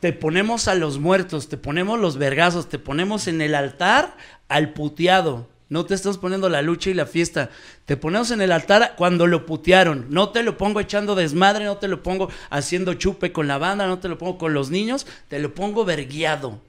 Te 0.00 0.12
ponemos 0.12 0.68
a 0.68 0.74
los 0.74 0.98
muertos, 0.98 1.48
te 1.48 1.56
ponemos 1.56 1.98
los 1.98 2.18
vergazos, 2.18 2.68
te 2.68 2.78
ponemos 2.78 3.26
en 3.28 3.40
el 3.40 3.54
altar 3.54 4.16
al 4.48 4.72
puteado. 4.72 5.48
No 5.68 5.84
te 5.84 5.94
estás 5.94 6.16
poniendo 6.16 6.48
la 6.48 6.62
lucha 6.62 6.90
y 6.90 6.94
la 6.94 7.04
fiesta. 7.04 7.50
Te 7.84 7.96
ponemos 7.96 8.30
en 8.30 8.40
el 8.40 8.52
altar 8.52 8.94
cuando 8.96 9.26
lo 9.26 9.44
putearon. 9.44 10.06
No 10.08 10.30
te 10.30 10.42
lo 10.42 10.56
pongo 10.56 10.80
echando 10.80 11.14
desmadre, 11.14 11.64
no 11.64 11.76
te 11.76 11.88
lo 11.88 12.02
pongo 12.02 12.30
haciendo 12.50 12.94
chupe 12.94 13.32
con 13.32 13.48
la 13.48 13.58
banda, 13.58 13.86
no 13.86 13.98
te 13.98 14.08
lo 14.08 14.16
pongo 14.16 14.38
con 14.38 14.54
los 14.54 14.70
niños, 14.70 15.06
te 15.28 15.38
lo 15.38 15.54
pongo 15.54 15.84
verguiado. 15.84 16.60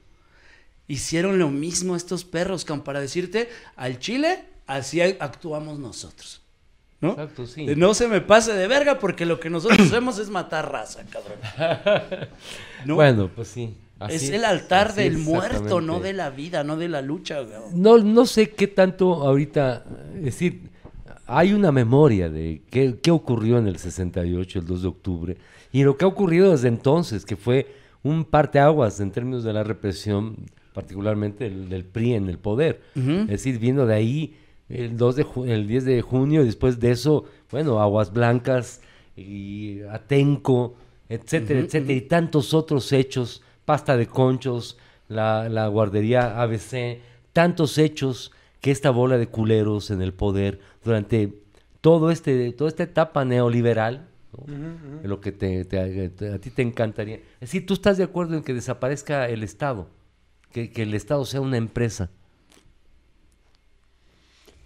Hicieron 0.86 1.38
lo 1.38 1.48
mismo 1.48 1.96
estos 1.96 2.24
perros, 2.24 2.66
para 2.84 3.00
decirte, 3.00 3.48
al 3.76 3.98
chile, 4.00 4.44
así 4.66 5.00
actuamos 5.00 5.78
nosotros. 5.78 6.42
¿no? 7.00 7.12
Exacto, 7.12 7.46
sí. 7.46 7.64
No 7.76 7.94
se 7.94 8.08
me 8.08 8.20
pase 8.20 8.52
de 8.52 8.68
verga 8.68 8.98
porque 8.98 9.24
lo 9.24 9.40
que 9.40 9.48
nosotros 9.48 9.80
hacemos 9.80 10.18
es 10.18 10.28
matar 10.28 10.70
raza, 10.70 11.04
cabrón. 11.08 11.38
¿No? 12.84 12.96
Bueno, 12.96 13.30
pues 13.34 13.48
sí. 13.48 13.74
Así 14.00 14.14
es 14.16 14.30
el 14.30 14.44
altar 14.44 14.94
del 14.94 15.18
muerto, 15.18 15.80
no 15.80 16.00
de 16.00 16.12
la 16.12 16.30
vida, 16.30 16.64
no 16.64 16.76
de 16.76 16.88
la 16.88 17.02
lucha. 17.02 17.40
No, 17.72 17.98
no 17.98 18.26
sé 18.26 18.50
qué 18.50 18.66
tanto 18.66 19.14
ahorita, 19.14 19.84
es 20.16 20.24
decir, 20.24 20.62
hay 21.26 21.52
una 21.52 21.70
memoria 21.70 22.28
de 22.28 22.62
qué, 22.70 22.98
qué 23.00 23.10
ocurrió 23.12 23.58
en 23.58 23.68
el 23.68 23.78
68, 23.78 24.58
el 24.58 24.66
2 24.66 24.82
de 24.82 24.88
octubre, 24.88 25.36
y 25.72 25.84
lo 25.84 25.96
que 25.96 26.04
ha 26.04 26.08
ocurrido 26.08 26.50
desde 26.50 26.68
entonces, 26.68 27.24
que 27.24 27.36
fue 27.36 27.74
un 28.02 28.24
parteaguas 28.24 28.98
en 29.00 29.10
términos 29.10 29.44
de 29.44 29.52
la 29.52 29.62
represión, 29.62 30.36
particularmente 30.72 31.46
el, 31.46 31.68
del 31.68 31.84
PRI 31.84 32.14
en 32.14 32.28
el 32.28 32.38
poder. 32.38 32.80
Es 32.94 33.28
decir, 33.28 33.58
viendo 33.58 33.86
de 33.86 33.94
ahí 33.94 34.36
el, 34.68 34.96
2 34.96 35.16
de 35.16 35.26
el 35.46 35.66
10 35.66 35.84
de 35.84 36.02
junio, 36.02 36.44
después 36.44 36.80
de 36.80 36.92
eso, 36.92 37.24
bueno, 37.50 37.80
Aguas 37.80 38.12
Blancas 38.12 38.80
y 39.16 39.82
Atenco, 39.90 40.76
etcétera, 41.08 41.60
etcétera, 41.60 41.92
y 41.92 42.00
tantos 42.02 42.54
otros 42.54 42.92
hechos, 42.92 43.42
pasta 43.70 43.96
de 43.96 44.08
conchos, 44.08 44.76
la, 45.08 45.48
la 45.48 45.68
guardería 45.68 46.42
ABC, 46.42 46.98
tantos 47.32 47.78
hechos 47.78 48.32
que 48.60 48.72
esta 48.72 48.90
bola 48.90 49.16
de 49.16 49.28
culeros 49.28 49.92
en 49.92 50.02
el 50.02 50.12
poder 50.12 50.58
durante 50.82 51.32
todo 51.80 52.10
este, 52.10 52.50
toda 52.50 52.66
esta 52.68 52.82
etapa 52.82 53.24
neoliberal, 53.24 54.08
¿no? 54.32 55.08
Lo 55.08 55.20
que 55.20 55.30
te, 55.30 55.64
te- 55.64 56.08
te- 56.10 56.32
a 56.32 56.38
ti 56.40 56.50
te 56.50 56.62
encantaría. 56.62 57.14
Es 57.34 57.40
decir, 57.52 57.64
tú 57.64 57.74
estás 57.74 57.96
de 57.96 58.02
acuerdo 58.02 58.36
en 58.36 58.42
que 58.42 58.54
desaparezca 58.54 59.28
el 59.28 59.44
Estado, 59.44 59.86
que, 60.50 60.72
que 60.72 60.82
el 60.82 60.92
Estado 60.94 61.24
sea 61.24 61.40
una 61.40 61.56
empresa. 61.56 62.10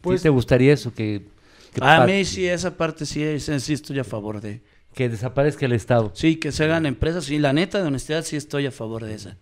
Pues- 0.01 0.21
¿Sí 0.21 0.23
te 0.23 0.29
gustaría 0.31 0.73
eso? 0.73 0.95
Que, 0.95 1.27
que 1.75 1.85
A 1.85 2.07
mí 2.07 2.25
sí, 2.25 2.47
esa 2.49 2.75
parte 2.75 3.05
sí, 3.05 3.39
sí 3.39 3.73
estoy 3.75 3.99
a 3.99 4.05
favor 4.05 4.41
de. 4.41 4.63
Que 4.95 5.09
desaparezca 5.09 5.67
el 5.67 5.73
Estado. 5.73 6.13
Sí, 6.15 6.37
que 6.37 6.53
se 6.53 6.65
hagan 6.65 6.87
empresas, 6.87 7.25
sí, 7.25 7.39
la 7.39 7.53
neta 7.53 7.81
de 7.81 7.89
honestidad 7.89 8.23
sí 8.25 8.37
estoy 8.37 8.67
a 8.67 8.71
favor 8.71 9.05
de 9.05 9.15
esa. 9.15 9.37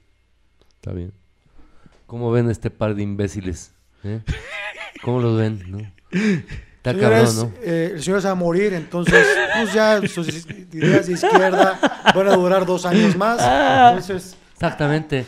Está 0.77 0.93
bien. 0.93 1.13
¿Cómo 2.07 2.31
ven 2.31 2.51
este 2.51 2.71
par 2.71 2.95
de 2.95 3.03
imbéciles? 3.03 3.73
eh? 4.05 4.21
¿Cómo 5.03 5.21
los 5.21 5.39
ven? 5.39 5.63
no? 5.71 5.79
Está 5.79 6.93
Señores, 6.93 7.31
cabrón, 7.35 7.53
¿no? 7.55 7.59
eh, 7.63 7.91
el 7.95 8.03
señor 8.03 8.21
se 8.23 8.27
va 8.27 8.33
a 8.33 8.35
morir, 8.37 8.73
entonces 8.75 9.25
pues 9.55 9.73
ya 9.73 10.01
sus 10.09 10.29
ideas 10.73 11.07
de 11.07 11.13
izquierda 11.13 11.79
van 12.15 12.29
a 12.29 12.35
durar 12.37 12.67
dos 12.67 12.85
años 12.85 13.17
más. 13.17 13.41
Entonces, 13.41 14.37
Exactamente. 14.55 15.25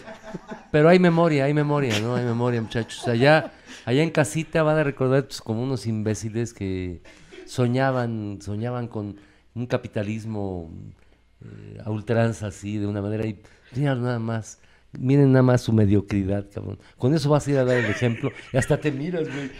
Pero 0.73 0.89
hay 0.89 0.99
memoria, 0.99 1.45
hay 1.45 1.55
memoria, 1.55 1.99
¿no? 2.01 2.17
Hay 2.17 2.25
memoria, 2.25 2.61
muchachos. 2.61 3.07
Allá, 3.07 3.53
allá 3.85 4.03
en 4.03 4.11
casita 4.11 4.63
van 4.63 4.79
a 4.79 4.85
recordar 4.85 5.27
pues, 5.27 5.41
como 5.41 5.63
unos 5.63 5.87
imbéciles 5.87 6.53
que 6.55 7.03
soñaban, 7.47 8.39
soñaban 8.43 8.89
con 8.89 9.17
un 9.55 9.67
capitalismo 9.67 10.71
eh, 11.45 11.79
a 11.85 11.91
ultranza 11.91 12.49
así, 12.49 12.79
de 12.79 12.87
una 12.87 13.01
manera 13.03 13.27
y 13.27 13.41
miren 13.75 14.03
nada 14.03 14.19
más. 14.19 14.59
Miren 14.97 15.33
nada 15.33 15.43
más 15.43 15.61
su 15.63 15.73
mediocridad, 15.73 16.47
cabrón. 16.55 16.79
Con 16.99 17.13
eso 17.15 17.29
vas 17.29 17.45
a 17.49 17.51
ir 17.51 17.59
a 17.59 17.65
dar 17.65 17.79
el 17.79 17.87
ejemplo 17.87 18.31
y 18.53 18.57
hasta 18.57 18.77
te 18.79 18.93
miras, 18.93 19.25
güey. 19.27 19.51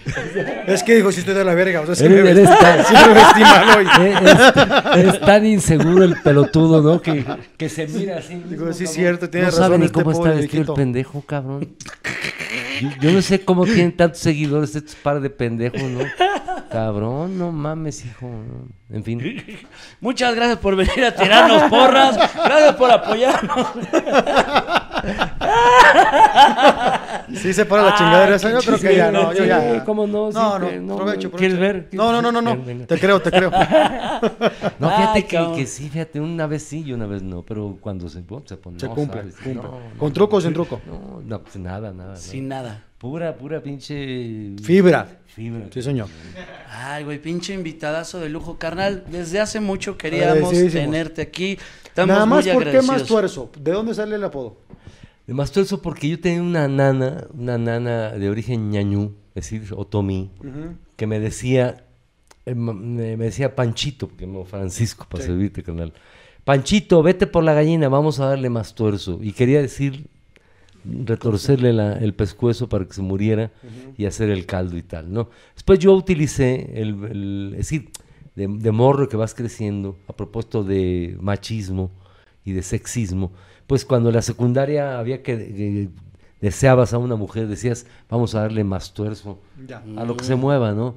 es 0.69 0.85
que 0.85 0.95
dijo, 0.95 1.11
si 1.11 1.19
estoy 1.21 1.35
de 1.35 1.45
la 1.45 1.55
verga, 1.55 1.81
o 1.81 1.93
sea, 1.93 2.07
Eres- 2.07 2.23
me 2.23 2.31
eres 2.31 2.49
tan- 2.61 2.85
sí 2.87 2.95
me 2.95 3.15
vestí 3.15 3.41
mal 3.41 3.79
hoy. 3.79 3.87
Es, 5.09 5.15
es 5.15 5.21
tan 5.23 5.45
inseguro 5.45 6.05
el 6.05 6.15
pelotudo, 6.23 6.81
¿no? 6.83 7.03
Que, 7.03 7.25
que 7.57 7.69
se 7.69 7.89
mira 7.89 8.19
así. 8.19 8.35
Digo, 8.49 8.73
sí, 8.73 8.85
cabrón. 8.85 8.95
cierto, 8.95 9.29
tiene 9.31 9.47
No 9.47 9.51
razón 9.51 9.65
sabe 9.65 9.79
ni 9.79 9.87
este 9.87 9.95
cómo 10.01 10.13
está 10.13 10.31
vestido 10.31 10.73
el 10.73 10.77
pendejo, 10.79 11.21
cabrón. 11.23 11.69
Yo, 13.01 13.11
no 13.13 13.21
sé 13.21 13.45
cómo 13.45 13.65
tienen 13.65 13.97
tantos 13.97 14.21
seguidores 14.21 14.77
estos 14.77 14.95
par 14.95 15.21
de 15.21 15.31
pendejos, 15.31 15.83
¿no? 15.83 15.99
Cabrón, 16.75 17.39
no 17.39 17.53
mames, 17.53 18.05
hijo. 18.05 18.29
En 18.91 19.05
fin. 19.05 19.23
Muchas 20.01 20.35
gracias 20.35 20.59
por 20.59 20.75
venir 20.75 21.05
a 21.05 21.15
tirarnos 21.15 21.71
porras. 21.71 22.17
Gracias 22.35 22.75
por 22.75 22.91
apoyarnos. 22.91 23.69
Sí 27.35 27.53
se 27.53 27.65
para 27.65 27.83
la 27.83 27.95
chingadera 27.95 28.37
esa, 28.37 28.51
yo 28.51 28.59
creo 28.61 28.79
que 28.79 28.97
ya 28.97 29.11
no, 29.11 29.33
yo 29.33 29.45
ya. 29.45 29.85
¿Cómo 29.85 30.07
no? 30.07 30.31
No, 30.31 30.59
no, 30.59 30.71
no, 30.81 30.97
provecho, 30.97 31.31
¿Quieres 31.31 31.59
ver? 31.59 31.89
No, 31.93 32.13
no, 32.13 32.21
no, 32.21 32.33
no, 32.33 32.43
no. 32.43 32.87
Te 32.87 32.99
creo, 32.99 33.21
te 33.21 33.31
creo. 33.31 33.51
No, 34.79 34.91
fíjate 34.91 35.27
que, 35.27 35.53
que, 35.57 35.67
sí, 35.67 35.89
fíjate, 35.89 36.21
una 36.21 36.47
vez 36.47 36.63
sí 36.63 36.83
y 36.87 36.93
una 36.93 37.07
vez 37.07 37.23
no, 37.23 37.43
pero 37.43 37.77
cuando 37.81 38.09
se, 38.09 38.23
se 38.45 38.57
pone. 38.57 38.79
Se 38.79 38.89
cumple, 38.89 39.23
cumple. 39.43 39.69
¿Con 39.99 40.13
truco 40.13 40.37
o 40.37 40.41
sin 40.41 40.53
truco? 40.53 40.81
No, 40.87 41.23
no, 41.25 41.41
pues 41.43 41.57
nada, 41.57 41.93
nada. 41.93 42.17
Sin 42.17 42.49
nada. 42.49 42.85
Pura, 42.99 43.37
pura 43.37 43.63
pinche. 43.63 44.57
Fibra. 44.63 45.07
Fibra. 45.27 45.67
Sí, 45.71 45.83
señor. 45.83 46.09
Ay, 46.71 47.05
güey, 47.05 47.21
pinche 47.21 47.53
invitadazo 47.53 48.19
de 48.19 48.29
lujo, 48.31 48.57
carnal. 48.59 49.05
Desde 49.11 49.41
hace 49.41 49.61
mucho 49.61 49.99
queríamos 49.99 50.51
tenerte 50.51 51.23
aquí. 51.23 51.59
Estamos 51.85 52.15
Nada 52.15 52.27
más, 52.27 52.49
¿por 52.49 52.71
qué 52.71 52.83
más 52.83 53.05
tuerzo? 53.05 53.51
¿De 53.59 53.73
dónde 53.73 53.95
sale 53.95 54.17
el 54.17 54.25
apodo? 54.25 54.57
De 55.27 55.35
más 55.35 55.53
tuerzo 55.53 55.81
porque 55.81 56.09
yo 56.09 56.21
tenía 56.21 56.43
una 56.43 56.69
nana, 56.69 57.27
una 57.33 57.57
nana 57.59 58.11
de 58.11 58.29
origen 58.29 58.71
ñañú, 58.71 59.15
es 59.35 59.51
decir, 59.51 59.73
otomí, 59.75 60.31
que 60.97 61.07
me 61.07 61.19
decía, 61.19 61.87
eh, 62.45 62.55
me 62.55 63.17
decía 63.17 63.57
Panchito, 63.57 64.09
porque 64.09 64.27
no 64.27 64.45
Francisco, 64.45 65.07
para 65.09 65.25
servirte, 65.25 65.63
carnal. 65.63 65.93
Panchito, 66.45 67.03
vete 67.03 67.27
por 67.27 67.43
la 67.43 67.55
gallina, 67.55 67.89
vamos 67.89 68.21
a 68.21 68.27
darle 68.27 68.51
más 68.51 68.75
tuerzo. 68.75 69.19
Y 69.23 69.33
quería 69.33 69.63
decir, 69.63 70.09
retorcerle 70.85 71.71
el 71.71 72.15
pescuezo 72.15 72.69
para 72.69 72.85
que 72.85 72.93
se 72.93 73.03
muriera 73.03 73.51
y 73.97 74.05
hacer 74.05 74.31
el 74.31 74.45
caldo 74.45 74.77
y 74.77 74.83
tal, 74.83 75.13
¿no? 75.13 75.31
Después 75.55 75.79
yo 75.79 75.95
utilicé, 75.95 76.81
el, 76.81 77.53
es 77.53 77.59
decir, 77.59 77.91
de, 78.35 78.73
morro 78.73 79.09
que 79.09 79.17
vas 79.17 79.35
creciendo, 79.35 79.97
a 80.09 80.13
propósito 80.13 80.65
de 80.65 81.17
machismo 81.21 81.91
y 82.45 82.53
de 82.53 82.63
sexismo, 82.63 83.33
pues 83.67 83.85
cuando 83.85 84.11
en 84.11 84.17
la 84.17 84.23
secundaria 84.23 84.99
había 84.99 85.23
que, 85.23 85.89
deseabas 86.41 86.93
a 86.93 86.99
una 86.99 87.17
mujer, 87.17 87.49
decías, 87.49 87.87
vamos 88.11 88.35
a 88.35 88.41
darle 88.41 88.65
más 88.65 88.93
tuerzo 88.93 89.39
a 89.97 90.05
lo 90.05 90.17
que 90.17 90.25
se 90.25 90.35
mueva, 90.35 90.73
¿no? 90.73 90.95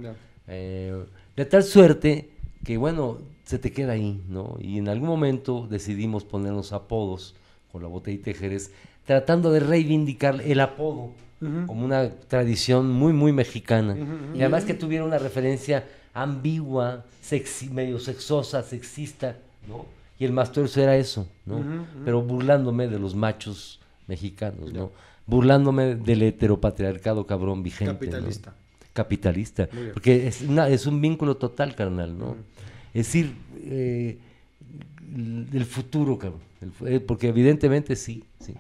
Eh, 0.47 1.05
de 1.35 1.45
tal 1.45 1.63
suerte 1.63 2.29
que, 2.65 2.77
bueno, 2.77 3.19
se 3.45 3.59
te 3.59 3.71
queda 3.71 3.93
ahí, 3.93 4.21
¿no? 4.27 4.57
Y 4.59 4.77
en 4.77 4.89
algún 4.89 5.07
momento 5.07 5.67
decidimos 5.69 6.25
ponernos 6.25 6.73
apodos 6.73 7.35
con 7.71 7.81
la 7.81 7.87
botella 7.87 8.19
y 8.25 8.33
Jerez, 8.33 8.71
tratando 9.05 9.51
de 9.51 9.61
reivindicar 9.61 10.41
el 10.41 10.59
apodo 10.59 11.11
como 11.39 11.85
una 11.85 12.09
tradición 12.09 12.91
muy, 12.91 13.13
muy 13.13 13.31
mexicana. 13.31 13.95
Y 14.33 14.41
además 14.41 14.65
que 14.65 14.73
tuviera 14.73 15.05
una 15.05 15.19
referencia 15.19 15.85
ambigua, 16.13 17.05
medio 17.71 17.99
sexosa, 17.99 18.63
sexista, 18.63 19.37
¿no? 19.67 19.85
Y 20.19 20.25
el 20.25 20.33
Mastuerzo 20.33 20.81
era 20.81 20.97
eso, 20.97 21.27
¿no? 21.45 21.63
Pero 22.03 22.21
burlándome 22.21 22.87
de 22.87 22.99
los 22.99 23.15
machos 23.15 23.79
mexicanos, 24.07 24.73
¿no? 24.73 24.91
Burlándome 25.25 25.95
del 25.95 26.23
heteropatriarcado 26.23 27.27
cabrón 27.27 27.61
vigente. 27.61 27.93
Capitalista. 27.93 28.55
Capitalista. 28.93 29.69
Porque 29.93 30.27
es, 30.27 30.41
es 30.41 30.85
un 30.87 31.01
vínculo 31.01 31.37
total, 31.37 31.75
carnal, 31.75 32.17
¿no? 32.17 32.35
Es 32.93 33.07
decir, 33.07 33.35
eh, 33.63 34.17
el 35.53 35.65
futuro, 35.65 36.17
cabrón. 36.17 36.41
Eh, 36.85 36.99
porque 36.99 37.27
evidentemente 37.27 37.95
sí, 37.95 38.23
sí. 38.39 38.55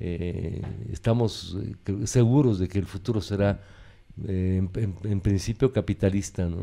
Eh, 0.00 0.62
estamos 0.92 1.58
seguros 2.04 2.58
de 2.58 2.68
que 2.68 2.78
el 2.78 2.86
futuro 2.86 3.20
será 3.20 3.60
en, 4.26 5.20
principio 5.20 5.72
capitalista, 5.72 6.46
¿no? 6.46 6.58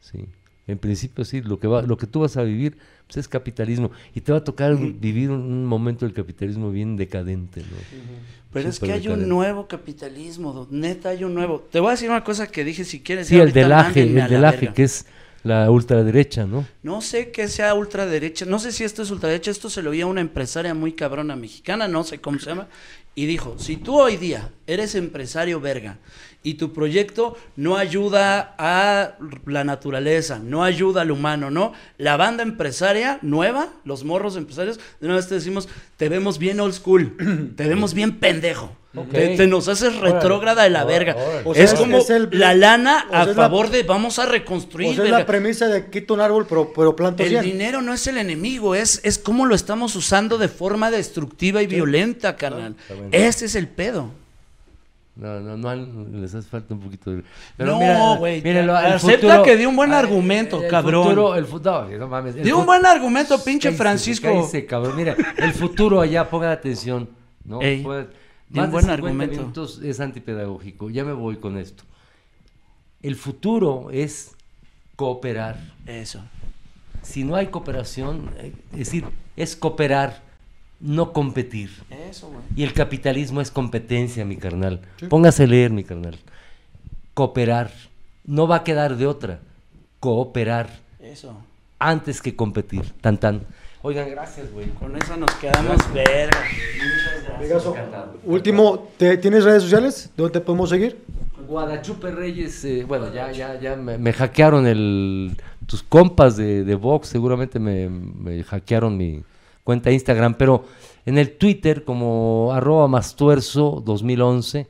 Sí. 0.00 0.26
En 0.66 0.78
principio 0.78 1.24
sí, 1.24 1.42
lo 1.42 1.58
que 1.58 1.66
va, 1.66 1.82
lo 1.82 1.96
que 1.96 2.06
tú 2.06 2.20
vas 2.20 2.36
a 2.36 2.42
vivir 2.42 2.78
pues, 3.06 3.18
es 3.18 3.28
capitalismo 3.28 3.90
y 4.14 4.20
te 4.22 4.32
va 4.32 4.38
a 4.38 4.44
tocar 4.44 4.76
vivir 4.76 5.30
un, 5.30 5.66
momento 5.66 6.06
del 6.06 6.14
capitalismo 6.14 6.70
bien 6.70 6.96
decadente, 6.96 7.60
¿no? 7.60 7.76
Pero 8.52 8.68
es 8.68 8.78
que 8.78 8.92
hay 8.92 9.08
un 9.08 9.28
nuevo 9.28 9.66
capitalismo, 9.66 10.66
neta 10.70 11.10
hay 11.10 11.24
un 11.24 11.34
nuevo. 11.34 11.66
Te 11.70 11.80
voy 11.80 11.88
a 11.88 11.90
decir 11.92 12.08
una 12.08 12.24
cosa 12.24 12.46
que 12.46 12.64
dije 12.64 12.84
si 12.84 13.00
quieres. 13.00 13.26
Sí, 13.26 13.38
el 13.38 13.52
delaje, 13.52 14.02
el 14.02 14.14
delaje 14.14 14.72
que 14.72 14.84
es 14.84 15.06
la 15.42 15.70
ultraderecha, 15.70 16.46
¿no? 16.46 16.66
No 16.82 17.02
sé 17.02 17.30
qué 17.30 17.48
sea 17.48 17.74
ultraderecha, 17.74 18.46
no 18.46 18.58
sé 18.58 18.72
si 18.72 18.82
esto 18.82 19.02
es 19.02 19.10
ultraderecha, 19.10 19.50
esto 19.50 19.68
se 19.68 19.82
lo 19.82 19.90
vi 19.90 20.00
a 20.00 20.06
una 20.06 20.22
empresaria 20.22 20.72
muy 20.72 20.94
cabrona 20.94 21.36
mexicana, 21.36 21.86
no 21.86 22.02
sé 22.02 22.20
cómo 22.20 22.38
se 22.38 22.46
llama, 22.46 22.68
y 23.14 23.26
dijo, 23.26 23.56
si 23.58 23.76
tú 23.76 24.00
hoy 24.00 24.16
día 24.16 24.50
eres 24.66 24.94
empresario 24.94 25.60
verga 25.60 25.98
y 26.44 26.54
tu 26.54 26.72
proyecto 26.72 27.36
no 27.56 27.76
ayuda 27.76 28.54
a 28.58 29.16
la 29.46 29.64
naturaleza, 29.64 30.38
no 30.38 30.62
ayuda 30.62 31.00
al 31.00 31.10
humano, 31.10 31.50
¿no? 31.50 31.72
La 31.98 32.16
banda 32.16 32.44
empresaria 32.44 33.18
nueva, 33.22 33.70
los 33.84 34.04
morros 34.04 34.36
empresarios, 34.36 34.78
de 35.00 35.06
una 35.06 35.16
vez 35.16 35.26
te 35.26 35.34
decimos, 35.34 35.68
te 35.96 36.08
vemos 36.08 36.38
bien 36.38 36.60
old 36.60 36.74
school, 36.74 37.16
te 37.56 37.66
vemos 37.66 37.94
bien 37.94 38.20
pendejo. 38.20 38.76
Te, 39.10 39.48
nos 39.48 39.66
haces 39.66 39.96
retrógrada 39.96 40.62
de 40.62 40.70
la 40.70 40.84
verga. 40.84 41.16
es 41.56 41.74
como 41.74 41.98
la 42.30 42.54
lana 42.54 43.08
a 43.10 43.26
favor 43.26 43.70
de 43.70 43.82
vamos 43.82 44.20
a 44.20 44.26
reconstruir. 44.26 45.00
es 45.00 45.10
la 45.10 45.26
premisa 45.26 45.66
de 45.66 45.90
quito 45.90 46.14
un 46.14 46.20
árbol, 46.20 46.46
pero, 46.48 46.72
pero 46.72 46.94
El 47.18 47.42
dinero 47.42 47.82
no 47.82 47.92
es 47.92 48.06
el 48.06 48.18
enemigo, 48.18 48.76
es, 48.76 49.00
es 49.02 49.18
cómo 49.18 49.46
lo 49.46 49.56
estamos 49.56 49.96
usando 49.96 50.38
de 50.38 50.46
forma 50.46 50.92
destructiva 50.92 51.60
y 51.60 51.66
violenta, 51.66 52.36
carnal. 52.36 52.76
Ese 53.10 53.46
es 53.46 53.56
el 53.56 53.66
pedo. 53.66 54.12
No, 55.16 55.38
no, 55.40 55.56
no, 55.56 56.18
les 56.18 56.34
hace 56.34 56.48
falta 56.48 56.74
un 56.74 56.80
poquito 56.80 57.12
de... 57.12 57.22
no, 57.58 58.16
güey. 58.18 58.42
Acepta 58.68 59.42
que 59.44 59.56
dio 59.56 59.68
un 59.68 59.76
buen 59.76 59.92
argumento, 59.92 60.60
cabrón. 60.68 61.04
Futuro, 61.04 61.34
el 61.36 61.46
futuro, 61.46 61.88
no 61.88 62.08
mames. 62.08 62.34
dio 62.34 62.58
un 62.58 62.66
buen 62.66 62.84
argumento, 62.84 63.42
pinche 63.42 63.70
Francisco. 63.72 64.26
Cállese, 64.26 64.66
cabrón. 64.66 64.96
Mira, 64.96 65.16
el 65.36 65.52
futuro 65.52 66.00
allá, 66.00 66.28
pongan 66.28 66.50
atención. 66.50 67.08
¿no? 67.44 67.58
un 67.58 68.70
buen 68.70 68.90
argumento. 68.90 69.68
es 69.82 70.00
antipedagógico. 70.00 70.90
Ya 70.90 71.04
me 71.04 71.12
voy 71.12 71.36
con 71.36 71.58
esto. 71.58 71.84
El 73.02 73.16
futuro 73.16 73.90
es 73.92 74.34
cooperar. 74.96 75.58
Eso. 75.86 76.22
Si 77.02 77.22
no 77.22 77.36
hay 77.36 77.48
cooperación, 77.48 78.30
eh, 78.38 78.52
es 78.72 78.78
decir, 78.78 79.04
es 79.36 79.56
cooperar, 79.56 80.22
no 80.80 81.12
competir. 81.12 81.70
Eso, 81.90 82.28
güey. 82.28 82.40
Y 82.56 82.62
el 82.62 82.72
capitalismo 82.72 83.40
es 83.40 83.50
competencia, 83.50 84.24
mi 84.24 84.36
carnal. 84.36 84.80
Póngase 85.08 85.44
a 85.44 85.46
leer, 85.46 85.70
mi 85.70 85.84
carnal. 85.84 86.18
Cooperar. 87.14 87.70
No 88.24 88.48
va 88.48 88.56
a 88.56 88.64
quedar 88.64 88.96
de 88.96 89.06
otra. 89.06 89.40
Cooperar. 90.00 90.68
Eso. 91.00 91.36
Antes 91.78 92.20
que 92.20 92.34
competir. 92.34 92.92
Tan 93.00 93.18
tan. 93.18 93.42
Oigan, 93.82 94.08
gracias, 94.10 94.50
güey. 94.52 94.68
Con 94.70 94.96
eso 94.96 95.16
nos 95.16 95.30
quedamos 95.34 95.92
verga. 95.92 96.42
Último, 98.24 98.88
¿tienes 98.96 99.44
redes 99.44 99.62
sociales? 99.62 100.10
¿Dónde 100.16 100.32
te 100.32 100.40
podemos 100.40 100.70
seguir? 100.70 100.98
Guadachupe 101.46 102.10
Reyes, 102.10 102.64
eh, 102.64 102.84
bueno, 102.88 103.12
ya, 103.12 103.30
ya, 103.30 103.60
ya 103.60 103.76
me, 103.76 104.12
hackearon 104.12 104.66
el. 104.66 105.36
Tus 105.66 105.82
compas 105.82 106.36
de, 106.36 106.64
de 106.64 106.74
Vox 106.74 107.08
seguramente 107.08 107.58
me, 107.58 108.42
hackearon 108.44 108.96
mi 108.96 109.22
cuenta 109.64 109.90
de 109.90 109.94
Instagram, 109.94 110.34
pero 110.34 110.64
en 111.06 111.18
el 111.18 111.36
Twitter 111.36 111.84
como 111.84 112.52
arroba 112.52 112.86
mastuerzo 112.86 113.82
2011. 113.84 114.68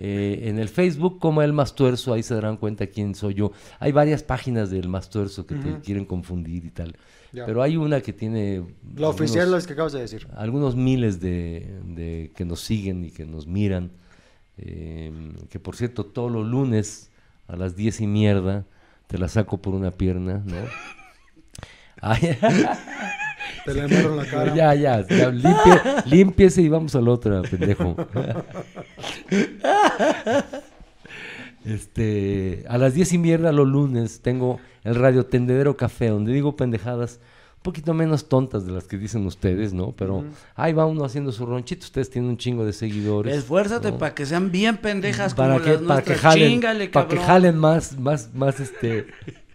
Eh, 0.00 0.48
en 0.48 0.60
el 0.60 0.68
Facebook 0.68 1.18
como 1.18 1.42
el 1.42 1.52
Mastuerzo, 1.52 2.12
ahí 2.12 2.22
se 2.22 2.32
darán 2.32 2.56
cuenta 2.56 2.86
quién 2.86 3.16
soy 3.16 3.34
yo. 3.34 3.50
Hay 3.80 3.90
varias 3.90 4.22
páginas 4.22 4.70
del 4.70 4.88
Mastuerzo 4.88 5.44
que 5.44 5.56
te 5.56 5.80
quieren 5.80 6.04
confundir 6.04 6.64
y 6.64 6.70
tal. 6.70 6.96
Pero 7.32 7.62
hay 7.62 7.76
una 7.76 8.00
que 8.00 8.12
tiene... 8.12 8.64
La 8.94 9.08
oficial 9.08 9.52
es 9.54 9.66
que 9.66 9.72
acabas 9.72 9.92
de 9.92 10.00
decir. 10.00 10.28
Algunos 10.36 10.76
miles 10.76 11.18
de, 11.18 12.30
que 12.36 12.44
nos 12.44 12.60
siguen 12.60 13.04
y 13.04 13.10
que 13.10 13.26
nos 13.26 13.48
miran. 13.48 13.90
Eh, 14.56 15.12
que 15.50 15.58
por 15.58 15.74
cierto, 15.74 16.06
todos 16.06 16.30
los 16.30 16.46
lunes 16.46 17.10
a 17.48 17.56
las 17.56 17.74
10 17.74 18.02
y 18.02 18.06
mierda 18.06 18.66
te 19.08 19.18
la 19.18 19.26
saco 19.26 19.58
por 19.58 19.74
una 19.74 19.90
pierna, 19.90 20.44
¿no? 20.46 20.56
te 23.64 23.74
le 23.74 23.84
en 23.84 24.16
la 24.16 24.24
cara. 24.24 24.54
Ya, 24.54 24.74
ya, 24.74 25.04
limpiese 26.06 26.62
y 26.62 26.68
vamos 26.68 26.94
a 26.94 27.00
la 27.00 27.10
otra, 27.10 27.42
pendejo. 27.42 27.96
Este, 31.64 32.64
a 32.68 32.78
las 32.78 32.94
10 32.94 33.12
y 33.14 33.18
mierda 33.18 33.52
los 33.52 33.68
lunes 33.68 34.20
tengo 34.22 34.58
el 34.84 34.94
radio 34.94 35.26
Tendedero 35.26 35.76
Café, 35.76 36.08
donde 36.08 36.32
digo 36.32 36.56
pendejadas 36.56 37.20
un 37.56 37.62
poquito 37.62 37.92
menos 37.92 38.28
tontas 38.28 38.64
de 38.64 38.72
las 38.72 38.84
que 38.84 38.96
dicen 38.96 39.26
ustedes, 39.26 39.74
¿no? 39.74 39.92
Pero 39.92 40.24
ahí 40.54 40.72
va 40.72 40.86
uno 40.86 41.04
haciendo 41.04 41.32
su 41.32 41.44
ronchito, 41.44 41.84
ustedes 41.84 42.08
tienen 42.08 42.30
un 42.30 42.38
chingo 42.38 42.64
de 42.64 42.72
seguidores. 42.72 43.36
Esfuérzate 43.36 43.92
para 43.92 44.14
que 44.14 44.24
sean 44.24 44.50
bien 44.50 44.76
pendejas 44.78 45.34
para 45.34 45.54
como 45.54 45.64
que, 45.64 45.72
las 45.72 45.82
para 45.82 46.02
que 46.02 46.14
jalen, 46.14 46.60
para 46.90 47.08
que 47.08 47.18
jalen 47.18 47.58
más, 47.58 47.98
más, 47.98 48.32
más 48.32 48.60
este 48.60 49.08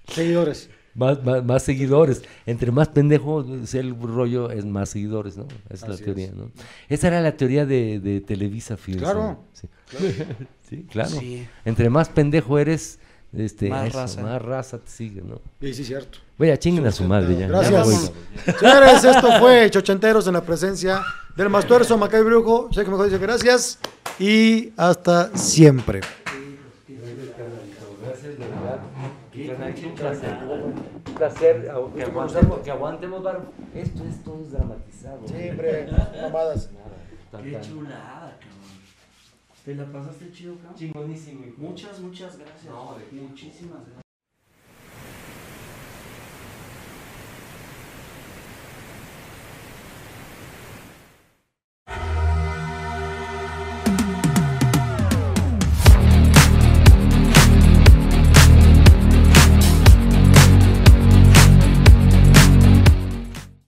seguidores. 0.07 0.69
Más, 0.95 1.43
más, 1.43 1.63
seguidores. 1.63 2.23
Entre 2.45 2.71
más 2.71 2.89
pendejo 2.89 3.45
sea 3.65 3.81
el 3.81 3.95
rollo, 3.99 4.51
es 4.51 4.65
más 4.65 4.89
seguidores, 4.89 5.37
¿no? 5.37 5.47
Esa 5.69 5.87
es 5.87 5.99
la 5.99 6.05
teoría, 6.05 6.31
¿no? 6.35 6.51
Esa 6.89 7.07
era 7.07 7.21
la 7.21 7.35
teoría 7.35 7.65
de, 7.65 7.99
de 7.99 8.21
Televisa, 8.21 8.77
fíjense. 8.77 9.05
Claro. 9.05 9.39
Sí, 10.69 10.87
claro. 10.89 11.09
sí, 11.09 11.47
Entre 11.65 11.87
más 11.87 12.09
pendejo 12.09 12.57
eres, 12.57 12.97
este, 13.31 13.69
más, 13.69 13.93
raza. 13.93 14.21
más 14.23 14.41
raza 14.41 14.79
te 14.79 14.89
sigue, 14.89 15.21
¿no? 15.21 15.39
Sí, 15.61 15.73
sí, 15.73 15.83
cierto. 15.83 16.17
Vaya, 16.37 16.57
chinguen 16.57 16.87
a 16.87 16.91
su 16.91 17.03
madre 17.03 17.37
ya. 17.37 17.47
Gracias. 17.47 18.11
Señores, 18.59 19.03
esto 19.03 19.39
fue 19.39 19.69
Chochenteros 19.69 20.25
en 20.25 20.33
la 20.33 20.41
presencia 20.41 21.03
del 21.35 21.49
Mastuerzo 21.49 21.97
Macay 21.97 22.23
Brujo. 22.23 22.69
Sé 22.71 22.83
que 22.83 22.89
mejor 22.89 23.05
dice 23.05 23.19
gracias 23.19 23.77
y 24.19 24.71
hasta 24.77 25.35
siempre. 25.37 26.01
Un 29.51 29.95
placer. 29.95 30.37
Un 30.43 31.13
placer 31.15 31.71
que 31.95 32.03
aguantemos, 32.03 32.59
que 32.59 32.71
aguantemos, 32.71 33.23
Esto 33.73 34.03
es 34.05 34.23
todo 34.23 34.43
dramatizado. 34.49 35.27
Siempre, 35.27 35.87
mamadas. 36.21 36.69
Qué 37.31 37.59
chulada, 37.61 38.37
cabrón. 38.39 38.63
¿Te 39.65 39.75
la 39.75 39.85
pasaste 39.85 40.31
chido, 40.31 40.55
cabrón? 40.55 40.75
Chingonísimo. 40.75 41.45
Muchas, 41.57 41.99
muchas 41.99 42.37
gracias. 42.37 42.65
No, 42.65 42.97
Muchísimas 43.11 43.79
gracias. 43.85 44.02